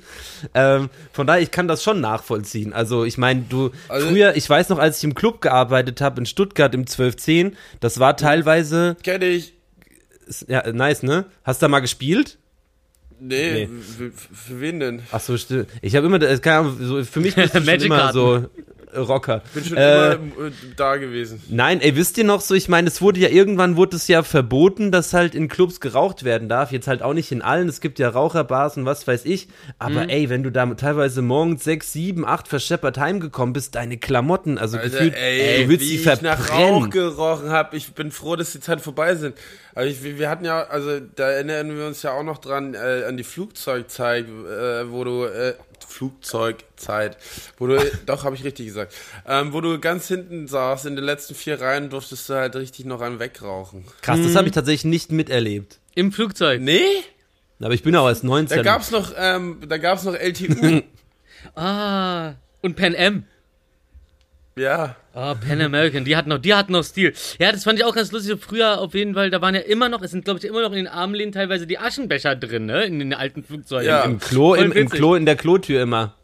Ähm, 0.54 0.88
von 1.12 1.26
daher, 1.26 1.40
ich 1.42 1.50
kann 1.52 1.68
das 1.68 1.82
schon 1.84 2.00
nachvollziehen. 2.00 2.72
Also 2.72 3.04
ich 3.04 3.16
meine, 3.18 3.44
du, 3.48 3.70
Also- 3.88 4.08
früher, 4.08 4.34
ich 4.34 4.48
weiß 4.48 4.70
noch, 4.70 4.78
als 4.78 4.98
ich 4.98 5.04
im 5.04 5.14
Club 5.14 5.40
gearbeitet 5.40 6.00
habe 6.00 6.20
in 6.20 6.26
Stuttgart 6.26 6.74
im 6.74 6.86
1210, 6.86 7.56
das 7.80 8.00
war 8.00 8.16
teilweise, 8.16 8.96
Kenn 9.02 9.22
ich. 9.22 9.51
Ja, 10.48 10.70
nice, 10.72 11.02
ne? 11.02 11.26
Hast 11.44 11.60
du 11.60 11.64
da 11.64 11.68
mal 11.68 11.80
gespielt? 11.80 12.38
Nee, 13.20 13.66
Nee. 13.66 13.68
Für, 13.96 14.10
für 14.10 14.60
wen 14.60 14.80
denn? 14.80 15.02
Ach 15.12 15.20
so, 15.20 15.36
stimmt. 15.36 15.68
Ich 15.80 15.94
habe 15.94 16.06
immer, 16.06 16.18
das 16.18 16.42
kann, 16.42 16.76
so, 16.80 17.04
für 17.04 17.20
mich 17.20 17.36
bist 17.36 17.54
du 17.54 17.58
immer 17.84 18.12
so 18.12 18.36
äh, 18.36 18.48
Rocker. 18.96 19.42
Bin 19.54 19.64
schon 19.64 19.76
Äh, 19.76 20.14
immer 20.14 20.46
äh, 20.46 20.50
da 20.76 20.96
gewesen. 20.96 21.42
Nein, 21.48 21.80
ey, 21.80 21.96
wisst 21.96 22.18
ihr 22.18 22.24
noch 22.24 22.40
so, 22.40 22.54
ich 22.54 22.68
meine, 22.68 22.88
es 22.88 23.00
wurde 23.00 23.20
ja 23.20 23.28
irgendwann 23.28 23.76
wurde 23.76 23.96
es 23.96 24.08
ja 24.08 24.22
verboten, 24.22 24.90
dass 24.92 25.12
halt 25.14 25.34
in 25.34 25.48
Clubs 25.48 25.80
geraucht 25.80 26.24
werden 26.24 26.48
darf. 26.48 26.72
Jetzt 26.72 26.86
halt 26.86 27.02
auch 27.02 27.14
nicht 27.14 27.32
in 27.32 27.42
allen, 27.42 27.68
es 27.68 27.80
gibt 27.80 27.98
ja 27.98 28.08
Raucherbars 28.08 28.76
und 28.76 28.84
was 28.84 29.06
weiß 29.06 29.24
ich. 29.24 29.48
Aber 29.78 30.08
ey, 30.08 30.28
wenn 30.30 30.42
du 30.42 30.50
da 30.50 30.66
teilweise 30.74 31.22
morgens 31.22 31.64
sechs, 31.64 31.92
sieben, 31.92 32.26
acht 32.26 32.48
verscheppert 32.48 32.98
heimgekommen 32.98 33.52
bist, 33.52 33.74
deine 33.74 33.98
Klamotten, 33.98 34.58
also 34.58 34.76
Alter, 34.78 34.90
gefühlt, 34.90 35.14
ey, 35.14 35.64
du 35.64 35.68
willst 35.70 35.82
wie 35.84 35.96
sie 35.98 36.10
ich 36.10 36.22
nach 36.22 36.50
Rauch 36.50 36.56
verbrennen. 36.56 36.90
gerochen 36.90 37.50
habe. 37.50 37.76
Ich 37.76 37.92
bin 37.94 38.10
froh, 38.10 38.36
dass 38.36 38.52
die 38.52 38.60
Zeit 38.60 38.80
vorbei 38.80 39.14
sind. 39.14 39.36
Aber 39.74 39.86
ich, 39.86 40.02
wir 40.02 40.18
wir 40.18 40.28
hatten 40.28 40.44
ja, 40.44 40.64
also 40.64 41.00
da 41.00 41.30
erinnern 41.30 41.76
wir 41.76 41.86
uns 41.86 42.02
ja 42.02 42.12
auch 42.12 42.22
noch 42.22 42.38
dran 42.38 42.74
äh, 42.74 43.04
an 43.08 43.16
die 43.16 43.24
Flugzeugzeit, 43.24 44.26
äh, 44.26 44.90
wo 44.90 45.02
du 45.04 45.24
äh, 45.24 45.54
Flugzeugzeit, 45.92 47.16
wo 47.58 47.66
du, 47.66 47.78
doch 48.06 48.24
habe 48.24 48.34
ich 48.34 48.44
richtig 48.44 48.66
gesagt, 48.66 48.94
ähm, 49.26 49.52
wo 49.52 49.60
du 49.60 49.78
ganz 49.78 50.08
hinten 50.08 50.48
saßt 50.48 50.86
in 50.86 50.96
den 50.96 51.04
letzten 51.04 51.34
vier 51.34 51.60
Reihen, 51.60 51.90
durftest 51.90 52.28
du 52.28 52.34
halt 52.34 52.56
richtig 52.56 52.84
noch 52.86 53.00
einen 53.00 53.18
wegrauchen. 53.20 53.84
Krass, 54.00 54.18
das 54.22 54.34
habe 54.36 54.48
ich 54.48 54.54
tatsächlich 54.54 54.84
nicht 54.84 55.12
miterlebt. 55.12 55.78
Im 55.94 56.10
Flugzeug. 56.12 56.60
Nee, 56.60 56.80
Aber 57.60 57.74
ich 57.74 57.82
bin 57.82 57.94
auch 57.94 58.08
erst 58.08 58.24
19. 58.24 58.56
da 58.56 58.62
gab's 58.62 58.90
noch, 58.90 59.12
ähm, 59.16 59.58
da 59.68 59.78
gab's 59.78 60.04
noch 60.04 60.14
LTU. 60.14 60.82
Ah, 61.56 62.34
und 62.60 62.76
Pan 62.76 62.94
Am. 62.96 63.24
Ja. 64.56 64.96
Ah, 65.14 65.34
Pan 65.34 65.60
American, 65.60 66.04
die 66.04 66.16
hatten 66.16 66.30
noch, 66.30 66.38
die 66.38 66.54
hatten 66.54 66.72
noch 66.72 66.82
Stil. 66.84 67.12
Ja, 67.38 67.52
das 67.52 67.64
fand 67.64 67.78
ich 67.78 67.84
auch 67.84 67.94
ganz 67.94 68.12
lustig. 68.12 68.38
Früher 68.40 68.80
auf 68.80 68.94
jeden 68.94 69.14
Fall, 69.14 69.30
da 69.30 69.40
waren 69.42 69.54
ja 69.54 69.60
immer 69.60 69.88
noch, 69.88 70.02
es 70.02 70.10
sind 70.10 70.24
glaube 70.24 70.38
ich 70.38 70.44
immer 70.46 70.62
noch 70.62 70.70
in 70.70 70.76
den 70.78 70.88
Armlehnen 70.88 71.32
teilweise 71.32 71.66
die 71.66 71.78
Aschenbecher 71.78 72.34
drin, 72.36 72.66
ne? 72.66 72.84
In 72.84 72.98
den 72.98 73.12
alten 73.14 73.42
Flugzeugen. 73.44 73.86
Ja. 73.86 74.02
Im 74.04 74.18
Klo, 74.18 74.54
im, 74.54 74.72
im. 74.72 74.88
Klo, 74.88 75.14
in 75.14 75.26
der 75.26 75.36
Klotür 75.36 75.82
immer. 75.82 76.14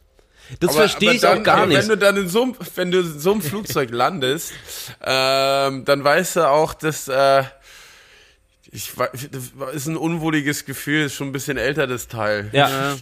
Das 0.60 0.74
verstehe 0.74 1.12
ich 1.12 1.20
dann, 1.20 1.40
auch 1.40 1.42
gar 1.42 1.62
Wenn 1.68 1.76
nicht. 1.76 1.90
du 1.90 1.96
dann 1.98 2.16
in 2.16 2.28
so 2.28 2.42
einem, 2.42 2.54
wenn 2.76 2.90
du 2.90 3.00
in 3.00 3.18
so 3.18 3.32
einem 3.32 3.42
Flugzeug 3.42 3.90
landest, 3.92 4.52
ähm, 5.04 5.84
dann 5.84 6.02
weißt 6.02 6.36
du 6.36 6.48
auch, 6.48 6.72
dass 6.72 7.08
äh, 7.08 7.42
ich 8.70 8.96
weiß, 8.96 9.28
das 9.30 9.74
ist 9.74 9.86
ein 9.86 9.96
unwohliges 9.96 10.64
Gefühl, 10.66 11.04
ist 11.06 11.14
schon 11.14 11.28
ein 11.28 11.32
bisschen 11.32 11.56
älter, 11.58 11.86
das 11.86 12.08
Teil. 12.08 12.48
Ja. 12.52 12.68
Ja. 12.68 12.96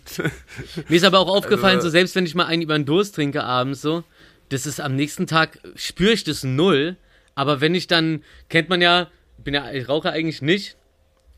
Mir 0.88 0.96
ist 0.96 1.04
aber 1.04 1.18
auch 1.20 1.28
aufgefallen, 1.28 1.76
Also- 1.76 1.88
so 1.88 1.92
selbst 1.92 2.14
wenn 2.16 2.26
ich 2.26 2.34
mal 2.34 2.46
einen 2.46 2.62
über 2.62 2.76
den 2.76 2.84
Durst 2.84 3.14
trinke 3.16 3.42
abends 3.44 3.80
so, 3.80 4.04
das 4.48 4.66
ist 4.66 4.80
am 4.80 4.94
nächsten 4.96 5.26
Tag, 5.26 5.58
spüre 5.74 6.12
ich 6.12 6.24
das 6.24 6.44
null. 6.44 6.96
Aber 7.34 7.60
wenn 7.60 7.74
ich 7.74 7.86
dann, 7.86 8.22
kennt 8.48 8.68
man 8.68 8.80
ja, 8.80 9.08
ich 9.38 9.44
bin 9.44 9.54
ja, 9.54 9.70
ich 9.70 9.88
rauche 9.88 10.10
eigentlich 10.10 10.42
nicht. 10.42 10.76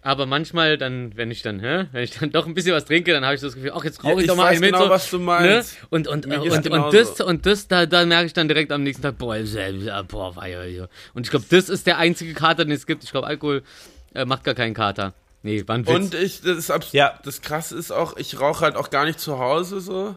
Aber 0.01 0.27
manchmal 0.27 0.79
dann, 0.79 1.17
wenn 1.17 1.31
ich 1.31 1.43
dann, 1.43 1.59
hä, 1.59 1.87
wenn 1.91 2.05
ich 2.05 2.13
dann 2.13 2.31
doch 2.33 2.47
ein 2.47 2.55
bisschen 2.55 2.73
was 2.73 2.85
trinke, 2.85 3.13
dann 3.13 3.25
habe 3.25 3.35
ich 3.35 3.41
das 3.41 3.55
Gefühl, 3.55 3.73
ach, 3.75 3.85
jetzt 3.85 4.05
rauche 4.05 4.15
Ja, 4.15 4.21
ich 4.21 4.27
doch 4.29 4.37
mal 4.37 4.47
einen 4.47 4.61
mit. 4.61 4.71
genau, 4.73 4.85
so, 4.85 4.91
was 4.91 5.11
du 5.11 5.19
meinst. 5.19 5.75
Ne? 5.75 5.87
Und, 5.91 6.07
und, 6.07 6.27
und, 6.27 6.39
und, 6.39 6.63
genauso. 6.63 6.97
das, 6.97 7.21
und 7.21 7.47
das, 7.47 7.67
da, 7.67 7.85
da 7.85 8.07
merke 8.07 8.27
ich 8.27 8.33
dann 8.33 8.47
direkt 8.49 8.71
am 8.71 8.85
nächsten 8.85 9.03
Tag, 9.03 9.19
boah, 9.19 9.37
äh, 9.37 9.45
boah, 10.07 10.37
weia, 10.37 10.61
weia. 10.61 10.89
Und 11.15 11.27
ich 11.27 11.31
glaube, 11.31 11.47
das 11.51 11.69
ist 11.69 11.87
der 11.87 11.99
einzige 11.99 12.33
Kater, 12.35 12.65
den 12.65 12.73
es 12.73 12.87
gibt. 12.87 13.03
Ich 13.03 13.11
glaube, 13.11 13.27
Alkohol 13.27 13.63
äh, 14.15 14.25
macht 14.25 14.45
gar 14.45 14.55
keinen 14.55 14.75
Kater. 14.75 15.15
Nee, 15.49 15.67
war 15.67 15.77
ein 15.77 15.87
Witz. 15.87 15.95
Und 15.95 16.15
ich, 16.15 16.41
das 16.43 16.59
ist 16.59 16.71
abs 16.71 16.93
Ja. 16.93 17.19
das 17.25 17.41
krasse 17.41 17.77
ist 17.77 17.91
auch, 17.91 18.17
ich 18.17 18.39
rauche 18.39 18.61
halt 18.65 18.77
auch 18.77 18.91
gar 18.91 19.05
nicht 19.07 19.19
zu 19.19 19.39
Hause 19.39 19.81
so, 19.81 20.15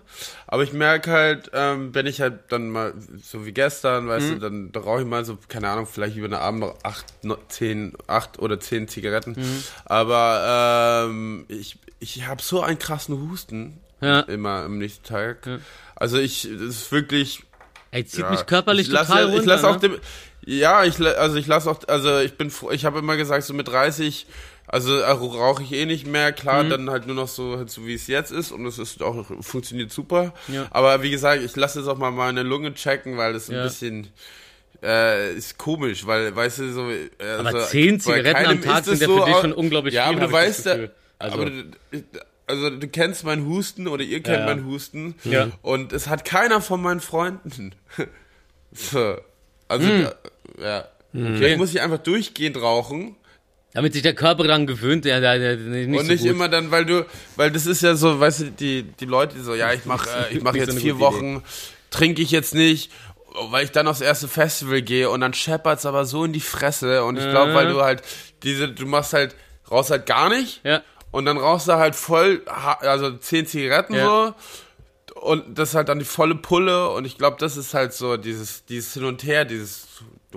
aber 0.47 0.63
ich 0.63 0.73
merke 0.73 1.09
halt, 1.11 1.51
ähm, 1.53 1.93
wenn 1.95 2.05
ich 2.05 2.19
halt 2.21 2.39
dann 2.49 2.69
mal, 2.69 2.93
so 3.23 3.45
wie 3.45 3.53
gestern, 3.53 4.07
weißt 4.09 4.27
Mhm. 4.27 4.39
du, 4.39 4.39
dann, 4.39 4.83
rauche 4.83 5.01
ich 5.01 5.07
mal 5.07 5.23
so, 5.23 5.37
keine 5.47 5.69
Ahnung, 5.69 5.85
vielleicht 5.85 6.17
über 6.17 6.27
den 6.27 6.33
Abend 6.33 6.59
noch 6.59 6.75
acht, 6.83 7.05
no, 7.23 7.37
zehn, 7.47 7.93
acht 8.07 8.39
oder 8.39 8.59
zehn 8.59 8.87
Zigaretten, 8.87 9.31
Mhm. 9.37 9.63
aber 9.85 11.05
ähm, 11.09 11.45
ich, 11.47 11.77
ich 11.99 12.27
habe 12.27 12.41
so 12.41 12.61
einen 12.61 12.79
krassen 12.79 13.29
Husten 13.29 13.79
Ja. 14.01 14.21
immer 14.21 14.63
am 14.65 14.77
nächsten 14.79 15.03
Tag. 15.05 15.47
Also 15.95 16.17
ich, 16.17 16.43
das 16.51 16.61
ist 16.61 16.91
wirklich, 16.91 17.43
Ey, 17.91 18.05
zieht 18.05 18.21
ja, 18.21 18.31
mich 18.31 18.45
körperlich 18.45 18.87
ich 18.87 18.93
total 18.93 19.17
ja- 19.17 19.23
runter. 19.25 19.39
Ich 19.39 19.45
lasse 19.45 19.67
auch 19.67 19.73
ne? 19.75 19.79
dem, 19.81 19.97
ja, 20.43 20.83
ich, 20.85 20.99
also 20.99 21.35
ich 21.35 21.45
lasse 21.45 21.69
auch, 21.69 21.79
also 21.87 22.17
ich 22.19 22.35
bin, 22.37 22.49
froh- 22.49 22.71
ich 22.71 22.85
habe 22.85 22.97
immer 22.99 23.15
gesagt, 23.17 23.43
so 23.43 23.53
mit 23.53 23.67
30, 23.67 24.25
also 24.71 24.95
äh, 24.97 25.09
rauche 25.11 25.63
ich 25.63 25.71
eh 25.73 25.85
nicht 25.85 26.07
mehr, 26.07 26.31
Mhm. 26.31 26.35
klar, 26.35 26.63
dann 26.63 26.89
halt 26.89 27.05
nur 27.07 27.15
noch 27.15 27.27
so, 27.27 27.57
halt 27.57 27.69
so 27.69 27.85
wie 27.85 27.93
es 27.93 28.07
jetzt 28.07 28.31
ist 28.31 28.51
und 28.51 28.65
es 28.65 28.79
ist 28.79 29.01
auch, 29.03 29.25
funktioniert 29.41 29.91
super. 29.91 30.33
Ja. 30.47 30.67
Aber 30.71 31.03
wie 31.03 31.11
gesagt, 31.11 31.43
ich 31.43 31.55
lasse 31.55 31.79
jetzt 31.79 31.87
auch 31.87 31.97
mal 31.97 32.11
meine 32.11 32.43
Lunge 32.43 32.73
checken, 32.73 33.17
weil 33.17 33.33
das 33.33 33.49
ein 33.49 33.55
Ja. 33.55 33.63
bisschen, 33.63 34.07
äh, 34.83 35.33
ist 35.33 35.57
komisch, 35.57 36.07
weil, 36.07 36.35
weißt 36.35 36.59
du, 36.59 36.71
so, 36.73 36.89
äh, 36.89 37.09
Aber 37.39 37.49
also, 37.53 37.67
zehn 37.67 37.99
Zigaretten 37.99 38.45
am 38.47 38.61
Tag 38.61 38.85
sind 38.85 39.01
ja 39.01 39.07
für 39.07 39.25
dich 39.25 39.35
schon 39.37 39.53
unglaublich 39.53 39.93
ja, 39.93 40.07
viel, 40.07 40.17
aber 40.17 40.27
du 40.27 40.31
weißt 40.33 40.65
ja. 40.65 40.75
Also- 41.19 41.35
aber 41.37 41.49
du, 41.51 41.63
also 42.47 42.69
du 42.71 42.87
kennst 42.87 43.23
meinen 43.23 43.45
Husten 43.45 43.87
oder 43.87 44.03
ihr 44.03 44.23
kennt 44.23 44.37
Ja, 44.39 44.39
ja. 44.41 44.45
meinen 44.55 44.65
Husten 44.65 45.15
Ja. 45.23 45.49
und 45.61 45.93
es 45.93 46.07
hat 46.07 46.25
keiner 46.25 46.61
von 46.61 46.81
meinen 46.81 46.99
Freunden. 46.99 47.75
so. 48.71 49.17
Also, 49.67 49.87
Hm. 49.87 50.03
da- 50.57 50.63
ja. 50.63 50.87
Vielleicht 51.13 51.57
muss 51.57 51.71
ich 51.73 51.81
einfach 51.81 51.97
durchgehend 51.99 52.55
rauchen 52.61 53.15
Damit 53.73 53.93
sich 53.93 54.01
der 54.01 54.13
Körper 54.15 54.43
dran 54.43 54.67
gewöhnt, 54.67 55.05
der, 55.05 55.21
der, 55.21 55.39
der 55.39 55.55
nicht 55.55 55.97
und 55.99 56.05
so 56.05 56.11
nicht 56.11 56.21
gut. 56.23 56.29
immer 56.29 56.49
dann, 56.49 56.71
weil 56.71 56.85
du, 56.85 57.05
weil 57.37 57.51
das 57.51 57.65
ist 57.65 57.81
ja 57.81 57.95
so, 57.95 58.19
weißt 58.19 58.39
du, 58.41 58.51
die, 58.51 58.83
die 58.83 59.05
Leute, 59.05 59.35
die 59.37 59.41
so, 59.43 59.55
ja, 59.55 59.71
ich 59.71 59.85
mache 59.85 60.09
äh, 60.29 60.35
ich 60.35 60.43
mach 60.43 60.51
so 60.51 60.57
jetzt 60.57 60.71
eine 60.71 60.79
vier 60.81 60.99
Wochen, 60.99 61.41
trinke 61.89 62.21
ich 62.21 62.31
jetzt 62.31 62.53
nicht, 62.53 62.91
weil 63.49 63.63
ich 63.63 63.71
dann 63.71 63.87
aufs 63.87 64.01
erste 64.01 64.27
Festival 64.27 64.81
gehe 64.81 65.09
und 65.09 65.21
dann 65.21 65.33
scheppert's 65.33 65.85
aber 65.85 66.03
so 66.05 66.25
in 66.25 66.33
die 66.33 66.41
Fresse 66.41 67.03
und 67.05 67.17
ich 67.17 67.29
glaube, 67.29 67.53
weil 67.53 67.69
du 67.71 67.81
halt 67.81 68.01
diese, 68.43 68.67
du 68.67 68.85
machst 68.85 69.13
halt, 69.13 69.35
rauchst 69.69 69.89
halt 69.91 70.05
gar 70.05 70.27
nicht 70.29 70.59
Ja. 70.65 70.81
und 71.11 71.23
dann 71.25 71.37
rauchst 71.37 71.69
du 71.69 71.73
halt 71.73 71.95
voll, 71.95 72.41
also 72.45 73.11
zehn 73.17 73.45
Zigaretten 73.45 73.95
Ja. 73.95 74.05
so. 74.05 74.33
Und 75.21 75.57
das 75.59 75.69
ist 75.69 75.75
halt 75.75 75.87
dann 75.89 75.99
die 75.99 76.05
volle 76.05 76.35
Pulle 76.35 76.89
und 76.89 77.05
ich 77.05 77.17
glaube, 77.17 77.37
das 77.39 77.55
ist 77.55 77.73
halt 77.73 77.93
so 77.93 78.17
dieses, 78.17 78.65
dieses 78.65 78.93
Hin 78.93 79.03
und 79.05 79.23
Her, 79.23 79.45
dieses 79.45 79.87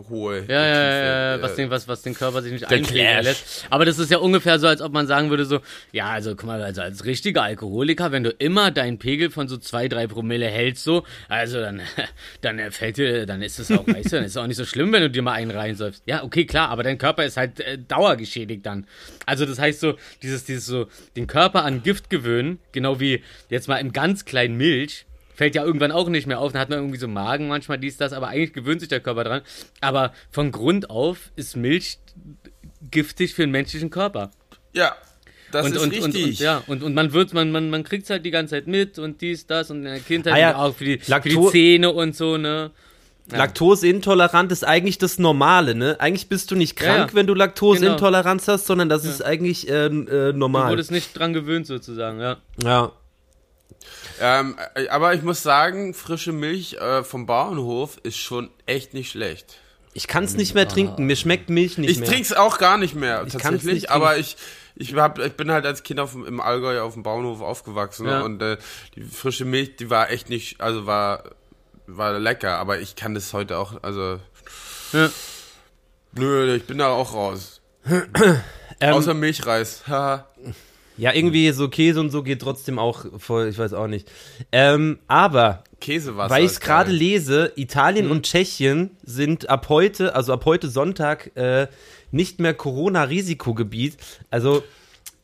hohe. 0.09 0.45
Ja, 0.49 0.67
ja, 0.67 0.67
ja, 0.67 1.37
ja, 1.37 1.43
was 1.43 1.53
äh, 1.53 1.57
den, 1.57 1.71
was, 1.71 1.89
was 1.89 2.03
den 2.03 2.15
Körper 2.15 2.43
sich 2.43 2.53
nicht 2.53 2.67
Clash. 2.67 3.25
lässt. 3.25 3.67
Aber 3.71 3.85
das 3.85 3.99
ist 3.99 4.11
ja 4.11 4.19
ungefähr 4.19 4.59
so, 4.59 4.67
als 4.67 4.81
ob 4.81 4.93
man 4.93 5.07
sagen 5.07 5.31
würde 5.31 5.45
so, 5.45 5.61
ja, 5.93 6.09
also 6.09 6.35
guck 6.37 6.45
mal, 6.47 6.63
also 6.63 6.83
als 6.83 7.05
richtiger 7.05 7.43
Alkoholiker, 7.43 8.13
wenn 8.13 8.25
du 8.25 8.31
immer 8.31 8.71
deinen 8.71 8.99
Pegel 8.99 9.31
von 9.31 9.49
so 9.49 9.57
zwei, 9.57 9.89
drei 9.89 10.07
Promille 10.07 10.47
hältst, 10.47 10.85
so, 10.85 11.05
also 11.29 11.61
dann, 11.61 11.81
dann 12.41 12.71
fällt 12.71 12.97
dir, 12.97 13.27
dann 13.27 13.43
ist 13.43 13.59
es 13.59 13.71
auch, 13.71 13.87
weißt 13.87 14.13
du, 14.13 14.17
dann 14.17 14.25
ist 14.25 14.33
es 14.33 14.37
auch 14.37 14.47
nicht 14.47 14.57
so 14.57 14.65
schlimm, 14.65 14.93
wenn 14.93 15.03
du 15.03 15.11
dir 15.11 15.23
mal 15.23 15.33
einen 15.33 15.51
reinsäufst. 15.51 16.03
Ja, 16.07 16.23
okay, 16.23 16.45
klar, 16.45 16.69
aber 16.69 16.83
dein 16.83 16.99
Körper 16.99 17.25
ist 17.25 17.37
halt 17.37 17.61
äh, 17.61 17.79
dauergeschädigt 17.79 18.65
dann. 18.67 18.87
Also 19.27 19.47
das 19.47 19.59
heißt 19.59 19.81
so, 19.81 19.95
dieses, 20.23 20.45
dieses 20.45 20.67
so, 20.67 20.87
den 21.17 21.27
Körper 21.27 21.65
an 21.65 21.83
Gift 21.83 22.11
gewöhnen, 22.11 22.59
genau 22.73 23.01
wie 23.01 23.23
jetzt 23.49 23.69
mal 23.69 23.77
in 23.77 23.93
ganz 23.93 24.25
kleinen 24.25 24.57
Milch, 24.57 25.07
fällt 25.35 25.55
ja 25.55 25.65
irgendwann 25.65 25.93
auch 25.93 26.09
nicht 26.09 26.27
mehr 26.27 26.39
auf. 26.39 26.53
Dann 26.53 26.61
hat 26.61 26.71
man 26.71 26.79
irgendwie 26.79 26.99
so 26.99 27.09
Magen 27.09 27.49
manchmal 27.49 27.79
dies, 27.79 27.97
das, 27.97 28.13
aber 28.13 28.29
eigentlich 28.29 28.53
gewöhnt 28.53 28.81
sich 28.81 28.89
der 28.89 29.01
Körper 29.01 29.25
dran. 29.25 29.43
Aber 29.81 30.13
von 30.31 30.53
Grund 30.53 30.91
auf 30.91 31.31
ist 31.37 31.57
Milch 31.57 31.99
giftig 32.91 33.35
für 33.35 33.43
den 33.43 33.51
menschlichen 33.51 33.91
Körper. 33.91 34.31
Ja, 34.73 34.95
das 35.53 35.67
und, 35.67 35.77
ist 35.77 35.83
und, 35.83 35.91
richtig. 35.93 36.05
und, 36.05 36.25
und 36.25 36.39
ja, 36.41 36.63
und, 36.67 36.83
und 36.83 36.95
man 36.95 37.13
wird, 37.13 37.33
man, 37.33 37.51
man, 37.53 37.71
man 37.71 37.85
kriegt 37.85 38.09
halt 38.11 38.25
die 38.25 38.31
ganze 38.31 38.53
Zeit 38.57 38.67
mit 38.67 38.99
und 38.99 39.21
dies, 39.21 39.47
das 39.47 39.71
und 39.71 39.79
in 39.79 39.85
der 39.85 40.01
Kindheit 40.01 40.35
Ah 40.35 40.39
ja, 40.39 40.57
auch 40.57 40.75
für 40.75 40.85
die, 40.85 40.99
für 40.99 41.21
die 41.21 41.49
Zähne 41.51 41.93
und 41.93 42.17
so, 42.17 42.37
ne? 42.37 42.71
Laktoseintolerant 43.31 44.53
ist 44.53 44.65
eigentlich 44.67 44.99
das 44.99 45.19
Normale, 45.19 45.75
ne? 45.75 45.97
Eigentlich 45.99 46.29
bist 46.29 46.51
du 46.51 46.57
nicht 46.57 46.77
krank, 46.77 46.99
Ja, 46.99 47.07
ja. 47.07 47.15
wenn 47.15 47.27
du 47.27 47.33
Laktoseintoleranz 47.35 48.49
hast, 48.49 48.67
sondern 48.67 48.89
das 48.91 49.05
ist 49.05 49.25
eigentlich 49.25 49.69
äh, 49.69 49.87
äh, 49.87 49.89
Du 49.89 50.39
normal. 50.39 50.71
wurdest 50.71 50.91
nicht 50.91 51.19
dran 51.19 51.33
gewöhnt 51.33 51.67
sozusagen, 51.67 52.21
ja. 52.21 52.37
Ja. 52.63 52.93
Ähm, 54.27 54.57
äh, 54.75 54.89
aber 54.89 55.13
ich 55.13 55.23
muss 55.23 55.43
sagen, 55.43 55.93
frische 55.93 56.33
Milch 56.33 56.75
äh, 56.79 57.05
vom 57.05 57.27
Bauernhof 57.27 57.99
ist 58.05 58.17
schon 58.17 58.49
echt 58.65 58.95
nicht 58.95 59.11
schlecht. 59.11 59.59
Ich 59.93 60.09
kann 60.09 60.25
es 60.25 60.35
nicht 60.35 60.55
mehr 60.55 60.67
trinken. 60.67 61.05
Mir 61.05 61.17
schmeckt 61.17 61.51
Milch 61.51 61.77
nicht 61.77 61.91
Ich 61.91 61.99
mehr. 62.01 62.09
trink's 62.09 62.33
auch 62.33 62.57
gar 62.59 62.79
nicht 62.79 62.95
mehr, 62.95 63.23
Ich 63.27 63.33
tatsächlich. 63.35 63.65
nicht 63.75 63.91
aber 63.91 64.17
ich, 64.17 64.37
ich, 64.77 64.95
hab, 64.95 65.19
ich 65.19 65.35
bin 65.35 65.51
halt 65.53 65.67
als 65.67 65.83
Kind 65.83 66.01
auf, 66.01 66.13
dem- 66.13 66.25
im 66.25 66.41
Allgäu 66.41 66.81
auf 66.81 66.95
dem 66.95 67.03
Bauernhof 67.03 67.43
aufgewachsen 67.43 68.07
Ja. 68.09 68.23
und 68.23 68.41
äh, 68.43 68.57
die 68.97 69.03
frische 69.03 69.45
Milch, 69.45 69.77
die 69.77 69.91
war 69.91 70.11
echt 70.11 70.31
nicht, 70.31 70.61
also 70.61 70.87
war, 70.87 71.25
war 71.87 72.19
lecker. 72.19 72.57
Aber 72.59 72.81
ich 72.81 72.97
kann 72.97 73.15
das 73.15 73.33
heute 73.35 73.59
auch, 73.59 73.83
also 73.83 74.19
Ja. 74.93 75.11
nö, 76.13 76.55
ich 76.55 76.65
bin 76.67 76.79
da 76.79 76.89
auch 76.89 77.13
raus. 77.13 77.61
Ähm, 78.81 78.95
Außer 78.95 79.15
Milchreis. 79.15 79.85
Ja, 80.97 81.13
irgendwie 81.13 81.51
so 81.51 81.69
Käse 81.69 81.99
und 82.01 82.11
so 82.11 82.23
geht 82.23 82.41
trotzdem 82.41 82.79
auch 82.79 83.05
voll, 83.19 83.49
ich 83.49 83.59
weiß 83.59 83.73
auch 83.73 83.89
nicht. 83.89 84.09
Ähm, 84.53 84.99
aber, 85.09 85.65
Käsewasser. 85.81 86.33
weil 86.33 86.45
ich 86.45 86.53
es 86.53 86.61
gerade 86.61 86.93
lese, 86.93 87.53
Mhm. 87.57 87.63
Italien 87.63 88.11
und 88.11 88.27
Tschechien 88.27 88.91
sind 89.03 89.49
ab 89.51 89.69
heute, 89.69 90.15
also 90.15 90.33
ab 90.33 90.45
heute 90.45 90.69
Sonntag, 90.69 91.37
äh, 91.37 91.67
nicht 92.13 92.39
mehr 92.39 92.55
Corona-Risikogebiet. 92.55 93.97
Also, 94.31 94.63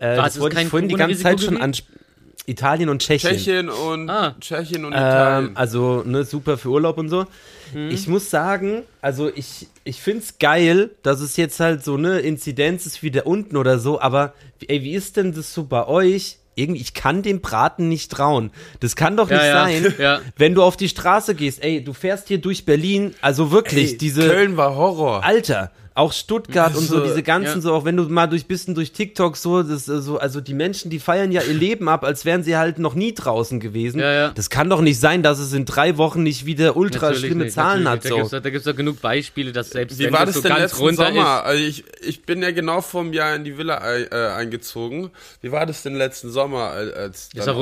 äh, 0.00 0.16
das 0.16 0.40
wollte 0.40 0.60
ich 0.60 0.68
vorhin 0.68 0.88
die 0.88 0.96
ganze 0.96 1.18
Zeit 1.22 1.40
schon 1.40 1.56
ansprechen. 1.60 1.99
Italien 2.46 2.88
und 2.88 3.02
Tschechien. 3.02 3.32
Tschechien 3.36 3.68
und 3.68 4.08
Ah. 4.10 4.34
Tschechien 4.40 4.84
und 4.84 4.92
Italien. 4.92 5.48
Ähm, 5.50 5.56
also, 5.56 6.02
ne, 6.04 6.24
super 6.24 6.58
für 6.58 6.68
Urlaub 6.70 6.98
und 6.98 7.08
so. 7.08 7.26
Mhm. 7.74 7.90
Ich 7.90 8.08
muss 8.08 8.30
sagen, 8.30 8.82
also 9.00 9.30
ich, 9.34 9.68
ich 9.84 10.00
find's 10.00 10.38
geil, 10.38 10.90
dass 11.02 11.20
es 11.20 11.36
jetzt 11.36 11.60
halt 11.60 11.84
so, 11.84 11.96
ne, 11.96 12.18
Inzidenz 12.20 12.86
ist 12.86 13.02
wieder 13.02 13.26
unten 13.26 13.56
oder 13.56 13.78
so, 13.78 14.00
aber 14.00 14.34
ey, 14.66 14.82
wie 14.82 14.92
ist 14.94 15.16
denn 15.16 15.32
das 15.32 15.54
so 15.54 15.64
bei 15.64 15.86
euch? 15.86 16.38
Irgendwie, 16.56 16.80
ich 16.80 16.94
kann 16.94 17.22
dem 17.22 17.40
Braten 17.40 17.88
nicht 17.88 18.10
trauen. 18.10 18.50
Das 18.80 18.96
kann 18.96 19.16
doch 19.16 19.30
Ja, 19.30 19.66
nicht 19.66 19.84
ja, 19.84 19.90
sein, 19.90 19.94
ja. 19.98 20.20
wenn 20.36 20.54
du 20.54 20.62
auf 20.64 20.76
die 20.76 20.88
Straße 20.88 21.34
gehst, 21.36 21.62
ey, 21.62 21.82
du 21.84 21.92
fährst 21.92 22.26
hier 22.28 22.38
durch 22.38 22.64
Berlin, 22.64 23.14
also 23.20 23.52
wirklich, 23.52 23.92
Ey, 23.92 23.98
diese, 23.98 24.26
Köln 24.26 24.56
war 24.56 24.74
Horror. 24.74 25.22
Alter, 25.24 25.70
auch 26.00 26.12
Stuttgart 26.12 26.74
und 26.76 26.82
so, 26.84 26.98
So, 26.98 27.04
diese 27.04 27.22
ganzen, 27.22 27.56
ja. 27.56 27.60
so, 27.60 27.74
auch 27.74 27.84
wenn 27.84 27.96
du 27.96 28.02
mal 28.04 28.26
durch 28.26 28.46
bisschen 28.46 28.74
durch 28.74 28.92
TikTok 28.92 29.36
so, 29.36 29.62
das 29.62 29.88
äh, 29.88 30.00
so, 30.00 30.18
also 30.18 30.40
die 30.40 30.54
Menschen, 30.54 30.90
die 30.90 30.98
feiern 30.98 31.30
ja 31.32 31.42
ihr 31.42 31.54
Leben 31.54 31.88
ab, 31.88 32.02
als 32.04 32.24
wären 32.24 32.42
sie 32.42 32.56
halt 32.56 32.78
noch 32.78 32.94
nie 32.94 33.14
draußen 33.14 33.60
gewesen. 33.60 34.00
Ja, 34.00 34.12
ja. 34.12 34.28
Das 34.34 34.50
kann 34.50 34.68
doch 34.68 34.80
nicht 34.80 34.98
sein, 34.98 35.22
dass 35.22 35.38
es 35.38 35.52
in 35.52 35.64
drei 35.64 35.96
Wochen 35.96 36.22
nicht 36.22 36.46
wieder 36.46 36.76
ultra 36.76 37.06
Natürlich 37.06 37.26
schlimme 37.26 37.44
nicht, 37.44 37.54
Zahlen 37.54 37.88
hat. 37.88 38.02
So. 38.02 38.08
Da 38.08 38.16
gibt's, 38.16 38.30
da 38.30 38.50
gibt's 38.50 38.64
doch 38.66 38.76
genug 38.76 39.00
Beispiele, 39.00 39.52
dass 39.52 39.70
selbst 39.70 39.98
Wie 39.98 40.04
wenn 40.04 40.12
war 40.12 40.26
das 40.26 40.34
das 40.34 40.42
so 40.42 40.48
denn 40.48 40.56
ganz 40.58 40.72
letzten 40.72 40.84
runter 40.84 41.06
Sommer? 41.06 41.44
Also 41.44 41.62
ich, 41.64 41.84
ich 42.02 42.22
bin 42.24 42.42
ja 42.42 42.50
genau 42.50 42.80
vor 42.80 43.02
einem 43.02 43.12
Jahr 43.12 43.34
in 43.36 43.44
die 43.44 43.56
Villa 43.56 43.80
ei- 43.80 44.08
äh, 44.10 44.28
eingezogen. 44.32 45.10
Wie 45.42 45.52
war 45.52 45.66
das 45.66 45.82
denn 45.82 45.94
letzten 45.94 46.30
Sommer? 46.30 46.70
Als, 46.70 46.92
als 46.94 47.28
Ist 47.34 47.46
doch 47.46 47.54
auch- 47.54 47.58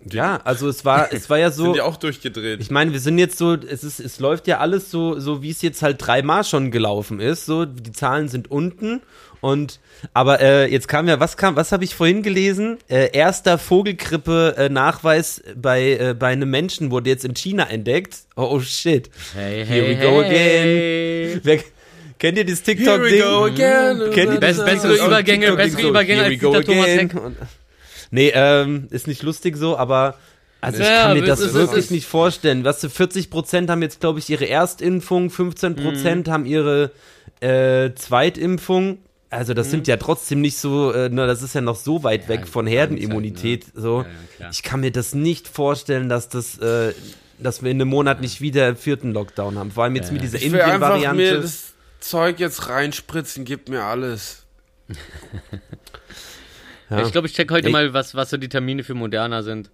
wunderschön. 0.00 0.18
Ja, 0.18 0.40
also 0.44 0.68
es 0.68 0.84
war, 0.84 1.12
es 1.12 1.28
war 1.30 1.38
ja 1.38 1.50
Sind 1.52 1.64
so. 1.66 1.72
die 1.74 1.80
auch 1.80 1.96
durchgedreht? 1.96 2.60
Ich 2.60 2.70
meine, 2.70 2.92
wir 2.92 3.00
sind 3.00 3.18
jetzt 3.18 3.38
so, 3.38 3.54
es 3.54 3.84
ist, 3.84 4.00
es 4.00 4.18
läuft 4.20 4.46
ja 4.46 4.58
alles 4.58 4.90
so, 4.90 5.18
so 5.20 5.42
wie 5.42 5.50
es 5.50 5.62
jetzt 5.62 5.82
halt 5.82 5.96
dreimal 6.04 6.44
schon 6.44 6.70
gelaufen 6.70 7.20
ist. 7.20 7.46
So, 7.46 7.64
die 7.64 7.92
Zahlen 7.92 8.28
sind 8.28 8.50
unten 8.50 9.02
und 9.40 9.80
aber 10.14 10.40
äh, 10.40 10.66
jetzt 10.70 10.86
kam 10.88 11.08
ja, 11.08 11.18
was 11.20 11.36
kam, 11.36 11.56
was 11.56 11.72
habe 11.72 11.84
ich 11.84 11.94
vorhin 11.94 12.22
gelesen? 12.22 12.78
Äh, 12.88 13.10
erster 13.12 13.58
Vogelgrippe-Nachweis 13.58 15.42
bei 15.56 15.92
äh, 15.92 16.14
bei 16.18 16.28
einem 16.28 16.50
Menschen 16.50 16.90
wurde 16.90 17.10
jetzt 17.10 17.24
in 17.24 17.34
China 17.34 17.64
entdeckt. 17.68 18.16
Oh, 18.36 18.48
oh 18.52 18.60
shit. 18.60 19.10
Hey, 19.34 19.64
Here 19.64 19.88
we 19.88 19.96
go 19.96 20.20
again. 20.20 21.40
Wer, 21.42 21.60
kennt 22.18 22.38
ihr 22.38 22.44
dieses 22.44 22.62
TikTok-Ding? 22.62 23.22
again. 23.22 24.10
Kennt 24.12 24.34
ihr 24.34 24.40
dieses 24.40 24.64
bessere 24.64 24.92
TikTok- 24.94 25.06
Übergänge, 25.06 25.52
bessere 25.56 25.88
Übergänge 25.88 26.22
Here 26.22 26.30
als 26.30 26.34
we 26.34 26.38
go 26.38 26.52
Dieter 26.52 26.64
Thomas 26.64 26.84
again. 26.84 27.10
Heck. 27.10 27.36
Nee, 28.10 28.32
ähm, 28.34 28.88
ist 28.90 29.06
nicht 29.06 29.22
lustig 29.22 29.56
so, 29.56 29.76
aber 29.78 30.16
also 30.60 30.80
ich 30.82 30.86
Ja, 30.88 31.02
kann 31.04 31.18
mir 31.18 31.24
das 31.26 31.40
ist- 31.40 31.54
wirklich 31.54 31.84
ist- 31.86 31.90
nicht 31.90 32.06
vorstellen. 32.06 32.64
Was 32.64 32.80
für 32.80 32.88
40% 32.90 33.70
haben 33.70 33.82
jetzt, 33.82 34.00
glaube 34.00 34.18
ich, 34.18 34.28
ihre 34.28 34.48
Erstimpfung, 34.48 35.30
15% 35.30 36.26
Mhm. 36.28 36.32
haben 36.32 36.46
ihre 36.46 36.90
äh, 37.40 37.94
Zweitimpfung. 37.94 38.98
also 39.30 39.54
das 39.54 39.70
sind 39.70 39.86
ja 39.86 39.96
trotzdem 39.96 40.40
nicht 40.42 40.58
so, 40.58 40.92
äh, 40.92 41.08
ne, 41.08 41.26
das 41.26 41.40
ist 41.40 41.54
ja 41.54 41.60
noch 41.62 41.76
so 41.76 42.02
weit 42.02 42.28
weg 42.28 42.46
von 42.48 42.66
Zeit, 42.66 42.74
Herdenimmunität. 42.74 43.74
ne? 43.74 43.80
So, 43.80 44.00
Ja, 44.02 44.06
ja, 44.46 44.50
ich 44.50 44.62
kann 44.64 44.80
mir 44.80 44.90
das 44.90 45.14
nicht 45.14 45.46
vorstellen, 45.48 46.08
dass 46.08 46.28
das, 46.28 46.58
äh, 46.58 46.92
dass 47.38 47.62
wir 47.62 47.70
in 47.70 47.80
einem 47.80 47.88
Monat 47.88 48.20
nicht 48.20 48.40
wieder 48.42 48.66
einen 48.66 48.76
vierten 48.76 49.12
Lockdown 49.12 49.56
haben. 49.56 49.70
Vor 49.70 49.84
allem 49.84 49.94
jetzt 49.96 50.12
mit 50.12 50.20
dieser 50.22 50.36
Ich 50.38 50.50
will 50.52 50.60
einfach 50.60 50.90
mir 50.98 51.10
Indien-Variante. 51.10 51.40
das 51.42 51.72
Zeug 52.00 52.40
jetzt 52.40 52.68
reinspritzen, 52.68 53.44
gib 53.46 53.68
mir 53.70 53.84
alles. 53.84 54.44
Ja. 56.90 57.02
Ich 57.02 57.12
glaube, 57.12 57.28
ich 57.28 57.34
check 57.34 57.50
heute 57.50 57.68
Ich- 57.68 57.72
mal, 57.72 57.92
was, 57.94 58.14
was 58.14 58.30
so 58.30 58.36
die 58.36 58.48
Termine 58.48 58.82
für 58.84 58.94
Moderna 58.94 59.42
sind. 59.42 59.70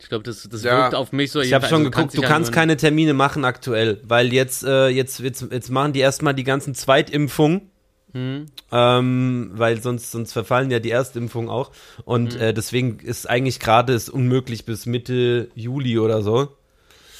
Ich 0.00 0.08
glaube, 0.08 0.22
das, 0.22 0.48
das 0.48 0.62
Ja. 0.62 0.82
wirkt 0.82 0.94
auf 0.94 1.10
mich 1.12 1.32
so. 1.32 1.40
Ich 1.40 1.52
habe 1.54 1.66
schon 1.66 1.82
geguckt, 1.82 2.16
du 2.16 2.22
kannst 2.22 2.52
keine 2.52 2.76
Termine 2.76 3.14
machen 3.14 3.44
aktuell, 3.44 4.00
weil 4.04 4.32
jetzt, 4.32 4.62
äh, 4.64 4.88
jetzt, 4.88 5.18
jetzt, 5.20 5.46
jetzt 5.50 5.70
machen 5.70 5.92
die 5.92 6.00
erstmal 6.00 6.34
die 6.34 6.44
ganzen 6.44 6.74
Zweitimpfungen. 6.74 7.70
Hm. 8.14 8.46
Ähm, 8.72 9.50
weil 9.54 9.82
sonst, 9.82 10.10
sonst 10.12 10.32
verfallen 10.32 10.70
ja 10.70 10.78
die 10.78 10.90
Erstimpfungen 10.90 11.50
auch. 11.50 11.72
Und 12.04 12.34
Hm. 12.34 12.40
äh, 12.40 12.54
deswegen 12.54 13.00
ist 13.00 13.28
eigentlich 13.28 13.60
gerade 13.60 13.92
es 13.92 14.08
unmöglich 14.08 14.64
bis 14.64 14.86
Mitte 14.86 15.48
Juli 15.54 15.98
oder 15.98 16.22
so. 16.22 16.56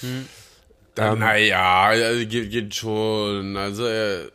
Ähm, 0.02 1.18
naja, 1.18 1.82
also 1.84 2.26
geht, 2.26 2.50
geht 2.50 2.74
schon. 2.74 3.56
Also, 3.56 3.86
äh, 3.86 4.28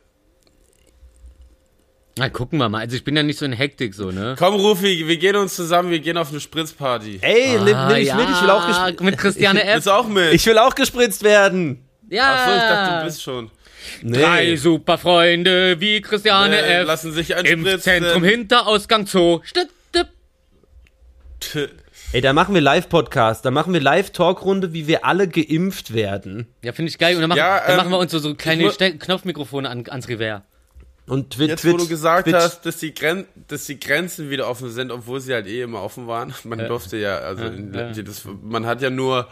Na, 2.18 2.30
gucken 2.30 2.60
wir 2.60 2.70
mal. 2.70 2.80
Also 2.82 2.96
ich 2.96 3.04
bin 3.04 3.16
ja 3.16 3.24
nicht 3.24 3.40
so 3.40 3.46
in 3.46 3.54
Hektik 3.54 3.96
so, 3.96 4.12
ne? 4.12 4.36
komm, 4.38 4.54
Rufi, 4.56 5.08
wir 5.08 5.18
gehen 5.18 5.36
uns 5.36 5.56
zusammen, 5.56 5.90
wir 5.90 6.00
gehen 6.00 6.16
auf 6.18 6.30
eine 6.30 6.40
Spritzparty. 6.40 7.20
Ey, 7.22 7.58
nimm, 7.58 7.88
nimm 7.88 7.98
ich 7.98 8.14
mit, 8.14 8.30
ich 8.30 8.42
will 8.42 8.50
auch 8.52 8.64
Ah, 8.64 8.68
gespritzt. 8.68 9.02
mit 9.04 9.18
Christiane 9.18 9.64
F. 9.64 9.84
Du 9.84 9.92
auch 9.92 10.08
mit? 10.08 10.32
Ich 10.34 10.46
will 10.46 10.58
auch 10.60 10.76
gespritzt 10.76 11.24
werden. 11.24 11.84
ja. 12.10 12.36
Achso, 12.36 12.52
ich 12.56 12.62
dachte, 12.62 13.00
du 13.00 13.06
bist 13.06 13.24
schon. 13.24 13.50
Drei 14.04 14.56
super 14.56 14.98
Freunde 14.98 15.80
wie 15.82 16.02
Christiane 16.02 16.58
Äh, 16.58 16.82
F. 16.82 16.88
lassen 16.88 17.12
sich 17.14 17.32
Im 17.32 17.38
einspritzen. 17.38 17.80
Zentrum 17.82 18.24
hinter 18.24 18.68
Ausgang 18.68 19.08
Zoo. 19.08 19.42
Stipp, 19.44 19.70
stipp. 21.40 21.70
Ey, 22.14 22.22
da 22.22 22.32
machen 22.34 22.54
wir 22.54 22.62
Live-Podcast, 22.62 23.44
da 23.44 23.50
machen 23.52 23.74
wir 23.74 23.82
Live-Talkrunde, 23.82 24.72
wie 24.72 24.88
wir 24.88 25.04
alle 25.04 25.28
geimpft 25.28 25.94
werden. 25.96 26.48
Ja, 26.64 26.72
finde 26.72 26.92
ich 26.92 27.00
geil. 27.00 27.16
Und 27.16 27.22
dann 27.22 27.30
machen, 27.30 27.40
Ja, 27.40 27.60
dann 27.60 27.72
ähm, 27.72 27.78
machen 27.78 27.90
wir 27.92 27.98
uns 27.98 28.12
so, 28.12 28.20
so 28.20 28.36
kleine 28.36 28.70
Knopfmikrofone 28.70 29.68
an, 29.68 29.84
ans 29.90 30.08
Revers. 30.08 30.44
Und 31.06 31.32
Twitch, 31.32 31.50
Jetzt, 31.50 31.66
wo 31.70 31.76
du 31.76 31.88
gesagt 31.88 32.26
Twitch, 32.26 32.36
hast, 32.36 32.66
dass 32.66 32.78
die, 32.78 32.94
Gren 32.94 33.26
dass 33.50 33.66
die 33.66 33.78
Grenzen 33.80 34.30
wieder 34.30 34.48
offen 34.48 34.70
sind, 34.72 34.90
obwohl 34.92 35.20
sie 35.20 35.34
halt 35.34 35.48
eh 35.48 35.62
immer 35.62 35.82
offen 35.84 36.08
waren. 36.08 36.34
Man 36.46 36.60
durfte 36.60 36.98
ja, 36.98 37.18
also 37.18 37.44
in, 37.46 37.74
ja. 37.74 37.92
Das, 37.92 38.24
man 38.42 38.66
hat 38.66 38.82
ja 38.82 38.90
nur, 38.90 39.28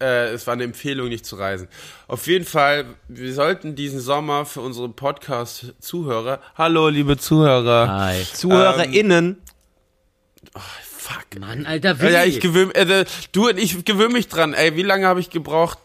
äh, 0.00 0.28
es 0.28 0.46
war 0.46 0.52
eine 0.54 0.64
Empfehlung, 0.64 1.08
nicht 1.08 1.24
zu 1.24 1.36
reisen. 1.36 1.68
Auf 2.06 2.26
jeden 2.26 2.44
Fall, 2.44 2.84
wir 3.08 3.32
sollten 3.32 3.76
diesen 3.76 4.00
Sommer 4.00 4.44
für 4.44 4.60
unsere 4.60 4.90
Podcast-Zuhörer, 4.90 6.40
hallo 6.56 6.88
liebe 6.88 7.16
Zuhörer, 7.16 7.88
Hi. 7.88 8.22
ZuhörerInnen, 8.34 9.38
fuck. 10.82 11.40
Mann, 11.40 11.64
Alter, 11.66 11.92
Ja, 11.92 12.00
Willi. 12.00 12.12
ja, 12.12 12.24
ich 12.24 12.40
gewöhne, 12.40 12.74
äh, 12.74 13.04
du, 13.32 13.48
ich 13.48 13.84
gewöhne 13.84 14.12
mich 14.12 14.28
dran. 14.28 14.52
Ey, 14.52 14.76
wie 14.76 14.82
lange 14.82 15.06
habe 15.06 15.20
ich 15.20 15.30
gebraucht, 15.30 15.78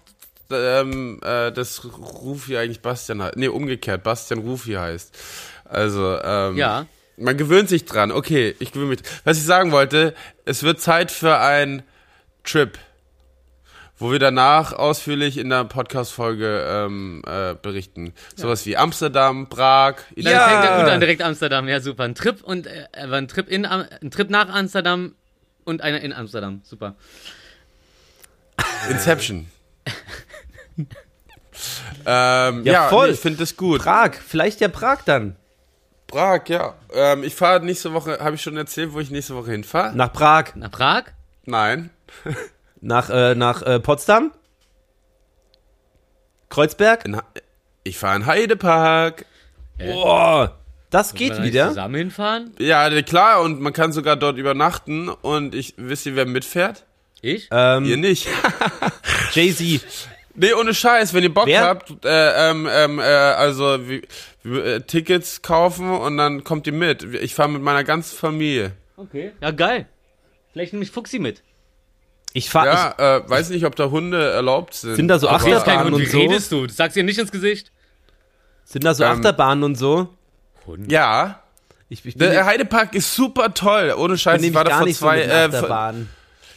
ähm, 0.51 1.19
äh, 1.23 1.51
dass 1.51 1.83
Rufi 1.85 2.57
eigentlich 2.57 2.81
Bastian 2.81 3.21
heißt? 3.21 3.37
Nee, 3.37 3.47
umgekehrt, 3.47 4.03
Bastian 4.03 4.39
Rufi 4.41 4.73
heißt. 4.73 5.17
Also, 5.65 6.19
ähm, 6.21 6.57
Ja. 6.57 6.85
man 7.17 7.37
gewöhnt 7.37 7.69
sich 7.69 7.85
dran. 7.85 8.11
Okay, 8.11 8.55
ich 8.59 8.71
gewöhne 8.71 8.89
mich. 8.91 8.99
Was 9.23 9.37
ich 9.37 9.43
sagen 9.43 9.71
wollte, 9.71 10.13
es 10.45 10.63
wird 10.63 10.79
Zeit 10.81 11.11
für 11.11 11.37
einen 11.39 11.83
Trip, 12.43 12.77
wo 13.97 14.11
wir 14.11 14.19
danach 14.19 14.73
ausführlich 14.73 15.37
in 15.37 15.49
der 15.49 15.63
Podcast-Folge 15.63 16.65
ähm, 16.69 17.23
äh, 17.25 17.55
berichten. 17.55 18.13
Sowas 18.35 18.65
wie 18.65 18.75
Amsterdam, 18.77 19.47
Prag, 19.49 19.95
Dann 20.15 20.33
Ja. 20.33 20.47
fängt 20.49 20.65
er 20.65 20.81
gut 20.81 20.91
an, 20.91 20.99
direkt 20.99 21.21
Amsterdam. 21.21 21.67
Ja, 21.67 21.79
super. 21.79 22.03
Ein 22.03 22.13
Trip 22.13 22.43
und 22.43 22.67
äh, 22.67 22.85
ein 22.93 23.27
Trip 23.29 23.47
in 23.49 23.65
ein 23.65 24.11
Trip 24.11 24.29
nach 24.29 24.49
Amsterdam 24.49 25.15
und 25.63 25.81
einer 25.81 26.01
in 26.01 26.11
Amsterdam. 26.13 26.61
Super. 26.63 26.95
Inception. 28.89 29.47
ähm, 32.05 32.63
ja, 32.65 32.73
Ja, 32.73 32.89
voll. 32.89 33.07
nee, 33.07 33.13
ich 33.13 33.19
finde 33.19 33.39
das 33.39 33.55
gut. 33.57 33.81
Prag, 33.81 34.11
vielleicht 34.25 34.61
ja 34.61 34.67
Prag 34.67 34.99
dann. 35.05 35.35
Prag, 36.07 36.41
ja. 36.47 36.75
Ähm, 36.93 37.23
ich 37.23 37.33
fahre 37.35 37.63
nächste 37.63 37.93
Woche, 37.93 38.19
habe 38.19 38.35
ich 38.35 38.41
schon 38.41 38.55
erzählt, 38.57 38.93
wo 38.93 38.99
ich 38.99 39.09
nächste 39.09 39.35
Woche 39.35 39.51
hinfahre? 39.51 39.95
Nach 39.95 40.11
Prag, 40.13 40.55
Nach 40.55 40.71
Prag? 40.71 41.03
Nein. 41.45 41.89
nach, 42.81 43.09
äh, 43.09 43.35
nach 43.35 43.61
äh, 43.63 43.79
Potsdam, 43.79 44.31
Kreuzberg. 46.49 47.05
In, 47.05 47.21
ich 47.83 47.97
fahre 47.97 48.15
in 48.17 48.25
Heidepark. 48.25 49.25
Boah, 49.77 50.57
das 50.89 51.13
Wollen 51.13 51.17
geht 51.17 51.43
wieder. 51.43 51.69
Zusammen 51.69 51.95
hinfahren? 51.95 52.51
Ja, 52.59 52.89
klar, 53.01 53.41
und 53.41 53.59
man 53.59 53.73
kann 53.73 53.91
sogar 53.91 54.15
dort 54.15 54.37
übernachten. 54.37 55.09
Und 55.09 55.53
ich, 55.55 55.73
wisst 55.77 56.05
ihr, 56.05 56.15
wer 56.15 56.25
mitfährt? 56.25 56.85
Ich? 57.21 57.49
Ihr 57.51 57.57
Ähm, 57.57 57.99
nicht. 57.99 58.27
Jay-Z. 59.33 59.81
nee, 60.35 60.53
ohne 60.53 60.73
Scheiß, 60.73 61.13
wenn 61.13 61.23
ihr 61.23 61.33
Bock 61.33 61.47
Wer? 61.47 61.61
habt, 61.63 62.05
äh, 62.05 62.49
ähm, 62.51 62.67
ähm, 62.71 62.99
äh, 62.99 63.03
also 63.03 63.87
wie, 63.87 64.01
wie, 64.43 64.57
äh, 64.59 64.81
Tickets 64.81 65.41
kaufen 65.41 65.89
und 65.89 66.17
dann 66.17 66.43
kommt 66.43 66.67
ihr 66.67 66.73
mit. 66.73 67.03
Ich 67.03 67.33
fahre 67.35 67.49
mit 67.49 67.61
meiner 67.61 67.83
ganzen 67.83 68.17
Familie. 68.17 68.73
Okay. 68.97 69.31
Ja, 69.41 69.51
geil. 69.51 69.87
Vielleicht 70.53 70.73
nehme 70.73 70.83
ich 70.83 70.91
Fuxi 70.91 71.19
mit. 71.19 71.43
Ich 72.33 72.49
fahr, 72.49 72.65
Ja, 72.65 73.17
äh, 73.17 73.29
weiß 73.29 73.49
nicht, 73.49 73.65
ob 73.65 73.75
da 73.75 73.89
Hunde 73.89 74.31
erlaubt 74.31 74.73
sind. 74.73 74.91
ich, 74.91 74.95
sind 74.97 75.07
da 75.07 75.19
so 75.19 75.29
Achterbahnen 75.29 75.93
Hund. 75.93 75.99
Wie 75.99 76.05
und 76.05 76.11
so? 76.11 76.17
redest 76.19 76.51
du? 76.51 76.67
Du 76.67 76.73
sagst 76.73 76.97
ihr 76.97 77.03
nicht 77.03 77.17
ins 77.17 77.31
Gesicht. 77.31 77.71
Sind 78.65 78.83
da 78.83 78.93
so 78.93 79.03
Ähm, 79.03 79.11
Achterbahnen 79.11 79.63
und 79.63 79.75
so? 79.75 80.09
Ja. 80.87 81.41
Ich, 81.87 82.05
ich 82.05 82.15
bin, 82.17 82.31
Der 82.31 82.45
Heidepark 82.45 82.95
ist 82.95 83.15
super 83.15 83.53
toll. 83.53 83.93
Ohne 83.97 84.17
Scheiß, 84.17 84.41
ich 84.41 84.53
war 84.53 84.63
da 84.63 84.79
vor 84.79 84.87
zwei. 84.89 85.21
Äh, 85.21 85.31
Achterbahnen. 85.45 86.09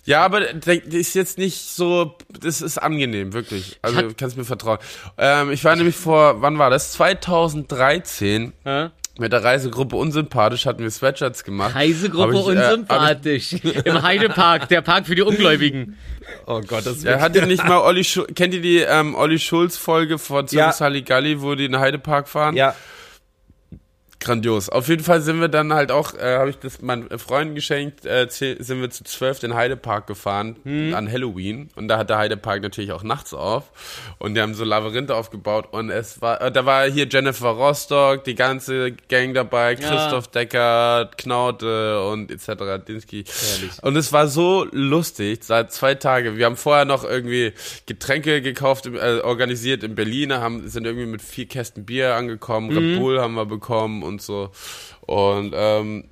Ja, 0.09 0.25
aber 0.25 0.41
der 0.55 0.85
ist 0.87 1.15
jetzt 1.15 1.37
nicht 1.37 1.59
so. 1.61 2.17
Das 2.41 2.63
ist 2.63 2.79
angenehm, 2.79 3.35
wirklich. 3.35 3.79
Also 3.83 4.01
du 4.01 4.15
kannst 4.15 4.37
mir 4.39 4.45
vertrauen. 4.45 4.79
Ähm, 5.19 5.51
ich 5.53 5.63
war 5.65 5.77
nämlich 5.77 5.97
vor, 5.97 6.41
wann 6.41 6.59
war 6.59 6.71
das? 6.71 6.93
2013 6.93 8.53
Ja? 8.65 8.91
mit 9.21 9.33
der 9.33 9.43
Reisegruppe 9.43 9.97
Unsympathisch 9.97 10.65
hatten 10.65 10.83
wir 10.83 10.91
Sweatshirts 10.91 11.43
gemacht. 11.43 11.75
Reisegruppe 11.75 12.35
ich, 12.35 12.37
äh, 12.37 12.57
hab 12.57 12.73
unsympathisch. 12.73 13.53
Im 13.85 14.03
Heidepark, 14.03 14.69
der 14.69 14.81
Park 14.81 15.07
für 15.07 15.15
die 15.17 15.23
Ungläubigen. 15.23 15.99
Oh 16.47 16.61
Gott, 16.61 16.87
das 16.87 17.03
Ja, 17.03 17.21
hat 17.21 17.35
ihr 17.35 17.45
nicht 17.47 17.65
mal 17.69 17.79
Olli 17.81 18.05
Schul 18.05 18.27
kennt 18.35 18.55
ihr 18.55 18.63
die 18.63 18.79
ähm, 18.79 19.15
Olli 19.15 19.39
Schulz 19.39 19.77
Folge 19.77 20.19
von 20.19 20.43
Ja. 20.47 20.47
Zirkus 20.71 20.81
Halligalli, 20.81 21.43
wo 21.43 21.55
die 21.57 21.65
in 21.65 21.73
den 21.73 21.81
Heidepark 21.81 22.29
fahren? 22.29 22.55
Ja, 22.57 22.75
Grandios. 24.21 24.69
Auf 24.69 24.89
jeden 24.89 25.05
Fall 25.05 25.21
sind 25.21 25.41
wir 25.41 25.49
dann 25.49 25.73
halt 25.73 25.93
auch, 25.93 26.14
äh, 26.14 26.37
habe 26.39 26.51
ich 26.51 26.59
das 26.59 26.83
meinen 26.83 27.09
Freunden 27.19 27.55
geschenkt, 27.55 28.05
äh, 28.05 28.27
sind 28.29 28.81
wir 28.81 28.91
zu 28.91 29.05
zwölf 29.05 29.39
den 29.39 29.55
Heidepark 29.55 30.07
gefahren 30.07 30.57
Hm. 30.64 30.95
an 30.95 31.11
Halloween. 31.11 31.69
Und 31.77 31.89
da 31.89 31.99
hat 31.99 32.11
der 32.11 32.19
Heidepark 32.19 32.62
natürlich 32.62 32.93
auch 32.93 33.03
nachts 33.03 33.33
auf. 33.33 33.71
Und 34.19 34.35
die 34.35 34.41
haben 34.41 34.55
so 34.55 34.64
Labyrinthe 34.64 35.14
aufgebaut. 35.14 35.69
Und 35.71 35.91
es 35.91 36.21
war, 36.21 36.41
äh, 36.41 36.51
da 36.51 36.66
war 36.66 36.85
hier 36.91 37.07
Jennifer 37.09 37.51
Rostock, 37.51 38.25
die 38.25 38.35
ganze 38.35 38.93
Gang 39.09 39.35
dabei, 39.35 39.77
Christoph 39.77 40.29
Decker, 40.29 41.11
Knaute 41.16 42.03
und 42.05 42.31
etc. 42.31 42.85
Dinsky. 42.87 43.25
Und 43.83 43.97
es 43.97 44.12
war 44.12 44.27
so 44.27 44.66
lustig, 44.73 45.45
seit 45.45 45.73
zwei 45.73 45.95
Tage. 45.95 46.37
Wir 46.37 46.47
haben 46.47 46.57
vorher 46.57 46.85
noch 46.85 47.05
irgendwie 47.05 47.53
Getränke 47.87 48.43
gekauft, 48.43 48.87
äh, 48.87 49.21
organisiert 49.21 49.85
in 49.85 49.95
Berlin, 49.95 50.33
haben, 50.33 50.69
sind 50.69 50.87
irgendwie 50.87 51.07
mit 51.07 51.23
vier 51.23 51.47
Kästen 51.47 51.85
Bier 51.87 52.14
angekommen, 52.14 52.71
Red 52.77 52.99
Bull 52.99 53.21
haben 53.21 53.35
wir 53.35 53.47
bekommen 53.47 54.03
und 54.09 54.21
so. 54.23 54.51
Und 55.03 55.53
ähm, 55.55 56.09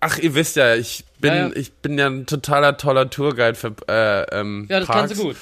ach, 0.00 0.18
ihr 0.18 0.34
wisst 0.34 0.56
ja, 0.56 0.74
ich 0.74 1.04
bin, 1.20 1.32
Ja, 1.32 1.46
ja. 1.48 1.56
ich 1.56 1.72
bin 1.72 1.98
ja 1.98 2.06
ein 2.06 2.26
totaler 2.26 2.76
toller 2.76 3.08
Tourguide 3.08 3.54
für 3.54 3.74
äh, 3.88 4.22
ähm, 4.38 4.66
Ja, 4.68 4.80
das 4.80 4.88
Parks. 4.88 5.00
kannst 5.08 5.18
du 5.22 5.26
gut. 5.28 5.36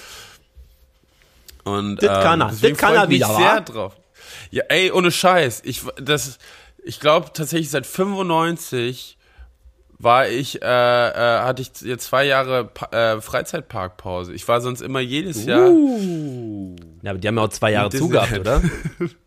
Und, 1.65 2.03
Das 2.03 2.23
kann 2.23 2.41
er. 2.43 2.49
Das 2.61 2.79
kann 2.79 2.95
er 2.95 3.07
mich 3.07 3.17
wieder, 3.17 3.27
sehr 3.35 3.57
wa? 3.57 3.61
drauf. 3.61 3.97
Ja, 4.51 4.65
ey, 4.69 4.91
ohne 4.93 5.11
Scheiß. 5.11 5.63
Ich, 5.65 5.83
das, 5.97 6.39
ich 6.85 7.01
glaube 7.01 7.31
tatsächlich 7.33 7.71
seit 7.71 7.87
95 7.87 9.17
war 9.99 10.29
ich, 10.29 10.61
äh, 10.61 10.67
äh, 10.67 11.41
hatte 11.41 11.63
ich 11.63 11.71
jetzt 11.81 12.07
zwei 12.07 12.25
Jahre 12.25 12.65
pa 12.67 12.87
äh, 13.15 13.21
Freizeitparkpause. 13.21 14.35
Ich 14.35 14.47
war 14.47 14.61
sonst 14.61 14.83
immer 14.83 15.01
jedes 15.01 15.45
Jahr. 15.47 15.71
ja, 17.03 17.11
aber 17.11 17.19
die 17.19 17.29
haben 17.29 17.37
ja 17.37 17.43
auch 17.45 17.49
zwei 17.49 17.73
Jahre 17.73 17.91
zugehabt, 17.91 18.39
oder? 18.39 18.61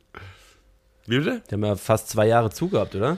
Wie 1.08 1.18
bitte? 1.18 1.42
Die 1.50 1.54
haben 1.54 1.64
ja 1.64 1.76
fast 1.76 2.10
zwei 2.10 2.28
Jahre 2.28 2.50
zugehabt, 2.50 2.94
oder? 2.96 3.18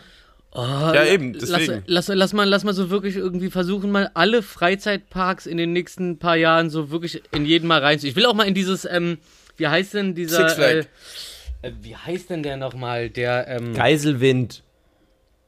Ja, 0.55 1.05
eben, 1.05 1.33
Lass, 1.33 1.49
deswegen. 1.49 1.83
lass, 1.85 2.07
lass, 2.07 2.33
mal, 2.33 2.43
lass 2.47 2.63
mal 2.63 2.73
so 2.73 2.89
wirklich 2.89 3.15
irgendwie 3.15 3.51
versuchen, 3.51 3.91
mal 3.91 4.09
alle 4.15 4.41
Freizeitparks 4.41 5.45
in 5.45 5.57
den 5.57 5.73
nächsten 5.73 6.17
paar 6.17 6.37
Jahren 6.37 6.71
so 6.71 6.89
wirklich 6.89 7.21
in 7.31 7.45
jeden 7.45 7.67
mal 7.67 7.81
rein. 7.81 7.99
Ich 8.01 8.15
will 8.15 8.25
auch 8.25 8.33
mal 8.33 8.47
in 8.47 8.55
dieses, 8.55 8.85
ähm, 8.85 9.19
wie 9.57 9.67
heißt 9.67 9.93
denn 9.93 10.15
dieser. 10.15 10.49
Six 10.49 10.53
Flag. 10.53 10.69
Äh, 10.71 11.67
äh, 11.67 11.71
wie 11.81 11.95
heißt 11.95 12.31
denn 12.31 12.41
der 12.41 12.57
nochmal? 12.57 13.09
Der, 13.09 13.47
ähm. 13.47 13.73
Geiselwind. 13.75 14.63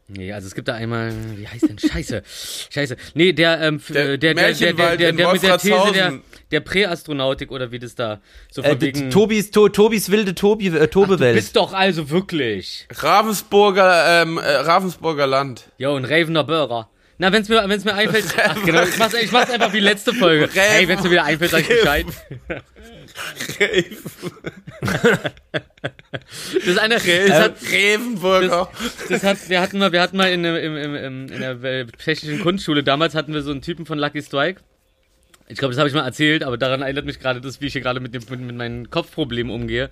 Nee, 0.07 0.33
also 0.33 0.47
es 0.47 0.55
gibt 0.55 0.67
da 0.67 0.73
einmal, 0.75 1.13
wie 1.35 1.47
heißt 1.47 1.67
denn? 1.67 1.79
Scheiße. 1.79 2.21
Scheiße. 2.69 2.95
Nee, 3.15 3.33
der, 3.33 3.61
ähm, 3.61 3.81
Der 3.89 4.09
äh, 4.09 4.17
der, 4.17 4.33
der, 4.33 4.33
der, 4.33 4.33
der, 4.33 4.35
Märchenwald 4.35 4.99
der, 4.99 5.09
in 5.09 5.17
der 5.17 5.31
mit 5.31 5.43
der 5.43 5.57
These, 5.57 5.91
der. 5.93 6.19
Der 6.51 6.59
Präastronautik 6.59 7.51
oder 7.51 7.71
wie 7.71 7.79
das 7.79 7.95
da 7.95 8.21
so 8.51 8.61
Äh, 8.61 8.69
von 8.71 8.81
wegen. 8.81 9.09
Tobis, 9.09 9.51
to, 9.51 9.69
Tobis 9.69 10.11
wilde 10.11 10.35
Tobi, 10.35 10.67
äh, 10.67 10.71
Ach, 10.75 10.79
du 10.81 10.87
Tobewelt. 10.87 11.35
bist 11.35 11.55
doch 11.55 11.73
also 11.73 12.09
wirklich. 12.09 12.87
Ravensburger, 12.93 14.21
ähm, 14.23 14.37
äh, 14.37 14.41
Ravensburger 14.41 15.27
Land. 15.27 15.65
Jo, 15.77 15.95
ein 15.95 16.05
Ravener 16.05 16.43
Burger. 16.43 16.89
Na, 17.17 17.31
wenn's 17.31 17.49
mir, 17.49 17.63
wenn's 17.67 17.85
mir 17.85 17.93
einfällt. 17.93 18.25
Ach, 18.43 18.63
genau, 18.63 18.81
ich 18.83 18.97
mach's, 18.97 19.13
ich 19.13 19.31
mach's 19.31 19.51
einfach 19.51 19.73
wie 19.73 19.79
letzte 19.79 20.11
Folge. 20.13 20.49
Hey, 20.53 20.87
wenn's 20.87 21.03
mir 21.03 21.11
wieder 21.11 21.23
einfällt, 21.23 21.51
sag 21.51 21.61
ich 21.61 21.67
Bescheid. 21.67 22.05
Das 26.53 26.65
ist 26.65 26.79
eine. 26.79 26.95
Das 26.95 27.39
hat, 27.39 27.55
Ravenburger. 27.71 28.69
das 29.09 29.23
hat, 29.23 29.49
wir 29.49 29.61
hatten 29.61 29.79
mal, 29.79 29.91
wir 29.91 30.01
hatten 30.01 30.17
mal 30.17 30.31
in, 30.31 30.43
im, 30.43 30.75
im, 30.77 31.27
in 31.27 31.39
der 31.41 31.63
äh, 31.63 31.85
technischen 31.85 32.41
Kunstschule, 32.41 32.83
damals 32.83 33.15
hatten 33.15 33.33
wir 33.33 33.41
so 33.41 33.51
einen 33.51 33.61
Typen 33.61 33.85
von 33.85 33.97
Lucky 33.99 34.21
Strike. 34.21 34.61
Ich 35.51 35.57
glaube, 35.57 35.73
das 35.73 35.79
habe 35.79 35.89
ich 35.89 35.93
mal 35.95 36.05
erzählt, 36.05 36.43
aber 36.43 36.57
daran 36.57 36.81
erinnert 36.81 37.05
mich 37.05 37.19
gerade 37.19 37.41
das, 37.41 37.59
wie 37.59 37.67
ich 37.67 37.73
hier 37.73 37.81
gerade 37.81 37.99
mit, 37.99 38.13
dem, 38.13 38.23
mit, 38.29 38.39
mit 38.39 38.55
meinen 38.55 38.89
Kopfproblemen 38.89 39.53
umgehe. 39.53 39.89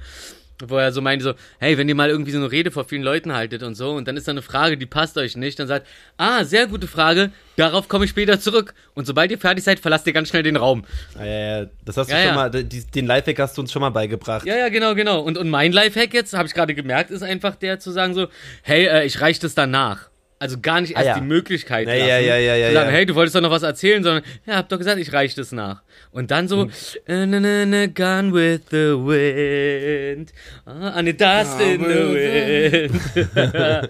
Wo 0.62 0.78
er 0.78 0.92
so 0.92 1.02
meinte 1.02 1.24
so, 1.24 1.34
hey, 1.60 1.78
wenn 1.78 1.88
ihr 1.88 1.96
mal 1.96 2.10
irgendwie 2.10 2.32
so 2.32 2.38
eine 2.38 2.52
Rede 2.52 2.70
vor 2.70 2.84
vielen 2.84 3.04
Leuten 3.04 3.34
haltet 3.34 3.64
und 3.64 3.76
so, 3.76 3.92
und 3.92 4.10
dann 4.10 4.18
ist 4.18 4.28
da 4.28 4.32
eine 4.32 4.42
Frage, 4.42 4.78
die 4.78 4.86
passt 4.86 5.18
euch 5.18 5.38
nicht, 5.38 5.58
dann 5.58 5.68
sagt, 5.70 5.88
ah, 6.18 6.44
sehr 6.44 6.68
gute 6.68 6.86
Frage, 6.86 7.32
darauf 7.56 7.88
komme 7.88 8.04
ich 8.04 8.12
später 8.12 8.42
zurück. 8.42 8.74
Und 8.94 9.06
sobald 9.08 9.32
ihr 9.32 9.38
fertig 9.38 9.64
seid, 9.64 9.80
verlasst 9.80 10.06
ihr 10.08 10.12
ganz 10.12 10.28
schnell 10.30 10.44
den 10.44 10.58
Raum. 10.58 10.84
Ah, 11.18 11.24
ja, 11.26 11.60
ja, 11.62 11.66
das 11.86 11.96
hast 11.96 12.10
du 12.10 12.14
Ja, 12.14 12.20
schon 12.20 12.28
ja. 12.28 12.36
mal, 12.36 12.50
den 12.50 13.06
Lifehack 13.06 13.40
hast 13.40 13.58
du 13.58 13.62
uns 13.62 13.72
schon 13.72 13.82
mal 13.82 13.90
beigebracht. 13.90 14.46
Ja, 14.46 14.58
ja, 14.58 14.68
genau, 14.68 14.96
genau. 14.96 15.22
Und, 15.22 15.38
und 15.38 15.50
mein 15.50 15.72
Lifehack 15.72 16.14
jetzt, 16.14 16.34
habe 16.34 16.48
ich 16.48 16.54
gerade 16.54 16.76
gemerkt, 16.76 17.10
ist 17.10 17.22
einfach 17.24 17.56
der 17.56 17.80
zu 17.80 17.92
sagen 17.92 18.14
so, 18.14 18.28
hey, 18.62 18.86
äh, 18.86 19.06
ich 19.06 19.22
reiche 19.22 19.40
das 19.40 19.56
danach. 19.56 20.10
Also 20.42 20.58
gar 20.62 20.80
nicht 20.80 20.92
erst 20.96 21.04
Ah, 21.06 21.10
ja. 21.10 21.20
die 21.20 21.26
Möglichkeit 21.26 21.86
Ja, 21.88 21.94
lassen, 21.96 22.08
ja, 22.08 22.18
ja, 22.20 22.38
ja, 22.38 22.56
ja, 22.56 22.68
zu 22.70 22.74
sagen, 22.76 22.90
ja. 22.90 22.96
hey, 22.96 23.06
du 23.06 23.14
wolltest 23.16 23.36
doch 23.36 23.42
noch 23.42 23.52
was 23.52 23.64
erzählen, 23.64 24.02
sondern, 24.04 24.24
ja, 24.46 24.56
hab 24.56 24.70
doch 24.70 24.78
gesagt, 24.78 24.98
ich 24.98 25.12
reiche 25.12 25.36
das 25.36 25.52
nach. 25.52 25.82
Und 26.12 26.32
dann 26.32 26.48
so, 26.48 26.64
Hm. 26.64 26.72
äh, 27.08 27.26
na, 27.66 27.88
gone 27.88 28.34
with 28.34 28.62
the 28.72 28.96
wind, 28.96 30.32
ah, 30.66 30.92
and 30.96 31.10
dust 31.20 31.60
in 31.60 31.82
the 31.82 32.90
wind. 32.90 33.90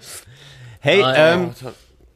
Hey, 0.82 1.02
Ah, 1.02 1.14
ja. 1.14 1.34
ähm, 1.34 1.50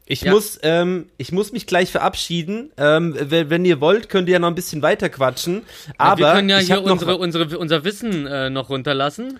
ich, 0.07 0.21
Ja. 0.21 0.31
muss, 0.31 0.59
ähm, 0.63 1.05
ich 1.17 1.31
muss 1.31 1.51
mich 1.51 1.67
gleich 1.67 1.91
verabschieden. 1.91 2.71
Ähm, 2.77 3.15
wenn, 3.19 3.49
wenn 3.51 3.63
ihr 3.63 3.79
wollt, 3.79 4.09
könnt 4.09 4.27
ihr 4.27 4.33
ja 4.33 4.39
noch 4.39 4.47
ein 4.47 4.55
bisschen 4.55 4.81
weiter 4.81 5.07
quatschen. 5.09 5.61
Aber 5.97 6.17
wir 6.19 6.31
können 6.33 6.49
ja 6.49 6.59
ich 6.59 6.67
hier 6.67 6.81
unsere, 6.83 7.17
unsere, 7.17 7.57
unser 7.59 7.83
Wissen 7.83 8.25
äh, 8.27 8.49
noch 8.49 8.69
runterlassen. 8.69 9.39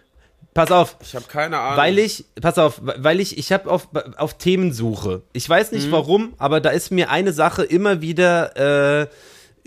Pass 0.56 0.72
auf, 0.72 0.98
Ich 1.04 1.14
habe 1.16 1.26
keine 1.28 1.60
Ahnung. 1.60 1.78
weil 1.78 2.00
ich, 2.00 2.26
pass 2.42 2.58
auf, 2.58 2.82
weil 2.84 3.20
ich, 3.20 3.38
ich 3.38 3.52
habe 3.52 3.70
auf, 3.70 3.90
auf 4.18 4.38
Themensuche. 4.40 5.22
Ich 5.34 5.48
weiß 5.48 5.72
Mhm. 5.72 5.78
nicht 5.78 5.92
warum, 5.92 6.34
aber 6.40 6.60
da 6.62 6.72
ist 6.72 6.90
mir 6.92 7.12
eine 7.12 7.32
Sache 7.34 7.64
immer 7.64 8.02
wieder, 8.02 8.56
äh, 8.58 9.08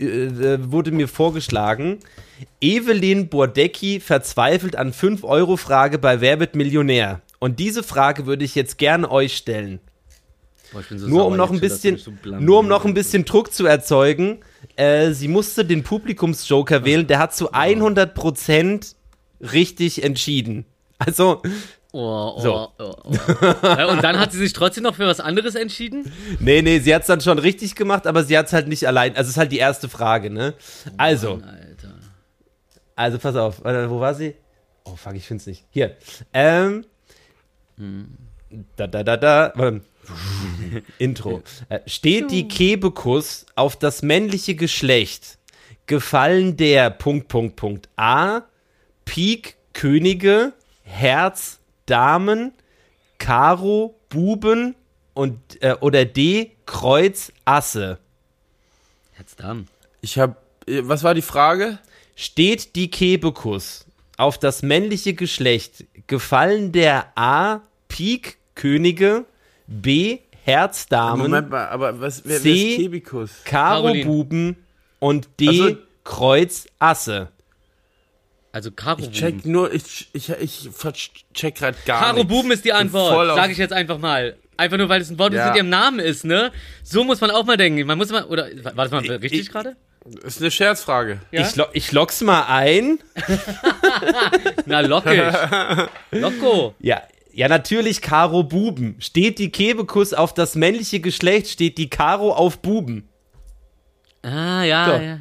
äh, 0.03 0.59
wurde 0.73 0.91
mir 0.91 1.07
vorgeschlagen. 1.09 1.99
Evelyn 2.61 3.29
Bordecki 3.29 4.01
verzweifelt 4.01 4.77
an 4.77 4.93
5-Euro-Frage 4.93 5.99
bei 5.99 6.21
Wer 6.21 6.41
wird 6.41 6.55
Millionär? 6.57 7.21
Und 7.41 7.59
diese 7.61 7.83
Frage 7.85 8.27
würde 8.27 8.45
ich 8.45 8.55
jetzt 8.57 8.79
gerne 8.79 9.11
euch 9.11 9.37
stellen. 9.37 9.81
Boah, 10.73 10.83
so 10.89 11.07
Nur 11.09 11.27
um 11.27 11.37
noch 11.37 11.51
ein 11.51 11.61
bisschen, 11.61 11.97
so 11.97 12.13
nur 12.41 12.59
um 12.61 12.69
noch 12.69 12.85
ein 12.85 12.95
bisschen 12.95 13.25
Druck 13.25 13.53
zu 13.55 13.67
erzeugen. 13.67 14.39
Äh, 14.77 15.13
sie 15.13 15.29
musste 15.29 15.65
den 15.65 15.83
Publikumsjoker 15.83 16.85
wählen. 16.85 17.07
Der 17.07 17.19
hat 17.21 17.35
zu 17.35 17.53
100% 17.53 18.95
richtig 19.41 20.03
entschieden. 20.05 20.65
Also, 20.99 21.43
Oh, 21.93 22.35
oh, 22.37 22.41
So. 22.41 22.55
oh, 22.79 22.95
oh. 23.05 23.91
Und 23.93 24.05
dann 24.05 24.19
hat 24.19 24.33
sie 24.33 24.39
sich 24.39 24.53
trotzdem 24.53 24.85
noch 24.85 24.97
für 24.97 25.07
was 25.07 25.21
anderes 25.21 25.55
entschieden? 25.55 26.13
nee, 26.39 26.61
nee, 26.61 26.81
sie 26.81 26.95
hat 26.95 27.03
es 27.03 27.07
dann 27.07 27.21
schon 27.23 27.39
richtig 27.39 27.75
gemacht, 27.77 28.07
aber 28.07 28.25
sie 28.25 28.37
hat 28.37 28.47
es 28.47 28.53
halt 28.53 28.69
nicht 28.69 28.87
allein. 28.87 29.13
Also, 29.17 29.23
es 29.23 29.29
ist 29.31 29.37
halt 29.39 29.53
die 29.53 29.59
erste 29.59 29.89
Frage, 29.89 30.29
ne? 30.31 30.55
Also, 30.99 31.35
Alter. 31.35 31.95
also 32.95 33.19
pass 33.19 33.37
auf. 33.37 33.61
Wo 33.65 34.01
war 34.01 34.15
sie? 34.15 34.35
Oh, 34.85 34.97
fuck, 34.97 35.15
ich 35.15 35.25
find's 35.27 35.47
nicht. 35.47 35.65
Hier. 35.71 35.97
Ähm. 36.35 36.85
Da, 38.77 38.87
da, 38.87 39.03
da, 39.03 39.17
da. 39.17 39.53
Warte. 39.55 39.81
Intro. 40.99 41.43
Äh, 41.69 41.81
steht 41.87 42.31
die 42.31 42.49
Kebekus 42.49 43.47
auf 43.55 43.77
das 43.77 44.03
männliche 44.03 44.55
Geschlecht, 44.55 45.39
gefallen 45.87 46.57
der 46.57 46.91
Punkt, 46.91 47.29
Punkt, 47.29 47.57
Punkt 47.57 47.89
A, 47.97 48.43
Pik, 49.05 49.57
Könige, 49.75 50.53
Herz, 50.89 51.61
Damen, 51.87 52.53
Karo, 53.19 53.95
Buben 54.09 54.75
und, 55.15 55.39
äh, 55.63 55.75
oder 55.81 56.05
D, 56.05 56.53
Kreuz, 56.67 57.33
Asse. 57.45 57.99
Herzdam. 59.13 59.67
Ich 60.01 60.19
habe. 60.19 60.37
Was 60.67 61.03
war 61.03 61.15
die 61.15 61.23
Frage? 61.23 61.79
Steht 62.15 62.75
die 62.77 62.91
Kebekus 62.91 63.87
auf 64.17 64.39
das 64.39 64.63
männliche 64.63 65.15
Geschlecht, 65.15 65.85
gefallen 66.09 66.73
der 66.73 67.13
A, 67.17 67.61
Pik, 67.89 68.39
Könige, 68.55 69.25
B, 69.67 70.19
Herzdamen, 70.45 71.23
Moment 71.23 71.51
mal, 71.51 71.69
aber 71.69 72.01
was 72.01 72.23
wer, 72.25 72.39
C. 72.41 72.45
wer 72.45 72.55
ist 72.55 72.77
Kebikus? 72.77 73.31
Karo. 73.45 73.95
Buben 74.05 74.57
und 74.99 75.29
D 75.41 75.49
Also- 75.49 75.77
Kreuz 76.05 76.67
Asse. 76.79 77.29
Also 78.53 78.71
Karo 78.71 79.01
Ich 79.01 79.11
check 79.11 79.37
Buben. 79.39 79.53
nur, 79.53 79.73
ich, 79.73 80.09
ich, 80.13 80.31
ich 80.31 80.71
check 81.35 81.57
grad 81.57 81.85
gar 81.85 82.01
Karo 82.01 82.17
nichts. 82.19 82.29
Buben 82.29 82.51
ist 82.51 82.65
die 82.65 82.73
Antwort, 82.73 83.37
sage 83.37 83.53
ich 83.53 83.59
jetzt 83.59 83.73
einfach 83.73 83.99
mal. 83.99 84.37
Einfach 84.57 84.77
nur, 84.79 84.89
weil 84.89 85.01
es 85.01 85.11
ein 85.11 85.19
Wort 85.19 85.33
Ja. 85.35 85.49
mit 85.49 85.57
ihrem 85.57 85.69
Namen 85.69 85.99
ist, 86.01 86.25
ne? 86.25 86.51
So 86.83 87.05
muss 87.05 87.21
man 87.21 87.31
auch 87.31 87.45
mal 87.45 87.57
denken. 87.57 87.87
Man 87.87 87.97
muss 87.99 88.11
mal, 88.11 88.25
oder, 88.25 88.49
war 88.65 88.73
das 88.75 88.91
mal 88.91 89.01
richtig 89.01 89.41
ich- 89.41 89.51
gerade? 89.51 89.77
Ist 90.25 90.41
eine 90.41 90.51
Scherzfrage. 90.51 91.21
Ja? 91.33 91.43
Ich, 91.43 91.55
lo 91.57 91.67
ich 91.75 91.93
lock's 91.93 92.23
mal 92.23 92.45
ein. 92.49 92.99
Na, 94.67 94.81
lockig. 94.81 95.21
Loco. 96.13 96.75
Ja, 96.81 97.03
ja, 97.33 97.49
natürlich 97.49 98.01
Karo 98.01 98.43
Buben. 98.43 98.97
Steht 99.01 99.39
die 99.39 99.51
Kebekus 99.51 100.15
auf 100.15 100.33
das 100.35 100.55
männliche 100.55 101.01
Geschlecht, 101.01 101.49
steht 101.49 101.77
die 101.79 101.91
Karo 101.91 102.33
auf 102.33 102.59
Buben. 102.61 103.09
Ah, 104.23 104.63
ja, 104.65 104.85
So. 104.87 104.93
ja, 104.93 105.03
ja. 105.03 105.19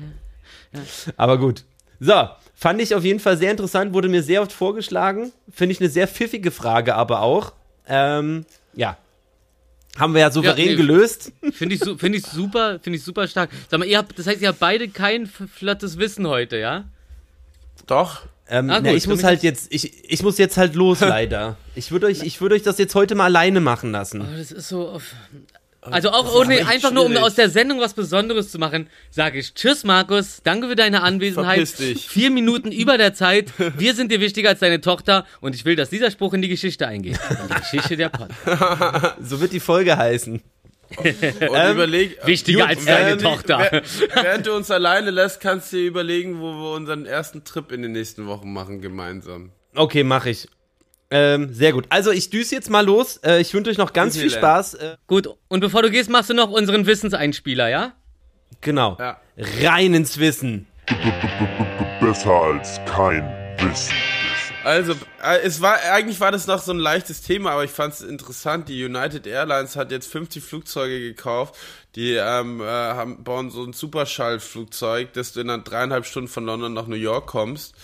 Aber 1.18 1.38
gut. 1.38 1.64
So, 2.00 2.30
fand 2.60 2.82
ich 2.82 2.96
auf 2.96 3.04
jeden 3.04 3.20
Fall 3.20 3.38
sehr 3.38 3.52
interessant, 3.52 3.94
wurde 3.94 4.10
mir 4.10 4.24
sehr 4.24 4.42
oft 4.42 4.52
vorgeschlagen. 4.52 5.32
Finde 5.54 5.74
ich 5.74 5.80
eine 5.80 5.90
sehr 5.90 6.08
pfiffige 6.08 6.52
Frage, 6.52 6.96
aber 6.96 7.22
auch. 7.22 7.54
Ähm, 7.88 8.46
ja. 8.74 8.98
Haben 9.98 10.14
wir 10.14 10.22
ja 10.22 10.32
souverän 10.32 10.66
Ja, 10.66 10.72
nee. 10.72 10.76
gelöst. 10.78 11.32
Finde 11.54 11.76
ich, 11.76 11.82
find 12.00 12.16
ich 12.16 12.26
super, 12.26 12.80
finde 12.82 12.98
ich 12.98 13.04
super 13.04 13.28
stark. 13.28 13.50
Sag 13.70 13.80
mal, 13.80 13.86
ihr 13.88 13.98
habt, 13.98 14.18
das 14.20 14.28
heißt, 14.28 14.42
ihr 14.42 14.50
habt 14.50 14.60
beide 14.60 14.90
kein 14.90 15.26
flottes 15.28 15.98
Wissen 15.98 16.28
heute, 16.28 16.58
ja? 16.58 16.86
Doch. 17.88 18.24
Ähm, 18.50 18.70
Ah, 18.70 18.80
na, 18.82 18.90
gut, 18.92 18.98
ich 18.98 19.08
muss 19.08 19.24
halt 19.24 19.44
jetzt, 19.44 19.74
ich, 19.74 20.10
ich 20.10 20.24
muss 20.24 20.38
jetzt 20.38 20.58
halt 20.58 20.76
los, 20.76 21.00
leider. 21.02 21.58
Ich 21.76 21.92
würde 21.92 22.06
euch, 22.08 22.22
ich 22.24 22.40
würde 22.42 22.56
euch 22.56 22.64
das 22.64 22.78
jetzt 22.78 22.96
heute 22.96 23.14
mal 23.16 23.26
alleine 23.26 23.60
machen 23.60 23.92
lassen. 23.92 24.22
Aber 24.22 24.38
das 24.38 24.52
ist 24.52 24.68
so. 24.70 25.02
Also 25.92 26.10
auch 26.12 26.34
ohne, 26.36 26.66
einfach 26.68 26.92
nur 26.92 27.04
um 27.06 27.12
schwierig. 27.12 27.26
aus 27.26 27.36
der 27.36 27.50
Sendung 27.50 27.80
was 27.80 27.94
Besonderes 27.94 28.52
zu 28.52 28.60
machen, 28.60 28.90
sage 29.10 29.40
ich 29.40 29.54
Tschüss, 29.54 29.84
Markus. 29.84 30.42
Danke 30.44 30.68
für 30.70 30.76
deine 30.76 31.04
Anwesenheit. 31.04 31.56
Verpiss 31.68 31.76
dich. 31.76 32.08
Vier 32.10 32.30
Minuten 32.32 32.72
über 32.72 32.98
der 32.98 33.14
Zeit. 33.14 33.52
Wir 33.78 33.94
sind 33.96 34.12
dir 34.12 34.20
wichtiger 34.20 34.50
als 34.50 34.60
deine 34.60 34.82
Tochter 34.82 35.26
und 35.42 35.56
ich 35.56 35.66
will, 35.66 35.76
dass 35.76 35.90
dieser 35.90 36.12
Spruch 36.12 36.34
in 36.34 36.42
die 36.42 36.50
Geschichte 36.50 36.88
eingeht. 36.88 37.20
In 37.30 37.48
die 37.50 37.62
Geschichte 37.62 37.98
der 37.98 38.10
Podcast. 38.10 39.16
So 39.22 39.40
wird 39.42 39.54
die 39.54 39.60
Folge 39.60 39.98
heißen. 39.98 40.42
Und 40.98 41.72
überleg. 41.72 42.18
Wichtiger 42.26 42.60
Gut, 42.62 42.70
als 42.70 42.86
deine 42.86 43.06
während- 43.08 43.22
Tochter. 43.22 43.68
wer- 43.72 43.84
Während 44.24 44.48
du 44.48 44.54
uns 44.54 44.72
alleine 44.72 45.12
lässt, 45.12 45.42
kannst 45.42 45.74
du 45.74 45.78
dir 45.78 45.86
überlegen, 45.88 46.40
wo 46.40 46.54
wir 46.54 46.76
unseren 46.76 47.06
ersten 47.06 47.44
Trip 47.44 47.72
in 47.72 47.82
den 47.82 47.92
nächsten 47.92 48.26
Wochen 48.28 48.54
machen 48.54 48.82
gemeinsam. 48.82 49.52
Okay, 49.76 50.04
mache 50.04 50.30
ich. 50.30 50.48
Ähm, 51.10 51.54
sehr 51.54 51.72
gut. 51.72 51.86
Also 51.90 52.12
ich 52.12 52.30
düse 52.30 52.56
jetzt 52.56 52.70
mal 52.70 52.86
los. 52.86 53.18
Äh, 53.18 53.40
ich 53.40 53.54
wünsche 53.54 53.72
euch 53.72 53.78
noch 53.78 53.94
ganz 53.94 54.18
viel. 54.18 54.30
Spaß. 54.30 54.74
Äh, 54.76 54.98
Gut, 55.08 55.30
und 55.48 55.60
bevor 55.62 55.82
du 55.82 55.90
gehst, 55.90 56.10
machst 56.10 56.30
du 56.30 56.34
noch 56.34 56.50
unseren 56.52 56.86
Wissenseinspieler, 56.86 57.70
ja? 57.70 57.94
genau. 58.62 58.98
Ja. 59.00 59.20
Rein 59.38 59.94
ins 59.94 60.18
Wissen. 60.20 60.68
Besser 62.02 62.32
als 62.32 62.80
kein 62.86 63.24
Wissen. 63.60 63.94
Also, 64.68 64.92
äh, 65.24 65.40
es 65.44 65.62
war, 65.62 65.78
eigentlich 65.94 66.20
war 66.20 66.34
das 66.34 66.46
noch 66.46 66.60
so 66.62 66.74
ein 66.74 66.78
leichtes 66.78 67.22
Thema, 67.22 67.52
aber 67.52 67.64
ich 67.64 67.72
fand 67.72 67.94
es 67.94 68.02
interessant. 68.02 68.68
Die 68.68 68.84
United 68.84 69.26
Airlines 69.26 69.78
hat 69.78 69.92
jetzt 69.92 70.12
50 70.12 70.44
Flugzeuge 70.44 71.00
gekauft. 71.00 71.56
Die 71.96 72.16
ähm, 72.16 72.60
äh, 72.60 72.66
haben, 72.66 73.24
bauen 73.24 73.50
so 73.50 73.64
ein 73.64 73.72
Superschallflugzeug, 73.72 75.14
dass 75.14 75.32
du 75.32 75.40
in 75.40 75.50
einer 75.50 75.64
dreieinhalb 75.64 76.06
Stunden 76.06 76.28
von 76.28 76.46
London 76.46 76.74
nach 76.74 76.88
New 76.88 76.98
York 76.98 77.28
kommst. 77.28 77.76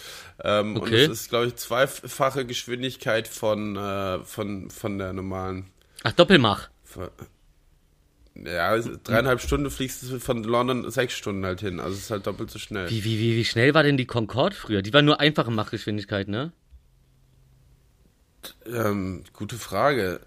Ähm, 0.43 0.75
Und 0.75 0.81
Okay. 0.81 1.07
das 1.07 1.19
ist, 1.21 1.29
glaube 1.29 1.45
ich, 1.47 1.55
zweifache 1.55 2.45
Geschwindigkeit 2.45 3.29
von, 3.29 3.77
äh, 3.77 4.19
von, 4.25 4.69
von 4.69 4.97
der 4.97 5.13
normalen. 5.13 5.67
Ach, 6.03 6.11
Doppelmach. 6.11 6.67
Von, 6.83 7.07
ja, 8.35 8.67
also 8.67 8.91
dreieinhalb 9.01 9.39
Stunden 9.39 9.71
fliegst 9.71 10.03
du 10.03 10.19
von 10.19 10.43
London 10.43 10.91
sechs 10.91 11.13
Stunden 11.13 11.45
halt 11.45 11.61
hin. 11.61 11.79
Also 11.79 11.93
es 11.93 11.99
ist 12.03 12.11
halt 12.11 12.27
doppelt 12.27 12.51
so 12.51 12.59
schnell. 12.59 12.89
Wie, 12.89 13.05
wie, 13.05 13.19
wie, 13.19 13.37
wie 13.37 13.45
schnell 13.45 13.73
war 13.73 13.83
denn 13.83 13.95
die 13.95 14.05
Concorde 14.05 14.53
früher? 14.53 14.81
Die 14.81 14.91
war 14.91 15.01
nur 15.01 15.21
einfache 15.21 15.49
Machgeschwindigkeit, 15.49 16.27
ne? 16.27 16.51
Ähm, 18.65 19.23
gute 19.33 19.57
Frage. 19.57 20.19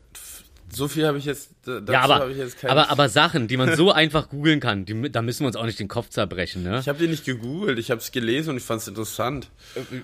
so 0.73 0.89
viel 0.89 1.07
habe 1.07 1.19
ich 1.19 1.25
jetzt, 1.25 1.51
da- 1.64 1.81
dazu 1.81 1.93
Ja, 1.93 2.01
aber, 2.03 2.29
ich 2.29 2.37
jetzt 2.39 2.64
aber, 2.64 2.91
aber 2.91 3.09
Sachen, 3.09 3.49
die 3.49 3.57
man 3.57 3.77
so 3.77 3.93
einfach 4.03 4.29
googeln 4.29 4.61
kann, 4.61 4.85
die, 4.85 5.11
da 5.11 5.23
müssen 5.23 5.43
wir 5.43 5.47
uns 5.49 5.57
auch 5.57 5.64
nicht 5.67 5.79
den 5.79 5.89
Kopf 5.89 6.09
zerbrechen, 6.11 6.62
ne? 6.62 6.81
Ich 6.81 6.89
habe 6.89 6.99
die 6.99 7.09
nicht 7.09 7.25
gegoogelt, 7.25 7.79
ich 7.79 7.91
habe 7.91 8.01
es 8.01 8.11
gelesen 8.12 8.51
und 8.51 8.57
ich 8.57 8.62
fand 8.64 8.83
es 8.83 8.89
interessant. 8.89 9.49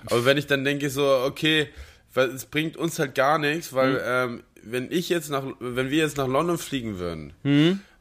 Aber 0.05 0.25
wenn 0.25 0.37
ich 0.37 0.47
dann 0.47 0.63
denke 0.63 0.89
so, 0.89 1.05
okay, 1.05 1.69
weil 2.13 2.29
es 2.29 2.45
bringt 2.45 2.77
uns 2.77 2.99
halt 2.99 3.15
gar 3.15 3.37
nichts, 3.39 3.73
weil 3.73 4.01
ähm, 4.05 4.43
wenn 4.63 4.91
ich 4.91 5.09
jetzt 5.09 5.29
nach, 5.29 5.43
wenn 5.59 5.89
wir 5.89 5.97
jetzt 5.97 6.17
nach 6.17 6.27
London 6.27 6.57
fliegen 6.57 6.97
würden, 6.99 7.33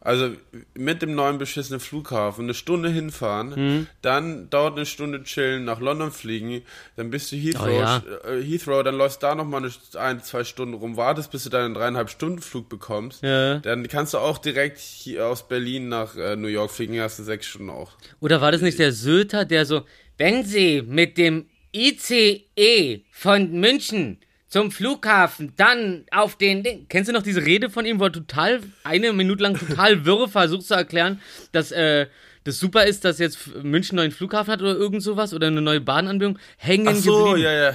also 0.05 0.30
mit 0.74 1.00
dem 1.00 1.14
neuen 1.14 1.38
beschissenen 1.38 1.78
Flughafen 1.80 2.44
eine 2.46 2.55
Stunde 2.55 2.88
hinfahren, 2.90 3.86
dann 4.03 4.50
dauert 4.50 4.76
eine 4.76 4.84
Stunde 4.84 5.22
chillen, 5.22 5.64
nach 5.64 5.80
London 5.80 6.11
fliegen, 6.11 6.62
dann 6.96 7.11
bist 7.11 7.30
du 7.30 7.36
Heathrow, 7.36 7.68
Oh 7.68 7.70
ja. 7.70 8.03
äh, 8.28 8.42
Heathrow, 8.42 8.82
dann 8.82 8.96
läufst 8.96 9.22
da 9.22 9.34
noch 9.36 9.44
mal 9.46 9.59
eine, 9.59 9.70
ein, 10.00 10.22
zwei 10.22 10.42
Stunden 10.44 10.74
rum, 10.74 10.96
wartest, 10.96 11.30
bis 11.30 11.44
du 11.44 11.50
deinen 11.50 11.72
dreieinhalb 11.74 12.11
Stunden 12.11 12.42
Flug 12.42 12.68
bekommst, 12.68 13.22
Ja. 13.22 13.59
dann 13.61 13.86
kannst 13.88 14.14
du 14.14 14.18
auch 14.18 14.38
direkt 14.38 14.78
hier 14.78 15.26
aus 15.28 15.46
Berlin 15.46 15.88
nach 15.88 16.16
äh, 16.16 16.34
New 16.36 16.48
York 16.48 16.70
fliegen, 16.72 17.00
hast 17.00 17.20
du 17.20 17.22
sechs 17.22 17.46
Stunden 17.46 17.70
auch. 17.70 17.92
Oder 18.20 18.40
war 18.40 18.50
das 18.50 18.61
nicht 18.61 18.78
der 18.80 18.92
Söter, 18.92 19.44
der 19.44 19.66
so, 19.66 19.82
wenn 20.18 20.44
Sie 20.44 20.82
mit 20.82 21.16
dem 21.16 21.46
ICE 21.74 23.05
von 23.11 23.53
München 23.53 24.18
zum 24.53 24.70
Flughafen, 24.70 25.55
dann 25.57 26.05
auf 26.11 26.36
den 26.36 26.62
Ding. 26.62 26.84
Kennst 26.90 27.09
du 27.09 27.14
noch 27.14 27.22
diese 27.22 27.42
Rede 27.42 27.70
von 27.70 27.86
ihm, 27.86 27.98
wo 27.98 28.05
er 28.05 28.12
total, 28.12 28.61
eine 28.84 29.14
Minute 29.14 29.42
lang 29.42 29.59
total 29.59 30.05
wirre 30.05 30.28
versucht 30.28 30.66
zu 30.66 30.74
erklären, 30.74 31.22
dass 31.53 31.72
äh, 31.72 32.07
das 32.44 32.59
super 32.59 32.84
ist, 32.84 33.07
dass 33.07 33.18
jetzt 33.18 33.38
München 33.62 33.98
einen 33.98 34.09
neuen 34.09 34.14
Flughafen 34.14 34.53
hat 34.53 34.61
oder 34.61 34.74
irgend 34.74 35.03
sowas 35.03 35.32
oder 35.32 35.46
eine 35.46 35.62
neue 35.62 35.80
Bahnanbindung? 35.80 36.38
Hängen 36.59 36.88
Ach 36.88 36.94
so, 36.94 37.24
geblieben. 37.24 37.44
ja, 37.46 37.53
ja. 37.53 37.74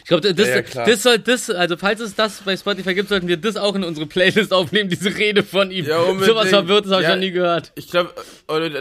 Ich 0.00 0.04
glaube, 0.04 0.34
das, 0.34 0.48
Ja, 0.48 0.56
ja, 0.56 0.84
das 0.86 1.02
soll 1.02 1.18
das, 1.18 1.50
also 1.50 1.76
falls 1.76 2.00
es 2.00 2.14
das 2.14 2.40
bei 2.42 2.56
Spotify 2.56 2.94
gibt, 2.94 3.08
sollten 3.08 3.28
wir 3.28 3.36
das 3.36 3.56
auch 3.56 3.74
in 3.74 3.84
unsere 3.84 4.06
Playlist 4.06 4.52
aufnehmen, 4.52 4.90
diese 4.90 5.16
Rede 5.16 5.42
von 5.42 5.70
ihm. 5.70 5.86
Ja, 5.86 5.98
unbedingt. 6.00 6.24
Sowas 6.26 6.48
Verwirrtes 6.48 6.90
habe 6.90 7.02
ich 7.02 7.08
Ja. 7.08 7.14
noch 7.14 7.20
nie 7.22 7.30
gehört. 7.30 7.72
Ich 7.74 7.88
glaube, 7.90 8.12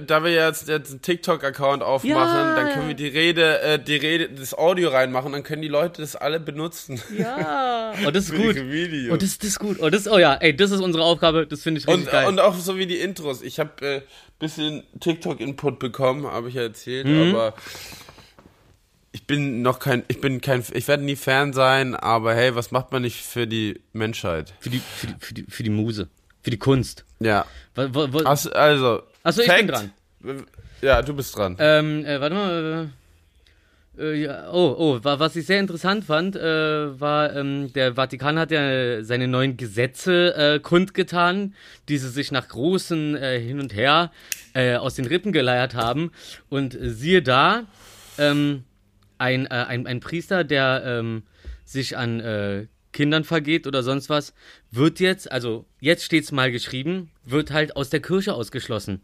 da 0.06 0.24
wir 0.24 0.32
jetzt, 0.32 0.68
jetzt 0.68 0.92
einen 0.92 1.02
TikTok-Account 1.02 1.84
aufmachen, 1.84 2.16
Ja. 2.16 2.56
dann 2.56 2.74
können 2.74 2.88
wir 2.88 2.96
die 2.96 3.08
Rede, 3.08 3.60
äh, 3.62 3.80
die 3.80 3.96
Rede, 3.96 4.30
das 4.30 4.54
Audio 4.54 4.90
reinmachen, 4.90 5.32
dann 5.32 5.44
können 5.44 5.62
die 5.62 5.68
Leute 5.68 6.02
das 6.02 6.16
alle 6.16 6.40
benutzen. 6.40 7.02
Ja. 7.18 7.94
Oh, 8.06 8.12
das 8.12 8.26
ist 8.26 8.36
gut. 8.36 8.56
Videos. 8.56 9.14
Oh, 9.14 9.18
das, 9.18 9.38
das 9.40 9.50
ist 9.50 9.60
gut. 9.60 9.78
Oh, 9.82 9.90
das, 9.90 10.08
oh 10.08 10.18
ja, 10.20 10.36
ey, 10.36 10.56
das 10.56 10.72
ist 10.72 10.82
unsere 10.82 11.04
Aufgabe. 11.04 11.48
Das 11.48 11.62
finde 11.64 11.80
ich 11.80 11.88
richtig 11.88 12.06
Und, 12.06 12.12
geil. 12.12 12.28
und 12.28 12.40
auch 12.40 12.54
so 12.56 12.78
wie 12.78 12.86
die 12.86 12.98
Intros. 12.98 13.42
Ich 13.42 13.60
habe 13.60 13.86
äh, 13.86 14.02
bisschen 14.40 14.84
TikTok-Input 15.00 15.80
bekommen, 15.80 16.28
habe 16.28 16.50
ich 16.50 16.56
ja 16.56 16.64
erzählt, 16.64 17.08
Mhm. 17.08 17.34
aber 17.34 17.54
ich 19.18 19.26
bin 19.26 19.64
noch 19.64 19.80
kein, 19.80 20.04
ich 20.10 20.22
bin 20.22 20.42
kein, 20.42 20.64
ich 20.74 20.88
werde 20.88 21.04
nie 21.04 21.16
Fan 21.16 21.52
sein, 21.52 21.96
aber 21.96 22.36
hey, 22.36 22.54
was 22.56 22.70
macht 22.70 22.92
man 22.92 23.02
nicht 23.02 23.20
für 23.26 23.48
die 23.48 23.82
Menschheit? 23.92 24.54
für, 24.60 24.70
die, 24.70 24.80
für, 24.80 25.08
die, 25.08 25.16
für, 25.20 25.34
die, 25.34 25.44
für 25.50 25.64
die 25.64 25.70
Muse. 25.72 26.08
Für 26.44 26.52
die 26.52 26.60
Kunst. 26.60 27.04
Ja. 27.20 27.46
Wo, 27.74 27.88
wo, 27.94 28.14
wo, 28.14 28.20
Also, 28.20 28.52
also 28.52 29.02
Achso, 29.24 29.42
ich 29.42 29.48
bin 29.48 29.68
dran. 29.68 29.92
Ja, 30.82 31.02
du 31.02 31.14
bist 31.16 31.36
dran. 31.36 31.56
Ähm, 31.60 32.06
äh, 32.06 32.22
warte 32.22 32.36
mal. 32.36 32.90
Äh, 33.98 34.04
äh, 34.04 34.14
ja, 34.26 34.52
oh, 34.52 34.76
oh, 34.78 35.00
wa- 35.04 35.18
was 35.18 35.36
ich 35.36 35.48
sehr 35.48 35.60
interessant 35.60 36.06
fand, 36.06 36.36
äh, 36.36 37.00
war, 37.00 37.36
ähm, 37.36 37.74
der 37.74 37.96
Vatikan 37.96 38.38
hat 38.38 38.52
ja 38.52 39.04
seine 39.04 39.28
neuen 39.28 39.58
Gesetze 39.58 40.36
äh, 40.36 40.60
kundgetan, 40.60 41.56
die 41.90 41.98
sie 41.98 42.10
sich 42.10 42.32
nach 42.32 42.48
großen 42.48 43.16
äh, 43.16 43.40
Hin 43.40 43.60
und 43.60 43.74
Her 43.74 44.12
aus 44.80 44.96
den 44.96 45.06
Rippen 45.06 45.32
geleiert 45.34 45.76
haben. 45.76 46.12
Und 46.50 46.76
siehe 46.82 47.22
da, 47.22 47.66
ähm, 48.18 48.64
ein, 49.18 49.46
äh, 49.46 49.50
ein, 49.50 49.88
ein 49.88 50.00
Priester, 50.00 50.44
der 50.44 50.84
ähm, 50.86 51.24
sich 51.66 51.98
an 51.98 52.20
äh, 52.20 52.68
Kindern 52.94 53.24
vergeht 53.24 53.68
oder 53.68 53.84
sonst 53.84 54.10
was, 54.10 54.34
wird 54.72 55.00
jetzt, 55.00 55.32
also 55.32 55.66
jetzt 55.80 56.04
steht's 56.04 56.32
mal 56.32 56.52
geschrieben, 56.52 57.12
wird 57.26 57.52
halt 57.52 57.76
aus 57.76 57.90
der 57.90 58.02
Kirche 58.02 58.34
ausgeschlossen. 58.34 59.02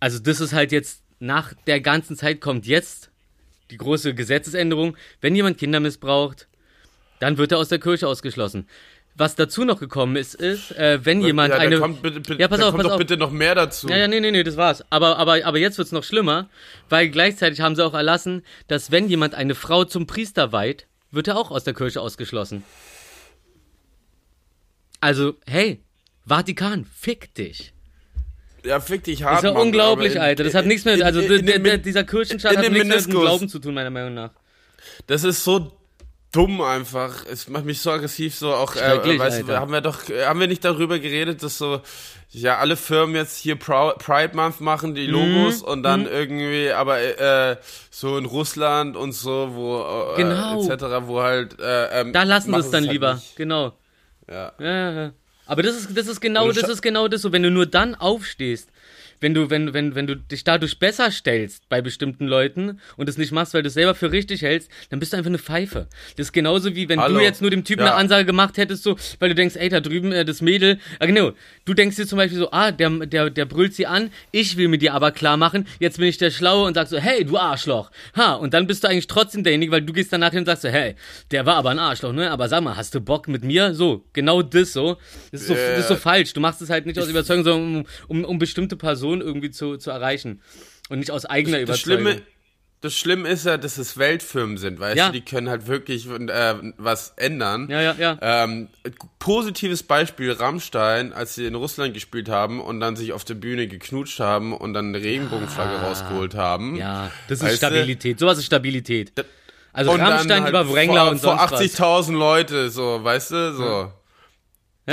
Also 0.00 0.18
das 0.18 0.40
ist 0.40 0.52
halt 0.52 0.72
jetzt, 0.72 1.02
nach 1.20 1.52
der 1.66 1.80
ganzen 1.80 2.16
Zeit 2.16 2.40
kommt 2.40 2.66
jetzt 2.66 3.10
die 3.70 3.76
große 3.76 4.14
Gesetzesänderung. 4.14 4.96
Wenn 5.20 5.36
jemand 5.36 5.58
Kinder 5.58 5.78
missbraucht, 5.78 6.48
dann 7.20 7.36
wird 7.36 7.52
er 7.52 7.58
aus 7.58 7.68
der 7.68 7.78
Kirche 7.78 8.08
ausgeschlossen. 8.08 8.66
Was 9.20 9.34
dazu 9.34 9.66
noch 9.66 9.78
gekommen 9.78 10.16
ist, 10.16 10.34
ist, 10.34 10.72
äh, 10.78 10.98
wenn 11.04 11.20
jemand 11.20 11.52
ja, 11.52 11.58
eine... 11.58 11.78
kommt 11.78 12.00
bitte, 12.00 12.20
bitte, 12.20 12.40
Ja, 12.40 12.48
pass 12.48 12.58
auf, 12.60 12.70
kommt 12.70 12.76
pass 12.78 12.84
doch 12.86 12.92
auf. 12.92 12.98
bitte 12.98 13.18
noch 13.18 13.30
mehr 13.30 13.54
dazu. 13.54 13.86
Ja, 13.90 13.98
ja, 13.98 14.08
nee, 14.08 14.18
nee, 14.18 14.30
nee, 14.30 14.42
das 14.42 14.56
war's. 14.56 14.82
Aber, 14.88 15.18
aber, 15.18 15.44
aber 15.44 15.58
jetzt 15.58 15.76
wird's 15.76 15.92
noch 15.92 16.04
schlimmer, 16.04 16.48
weil 16.88 17.10
gleichzeitig 17.10 17.60
haben 17.60 17.76
sie 17.76 17.84
auch 17.84 17.92
erlassen, 17.92 18.42
dass 18.66 18.90
wenn 18.90 19.10
jemand 19.10 19.34
eine 19.34 19.54
Frau 19.54 19.84
zum 19.84 20.06
Priester 20.06 20.52
weiht, 20.52 20.86
wird 21.10 21.28
er 21.28 21.36
auch 21.36 21.50
aus 21.50 21.64
der 21.64 21.74
Kirche 21.74 22.00
ausgeschlossen. 22.00 22.64
Also, 25.00 25.34
hey, 25.46 25.80
Vatikan, 26.26 26.86
fick 26.86 27.34
dich. 27.34 27.74
Ja, 28.64 28.80
fick 28.80 29.04
dich 29.04 29.18
Das 29.18 29.28
hart, 29.28 29.38
ist 29.40 29.44
ja 29.44 29.52
Mann, 29.52 29.62
unglaublich, 29.64 30.14
in- 30.14 30.20
Alter. 30.22 30.44
Das 30.44 30.54
hat 30.54 30.64
nichts 30.64 30.86
mehr, 30.86 31.04
also 31.04 31.20
in- 31.20 31.30
in 31.30 31.44
der, 31.46 31.58
der, 31.58 31.76
dieser 31.76 32.04
Kirchenstaat 32.04 32.56
hat 32.56 32.60
nichts 32.60 32.72
mehr 32.72 32.84
mit 32.84 32.86
dem 32.86 32.96
Meniskus. 33.04 33.20
Glauben 33.22 33.48
zu 33.50 33.58
tun, 33.58 33.74
meiner 33.74 33.90
Meinung 33.90 34.14
nach. 34.14 34.30
Das 35.06 35.24
ist 35.24 35.44
so 35.44 35.72
dumm 36.32 36.60
einfach. 36.60 37.24
Es 37.30 37.48
macht 37.48 37.64
mich 37.64 37.80
so 37.80 37.90
aggressiv, 37.90 38.34
so 38.34 38.52
auch, 38.54 38.76
äh, 38.76 39.18
weißt 39.18 39.48
du, 39.48 39.58
haben 39.58 39.72
wir 39.72 39.80
doch, 39.80 40.08
äh, 40.08 40.26
haben 40.26 40.38
wir 40.40 40.46
nicht 40.46 40.64
darüber 40.64 40.98
geredet, 40.98 41.42
dass 41.42 41.58
so, 41.58 41.80
ja, 42.30 42.58
alle 42.58 42.76
Firmen 42.76 43.16
jetzt 43.16 43.36
hier 43.38 43.56
Pride 43.56 44.30
Month 44.34 44.60
machen, 44.60 44.90
Mhm. 44.90 44.94
die 44.94 45.06
Logos 45.06 45.62
und 45.62 45.82
dann 45.82 46.06
irgendwie, 46.06 46.70
aber 46.70 47.00
äh, 47.00 47.56
so 47.90 48.16
in 48.18 48.24
Russland 48.26 48.96
und 48.96 49.12
so, 49.12 49.50
wo, 49.54 50.12
äh, 50.14 50.16
Genau. 50.16 50.62
etc., 50.62 50.84
wo 51.02 51.20
halt, 51.20 51.58
äh, 51.60 52.00
ähm, 52.00 52.12
Da 52.12 52.22
lassen 52.22 52.46
sie 52.46 52.50
machen 52.52 52.60
es 52.64 52.70
dann 52.70 52.84
halt 52.84 52.92
lieber. 52.92 53.14
nicht. 53.14 53.36
Genau. 53.36 53.72
Ja. 54.30 54.52
Ja. 54.60 55.12
Aber 55.46 55.62
das 55.64 55.74
ist, 55.76 55.96
das 55.98 56.06
ist 56.06 56.20
genau, 56.20 56.52
das 56.52 56.68
ist 56.68 56.80
genau 56.82 57.08
das 57.08 57.22
so, 57.22 57.32
wenn 57.32 57.42
du 57.42 57.50
nur 57.50 57.66
dann 57.66 57.96
aufstehst, 57.96 58.68
wenn 59.20 59.34
du, 59.34 59.50
wenn, 59.50 59.74
wenn, 59.74 59.94
wenn 59.94 60.06
du 60.06 60.16
dich 60.16 60.44
dadurch 60.44 60.78
besser 60.78 61.10
stellst 61.10 61.68
bei 61.68 61.80
bestimmten 61.82 62.26
Leuten 62.26 62.80
und 62.96 63.08
es 63.08 63.18
nicht 63.18 63.32
machst, 63.32 63.54
weil 63.54 63.62
du 63.62 63.68
es 63.68 63.74
selber 63.74 63.94
für 63.94 64.12
richtig 64.12 64.42
hältst, 64.42 64.70
dann 64.88 64.98
bist 64.98 65.12
du 65.12 65.16
einfach 65.16 65.28
eine 65.30 65.38
Pfeife. 65.38 65.88
Das 66.16 66.28
ist 66.28 66.32
genauso 66.32 66.74
wie 66.74 66.88
wenn 66.88 67.00
Hallo. 67.00 67.18
du 67.18 67.24
jetzt 67.24 67.40
nur 67.40 67.50
dem 67.50 67.64
Typen 67.64 67.80
Ja. 67.84 67.92
eine 67.92 67.96
Ansage 67.96 68.24
gemacht 68.24 68.56
hättest, 68.56 68.82
so, 68.82 68.96
weil 69.18 69.28
du 69.30 69.34
denkst, 69.34 69.56
ey, 69.56 69.68
da 69.68 69.80
drüben 69.80 70.12
äh, 70.12 70.24
das 70.24 70.40
Mädel, 70.40 70.78
ah, 70.98 71.06
genau, 71.06 71.32
du 71.64 71.74
denkst 71.74 71.96
dir 71.96 72.06
zum 72.06 72.16
Beispiel 72.16 72.38
so, 72.38 72.50
ah, 72.50 72.72
der, 72.72 72.90
der, 73.06 73.30
der 73.30 73.44
brüllt 73.44 73.74
sie 73.74 73.86
an, 73.86 74.10
ich 74.32 74.56
will 74.56 74.68
mir 74.68 74.78
dir 74.78 74.94
aber 74.94 75.12
klar 75.12 75.36
machen, 75.36 75.66
jetzt 75.78 75.98
bin 75.98 76.06
ich 76.08 76.18
der 76.18 76.30
Schlaue 76.30 76.66
und 76.66 76.74
sag 76.74 76.88
so, 76.88 76.98
hey, 76.98 77.24
du 77.24 77.36
Arschloch. 77.36 77.90
Ha, 78.16 78.34
und 78.34 78.54
dann 78.54 78.66
bist 78.66 78.84
du 78.84 78.88
eigentlich 78.88 79.06
trotzdem 79.06 79.42
derjenige, 79.44 79.72
weil 79.72 79.82
du 79.82 79.92
gehst 79.92 80.12
danach 80.12 80.30
hin 80.30 80.40
und 80.40 80.46
sagst 80.46 80.62
so, 80.62 80.68
hey, 80.68 80.94
der 81.30 81.46
war 81.46 81.56
aber 81.56 81.70
ein 81.70 81.78
Arschloch, 81.78 82.12
ne, 82.12 82.30
aber 82.30 82.48
sag 82.48 82.62
mal, 82.62 82.76
hast 82.76 82.94
du 82.94 83.00
Bock 83.00 83.28
mit 83.28 83.44
mir? 83.44 83.74
So, 83.74 84.04
genau 84.12 84.42
das 84.42 84.72
so. 84.72 84.96
Das 85.32 85.42
ist 85.42 85.48
so, 85.48 85.54
das 85.54 85.78
ist 85.80 85.88
so 85.88 85.96
falsch. 85.96 86.32
Du 86.32 86.40
machst 86.40 86.62
es 86.62 86.70
halt 86.70 86.86
nicht 86.86 86.98
aus 86.98 87.08
Überzeugung, 87.08 87.44
sondern 87.44 87.76
um, 88.08 88.18
um, 88.18 88.24
um 88.24 88.38
bestimmte 88.38 88.76
Personen 88.76 89.09
irgendwie 89.20 89.50
zu, 89.50 89.76
zu 89.76 89.90
erreichen. 89.90 90.40
Und 90.88 90.98
nicht 91.00 91.10
aus 91.10 91.24
eigener 91.26 91.58
Das 91.64 91.82
Überzeugung. 91.82 92.06
Schlimme, 92.12 92.22
das 92.82 92.94
Schlimme 92.94 93.28
ist 93.28 93.44
ja, 93.44 93.58
dass 93.58 93.76
es 93.76 93.98
Weltfirmen 93.98 94.56
sind, 94.56 94.80
weißt 94.80 94.96
Ja. 94.96 95.06
du, 95.08 95.12
die 95.12 95.20
können 95.20 95.50
halt 95.50 95.66
wirklich 95.66 96.08
äh, 96.08 96.54
was 96.78 97.12
ändern. 97.16 97.68
Ja, 97.68 97.80
ja, 97.82 97.94
ja. 97.98 98.18
Ähm, 98.22 98.68
positives 99.18 99.82
Beispiel, 99.82 100.32
Rammstein, 100.32 101.12
als 101.12 101.34
sie 101.34 101.44
in 101.46 101.54
Russland 101.54 101.92
gespielt 101.94 102.28
haben 102.28 102.60
und 102.60 102.80
dann 102.80 102.96
sich 102.96 103.12
auf 103.12 103.24
der 103.24 103.34
Bühne 103.34 103.66
geknutscht 103.68 104.18
haben 104.20 104.52
und 104.54 104.72
dann 104.72 104.94
eine 104.94 105.02
Regenbogenflagge 105.04 105.76
rausgeholt 105.82 106.34
haben. 106.34 106.76
Ja, 106.76 107.10
das 107.28 107.38
ist 107.38 107.44
Weißt 107.44 107.62
du? 107.62 107.66
Stabilität. 107.66 108.18
Sowas 108.18 108.38
ist 108.38 108.46
Stabilität. 108.46 109.12
Also 109.72 109.92
Und 109.92 109.98
dann 110.00 110.12
Rammstein 110.14 110.42
halt 110.44 110.50
über 110.50 110.72
Wrangler 110.72 111.02
vor, 111.02 111.10
und 111.12 111.18
vor 111.20 111.38
sonst 111.38 111.52
was. 111.52 111.60
80.000 112.08 112.12
Leute, 112.18 112.70
so, 112.70 113.04
weißt 113.04 113.30
du, 113.30 113.54
so. 113.54 113.62
Ja, 113.64 113.92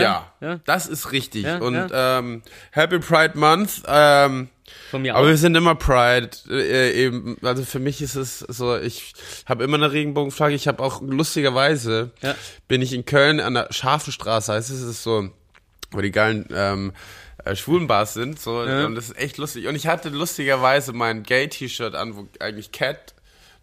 Ja, 0.01 0.31
ja. 0.41 0.59
das 0.65 0.87
ist 0.87 1.11
richtig. 1.11 1.43
Ja, 1.43 1.57
und 1.59 1.75
ja. 1.75 2.19
Ähm, 2.19 2.41
Happy 2.71 2.99
Pride 2.99 3.37
Month. 3.37 3.83
Ähm, 3.87 4.49
Von 4.91 5.01
mir 5.01 5.15
auch. 5.15 5.19
aber 5.19 5.29
wir 5.29 5.37
sind 5.37 5.55
immer 5.55 5.75
Pride. 5.75 6.29
Äh, 6.49 6.91
eben, 7.05 7.37
also 7.41 7.63
für 7.63 7.79
mich 7.79 8.01
ist 8.01 8.15
es 8.15 8.39
so, 8.39 8.77
ich 8.77 9.13
habe 9.45 9.63
immer 9.63 9.77
eine 9.77 9.91
Regenbogenflagge. 9.91 10.55
Ich 10.55 10.67
habe 10.67 10.83
auch 10.83 11.01
lustigerweise 11.01 12.11
bin 12.67 12.81
ich 12.81 12.93
in 12.93 13.05
Köln 13.05 13.39
an 13.39 13.53
der 13.53 13.67
Scharfenstraße, 13.71 14.53
heißt 14.53 14.69
es, 14.69 14.81
ist 14.81 15.03
so, 15.03 15.29
wo 15.91 16.01
die 16.01 16.11
geilen 16.11 16.47
ähm, 16.53 16.93
äh, 17.45 17.55
Schwulenbars 17.55 18.13
sind, 18.13 18.39
so 18.39 18.59
und 18.59 18.95
das 18.95 19.09
ist 19.09 19.17
echt 19.17 19.37
lustig. 19.37 19.67
Und 19.67 19.75
ich 19.75 19.87
hatte 19.87 20.09
lustigerweise 20.09 20.93
mein 20.93 21.23
Gay-T-Shirt 21.23 21.95
an, 21.95 22.15
wo 22.15 22.27
eigentlich 22.39 22.71
Cat 22.71 23.13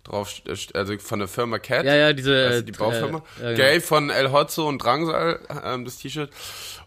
drauf, 0.05 0.29
st- 0.29 0.75
also 0.77 0.97
von 0.99 1.19
der 1.19 1.29
Firma 1.29 1.59
Cat. 1.59 1.85
Ja, 1.85 1.95
ja, 1.95 2.13
diese, 2.13 2.47
Weißt 2.47 2.55
du, 2.55 2.59
äh, 2.59 2.63
die 2.65 2.73
Baufirma. 2.73 3.23
äh, 3.41 3.43
ja, 3.43 3.51
genau. 3.53 3.57
Gay 3.57 3.81
von 3.81 4.11
El 4.11 4.31
Hotzo 4.33 4.69
und 4.69 4.79
Drangsal, 4.79 5.41
ähm, 5.65 5.85
das 5.85 5.99
T-Shirt. 5.99 6.31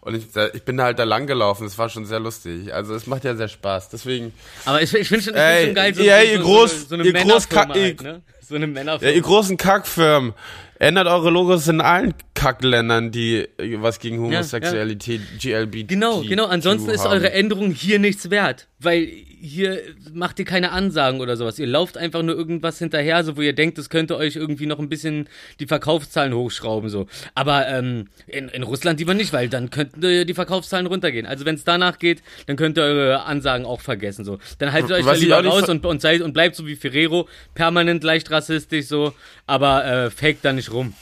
Und 0.00 0.14
ich, 0.14 0.24
ich 0.54 0.62
bin 0.62 0.76
da 0.76 0.84
halt 0.84 0.98
da 1.00 1.04
lang 1.04 1.26
gelaufen. 1.26 1.64
Das 1.64 1.76
war 1.76 1.88
schon 1.88 2.06
sehr 2.06 2.20
lustig. 2.20 2.72
Also 2.72 2.94
es 2.94 3.06
macht 3.08 3.24
ja 3.24 3.34
sehr 3.34 3.48
Spaß. 3.48 3.88
Deswegen, 3.90 4.32
Aber 4.64 4.80
ich, 4.80 4.94
ich 4.94 5.08
finde 5.08 5.24
schon, 5.24 5.34
ich 5.34 5.40
Ey, 5.40 5.56
find 5.64 5.66
schon 5.66 5.74
geil, 5.74 5.94
so, 5.94 6.02
ja, 6.02 6.20
so, 6.20 6.26
ihr 6.26 6.38
so, 6.40 6.44
groß- 6.48 6.68
so, 6.68 6.86
so 6.86 6.94
eine 6.94 7.04
ihr 7.04 7.12
groß- 7.12 7.74
halt, 7.74 8.02
ne? 8.02 8.22
So 8.48 8.54
eine 8.54 8.64
ja, 8.66 8.72
Männerfirma. 8.72 9.14
ihr 9.14 9.20
großen 9.22 9.56
Kackfirmen, 9.58 10.32
ändert 10.78 11.06
eure 11.06 11.30
Logos 11.30 11.68
in 11.68 11.80
allen 11.80 12.14
Kackländern, 12.34 13.10
die 13.10 13.48
äh, 13.58 13.80
was 13.80 13.98
gegen 13.98 14.20
Homosexualität, 14.20 15.20
GLBT. 15.40 15.88
Genau, 15.88 16.22
genau. 16.22 16.46
Ansonsten 16.46 16.90
ist 16.90 17.04
haben. 17.04 17.12
eure 17.12 17.32
Änderung 17.32 17.72
hier 17.72 17.98
nichts 17.98 18.30
wert. 18.30 18.68
Weil 18.80 19.08
hier 19.40 19.80
macht 20.12 20.38
ihr 20.38 20.44
keine 20.44 20.70
Ansagen 20.70 21.20
oder 21.20 21.36
sowas. 21.36 21.58
Ihr 21.58 21.66
lauft 21.66 21.96
einfach 21.96 22.22
nur 22.22 22.36
irgendwas 22.36 22.78
hinterher, 22.78 23.24
so 23.24 23.36
wo 23.36 23.40
ihr 23.40 23.52
denkt, 23.52 23.78
das 23.78 23.90
könnte 23.90 24.16
euch 24.16 24.36
irgendwie 24.36 24.66
noch 24.66 24.78
ein 24.78 24.88
bisschen 24.88 25.28
die 25.58 25.66
Verkaufszahlen 25.66 26.32
hochschrauben. 26.32 26.88
so. 26.88 27.06
Aber 27.34 27.66
ähm, 27.68 28.08
in, 28.26 28.48
in 28.48 28.62
Russland 28.62 29.00
lieber 29.00 29.14
nicht, 29.14 29.32
weil 29.32 29.48
dann 29.48 29.70
könnten 29.70 30.02
äh, 30.04 30.24
die 30.24 30.34
Verkaufszahlen 30.34 30.86
runtergehen. 30.86 31.26
Also 31.26 31.44
wenn 31.44 31.56
es 31.56 31.64
danach 31.64 31.98
geht, 31.98 32.22
dann 32.46 32.56
könnt 32.56 32.78
ihr 32.78 32.84
eure 32.84 33.24
Ansagen 33.24 33.66
auch 33.66 33.80
vergessen. 33.80 34.24
so. 34.24 34.38
Dann 34.58 34.72
haltet 34.72 34.92
euch 34.92 35.04
da 35.04 35.10
Was 35.10 35.20
lieber 35.20 35.44
raus 35.44 35.68
und, 35.68 35.84
und, 35.84 36.00
seid, 36.00 36.20
und 36.20 36.32
bleibt 36.32 36.54
so 36.54 36.66
wie 36.66 36.76
Ferrero, 36.76 37.28
permanent 37.54 38.04
leicht 38.04 38.30
rassistisch 38.30 38.86
so, 38.86 39.12
aber 39.46 39.84
äh, 39.84 40.10
fake 40.10 40.42
da 40.42 40.52
nicht 40.52 40.67
rum. 40.72 40.94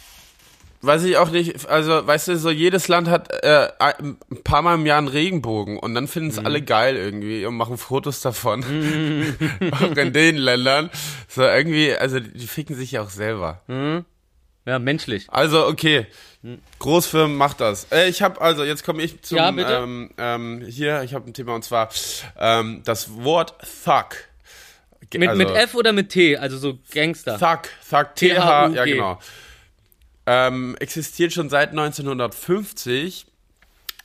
Weiß 0.82 1.02
ich 1.04 1.16
auch 1.16 1.30
nicht, 1.30 1.66
also 1.68 2.06
weißt 2.06 2.28
du, 2.28 2.36
so 2.36 2.50
jedes 2.50 2.86
Land 2.86 3.08
hat 3.08 3.32
äh, 3.42 3.68
ein 3.78 4.18
paar 4.44 4.62
Mal 4.62 4.74
im 4.74 4.86
Jahr 4.86 4.98
einen 4.98 5.08
Regenbogen 5.08 5.78
und 5.78 5.94
dann 5.94 6.06
finden 6.06 6.30
es 6.30 6.38
Mhm. 6.38 6.46
alle 6.46 6.62
geil 6.62 6.96
irgendwie 6.96 7.44
und 7.46 7.56
machen 7.56 7.78
Fotos 7.78 8.20
davon. 8.20 8.62
auch 9.72 9.96
in 9.96 10.12
den 10.12 10.36
Ländern. 10.36 10.90
So 11.28 11.42
irgendwie, 11.42 11.92
also 11.94 12.20
die 12.20 12.46
ficken 12.46 12.76
sich 12.76 12.92
ja 12.92 13.02
auch 13.02 13.10
selber. 13.10 13.62
Ja, 14.66 14.78
menschlich. 14.78 15.26
Also, 15.28 15.66
okay. 15.66 16.06
Großfirmen 16.78 17.36
macht 17.36 17.60
das. 17.60 17.86
Äh, 17.90 18.08
ich 18.08 18.22
habe 18.22 18.40
also, 18.40 18.62
jetzt 18.62 18.84
komme 18.84 19.02
ich 19.02 19.22
zum 19.22 19.38
Ja, 19.38 19.48
ähm, 19.48 20.10
ähm, 20.18 20.64
hier, 20.68 21.02
ich 21.02 21.14
habe 21.14 21.28
ein 21.28 21.34
Thema 21.34 21.54
und 21.54 21.62
zwar 21.64 21.88
ähm, 22.38 22.82
das 22.84 23.10
Wort 23.24 23.54
Thug. 23.84 24.16
Mit, 25.14 25.28
also, 25.30 25.38
mit 25.38 25.50
F 25.50 25.74
oder 25.74 25.92
mit 25.92 26.10
T, 26.10 26.36
also 26.36 26.58
so 26.58 26.78
Gangster. 26.92 27.38
Thug, 27.38 27.62
Thug, 27.88 28.14
TH, 28.14 28.18
T-H-U-G. 28.18 28.76
ja 28.76 28.84
genau. 28.84 29.18
Ähm, 30.26 30.76
existiert 30.80 31.32
schon 31.32 31.48
seit 31.48 31.70
1950. 31.70 33.26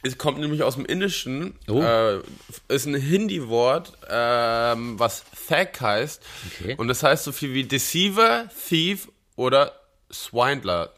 Es 0.03 0.17
kommt 0.17 0.39
nämlich 0.39 0.63
aus 0.63 0.76
dem 0.76 0.86
Indischen. 0.86 1.55
Oh. 1.67 1.82
Äh, 1.82 2.19
ist 2.67 2.86
ein 2.88 2.95
Hindi-Wort, 2.95 3.93
ähm, 4.09 4.97
was 4.99 5.24
Thug 5.47 5.80
heißt. 5.80 6.22
Okay. 6.59 6.76
Und 6.78 6.88
das 6.88 7.03
heißt 7.03 7.24
so 7.24 7.32
viel 7.32 7.53
wie 7.53 7.63
Deceiver, 7.63 8.49
Thief 8.67 9.09
oder 9.36 9.74
Swindler. 10.11 10.93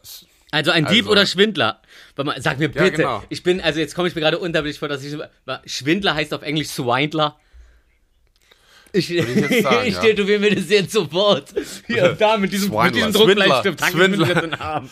Also 0.50 0.70
ein 0.70 0.86
Dieb 0.86 1.04
Also- 1.04 1.10
oder 1.10 1.26
Schwindler. 1.26 1.82
Warte 2.16 2.26
mal, 2.26 2.40
Sag 2.40 2.58
mir 2.58 2.68
bitte. 2.68 2.92
genau. 2.92 3.22
Ich 3.28 3.42
bin, 3.42 3.60
also 3.60 3.80
jetzt 3.80 3.94
komme 3.94 4.08
ich 4.08 4.14
mir 4.14 4.20
gerade 4.20 4.38
unterbewusst 4.38 4.78
vor, 4.78 4.88
dass 4.88 5.02
ich. 5.04 5.16
Schwindler 5.66 6.14
heißt 6.14 6.32
auf 6.32 6.42
Englisch 6.42 6.68
Swindler. 6.68 7.38
Ich, 8.92 9.10
ich, 9.10 9.26
jetzt 9.36 9.62
sagen, 9.64 9.90
ja. 9.90 10.00
tätowiere 10.00 10.38
mir 10.38 10.54
das 10.54 10.70
jetzt 10.70 10.92
sofort. 10.92 11.52
Hier 11.88 12.12
da 12.18 12.36
mit 12.36 12.52
diesem, 12.52 12.70
mit 12.70 12.94
Swindler, 12.94 13.06
diesem 13.08 13.12
Druckbleistift. 13.12 13.80
Ich 13.88 13.94
mir 13.94 14.04
Swindler. 14.04 14.40
den 14.40 14.54
Arm. 14.54 14.88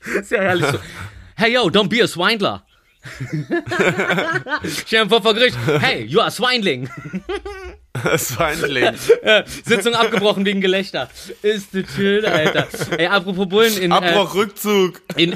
Das 0.00 0.22
ist 0.22 0.30
ja 0.30 0.40
herrlich 0.42 0.66
so. 0.66 0.78
Hey 1.36 1.54
yo, 1.54 1.68
don't 1.70 1.88
be 1.88 2.02
a 2.02 2.06
Swindler. 2.06 2.62
Stell 4.64 5.04
dir 5.04 5.08
vor 5.08 5.22
vor 5.22 5.32
Gericht. 5.34 5.56
Hey, 5.80 6.04
you 6.04 6.20
are 6.20 6.30
Swindling. 6.30 6.90
Swindling. 8.16 8.94
Sitzung 9.64 9.94
abgebrochen 9.94 10.44
wegen 10.44 10.60
Gelächter. 10.60 11.08
Ist 11.40 11.74
das 11.74 11.84
schön, 11.94 12.26
Alter. 12.26 12.68
Ey, 12.98 13.06
apropos 13.06 13.48
Bullen 13.48 13.76
in. 13.78 13.90
Äh, 13.90 13.94
Abbruch, 13.94 14.34
Rückzug. 14.34 15.00
in, 15.16 15.34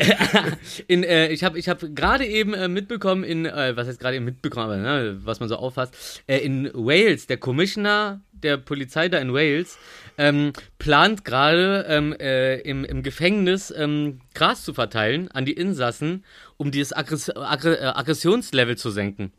in 0.88 1.04
äh, 1.04 1.28
ich 1.28 1.42
habe 1.42 1.58
ich 1.58 1.68
hab 1.70 1.80
gerade 1.94 2.26
eben 2.26 2.52
äh, 2.52 2.68
mitbekommen 2.68 3.24
in 3.24 3.46
äh, 3.46 3.74
was 3.76 3.88
heißt 3.88 3.98
gerade 3.98 4.16
eben 4.16 4.26
mitbekommen 4.26 4.66
aber, 4.66 4.76
ne, 4.76 5.18
was 5.24 5.40
man 5.40 5.48
so 5.48 5.56
auffasst 5.56 6.22
äh, 6.26 6.38
in 6.38 6.70
Wales 6.74 7.26
der 7.26 7.38
Commissioner 7.38 8.20
der 8.32 8.58
Polizei 8.58 9.08
da 9.08 9.18
in 9.18 9.32
Wales 9.32 9.78
ähm, 10.18 10.52
plant 10.78 11.24
gerade 11.24 11.86
ähm, 11.88 12.12
äh, 12.12 12.56
im, 12.60 12.84
im 12.84 13.02
Gefängnis 13.02 13.72
ähm, 13.76 14.20
Gras 14.34 14.64
zu 14.64 14.74
verteilen 14.74 15.30
an 15.30 15.44
die 15.44 15.52
Insassen 15.52 16.24
um 16.56 16.70
dieses 16.70 16.92
Aggress 16.92 17.30
Aggre 17.30 17.78
äh, 17.80 17.86
Aggressionslevel 17.86 18.76
zu 18.76 18.90
senken 18.90 19.32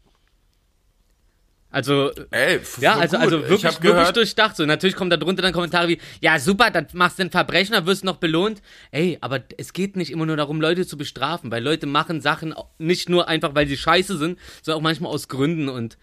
also 1.75 2.11
Ey, 2.31 2.61
ja, 2.79 2.95
also, 2.95 3.17
also 3.17 3.35
ich 3.35 3.49
wirklich, 3.49 3.63
wirklich 3.63 3.79
gehört, 3.81 4.15
durchdacht. 4.15 4.55
So, 4.55 4.65
natürlich 4.65 4.95
kommen 4.95 5.09
da 5.09 5.17
drunter 5.17 5.41
dann 5.41 5.51
Kommentare 5.51 5.89
wie, 5.89 5.99
ja 6.21 6.39
super, 6.39 6.71
dann 6.71 6.87
machst 6.93 7.19
du 7.19 7.23
ein 7.23 7.31
Verbrechen, 7.31 7.73
dann 7.73 7.85
wirst 7.85 8.03
du 8.03 8.05
noch 8.05 8.15
belohnt. 8.15 8.61
Ey, 8.91 9.17
aber 9.19 9.41
es 9.57 9.73
geht 9.73 9.97
nicht 9.97 10.09
immer 10.09 10.25
nur 10.25 10.37
darum, 10.37 10.61
Leute 10.61 10.87
zu 10.87 10.95
bestrafen, 10.95 11.51
weil 11.51 11.61
Leute 11.61 11.85
machen 11.85 12.21
Sachen 12.21 12.55
nicht 12.77 13.09
nur 13.09 13.27
einfach, 13.27 13.55
weil 13.55 13.67
sie 13.67 13.75
scheiße 13.75 14.17
sind, 14.17 14.39
sondern 14.61 14.79
auch 14.79 14.83
manchmal 14.83 15.11
aus 15.11 15.27
Gründen 15.27 15.67
und 15.67 15.97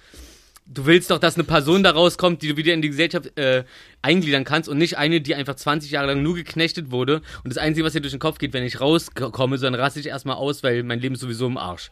du 0.66 0.86
willst 0.86 1.10
doch, 1.10 1.18
dass 1.18 1.34
eine 1.34 1.44
Person 1.44 1.82
da 1.82 1.90
rauskommt, 1.90 2.42
die 2.42 2.48
du 2.48 2.56
wieder 2.56 2.72
in 2.72 2.82
die 2.82 2.88
Gesellschaft 2.90 3.36
äh, 3.38 3.64
eingliedern 4.00 4.44
kannst 4.44 4.68
und 4.68 4.78
nicht 4.78 4.96
eine, 4.98 5.20
die 5.20 5.34
einfach 5.34 5.54
20 5.56 5.90
Jahre 5.90 6.08
lang 6.08 6.22
nur 6.22 6.34
geknechtet 6.34 6.90
wurde 6.90 7.16
und 7.44 7.50
das 7.50 7.58
Einzige, 7.58 7.84
was 7.84 7.92
dir 7.92 8.00
durch 8.00 8.12
den 8.12 8.20
Kopf 8.20 8.38
geht, 8.38 8.52
wenn 8.52 8.64
ich 8.64 8.80
rauskomme, 8.80 9.58
sondern 9.58 9.80
raste 9.80 10.00
ich 10.00 10.06
erstmal 10.06 10.36
aus, 10.36 10.62
weil 10.62 10.82
mein 10.82 11.00
Leben 11.00 11.14
ist 11.14 11.20
sowieso 11.20 11.46
im 11.46 11.56
Arsch. 11.58 11.90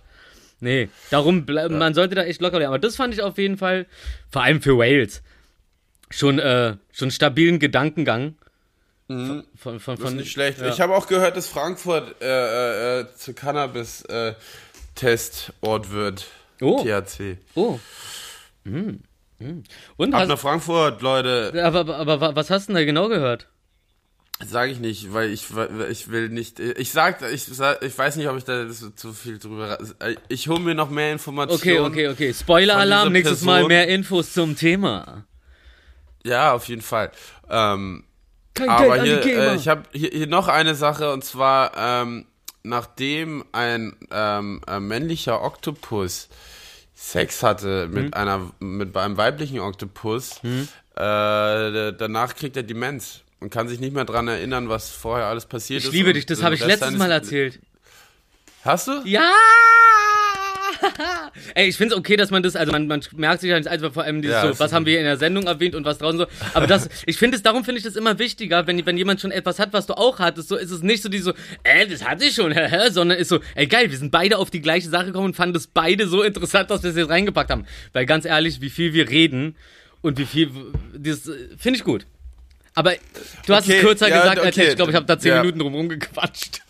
Nee, 0.61 0.89
darum, 1.11 1.47
ble- 1.47 1.71
man 1.71 1.95
sollte 1.95 2.15
da 2.15 2.23
echt 2.25 2.41
locker 2.43 2.59
bleiben. 2.59 2.69
Aber 2.69 2.79
das 2.79 2.97
fand 2.97 3.15
ich 3.15 3.23
auf 3.23 3.39
jeden 3.39 3.57
Fall, 3.57 3.87
vor 4.31 4.43
allem 4.43 4.61
für 4.61 4.77
Wales, 4.77 5.23
schon, 6.11 6.39
äh, 6.39 6.77
schon 6.93 7.11
stabilen 7.11 7.59
Gedankengang. 7.59 8.35
Von, 9.07 9.45
von, 9.57 9.81
von, 9.81 9.97
Das 9.97 10.11
ist 10.11 10.17
nicht 10.17 10.31
schlecht. 10.33 10.61
Ja. 10.61 10.69
Ich 10.69 10.81
habe 10.81 10.95
auch 10.95 11.09
gehört, 11.09 11.37
dass 11.37 11.49
Frankfurt 11.49 12.23
äh, 12.23 12.27
äh, 12.27 13.01
äh, 13.01 13.07
zu 13.17 13.33
Cannabis 13.35 14.03
äh, 14.03 14.35
wird. 15.91 16.27
Oh. 16.61 16.85
THC. 16.85 17.39
Oh. 17.55 17.81
Hm. 18.65 19.01
Hm. 19.39 19.63
Und 19.97 20.15
Ab 20.15 20.21
hast, 20.23 20.29
nach 20.29 20.39
Frankfurt, 20.39 21.01
Leute. 21.03 21.53
aber, 21.65 21.81
aber, 21.81 21.97
aber 21.97 22.21
wa- 22.21 22.35
was 22.35 22.51
hast 22.51 22.69
du 22.69 22.73
denn 22.73 22.83
da 22.83 22.85
genau 22.85 23.09
gehört? 23.09 23.49
Sage 24.43 24.73
ich 24.73 24.81
nicht, 24.81 25.13
weil 25.13 25.31
ich 25.31 25.47
ich 25.91 26.11
will 26.11 26.31
nicht. 26.31 26.61
Ich 26.61 26.93
sag, 26.93 27.21
ich 27.31 27.45
sag, 27.45 27.83
ich 27.83 27.97
weiß 27.97 28.17
nicht, 28.17 28.29
ob 28.29 28.39
ich 28.39 28.45
da 28.45 28.67
zu 28.71 29.13
viel 29.13 29.39
drüber. 29.39 29.79
Ich 30.29 30.49
hole 30.49 30.61
mir 30.61 30.75
noch 30.75 30.89
mehr 30.89 31.13
Informationen. 31.13 31.87
Okay, 31.87 32.07
okay, 32.07 32.09
okay. 32.09 32.35
Spoiler-Alarm, 32.35 33.13
nächstes 33.13 33.43
Mal 33.43 33.67
mehr 33.67 33.89
Infos 33.89 34.33
zum 34.33 34.57
Thema. 34.57 35.27
Ja, 36.25 36.53
auf 36.55 36.69
jeden 36.69 36.81
Fall. 36.83 37.13
Ähm, 37.51 38.05
Kein 38.55 38.69
aber 38.71 39.03
hier, 39.03 39.25
äh, 39.25 39.57
ich 39.57 39.69
habe 39.69 39.83
hier, 39.93 40.11
hier 40.11 40.27
noch 40.27 40.49
eine 40.49 40.75
Sache 40.75 41.13
und 41.13 41.23
zwar 41.25 41.73
ähm, 41.77 42.27
nachdem 42.63 43.45
ein 43.53 43.95
ähm, 44.11 44.63
äh, 44.67 44.81
männlicher 44.81 45.43
Oktopus 45.43 46.29
Sex 47.03 47.43
hatte 47.43 47.89
mit 47.91 48.05
Hm. 48.07 48.15
einer 48.15 48.51
mit 48.61 48.95
einem 48.97 49.17
weiblichen 49.17 49.59
Oktopus, 49.59 50.41
äh, 50.45 50.63
danach 50.97 52.35
kriegt 52.35 52.57
er 52.59 52.63
Demenz 52.63 53.23
und 53.41 53.49
kann 53.51 53.69
sich 53.69 53.81
nicht 53.81 53.95
mehr 53.95 54.05
dran 54.05 54.29
erinnern, 54.29 54.69
was 54.69 54.91
vorher 54.91 55.27
alles 55.27 55.47
passiert 55.47 55.81
ich 55.81 55.87
ist. 55.87 55.93
liebe 55.93 56.11
und 56.11 56.15
dich, 56.17 56.27
das 56.27 56.43
habe 56.43 56.55
ich 56.55 56.65
letztes 56.65 56.97
Mal 56.99 57.11
erzählt. 57.11 57.59
Hast 58.65 58.89
du? 58.89 59.01
Ja! 59.07 59.31
Ey, 61.55 61.69
ich 61.69 61.77
finde 61.77 61.95
es 61.95 61.99
okay, 61.99 62.17
dass 62.17 62.31
man 62.31 62.43
das, 62.43 62.57
also 62.57 62.73
man, 62.73 62.87
man 62.87 63.01
merkt 63.17 63.41
sich 63.41 63.53
halt 63.53 63.67
einfach 63.67 63.93
vor 63.93 64.05
allem 64.05 64.23
dieses 64.23 64.37
Ja, 64.37 64.53
so, 64.53 64.59
was 64.59 64.73
haben 64.73 64.87
wir 64.87 64.99
in 64.99 65.05
der 65.05 65.17
Sendung 65.17 65.47
erwähnt 65.47 65.75
und 65.75 65.85
was 65.85 65.99
draußen 65.99 66.19
so. 66.19 66.27
Aber 66.55 66.67
das, 66.67 66.89
ich 67.07 67.17
finde 67.17 67.37
es, 67.37 67.43
darum 67.43 67.65
finde 67.65 67.79
ich 67.79 67.85
das 67.85 67.97
immer 67.97 68.19
wichtiger, 68.19 68.67
wenn, 68.67 68.85
wenn 68.87 68.97
jemand 68.97 69.21
schon 69.21 69.31
etwas 69.31 69.59
hat, 69.59 69.73
was 69.73 69.87
du 69.87 69.95
auch 69.95 70.19
hattest, 70.19 70.49
so 70.49 70.57
ist 70.57 70.71
es 70.71 70.83
nicht 70.83 71.03
so 71.03 71.09
die 71.09 71.19
so, 71.19 71.33
äh, 71.65 71.87
das 71.87 72.05
hatte 72.07 72.25
ich 72.25 72.35
schon, 72.35 72.55
sondern 72.91 73.19
ist 73.19 73.29
so, 73.29 73.41
ey 73.55 73.67
geil, 73.67 73.91
wir 73.91 73.99
sind 73.99 74.11
beide 74.11 74.39
auf 74.39 74.51
die 74.51 74.61
gleiche 74.61 74.89
Sache 74.89 75.07
gekommen 75.07 75.27
und 75.27 75.37
fanden 75.37 75.55
das 75.55 75.67
beide 75.67 76.07
so 76.07 76.23
interessant, 76.23 76.71
dass 76.71 76.83
wir 76.83 76.91
es 76.91 76.97
jetzt 76.97 77.11
reingepackt 77.11 77.51
haben. 77.51 77.67
Weil 77.93 78.07
ganz 78.07 78.25
ehrlich, 78.25 78.61
wie 78.61 78.71
viel 78.71 78.93
wir 78.93 79.09
reden 79.09 79.57
und 80.03 80.19
wie 80.19 80.27
viel, 80.27 80.51
das 80.97 81.29
äh, 81.29 81.49
finde 81.59 81.79
ich 81.79 81.85
gut. 81.85 82.07
Aber 82.75 82.95
du 83.47 83.55
hast 83.55 83.65
Okay, 83.67 83.79
es 83.79 83.83
kürzer 83.83 84.09
ja, 84.09 84.21
gesagt, 84.21 84.39
als 84.39 84.57
okay, 84.57 84.69
ich 84.71 84.77
glaube, 84.77 84.93
ich 84.93 84.97
habe 84.97 85.07
da 85.07 85.19
zehn 85.19 85.33
ja. 85.33 85.43
Minuten 85.43 85.59
drum 85.59 85.75
rumgequatscht. 85.75 86.63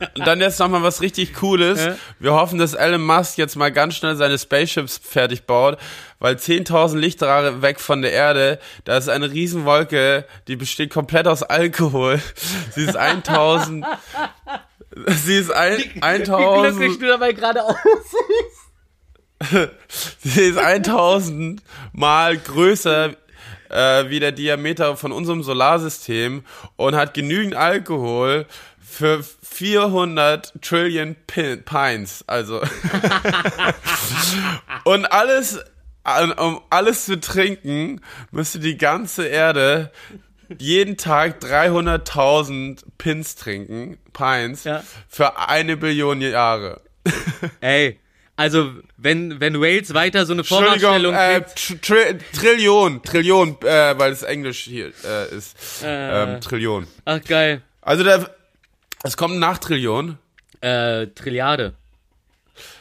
Und 0.00 0.26
dann 0.26 0.40
jetzt 0.40 0.58
nochmal 0.58 0.82
was 0.82 1.00
richtig 1.00 1.34
Cooles. 1.34 1.84
Ja. 1.84 1.96
Wir 2.18 2.32
hoffen, 2.32 2.58
dass 2.58 2.74
Elon 2.74 3.02
Musk 3.02 3.38
jetzt 3.38 3.56
mal 3.56 3.72
ganz 3.72 3.94
schnell 3.94 4.16
seine 4.16 4.38
Spaceships 4.38 5.00
fertig 5.02 5.44
baut, 5.44 5.78
weil 6.18 6.36
10.000 6.36 6.96
Lichtjahre 6.96 7.62
weg 7.62 7.80
von 7.80 8.02
der 8.02 8.12
Erde, 8.12 8.58
da 8.84 8.96
ist 8.96 9.08
eine 9.08 9.30
Riesenwolke, 9.30 10.26
die 10.48 10.56
besteht 10.56 10.90
komplett 10.90 11.26
aus 11.26 11.42
Alkohol. 11.42 12.20
Sie 12.74 12.84
ist 12.84 12.96
1000, 12.96 13.86
sie 15.06 15.38
ist 15.38 15.50
ein, 15.50 15.78
Wie 15.78 16.00
glücklich 16.00 16.02
1000, 16.02 17.02
du 17.02 17.06
dabei 17.06 17.32
gerade 17.32 17.62
aussiehst. 17.64 18.66
sie 20.22 20.42
ist 20.42 20.58
1000 20.58 21.62
mal 21.92 22.36
größer 22.36 23.14
äh, 23.68 24.08
wie 24.08 24.20
der 24.20 24.32
Diameter 24.32 24.96
von 24.96 25.12
unserem 25.12 25.42
Solarsystem 25.42 26.44
und 26.76 26.94
hat 26.94 27.14
genügend 27.14 27.54
Alkohol 27.54 28.46
für 28.88 29.22
400 29.42 30.52
Trillion 30.62 31.16
Pin 31.26 31.62
Pines, 31.64 32.24
also 32.26 32.60
und 34.84 35.06
alles 35.06 35.60
um 36.36 36.60
alles 36.70 37.06
zu 37.06 37.18
trinken, 37.18 38.00
müsste 38.30 38.60
die 38.60 38.78
ganze 38.78 39.26
Erde 39.26 39.90
jeden 40.58 40.96
Tag 40.96 41.42
300.000 41.42 42.78
Pins 42.96 43.34
trinken, 43.34 43.98
Pines, 44.12 44.62
Ja. 44.62 44.84
für 45.08 45.36
eine 45.48 45.76
Billion 45.76 46.20
Jahre. 46.20 46.80
Ey, 47.60 47.98
also 48.36 48.70
wenn, 48.96 49.40
wenn 49.40 49.60
Wales 49.60 49.94
weiter 49.94 50.26
so 50.26 50.34
eine 50.34 50.44
Vormachtstellung 50.44 51.14
äh, 51.14 51.40
tr 51.40 51.80
Tri 51.80 52.18
Trillion, 52.32 53.02
Trillion, 53.02 53.56
äh, 53.62 53.98
weil 53.98 54.12
es 54.12 54.22
Englisch 54.22 54.60
hier 54.60 54.92
äh, 55.04 55.34
ist. 55.34 55.56
Äh. 55.82 56.34
Ähm, 56.34 56.40
Trillion. 56.40 56.86
ach 57.04 57.20
geil. 57.24 57.62
Also 57.80 58.04
da, 58.04 58.28
es 59.02 59.16
kommt 59.16 59.38
nach 59.38 59.58
Trillion. 59.58 60.18
Äh, 60.60 61.08
Trilliarde. 61.08 61.74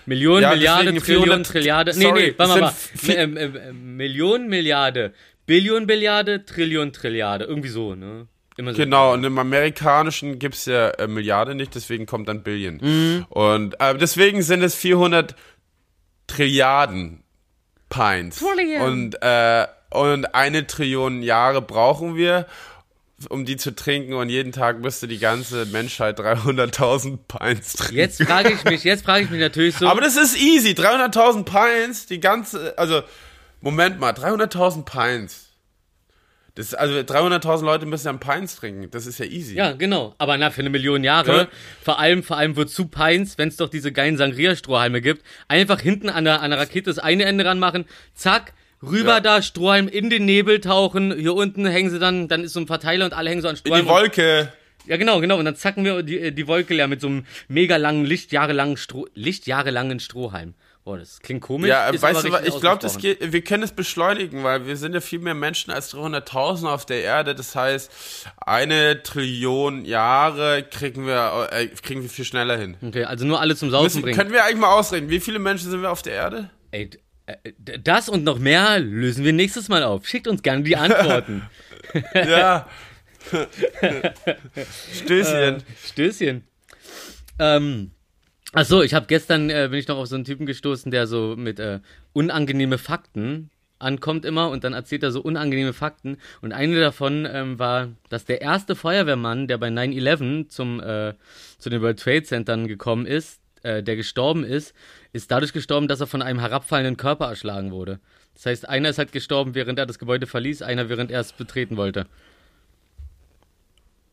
Million, 0.06 0.42
Ja, 0.42 0.52
Milliarde, 0.52 0.94
Trillion, 0.96 1.26
400 1.26 1.46
Trilliarde. 1.48 1.92
Nee, 1.98 2.04
sorry, 2.04 2.22
nee, 2.28 2.34
warte 2.38 2.54
es 2.54 2.60
mal. 2.62 2.74
vi- 2.96 3.16
Ähm, 3.18 3.38
ähm, 3.38 3.58
ähm, 3.62 3.98
Million, 3.98 4.48
Milliarde. 4.48 5.14
Billion, 5.46 5.86
Billiarde, 5.88 6.46
Trillion, 6.46 6.94
Trilliarde. 6.94 7.46
Irgendwie 7.46 7.70
so, 7.70 7.94
ne? 7.96 8.28
Immer 8.58 8.72
so. 8.74 8.78
Genau, 8.78 9.14
und 9.14 9.24
im 9.26 9.38
Amerikanischen 9.38 10.40
gibt's 10.40 10.66
ja 10.66 10.90
äh, 10.92 11.08
Milliarde 11.08 11.56
nicht, 11.56 11.76
deswegen 11.76 12.06
kommt 12.06 12.30
dann 12.30 12.42
Billion. 12.44 12.78
Mhm. 12.82 13.26
Und 13.30 13.76
äh, 13.82 13.98
deswegen 13.98 14.42
sind 14.44 14.64
es 14.64 14.76
400 14.76 15.36
Trilliarden 16.28 17.24
Pints. 17.90 18.40
Trillion. 18.40 18.82
Und, 18.82 19.22
äh, 19.22 19.68
und 19.92 20.34
eine 20.34 20.66
Trillion 20.68 21.22
Jahre 21.22 21.62
brauchen 21.62 22.16
wir, 22.16 22.48
um 23.28 23.46
die 23.46 23.58
zu 23.58 23.76
trinken. 23.76 24.14
Und 24.14 24.30
jeden 24.30 24.52
Tag 24.52 24.80
müsste 24.80 25.08
die 25.08 25.20
ganze 25.20 25.66
Menschheit 25.66 26.20
300.000 26.20 27.20
Pints 27.28 27.74
trinken. 27.74 27.96
Jetzt 27.96 28.24
frage 28.24 28.54
ich 28.54 28.64
mich, 28.64 28.84
jetzt 28.84 29.06
frage 29.06 29.24
ich 29.26 29.30
mich 29.30 29.40
natürlich 29.40 29.76
so. 29.76 29.88
Aber 29.88 30.02
das 30.02 30.16
ist 30.18 30.38
easy. 30.40 30.72
300.000 30.72 31.44
Pints, 31.44 32.06
die 32.06 32.20
ganze, 32.20 32.78
also, 32.78 33.02
Moment 33.62 34.00
mal, 34.00 34.12
300.000 34.14 34.86
Pints. 34.86 35.42
Das, 36.56 36.74
also 36.74 36.94
300.000 36.96 37.66
Leute 37.66 37.86
müssen 37.86 38.08
ja 38.08 38.14
Pints 38.14 38.56
trinken. 38.56 38.90
Das 38.90 39.06
ist 39.06 39.20
ja 39.20 39.26
easy. 39.26 39.56
Ja, 39.56 39.74
genau. 39.74 40.16
Aber 40.18 40.38
na, 40.38 40.52
für 40.52 40.62
eine 40.62 40.70
Million 40.70 41.04
Jahre, 41.04 41.38
Ja. 41.38 41.48
vor 41.84 42.00
allem, 42.00 42.24
vor 42.24 42.38
allem 42.38 42.56
wozu 42.56 42.88
Pines, 42.88 43.38
wenn 43.38 43.50
es 43.50 43.58
doch 43.58 43.68
diese 43.70 43.92
geilen 43.92 44.16
Sangria-Strohhalme 44.16 45.02
gibt, 45.02 45.26
einfach 45.50 45.82
hinten 45.82 46.08
an 46.10 46.24
der, 46.24 46.42
an 46.42 46.52
der 46.52 46.60
Rakete 46.60 46.90
das 46.90 46.98
eine 47.00 47.26
Ende 47.26 47.44
ranmachen, 47.44 47.84
zack, 48.14 48.54
rüber 48.88 49.14
Ja. 49.16 49.20
da, 49.20 49.42
Strohhalm 49.42 49.88
in 49.88 50.10
den 50.10 50.26
Nebel 50.26 50.62
tauchen, 50.62 51.14
hier 51.18 51.34
unten 51.36 51.66
hängen 51.66 51.90
sie 51.90 52.00
dann, 52.00 52.28
dann 52.28 52.44
ist 52.44 52.54
so 52.54 52.60
ein 52.60 52.68
Verteiler 52.68 53.06
und 53.06 53.14
alle 53.14 53.30
hängen 53.30 53.42
so 53.42 53.48
an 53.48 53.56
In 53.56 53.60
Strohhalm. 53.60 53.86
die 53.86 53.92
Wolke. 53.92 54.52
Ja, 54.88 54.98
genau, 54.98 55.20
genau. 55.20 55.38
Und 55.40 55.46
dann 55.46 55.56
zacken 55.56 55.84
wir 55.84 56.04
die, 56.04 56.32
die 56.32 56.48
Wolke 56.48 56.74
leer 56.76 56.88
mit 56.88 57.02
so 57.02 57.08
einem 57.08 57.26
mega 57.48 57.78
langen, 57.78 58.06
lichtjahrelangen 58.06 58.78
Stroh, 58.78 59.08
lichtjahrelangen 59.16 60.00
Strohhalm. 60.00 60.54
Boah, 60.84 61.00
das 61.00 61.20
klingt 61.22 61.42
komisch. 61.42 61.68
Ja, 61.70 61.90
ist 61.90 62.04
weißt 62.04 62.26
du, 62.26 62.32
was, 62.32 62.46
ich 62.46 62.60
glaube, 62.60 62.78
das 62.80 63.00
geht, 63.00 63.32
wir 63.34 63.42
können 63.42 63.64
es 63.64 63.72
beschleunigen, 63.72 64.44
weil 64.44 64.68
wir 64.68 64.78
sind 64.78 64.94
ja 64.94 65.02
viel 65.02 65.18
mehr 65.18 65.34
Menschen 65.34 65.72
als 65.72 65.92
300.000 65.96 66.68
auf 66.68 66.86
der 66.86 67.02
Erde. 67.02 67.34
Das 67.34 67.56
heißt, 67.56 67.92
eine 68.46 69.02
Trillion 69.02 69.84
Jahre 69.86 70.62
kriegen 70.62 71.08
wir, 71.08 71.50
äh, 71.52 71.66
kriegen 71.70 72.04
wir 72.04 72.10
viel 72.10 72.26
schneller 72.26 72.56
hin. 72.58 72.78
Okay, 72.86 73.06
also 73.06 73.26
nur 73.26 73.42
alle 73.42 73.56
zum 73.56 73.72
Saufen 73.72 73.86
Müssen, 73.86 74.02
bringen. 74.04 74.16
können 74.16 74.32
wir 74.32 74.44
eigentlich 74.46 74.60
mal 74.60 74.78
ausreden, 74.78 75.10
wie 75.10 75.20
viele 75.20 75.40
Menschen 75.40 75.72
sind 75.72 75.82
wir 75.82 75.90
auf 75.90 76.04
der 76.04 76.14
Erde? 76.14 76.50
Ey, 76.70 76.84
äh, 76.84 76.90
das 77.84 78.10
und 78.10 78.24
noch 78.24 78.40
mehr 78.40 78.80
lösen 78.80 79.24
wir 79.24 79.34
nächstes 79.34 79.70
Mal 79.70 79.84
auf. 79.84 80.08
Schickt 80.08 80.28
uns 80.28 80.44
gerne 80.44 80.64
die 80.64 80.76
Antworten. 80.76 81.44
Ja. 82.14 82.68
Stößchen. 84.92 85.64
Stößchen. 85.86 86.44
Ähm, 87.40 87.92
ach 88.54 88.66
so, 88.66 88.82
ich 88.82 88.94
habe 88.94 89.06
gestern 89.06 89.50
äh, 89.50 89.68
bin 89.70 89.80
ich 89.80 89.88
noch 89.88 89.98
auf 89.98 90.08
so 90.08 90.16
einen 90.16 90.26
Typen 90.26 90.46
gestoßen, 90.46 90.92
der 90.92 91.08
so 91.08 91.36
mit 91.38 91.60
äh, 91.60 91.80
unangenehme 92.14 92.78
Fakten 92.78 93.50
ankommt 93.80 94.26
immer 94.26 94.50
und 94.50 94.64
dann 94.64 94.74
erzählt 94.74 95.04
er 95.04 95.12
so 95.12 95.22
unangenehme 95.22 95.74
Fakten 95.74 96.18
und 96.42 96.54
eine 96.54 96.80
davon 96.80 97.28
ähm, 97.32 97.60
war, 97.60 97.90
dass 98.10 98.26
der 98.26 98.42
erste 98.42 98.76
Feuerwehrmann, 98.76 99.48
der 99.48 99.58
bei 99.58 99.68
9/11 99.68 100.50
zum 100.50 100.80
äh, 100.80 101.14
zu 101.58 101.70
den 101.70 101.82
World 101.82 102.00
Trade 102.00 102.24
Centern 102.24 102.68
gekommen 102.68 103.06
ist, 103.06 103.42
äh, 103.64 103.84
der 103.84 103.96
gestorben 103.96 104.44
ist, 104.44 104.74
ist 105.16 105.32
dadurch 105.32 105.54
gestorben, 105.54 105.88
dass 105.88 106.02
er 106.02 106.08
von 106.08 106.22
einem 106.22 106.40
herabfallenden 106.40 106.98
Körper 106.98 107.28
erschlagen 107.28 107.72
wurde. 107.72 108.00
Das 108.34 108.48
heißt, 108.48 108.68
einer 108.68 108.90
ist 108.90 108.98
halt 108.98 109.14
gestorben, 109.14 109.56
während 109.56 109.80
er 109.80 109.86
das 109.86 109.98
Gebäude 109.98 110.28
verließ, 110.28 110.62
einer 110.62 110.90
während 110.90 111.10
er 111.10 111.22
es 111.22 111.32
betreten 111.32 111.78
wollte. 111.78 112.06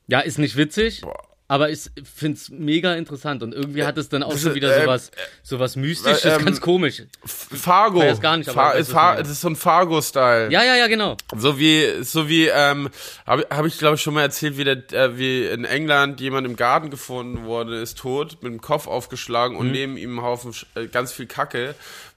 Ja, 0.07 0.21
ist 0.21 0.39
nicht 0.39 0.57
witzig, 0.57 1.03
aber 1.53 1.69
ich 1.69 1.91
finde 2.15 2.39
es 2.39 2.49
mega 2.49 2.95
interessant 2.95 3.43
und 3.43 3.53
irgendwie 3.55 3.85
hat 3.85 3.99
es 3.99 4.09
dann 4.09 4.23
auch 4.23 4.39
schon 4.39 4.55
wieder 4.55 4.75
ähm, 4.75 4.85
sowas, 4.85 5.11
sowas 5.43 5.77
Mystisches, 5.77 6.25
ähm, 6.25 6.47
ganz 6.47 6.63
komisch. 6.63 7.03
Fargo. 7.27 8.01
weiß 8.01 8.23
gar 8.23 8.39
nicht, 8.39 8.49
aber 8.49 8.55
Fa 8.55 8.69
ich 8.71 8.75
weiß, 8.77 8.81
ist, 8.81 8.89
was 8.89 8.95
Fa 8.95 9.01
du 9.11 9.15
meinst. 9.17 9.21
das 9.31 9.37
ist 9.37 9.41
so 9.43 9.49
ein 9.51 9.57
Fargo-Style. 9.57 10.51
Ja, 10.51 10.65
ja, 10.65 10.77
ja, 10.77 10.87
genau. 10.87 11.19
So 11.37 11.59
wie, 11.59 12.03
so 12.03 12.27
wie, 12.31 12.47
ähm, 12.47 12.89
habe 13.27 13.47
hab 13.51 13.67
ich 13.67 13.77
glaube 13.77 13.97
ich 13.97 14.03
schon 14.03 14.15
mal 14.15 14.23
erzählt, 14.23 14.57
wie, 14.57 14.65
der, 14.65 14.91
äh, 14.93 15.19
wie 15.19 15.45
in 15.45 15.67
England 15.67 16.23
jemand 16.23 16.47
im 16.47 16.57
Garten 16.57 16.89
gefunden 16.89 17.45
wurde, 17.45 17.77
ist 17.83 17.99
tot, 17.99 18.39
mit 18.43 18.51
dem 18.51 18.63
Kopf 18.63 18.87
aufgeschlagen 18.87 19.55
Mhm. 19.57 19.61
und 19.61 19.73
neben 19.73 19.97
ihm 19.99 20.19
ein 20.19 20.23
Haufen 20.23 20.55
äh, 20.75 20.87
ganz 20.87 21.13
viel 21.13 21.27
Kacke, 21.27 21.75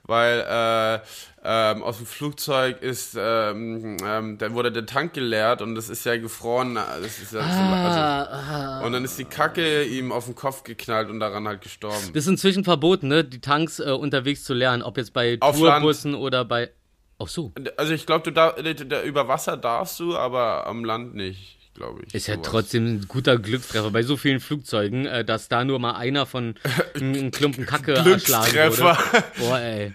weil 0.08 0.40
äh, 0.40 1.00
ähm, 1.44 1.84
aus 1.84 1.98
dem 1.98 2.06
Flugzeug 2.06 2.82
ist, 2.82 3.16
ähm, 3.20 3.98
ähm, 4.04 4.38
dann 4.38 4.54
wurde 4.54 4.72
der 4.72 4.86
Tank 4.86 5.14
geleert 5.14 5.62
und 5.62 5.76
das 5.76 5.90
ist 5.90 6.06
ja 6.06 6.18
gefroren, 6.18 6.76
das 6.76 7.20
ist 7.20 7.34
ja 7.34 7.42
so, 7.42 7.48
Ah, 7.48 8.24
also, 8.24 8.86
und 8.88 8.94
dann 8.94 9.04
ist 9.06 9.20
die 9.20 9.26
Kacke 9.26 9.84
ihm 9.84 10.12
auf 10.12 10.26
den 10.26 10.36
Kopf 10.36 10.64
geknallt 10.64 11.10
und 11.10 11.20
daran 11.20 11.48
halt 11.48 11.62
gestorben. 11.62 12.12
Das 12.14 12.24
ist 12.24 12.28
inzwischen 12.28 12.64
verboten, 12.64 13.08
ne, 13.08 13.24
die 13.24 13.42
Tanks 13.42 13.80
äh, 13.80 13.92
unterwegs 13.92 14.44
zu 14.44 14.54
lernen, 14.54 14.82
ob 14.82 14.98
jetzt 14.98 15.14
bei 15.14 15.38
Auf 15.40 15.58
Tourbussen 15.58 16.16
oder 16.16 16.46
bei. 16.46 16.72
Ach 17.18 17.28
so. 17.28 17.54
Also 17.78 17.94
ich 17.94 18.06
glaube, 18.06 18.24
du 18.24 18.32
da, 18.32 18.52
da, 18.52 19.04
über 19.04 19.28
Wasser 19.28 19.56
darfst 19.56 20.00
du, 20.00 20.18
aber 20.18 20.68
am 20.68 20.84
Land 20.84 21.16
nicht, 21.16 21.55
glaube 21.76 22.02
ich. 22.08 22.16
Ist 22.16 22.28
ja 22.28 22.36
sowas. 22.36 22.48
trotzdem 22.50 22.86
ein 22.86 23.06
guter 23.08 23.38
Glückstreffer 23.38 23.92
bei 23.92 24.02
so 24.02 24.18
vielen 24.18 24.40
Flugzeugen, 24.40 25.06
äh, 25.06 25.24
dass 25.24 25.48
da 25.48 25.64
nur 25.64 25.78
mal 25.80 25.94
einer 25.96 26.26
von 26.26 26.56
einem 26.96 27.30
Klumpen 27.32 27.66
Kacke 27.66 27.94
erschlagen 27.94 28.54
wurde. 28.56 28.98
Boah, 29.38 29.60
ey. 29.60 29.94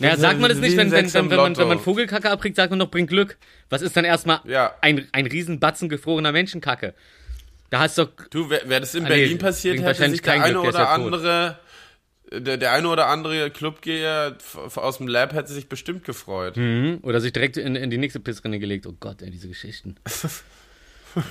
Naja, 0.00 0.16
sagt 0.16 0.40
man 0.40 0.50
das 0.50 0.58
nicht, 0.58 0.76
wenn, 0.76 0.90
wenn, 0.90 1.12
wenn, 1.12 1.30
wenn, 1.30 1.36
man, 1.36 1.56
wenn 1.56 1.68
man 1.68 1.78
Vogel 1.78 2.06
Vogelkacke 2.08 2.30
abkriegt, 2.30 2.56
sagt 2.56 2.70
man 2.70 2.78
noch, 2.78 2.90
bringt 2.90 3.08
Glück. 3.10 3.36
Was 3.70 3.82
ist 3.82 3.96
dann 3.96 4.04
erstmal 4.04 4.40
Ja. 4.44 4.74
ein, 4.80 5.06
ein 5.12 5.26
Riesenbatzen 5.26 5.88
gefrorener 5.88 6.32
Menschenkacke? 6.32 6.94
Da 7.70 7.80
hast 7.80 7.96
du 7.98 8.04
doch. 8.04 8.10
Du, 8.30 8.50
wäre 8.50 8.68
wär 8.68 8.80
das 8.80 8.94
in 8.94 9.04
Ah, 9.06 9.08
nee, 9.08 9.14
Berlin 9.20 9.38
passiert, 9.38 9.76
bringt 9.76 9.86
hätte 9.88 9.98
wahrscheinlich 10.00 10.20
sich 10.20 10.24
der 10.24 10.42
eine 10.42 10.52
Glück, 10.52 10.62
der 10.62 10.68
oder 10.70 10.78
ja 10.80 10.96
tot. 10.96 11.04
andere, 11.06 11.58
der, 12.32 12.56
der 12.58 12.72
eine 12.72 12.88
oder 12.88 13.06
andere 13.08 13.50
Clubgeher 13.50 14.36
aus 14.76 14.98
dem 14.98 15.08
Lab 15.08 15.32
hätte 15.34 15.52
sich 15.52 15.68
bestimmt 15.68 16.04
gefreut. 16.04 16.56
Mhm. 16.56 16.98
Oder 17.02 17.20
sich 17.20 17.32
direkt 17.32 17.56
in, 17.56 17.74
in 17.76 17.90
die 17.90 17.98
nächste 17.98 18.20
Pissrinne 18.20 18.58
gelegt. 18.58 18.86
Oh 18.86 18.94
Gott, 18.98 19.22
ey, 19.22 19.30
diese 19.30 19.48
Geschichten. 19.48 19.96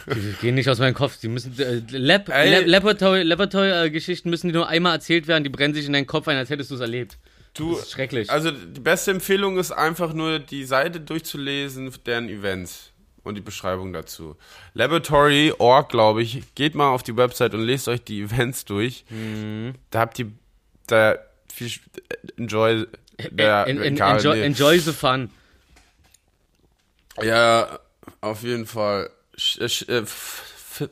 Die 0.07 0.33
gehen 0.41 0.55
nicht 0.55 0.69
aus 0.69 0.79
meinem 0.79 0.93
Kopf. 0.93 1.17
Die 1.19 1.27
müssen. 1.27 1.57
Äh, 1.59 1.81
Lab, 1.91 2.29
Ey. 2.29 2.51
Lab, 2.51 2.67
Laboratory, 2.67 3.23
Laboratory, 3.23 3.85
äh, 3.85 3.89
Geschichten 3.89 4.29
müssen 4.29 4.47
die 4.47 4.53
nur 4.53 4.67
einmal 4.67 4.93
erzählt 4.95 5.27
werden. 5.27 5.43
Die 5.43 5.49
brennen 5.49 5.73
sich 5.73 5.85
in 5.85 5.93
deinen 5.93 6.07
Kopf 6.07 6.27
ein, 6.27 6.37
als 6.37 6.49
hättest 6.49 6.71
du 6.71 6.75
es 6.75 6.81
erlebt. 6.81 7.17
Du, 7.53 7.71
Das 7.73 7.83
ist 7.83 7.91
schrecklich. 7.91 8.29
also 8.29 8.51
die 8.51 8.79
beste 8.79 9.11
Empfehlung 9.11 9.57
ist 9.57 9.71
einfach 9.71 10.13
nur 10.13 10.39
die 10.39 10.63
Seite 10.63 11.01
durchzulesen, 11.01 11.91
deren 12.05 12.29
Events 12.29 12.91
und 13.23 13.35
die 13.35 13.41
Beschreibung 13.41 13.91
dazu. 13.91 14.37
Laboratory.org, 14.73 15.89
glaube 15.89 16.21
ich, 16.23 16.55
geht 16.55 16.75
mal 16.75 16.89
auf 16.89 17.03
die 17.03 17.17
Website 17.17 17.53
und 17.53 17.61
lest 17.61 17.87
euch 17.89 18.03
die 18.03 18.21
Events 18.21 18.63
durch. 18.65 19.03
Mhm. 19.09 19.73
Da 19.89 19.99
habt 19.99 20.17
ihr 20.19 20.31
da 20.87 21.17
viel 21.53 21.67
Sp- 21.67 21.91
enjoy 22.37 22.87
der, 23.31 23.67
En- 23.67 23.77
en- 23.81 23.95
egal, 23.95 24.17
enjoy, 24.17 24.35
nee. 24.37 24.43
enjoy 24.45 24.79
the 24.79 24.93
fun. 24.93 25.29
Ja, 27.21 27.79
auf 28.21 28.43
jeden 28.43 28.65
Fall. 28.65 29.09
Sch, 29.37 29.57
äh, 29.87 29.97
äh, 29.97 30.05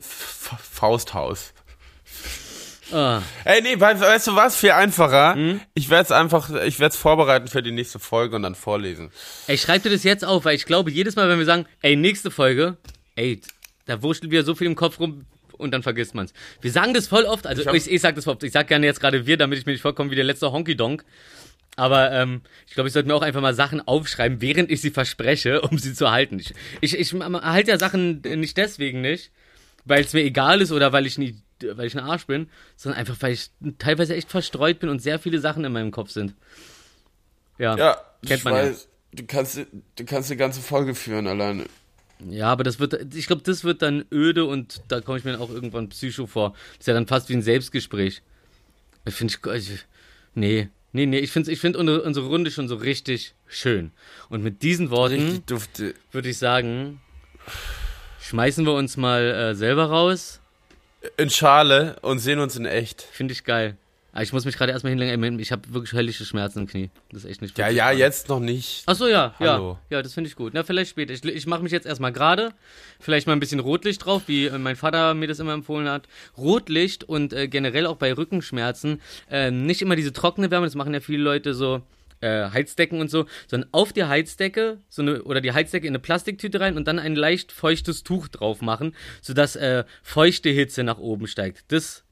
Fausthaus. 0.00 1.52
Ah. 2.92 3.22
Ey, 3.44 3.62
nee, 3.62 3.78
weißt, 3.78 4.00
weißt 4.00 4.26
du 4.28 4.36
was? 4.36 4.56
Viel 4.56 4.72
einfacher. 4.72 5.34
Hm? 5.34 5.60
Ich 5.74 5.90
werde 5.90 6.04
es 6.04 6.10
einfach, 6.12 6.50
ich 6.64 6.80
werde 6.80 6.92
es 6.92 6.96
vorbereiten 7.00 7.46
für 7.46 7.62
die 7.62 7.70
nächste 7.70 7.98
Folge 8.00 8.34
und 8.36 8.42
dann 8.42 8.56
vorlesen. 8.56 9.10
Ey, 9.46 9.56
schreib 9.58 9.84
dir 9.84 9.90
das 9.90 10.02
jetzt 10.02 10.24
auf, 10.24 10.44
weil 10.44 10.56
ich 10.56 10.66
glaube, 10.66 10.90
jedes 10.90 11.14
Mal, 11.14 11.28
wenn 11.28 11.38
wir 11.38 11.46
sagen, 11.46 11.66
ey, 11.82 11.94
nächste 11.94 12.30
Folge, 12.32 12.78
ey, 13.14 13.40
da 13.86 14.02
wurschtelt 14.02 14.32
wieder 14.32 14.42
so 14.42 14.54
viel 14.56 14.66
im 14.66 14.74
Kopf 14.74 14.98
rum 14.98 15.24
und 15.52 15.70
dann 15.70 15.82
vergisst 15.84 16.14
man's. 16.14 16.32
Wir 16.60 16.72
sagen 16.72 16.92
das 16.94 17.06
voll 17.06 17.24
oft, 17.26 17.46
also 17.46 17.62
Ich 17.62 17.68
hab- 17.68 17.74
ich, 17.74 17.88
ich 17.88 18.00
sag 18.00 18.16
das 18.16 18.24
voll 18.24 18.34
oft, 18.34 18.42
ich 18.42 18.52
sag 18.52 18.66
gerne 18.66 18.86
jetzt 18.86 19.00
gerade 19.00 19.24
wir, 19.26 19.36
damit 19.36 19.58
ich 19.60 19.66
mir 19.66 19.72
nicht 19.72 19.82
vorkomme 19.82 20.10
wie 20.10 20.16
der 20.16 20.24
letzte 20.24 20.50
Honky 20.50 20.74
Donk. 20.76 21.04
Aber 21.76 22.12
ähm, 22.12 22.42
ich 22.66 22.74
glaube, 22.74 22.88
ich 22.88 22.92
sollte 22.92 23.08
mir 23.08 23.14
auch 23.14 23.22
einfach 23.22 23.40
mal 23.40 23.54
Sachen 23.54 23.80
aufschreiben, 23.80 24.40
während 24.40 24.70
ich 24.70 24.80
sie 24.80 24.90
verspreche, 24.90 25.60
um 25.62 25.78
sie 25.78 25.94
zu 25.94 26.10
halten. 26.10 26.38
Ich, 26.38 26.54
ich, 26.80 26.98
ich 26.98 27.12
halte 27.14 27.70
ja 27.70 27.78
Sachen 27.78 28.20
nicht 28.22 28.56
deswegen 28.56 29.00
nicht, 29.00 29.30
weil 29.84 30.04
es 30.04 30.12
mir 30.12 30.22
egal 30.22 30.60
ist 30.60 30.72
oder 30.72 30.92
weil 30.92 31.06
ich 31.06 31.16
nie, 31.16 31.36
weil 31.62 31.86
ich 31.86 31.96
ein 31.96 32.04
Arsch 32.04 32.26
bin, 32.26 32.48
sondern 32.76 33.00
einfach, 33.00 33.16
weil 33.20 33.32
ich 33.32 33.50
teilweise 33.78 34.14
echt 34.14 34.30
verstreut 34.30 34.80
bin 34.80 34.88
und 34.88 35.00
sehr 35.00 35.18
viele 35.18 35.38
Sachen 35.40 35.64
in 35.64 35.72
meinem 35.72 35.90
Kopf 35.90 36.10
sind. 36.10 36.34
Ja, 37.58 37.76
Ja, 37.76 37.94
kennt 38.26 38.40
ich 38.40 38.44
man 38.44 38.54
ja. 38.54 38.62
weiß. 38.62 38.88
Du 39.12 39.24
kannst, 39.26 39.58
du 39.96 40.04
kannst 40.04 40.30
eine 40.30 40.38
ganze 40.38 40.60
Folge 40.60 40.94
führen 40.94 41.26
alleine. 41.26 41.64
Ja, 42.28 42.52
aber 42.52 42.64
das 42.64 42.78
wird, 42.78 43.14
ich 43.14 43.26
glaube, 43.26 43.42
das 43.42 43.64
wird 43.64 43.82
dann 43.82 44.04
öde 44.12 44.44
und 44.44 44.82
da 44.88 45.00
komme 45.00 45.18
ich 45.18 45.24
mir 45.24 45.32
dann 45.32 45.40
auch 45.40 45.50
irgendwann 45.50 45.88
psycho 45.88 46.26
vor. 46.26 46.50
Das 46.50 46.80
ist 46.80 46.86
ja 46.86 46.94
dann 46.94 47.06
fast 47.06 47.28
wie 47.28 47.34
ein 47.34 47.42
Selbstgespräch. 47.42 48.22
Finde 49.08 49.34
ich, 49.56 49.86
nee, 50.34 50.68
nee, 50.92 51.06
nee, 51.06 51.18
ich 51.18 51.30
finde 51.30 51.50
ich 51.50 51.60
find 51.60 51.76
unsere, 51.76 52.02
unsere 52.02 52.26
Runde 52.26 52.50
schon 52.50 52.68
so 52.68 52.76
richtig 52.76 53.34
schön. 53.46 53.92
Und 54.28 54.42
mit 54.42 54.62
diesen 54.62 54.90
Worten 54.90 55.42
würde 56.12 56.28
ich 56.28 56.38
sagen, 56.38 57.00
schmeißen 58.20 58.64
wir 58.66 58.74
uns 58.74 58.96
mal 58.96 59.22
äh, 59.22 59.54
selber 59.54 59.86
raus. 59.86 60.40
In 61.16 61.30
Schale 61.30 61.96
und 62.02 62.18
sehen 62.18 62.38
uns 62.40 62.56
in 62.56 62.66
echt. 62.66 63.02
Finde 63.02 63.32
ich 63.32 63.44
geil. 63.44 63.76
Aber 64.12 64.22
ich 64.22 64.32
muss 64.32 64.44
mich 64.44 64.56
gerade 64.56 64.72
erstmal 64.72 64.90
hinlegen. 64.90 65.38
Ich 65.38 65.52
habe 65.52 65.62
wirklich 65.72 65.92
höllische 65.92 66.24
Schmerzen 66.24 66.60
im 66.60 66.66
Knie. 66.66 66.90
Das 67.12 67.24
ist 67.24 67.30
echt 67.30 67.42
nicht 67.42 67.56
Ja, 67.58 67.68
ja, 67.68 67.86
gerade. 67.86 67.98
jetzt 67.98 68.28
noch 68.28 68.40
nicht. 68.40 68.82
Ach 68.86 68.96
so, 68.96 69.06
ja, 69.06 69.34
Hallo. 69.38 69.78
ja. 69.90 69.96
Ja, 69.98 70.02
das 70.02 70.14
finde 70.14 70.28
ich 70.28 70.36
gut. 70.36 70.52
Na, 70.54 70.64
vielleicht 70.64 70.90
später. 70.90 71.12
Ich, 71.12 71.24
ich 71.24 71.46
mache 71.46 71.62
mich 71.62 71.72
jetzt 71.72 71.86
erstmal 71.86 72.12
gerade. 72.12 72.52
Vielleicht 72.98 73.26
mal 73.26 73.34
ein 73.34 73.40
bisschen 73.40 73.60
Rotlicht 73.60 74.04
drauf, 74.04 74.22
wie 74.26 74.46
äh, 74.46 74.58
mein 74.58 74.76
Vater 74.76 75.14
mir 75.14 75.28
das 75.28 75.38
immer 75.38 75.52
empfohlen 75.52 75.88
hat. 75.88 76.08
Rotlicht 76.36 77.04
und 77.04 77.32
äh, 77.32 77.46
generell 77.48 77.86
auch 77.86 77.96
bei 77.96 78.12
Rückenschmerzen 78.12 79.00
äh, 79.30 79.50
nicht 79.50 79.82
immer 79.82 79.96
diese 79.96 80.12
trockene 80.12 80.50
Wärme, 80.50 80.66
das 80.66 80.74
machen 80.74 80.92
ja 80.94 81.00
viele 81.00 81.22
Leute 81.22 81.54
so. 81.54 81.82
Äh, 82.22 82.50
Heizdecken 82.50 83.00
und 83.00 83.10
so, 83.10 83.24
sondern 83.46 83.70
auf 83.72 83.94
die 83.94 84.04
Heizdecke 84.04 84.76
so 84.90 85.00
eine, 85.00 85.22
oder 85.22 85.40
die 85.40 85.52
Heizdecke 85.52 85.86
in 85.86 85.92
eine 85.92 86.00
Plastiktüte 86.00 86.60
rein 86.60 86.76
und 86.76 86.86
dann 86.86 86.98
ein 86.98 87.16
leicht 87.16 87.50
feuchtes 87.50 88.02
Tuch 88.02 88.28
drauf 88.28 88.60
machen, 88.60 88.94
sodass 89.22 89.56
äh, 89.56 89.84
feuchte 90.02 90.50
Hitze 90.50 90.84
nach 90.84 90.98
oben 90.98 91.26
steigt. 91.28 91.64
Das 91.68 92.04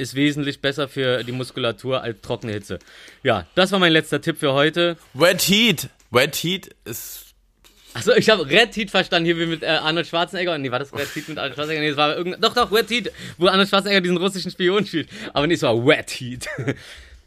ist 0.00 0.14
wesentlich 0.14 0.60
besser 0.60 0.88
für 0.88 1.22
die 1.22 1.32
Muskulatur 1.32 2.02
als 2.02 2.20
trockene 2.22 2.52
Hitze. 2.52 2.78
Ja, 3.22 3.46
das 3.54 3.70
war 3.72 3.78
mein 3.78 3.92
letzter 3.92 4.20
Tipp 4.20 4.38
für 4.38 4.52
heute. 4.52 4.96
Wet 5.14 5.42
Heat. 5.42 5.88
Wet 6.10 6.36
Heat 6.36 6.74
ist. 6.84 7.26
Achso, 7.92 8.12
ich 8.12 8.30
habe 8.30 8.48
Red 8.48 8.76
Heat 8.76 8.90
verstanden, 8.90 9.26
hier 9.26 9.36
wie 9.36 9.46
mit 9.46 9.62
äh, 9.62 9.66
Arnold 9.66 10.06
Schwarzenegger. 10.06 10.56
Nee, 10.58 10.70
war 10.70 10.78
das 10.78 10.92
Red 10.92 11.08
Heat 11.14 11.28
mit 11.28 11.38
Arnold 11.38 11.54
Schwarzenegger? 11.54 11.80
Nee, 11.80 11.88
das 11.88 11.96
war 11.96 12.16
irgendein. 12.16 12.40
Doch, 12.40 12.54
doch, 12.54 12.72
Red 12.72 12.88
Heat, 12.88 13.12
wo 13.36 13.48
Arnold 13.48 13.68
Schwarzenegger 13.68 14.00
diesen 14.00 14.16
russischen 14.16 14.50
Spion 14.50 14.86
spielt. 14.86 15.08
Aber 15.34 15.46
nee, 15.46 15.54
es 15.54 15.62
war 15.62 15.76
Wet 15.84 16.10
Heat. 16.10 16.48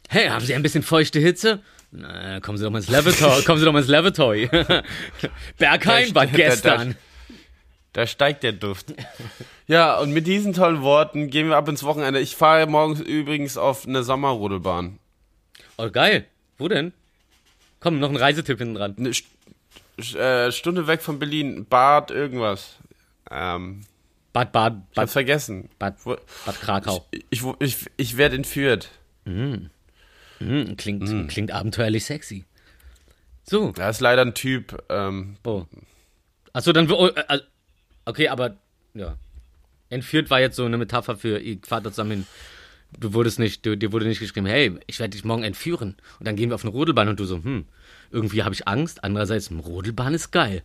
hey, 0.10 0.28
haben 0.28 0.46
Sie 0.46 0.56
ein 0.56 0.64
bisschen 0.64 0.84
feuchte 0.84 1.20
Hitze? 1.20 1.60
Na, 1.92 2.40
kommen 2.40 2.58
Sie 2.58 2.64
doch 2.64 2.72
mal 2.72 2.80
ins 2.80 2.90
Lavatory. 2.90 3.44
kommen 3.46 3.60
Sie 3.60 3.66
doch 3.66 3.74
mal 3.74 3.80
ins 3.80 3.90
Lavatory. 3.90 4.50
Berghain 5.58 6.16
war 6.16 6.28
gestern. 6.28 6.96
Da 7.94 8.08
steigt 8.08 8.42
der 8.44 8.54
Duft. 8.54 8.94
Ja, 9.68 10.00
und 10.00 10.12
mit 10.12 10.26
diesen 10.26 10.54
tollen 10.54 10.82
Worten 10.82 11.30
gehen 11.30 11.48
wir 11.50 11.58
ab 11.58 11.68
ins 11.70 11.84
Wochenende. 11.84 12.20
Ich 12.20 12.36
fahre 12.36 12.66
morgens 12.68 13.00
übrigens 13.00 13.56
auf 13.56 13.88
eine 13.88 14.04
Sommerrodelbahn. 14.04 14.98
Oh, 15.78 15.90
geil. 15.92 16.26
Wo 16.58 16.68
denn? 16.68 16.92
Komm, 17.80 18.00
noch 18.00 18.10
ein 18.10 18.16
Reisetipp 18.16 18.58
hinten 18.58 18.76
dran. 18.76 18.96
Eine 18.98 19.14
St 19.14 19.26
äh, 20.16 20.52
Stunde 20.52 20.88
weg 20.88 21.02
von 21.04 21.20
Berlin. 21.20 21.66
Bad 21.70 22.10
irgendwas. 22.10 22.78
Ähm, 23.30 23.82
Bad, 24.34 24.52
Bad, 24.52 24.74
ich 24.74 24.80
hab's 24.80 24.96
Bad, 24.96 25.10
vergessen. 25.12 25.70
Bad, 25.78 25.98
Bad 26.04 26.62
Krakau. 26.62 27.06
Ich, 27.12 27.24
ich, 27.30 27.44
ich, 27.60 27.78
ich 27.98 28.18
werde 28.18 28.36
entführt. 28.36 28.90
Hm, 29.26 29.70
klingt, 30.78 31.08
Hm. 31.08 31.28
klingt 31.28 31.52
abenteuerlich 31.52 32.06
sexy. 32.06 32.44
So. 33.44 33.72
Da 33.72 33.90
ist 33.90 34.02
leider 34.02 34.24
ein 34.24 34.34
Typ. 34.34 34.84
Ähm, 34.90 35.38
Oh. 35.44 35.66
Achso, 36.54 36.72
dann. 36.74 36.90
Äh, 36.90 37.40
okay, 38.06 38.28
aber. 38.30 38.58
Ja. 38.94 39.18
Entführt 39.90 40.30
war 40.30 40.40
jetzt 40.40 40.56
so 40.56 40.66
eine 40.66 40.78
Metapher 40.78 41.18
für, 41.18 41.38
ihr 41.40 41.60
fahrt 41.64 41.86
da 41.86 41.92
zusammen 41.92 42.12
hin. 42.12 42.28
Du 43.00 43.14
wurdest 43.14 43.40
nicht, 43.40 43.66
du, 43.66 43.76
dir 43.78 43.92
wurde 43.92 44.06
nicht 44.08 44.20
geschrieben, 44.20 44.46
hey, 44.46 44.78
ich 44.88 45.00
werde 45.00 45.12
dich 45.12 45.24
morgen 45.24 45.44
entführen. 45.44 45.96
Und 46.20 46.28
dann 46.28 46.36
gehen 46.36 46.50
wir 46.50 46.56
auf 46.56 46.64
eine 46.64 46.72
Rodelbahn 46.72 47.10
und 47.10 47.20
du 47.20 47.26
so, 47.26 47.44
hm, 47.44 47.66
irgendwie 48.12 48.44
habe 48.44 48.54
ich 48.56 48.68
Angst. 48.68 49.04
Andererseits, 49.04 49.50
hm, 49.50 49.60
Rodelbahn 49.60 50.14
ist 50.14 50.32
geil. 50.32 50.64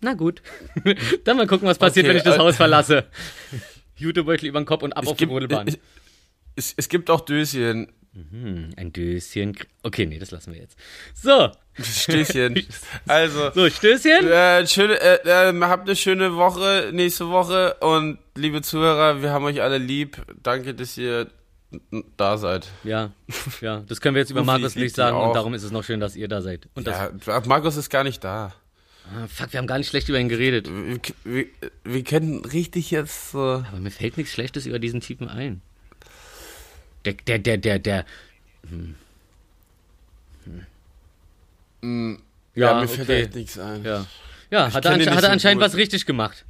Na 0.00 0.14
gut. 0.14 0.42
dann 1.24 1.36
mal 1.36 1.46
gucken, 1.46 1.66
was 1.68 1.78
passiert, 1.78 2.06
Okay, 2.06 2.10
wenn 2.10 2.16
ich 2.18 2.22
das 2.24 2.36
äh, 2.36 2.38
Haus 2.38 2.56
verlasse. 2.56 3.04
Jutebeutel 3.96 4.48
über 4.48 4.60
den 4.60 4.66
Kopf 4.66 4.82
und 4.82 4.92
ab 4.96 5.06
auf 5.06 5.16
die 5.16 5.24
gibt- 5.24 5.32
Rodelbahn. 5.32 5.68
Es, 5.68 5.78
es, 6.56 6.74
es 6.76 6.88
gibt 6.88 7.10
auch 7.10 7.20
Döschen. 7.20 7.92
Ein 8.76 8.92
Döschen. 8.92 9.56
Okay, 9.82 10.06
nee, 10.06 10.18
das 10.18 10.30
lassen 10.30 10.52
wir 10.52 10.60
jetzt. 10.60 10.78
So. 11.14 11.50
Stößchen. 11.82 12.64
Also. 13.08 13.50
So, 13.52 13.68
Stößchen. 13.68 14.28
Äh, 14.28 14.66
schöne, 14.66 15.00
äh, 15.00 15.50
äh, 15.50 15.60
habt 15.62 15.88
eine 15.88 15.96
schöne 15.96 16.36
Woche 16.36 16.90
nächste 16.92 17.28
Woche 17.28 17.74
und 17.80 18.18
liebe 18.36 18.62
Zuhörer, 18.62 19.22
wir 19.22 19.30
haben 19.30 19.44
euch 19.44 19.60
alle 19.62 19.78
lieb. 19.78 20.22
Danke, 20.42 20.74
dass 20.74 20.96
ihr 20.96 21.28
da 22.16 22.38
seid. 22.38 22.68
Ja, 22.84 23.10
ja, 23.60 23.82
das 23.88 24.00
können 24.00 24.14
wir 24.14 24.20
jetzt 24.20 24.30
über 24.30 24.44
Markus 24.44 24.76
nicht 24.76 24.94
sagen 24.94 25.16
und 25.16 25.34
darum 25.34 25.54
ist 25.54 25.64
es 25.64 25.72
noch 25.72 25.82
schön, 25.82 25.98
dass 25.98 26.14
ihr 26.14 26.28
da 26.28 26.40
seid. 26.40 26.68
Und 26.74 26.86
Ja, 26.86 27.10
Markus 27.46 27.76
ist 27.76 27.90
gar 27.90 28.04
nicht 28.04 28.22
da. 28.22 28.54
Ah, 29.12 29.26
fuck, 29.26 29.52
wir 29.52 29.58
haben 29.58 29.66
gar 29.66 29.78
nicht 29.78 29.88
schlecht 29.88 30.08
über 30.08 30.18
ihn 30.18 30.28
geredet. 30.28 30.68
Wir, 30.70 31.00
wir, 31.24 31.46
wir 31.84 32.04
können 32.04 32.44
richtig 32.44 32.90
jetzt 32.90 33.32
so. 33.32 33.64
Aber 33.68 33.78
mir 33.78 33.90
fällt 33.90 34.16
nichts 34.16 34.32
Schlechtes 34.32 34.66
über 34.66 34.78
diesen 34.78 35.00
Typen 35.00 35.28
ein. 35.28 35.60
Der, 37.04 37.14
der, 37.14 37.38
der, 37.38 37.58
der, 37.58 37.78
der. 37.78 38.04
Hm. 38.68 38.94
Hm. 41.82 42.18
Ja, 42.54 42.80
mir 42.80 42.88
fällt 42.88 43.08
okay. 43.08 43.22
echt 43.22 43.34
nichts 43.34 43.58
ein. 43.58 43.84
Ja, 43.84 44.06
ja 44.50 44.72
hat, 44.72 44.84
er, 44.84 44.92
ansche- 44.92 45.10
hat 45.10 45.24
er 45.24 45.30
anscheinend 45.30 45.62
was 45.62 45.76
richtig 45.76 46.06
gemacht. 46.06 46.44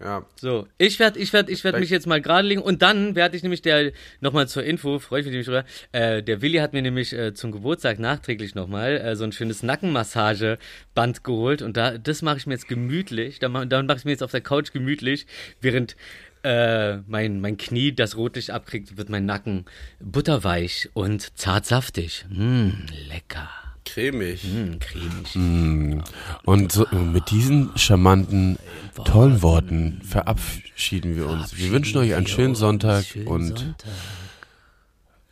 Ja. 0.00 0.26
So, 0.36 0.66
ich 0.76 0.98
werde 0.98 1.18
ich 1.20 1.32
werd, 1.32 1.48
ich 1.48 1.62
werd 1.62 1.78
mich 1.78 1.90
jetzt 1.90 2.06
mal 2.06 2.20
gerade 2.20 2.48
legen 2.48 2.62
und 2.62 2.82
dann 2.82 3.14
werde 3.14 3.36
ich 3.36 3.42
nämlich 3.42 3.62
der, 3.62 3.92
nochmal 4.20 4.48
zur 4.48 4.64
Info, 4.64 4.98
freue 4.98 5.20
ich 5.20 5.26
mich 5.26 5.32
nämlich 5.32 5.46
drüber, 5.46 5.64
äh, 5.92 6.22
der 6.22 6.42
Willi 6.42 6.58
hat 6.58 6.72
mir 6.72 6.82
nämlich 6.82 7.12
äh, 7.12 7.32
zum 7.32 7.52
Geburtstag 7.52 7.98
nachträglich 7.98 8.54
nochmal 8.54 8.96
äh, 8.96 9.16
so 9.16 9.24
ein 9.24 9.32
schönes 9.32 9.62
Nackenmassageband 9.62 11.22
geholt 11.22 11.62
und 11.62 11.76
da, 11.76 11.96
das 11.96 12.22
mache 12.22 12.38
ich 12.38 12.46
mir 12.46 12.54
jetzt 12.54 12.68
gemütlich, 12.68 13.38
dann, 13.38 13.68
dann 13.68 13.86
mache 13.86 13.98
ich 13.98 14.04
mir 14.04 14.10
jetzt 14.10 14.22
auf 14.22 14.32
der 14.32 14.40
Couch 14.40 14.72
gemütlich, 14.72 15.26
während 15.60 15.96
äh, 16.44 16.98
mein, 17.06 17.40
mein 17.40 17.56
Knie 17.56 17.92
das 17.92 18.16
Rotlicht 18.16 18.50
abkriegt, 18.50 18.96
wird 18.96 19.08
mein 19.08 19.24
Nacken 19.26 19.64
butterweich 20.00 20.90
und 20.92 21.36
zart 21.38 21.66
saftig. 21.66 22.26
Mm, 22.28 22.70
lecker. 23.08 23.48
Cremig. 23.86 24.44
Mm, 24.44 24.78
cremig. 24.78 26.02
Und 26.44 26.72
so, 26.72 26.86
mit 26.90 27.30
diesen 27.30 27.76
charmanten, 27.76 28.58
tollen 29.04 29.42
Worten 29.42 30.00
verabschieden 30.02 31.16
wir 31.16 31.28
uns. 31.28 31.56
Wir 31.56 31.70
wünschen 31.70 31.98
euch 31.98 32.14
einen 32.14 32.26
schönen 32.26 32.54
Sonntag 32.54 33.04
Schönen 33.04 33.26
und 33.26 33.58
Sonntag. 33.58 33.74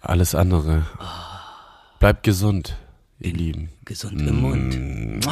alles 0.01 0.35
andere. 0.35 0.87
Bleibt 1.99 2.25
gesund, 2.25 2.77
ihr 3.21 3.33
Lieben. 3.33 3.69
Gesund 3.85 4.21
im 4.21 4.41
Mund. 4.41 5.25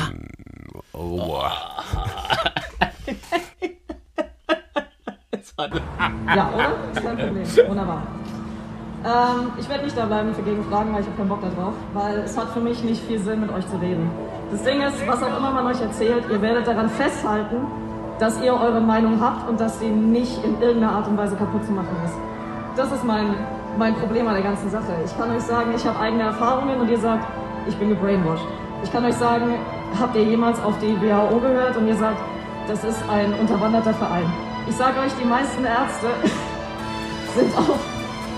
Mua. 0.93 1.80
Oh, 5.61 5.77
Ja, 6.35 6.49
oder? 6.55 6.93
Ist 6.93 7.05
kein 7.05 7.19
Problem. 7.19 7.69
Wunderbar. 7.69 8.03
Ähm, 9.05 9.53
ich 9.59 9.69
werde 9.69 9.85
nicht 9.85 9.97
da 9.97 10.05
bleiben 10.07 10.35
für 10.35 10.43
Gegenfragen, 10.43 10.93
weil 10.93 11.01
ich 11.01 11.07
habe 11.07 11.17
keinen 11.17 11.29
Bock 11.29 11.41
darauf, 11.41 11.75
weil 11.95 12.19
es 12.21 12.37
hat 12.37 12.49
für 12.51 12.61
mich 12.61 12.83
nicht 12.85 13.03
viel 13.05 13.19
Sinn, 13.19 13.41
mit 13.41 13.51
euch 13.53 13.67
zu 13.67 13.77
reden. 13.77 14.11
Das 14.51 14.63
Ding 14.63 14.83
ist, 14.83 15.07
was 15.07 15.23
auch 15.23 15.37
immer 15.39 15.51
man 15.51 15.67
euch 15.67 15.81
erzählt, 15.81 16.25
ihr 16.31 16.43
werdet 16.43 16.67
daran 16.67 16.89
festhalten, 16.89 17.67
dass 18.19 18.41
ihr 18.43 18.53
eure 18.53 18.81
Meinung 18.81 19.21
habt 19.21 19.49
und 19.49 19.59
dass 19.59 19.79
sie 19.81 19.89
nicht 19.89 20.45
in 20.45 20.61
irgendeiner 20.61 20.93
Art 20.93 21.09
und 21.09 21.17
Weise 21.17 21.37
kaputt 21.37 21.65
zu 21.65 21.73
machen 21.73 21.97
ist. 22.05 22.15
Das 22.77 22.93
ist 22.93 23.05
mein, 23.05 23.35
mein 23.79 23.95
Problem 23.95 24.29
an 24.29 24.35
der 24.35 24.43
ganzen 24.43 24.69
Sache. 24.69 24.93
Ich 25.05 25.17
kann 25.17 25.31
euch 25.31 25.43
sagen, 25.43 25.73
ich 25.75 25.87
habe 25.87 25.99
eigene 25.99 26.25
Erfahrungen 26.25 26.81
und 26.81 26.91
ihr 26.91 26.99
sagt, 26.99 27.25
ich 27.67 27.77
bin 27.77 27.89
gebrainwashed. 27.89 28.47
Ich 28.83 28.93
kann 28.93 29.05
euch 29.05 29.15
sagen, 29.17 29.55
habt 29.99 30.15
ihr 30.15 30.25
jemals 30.25 30.63
auf 30.63 30.79
die 30.79 30.95
WHO 31.01 31.39
gehört 31.41 31.77
und 31.77 31.87
ihr 31.89 31.97
sagt, 31.97 32.19
das 32.69 32.85
ist 32.85 33.03
ein 33.11 33.33
unterwanderter 33.35 33.95
Verein. 33.95 34.31
Ich 34.71 34.77
sage 34.77 35.01
euch, 35.01 35.13
die 35.21 35.27
meisten 35.27 35.65
Ärzte 35.65 36.07
sind 37.37 37.59
auf 37.59 37.81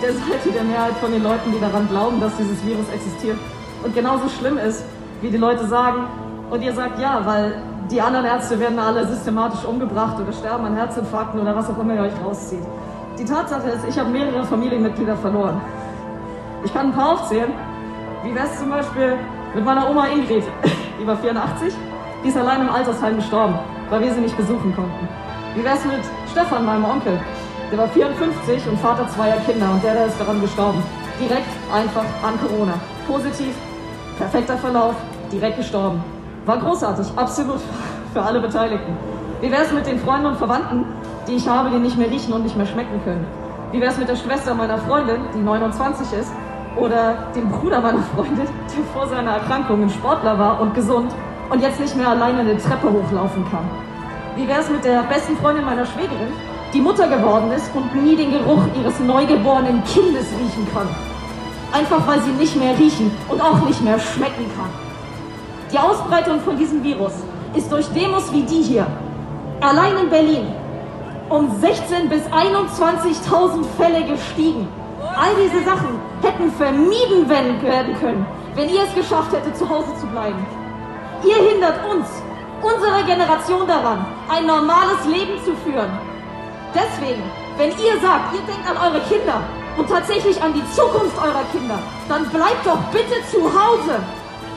der 0.01 0.15
Seite 0.15 0.51
der 0.51 0.65
Mehrheit 0.65 0.95
von 0.95 1.13
den 1.13 1.23
Leuten, 1.23 1.53
die 1.53 1.61
daran 1.61 1.87
glauben, 1.91 2.21
dass 2.21 2.35
dieses 2.39 2.65
Virus 2.65 2.89
existiert 2.89 3.37
und 3.85 3.95
genauso 3.95 4.31
schlimm 4.31 4.57
ist, 4.57 4.83
wie 5.21 5.29
die 5.29 5.37
Leute 5.37 5.67
sagen. 5.67 6.07
Und 6.51 6.63
ihr 6.63 6.73
sagt 6.73 6.99
ja, 6.99 7.21
weil 7.27 7.63
die 7.91 8.01
anderen 8.01 8.25
Ärzte 8.25 8.59
werden 8.59 8.79
alle 8.79 9.07
systematisch 9.07 9.63
umgebracht 9.67 10.19
oder 10.19 10.33
sterben 10.33 10.65
an 10.65 10.75
Herzinfarkten 10.75 11.39
oder 11.39 11.55
was 11.55 11.69
auch 11.69 11.79
immer 11.79 11.97
ihr 11.97 12.03
euch 12.05 12.25
rauszieht. 12.25 12.65
Die 13.19 13.27
Tatsache 13.27 13.69
ist, 13.69 13.85
ich 13.87 13.99
habe 13.99 14.09
mehrere 14.09 14.43
Familienmitglieder 14.45 15.17
verloren. 15.17 15.61
Ich 16.65 16.73
kann 16.73 16.87
ein 16.87 16.93
paar 16.93 17.13
aufzählen. 17.13 17.53
Wie 18.25 18.35
wäre 18.35 18.47
es 18.47 18.59
zum 18.59 18.71
Beispiel 18.71 19.19
mit 19.55 19.67
meiner 19.67 19.91
Oma 19.91 20.07
Ingrid, 20.07 20.45
die 20.99 21.07
war 21.07 21.19
84, 21.19 21.75
die 22.25 22.29
ist 22.29 22.39
allein 22.39 22.63
im 22.63 22.71
Altersheim 22.71 23.17
gestorben, 23.17 23.59
weil 23.91 24.01
wir 24.01 24.15
sie 24.15 24.21
nicht 24.23 24.37
besuchen 24.39 24.75
konnten. 24.75 25.09
Wie 25.55 25.63
wäre 25.63 25.77
es 25.77 25.85
mit 25.85 26.01
Stefan, 26.33 26.65
meinem 26.65 26.87
Onkel? 26.87 27.21
Der 27.71 27.79
war 27.79 27.89
54 27.89 28.67
und 28.67 28.79
Vater 28.81 29.07
zweier 29.07 29.37
Kinder 29.45 29.71
und 29.71 29.85
der, 29.85 29.93
der 29.93 30.07
ist 30.07 30.19
daran 30.19 30.41
gestorben. 30.41 30.83
Direkt 31.21 31.47
einfach 31.71 32.05
an 32.23 32.41
Corona. 32.41 32.73
Positiv, 33.07 33.55
perfekter 34.17 34.57
Verlauf, 34.57 34.95
direkt 35.31 35.59
gestorben. 35.59 36.03
War 36.47 36.57
großartig, 36.57 37.07
absolut 37.17 37.61
für 38.15 38.23
alle 38.23 38.41
Beteiligten. 38.41 38.97
Wie 39.43 39.51
wäre 39.53 39.63
es 39.63 39.73
mit 39.73 39.87
den 39.87 39.99
Freunden 39.99 40.25
und 40.25 40.37
Verwandten, 40.39 40.87
die 41.29 41.35
ich 41.35 41.47
habe, 41.47 41.69
die 41.69 41.77
nicht 41.77 41.99
mehr 41.99 42.11
riechen 42.11 42.33
und 42.33 42.45
nicht 42.45 42.57
mehr 42.57 42.67
schmecken 42.67 42.99
können? 43.05 43.27
Wie 43.71 43.81
wäre 43.83 43.93
es 43.93 43.99
mit 43.99 44.09
der 44.09 44.17
Schwester 44.17 44.55
meiner 44.55 44.79
Freundin, 44.79 45.21
die 45.35 45.41
29 45.41 46.19
ist, 46.19 46.33
oder 46.77 47.27
dem 47.37 47.51
Bruder 47.51 47.83
meiner 47.83 48.03
Freundin, 48.15 48.47
der 48.47 48.85
vor 48.95 49.07
seiner 49.07 49.33
Erkrankung 49.33 49.83
ein 49.83 49.91
Sportler 49.91 50.39
war 50.39 50.63
und 50.63 50.75
gesund 50.75 51.13
und 51.51 51.61
jetzt 51.61 51.79
nicht 51.79 51.95
mehr 51.95 52.09
alleine 52.09 52.41
eine 52.41 52.57
Treppe 52.57 52.91
hochlaufen 52.91 53.45
kann? 53.51 53.92
Wie 54.35 54.49
wäre 54.49 54.61
es 54.61 54.71
mit 54.71 54.83
der 54.83 55.03
besten 55.03 55.37
Freundin 55.37 55.67
meiner 55.67 55.85
Schwägerin, 55.85 56.33
die 56.73 56.81
Mutter 56.81 57.07
geworden 57.07 57.53
ist 57.53 57.71
und 57.75 57.95
nie 58.03 58.17
den 58.17 58.31
Geruch 58.31 58.63
ihres 58.81 58.99
neugeborenen 58.99 59.85
Kindes 59.85 60.27
riechen 60.41 60.67
kann? 60.73 60.89
Einfach 61.71 62.07
weil 62.07 62.21
sie 62.23 62.31
nicht 62.33 62.57
mehr 62.57 62.79
riechen 62.79 63.11
und 63.29 63.43
auch 63.43 63.61
nicht 63.67 63.83
mehr 63.83 63.99
schmecken 63.99 64.51
kann. 64.57 64.71
Die 65.71 65.79
Ausbreitung 65.79 66.41
von 66.41 66.57
diesem 66.57 66.83
Virus 66.83 67.13
ist 67.55 67.71
durch 67.71 67.87
Demos 67.89 68.33
wie 68.33 68.43
die 68.43 68.63
hier, 68.63 68.87
allein 69.61 69.99
in 69.99 70.09
Berlin, 70.09 70.47
um 71.29 71.51
16.000 71.61 72.09
bis 72.09 72.23
21.000 72.29 73.65
Fälle 73.77 74.05
gestiegen. 74.05 74.67
All 75.15 75.35
diese 75.45 75.63
Sachen 75.63 76.01
hätten 76.23 76.51
vermieden 76.53 77.29
werden 77.29 77.61
können, 78.01 78.27
wenn 78.55 78.71
ihr 78.71 78.83
es 78.85 78.95
geschafft 78.95 79.33
hättet, 79.33 79.57
zu 79.59 79.69
Hause 79.69 79.95
zu 80.01 80.07
bleiben. 80.07 80.47
Ihr 81.23 81.37
hindert 81.51 81.81
uns, 81.85 82.22
unsere 82.63 83.05
Generation 83.05 83.67
daran, 83.67 84.07
ein 84.29 84.47
normales 84.47 85.05
Leben 85.07 85.39
zu 85.45 85.55
führen. 85.57 85.91
Deswegen, 86.75 87.23
wenn 87.59 87.71
ihr 87.71 88.01
sagt, 88.01 88.35
ihr 88.35 88.41
denkt 88.43 88.69
an 88.69 88.77
eure 88.77 89.01
Kinder 89.03 89.43
und 89.77 89.89
tatsächlich 89.89 90.41
an 90.43 90.55
die 90.55 90.65
Zukunft 90.73 91.17
eurer 91.19 91.45
Kinder, 91.53 91.79
dann 92.09 92.29
bleibt 92.29 92.65
doch 92.65 92.79
bitte 92.93 93.21
zu 93.31 93.43
Hause. 93.43 93.99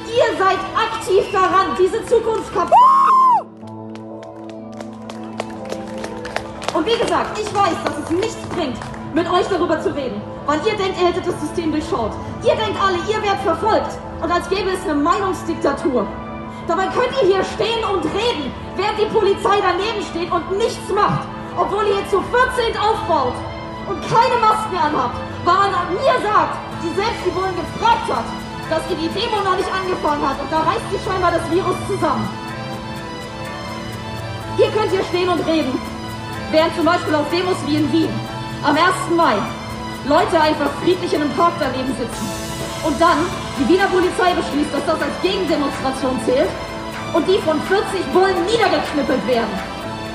Ihr 0.08 0.38
seid 0.38 0.60
aktiv 0.76 1.24
daran, 1.32 1.76
diese 1.78 2.06
Zukunft 2.06 2.54
kaputt. 2.54 2.74
Und 6.74 6.86
wie 6.86 6.98
gesagt, 6.98 7.40
ich 7.40 7.56
weiß, 7.56 7.76
dass 7.86 7.98
es 8.04 8.10
nichts 8.12 8.48
bringt, 8.56 8.78
mit 9.14 9.30
euch 9.32 9.48
darüber 9.48 9.82
zu 9.82 9.96
reden, 9.96 10.22
weil 10.46 10.60
ihr 10.66 10.76
denkt, 10.76 11.00
ihr 11.02 11.08
hättet 11.08 11.26
das 11.26 11.40
System 11.42 11.72
durchschaut. 11.72 12.12
Ihr 12.44 12.56
denkt 12.56 12.78
alle, 12.82 12.98
ihr 12.98 13.24
werdet 13.24 13.42
verfolgt 13.44 13.98
und 14.22 14.32
als 14.32 14.48
gäbe 14.50 14.70
es 14.72 14.84
eine 14.84 14.96
Meinungsdiktatur. 14.96 16.06
Dabei 16.68 16.88
könnt 16.88 17.14
ihr 17.22 17.28
hier 17.30 17.44
stehen 17.44 17.84
und 17.86 18.04
reden, 18.06 18.52
während 18.76 18.98
die 18.98 19.14
Polizei 19.14 19.62
daneben 19.62 20.02
steht 20.10 20.32
und 20.32 20.58
nichts 20.58 20.90
macht, 20.90 21.28
obwohl 21.56 21.86
ihr 21.86 22.02
zu 22.10 22.22
14 22.22 22.76
aufbaut 22.78 23.38
und 23.88 24.02
keine 24.02 24.38
Masken 24.42 24.78
anhabt, 24.78 25.18
weil 25.46 25.70
man 25.70 25.94
mir 25.94 26.18
sagt, 26.26 26.58
die 26.82 26.90
selbst 26.96 27.22
die 27.26 27.30
Bullen 27.30 27.54
gefragt 27.54 28.10
hat, 28.10 28.26
dass 28.70 28.82
ihr 28.90 28.98
die 28.98 29.14
Demo 29.14 29.46
noch 29.46 29.58
nicht 29.58 29.70
angefangen 29.70 30.28
hat 30.28 30.42
und 30.42 30.52
da 30.52 30.66
reißt 30.66 30.90
sich 30.90 31.02
scheinbar 31.06 31.32
das 31.32 31.46
Virus 31.52 31.78
zusammen. 31.88 32.28
Hier 34.58 34.72
könnt 34.72 34.92
ihr 34.92 35.04
stehen 35.04 35.30
und 35.30 35.46
reden, 35.46 35.78
während 36.50 36.76
zum 36.76 36.86
Beispiel 36.86 37.14
auf 37.14 37.30
Demos 37.30 37.58
wie 37.68 37.76
in 37.76 37.92
Wien 37.92 38.10
am 38.64 38.76
1. 38.76 38.82
Mai 39.16 39.36
Leute 40.08 40.42
einfach 40.42 40.70
friedlich 40.82 41.14
in 41.14 41.22
einem 41.22 41.34
Park 41.34 41.54
daneben 41.60 41.94
sitzen. 41.96 42.55
Und 42.86 43.02
dann 43.02 43.18
die 43.58 43.68
Wiener 43.68 43.90
Polizei 43.90 44.38
beschließt, 44.38 44.70
dass 44.70 44.86
das 44.86 45.02
als 45.02 45.18
Gegendemonstration 45.26 46.22
zählt 46.26 46.50
und 47.14 47.26
die 47.28 47.42
von 47.42 47.58
40 47.66 48.06
Bullen 48.14 48.38
niedergeknüppelt 48.46 49.26
werden. 49.26 49.56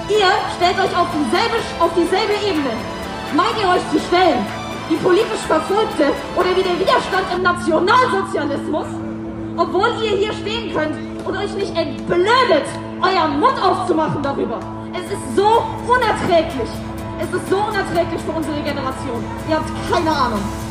Ihr 0.07 0.31
stellt 0.55 0.79
euch 0.79 0.95
auf 0.95 1.11
dieselbe, 1.11 1.59
auf 1.83 1.91
dieselbe 1.99 2.35
Ebene. 2.47 2.71
Meint 3.35 3.59
ihr 3.59 3.69
euch 3.75 3.83
zu 3.91 3.99
stellen, 4.07 4.47
wie 4.89 4.97
politisch 4.97 5.45
Verfolgte 5.47 6.15
oder 6.37 6.51
wie 6.55 6.63
der 6.63 6.79
Widerstand 6.79 7.27
im 7.35 7.43
Nationalsozialismus? 7.43 8.87
Obwohl 9.57 9.91
ihr 10.03 10.17
hier 10.19 10.33
stehen 10.33 10.75
könnt 10.75 10.95
und 11.27 11.37
euch 11.37 11.53
nicht 11.55 11.75
entblödet, 11.77 12.67
euren 13.03 13.41
Mund 13.41 13.59
aufzumachen 13.63 14.23
darüber. 14.23 14.59
Es 14.95 15.11
ist 15.11 15.27
so 15.35 15.67
unerträglich. 15.87 16.71
Es 17.19 17.31
ist 17.35 17.49
so 17.51 17.57
unerträglich 17.57 18.21
für 18.23 18.33
unsere 18.33 18.61
Generation. 18.63 19.25
Ihr 19.49 19.57
habt 19.57 19.71
keine 19.91 20.11
Ahnung. 20.11 20.70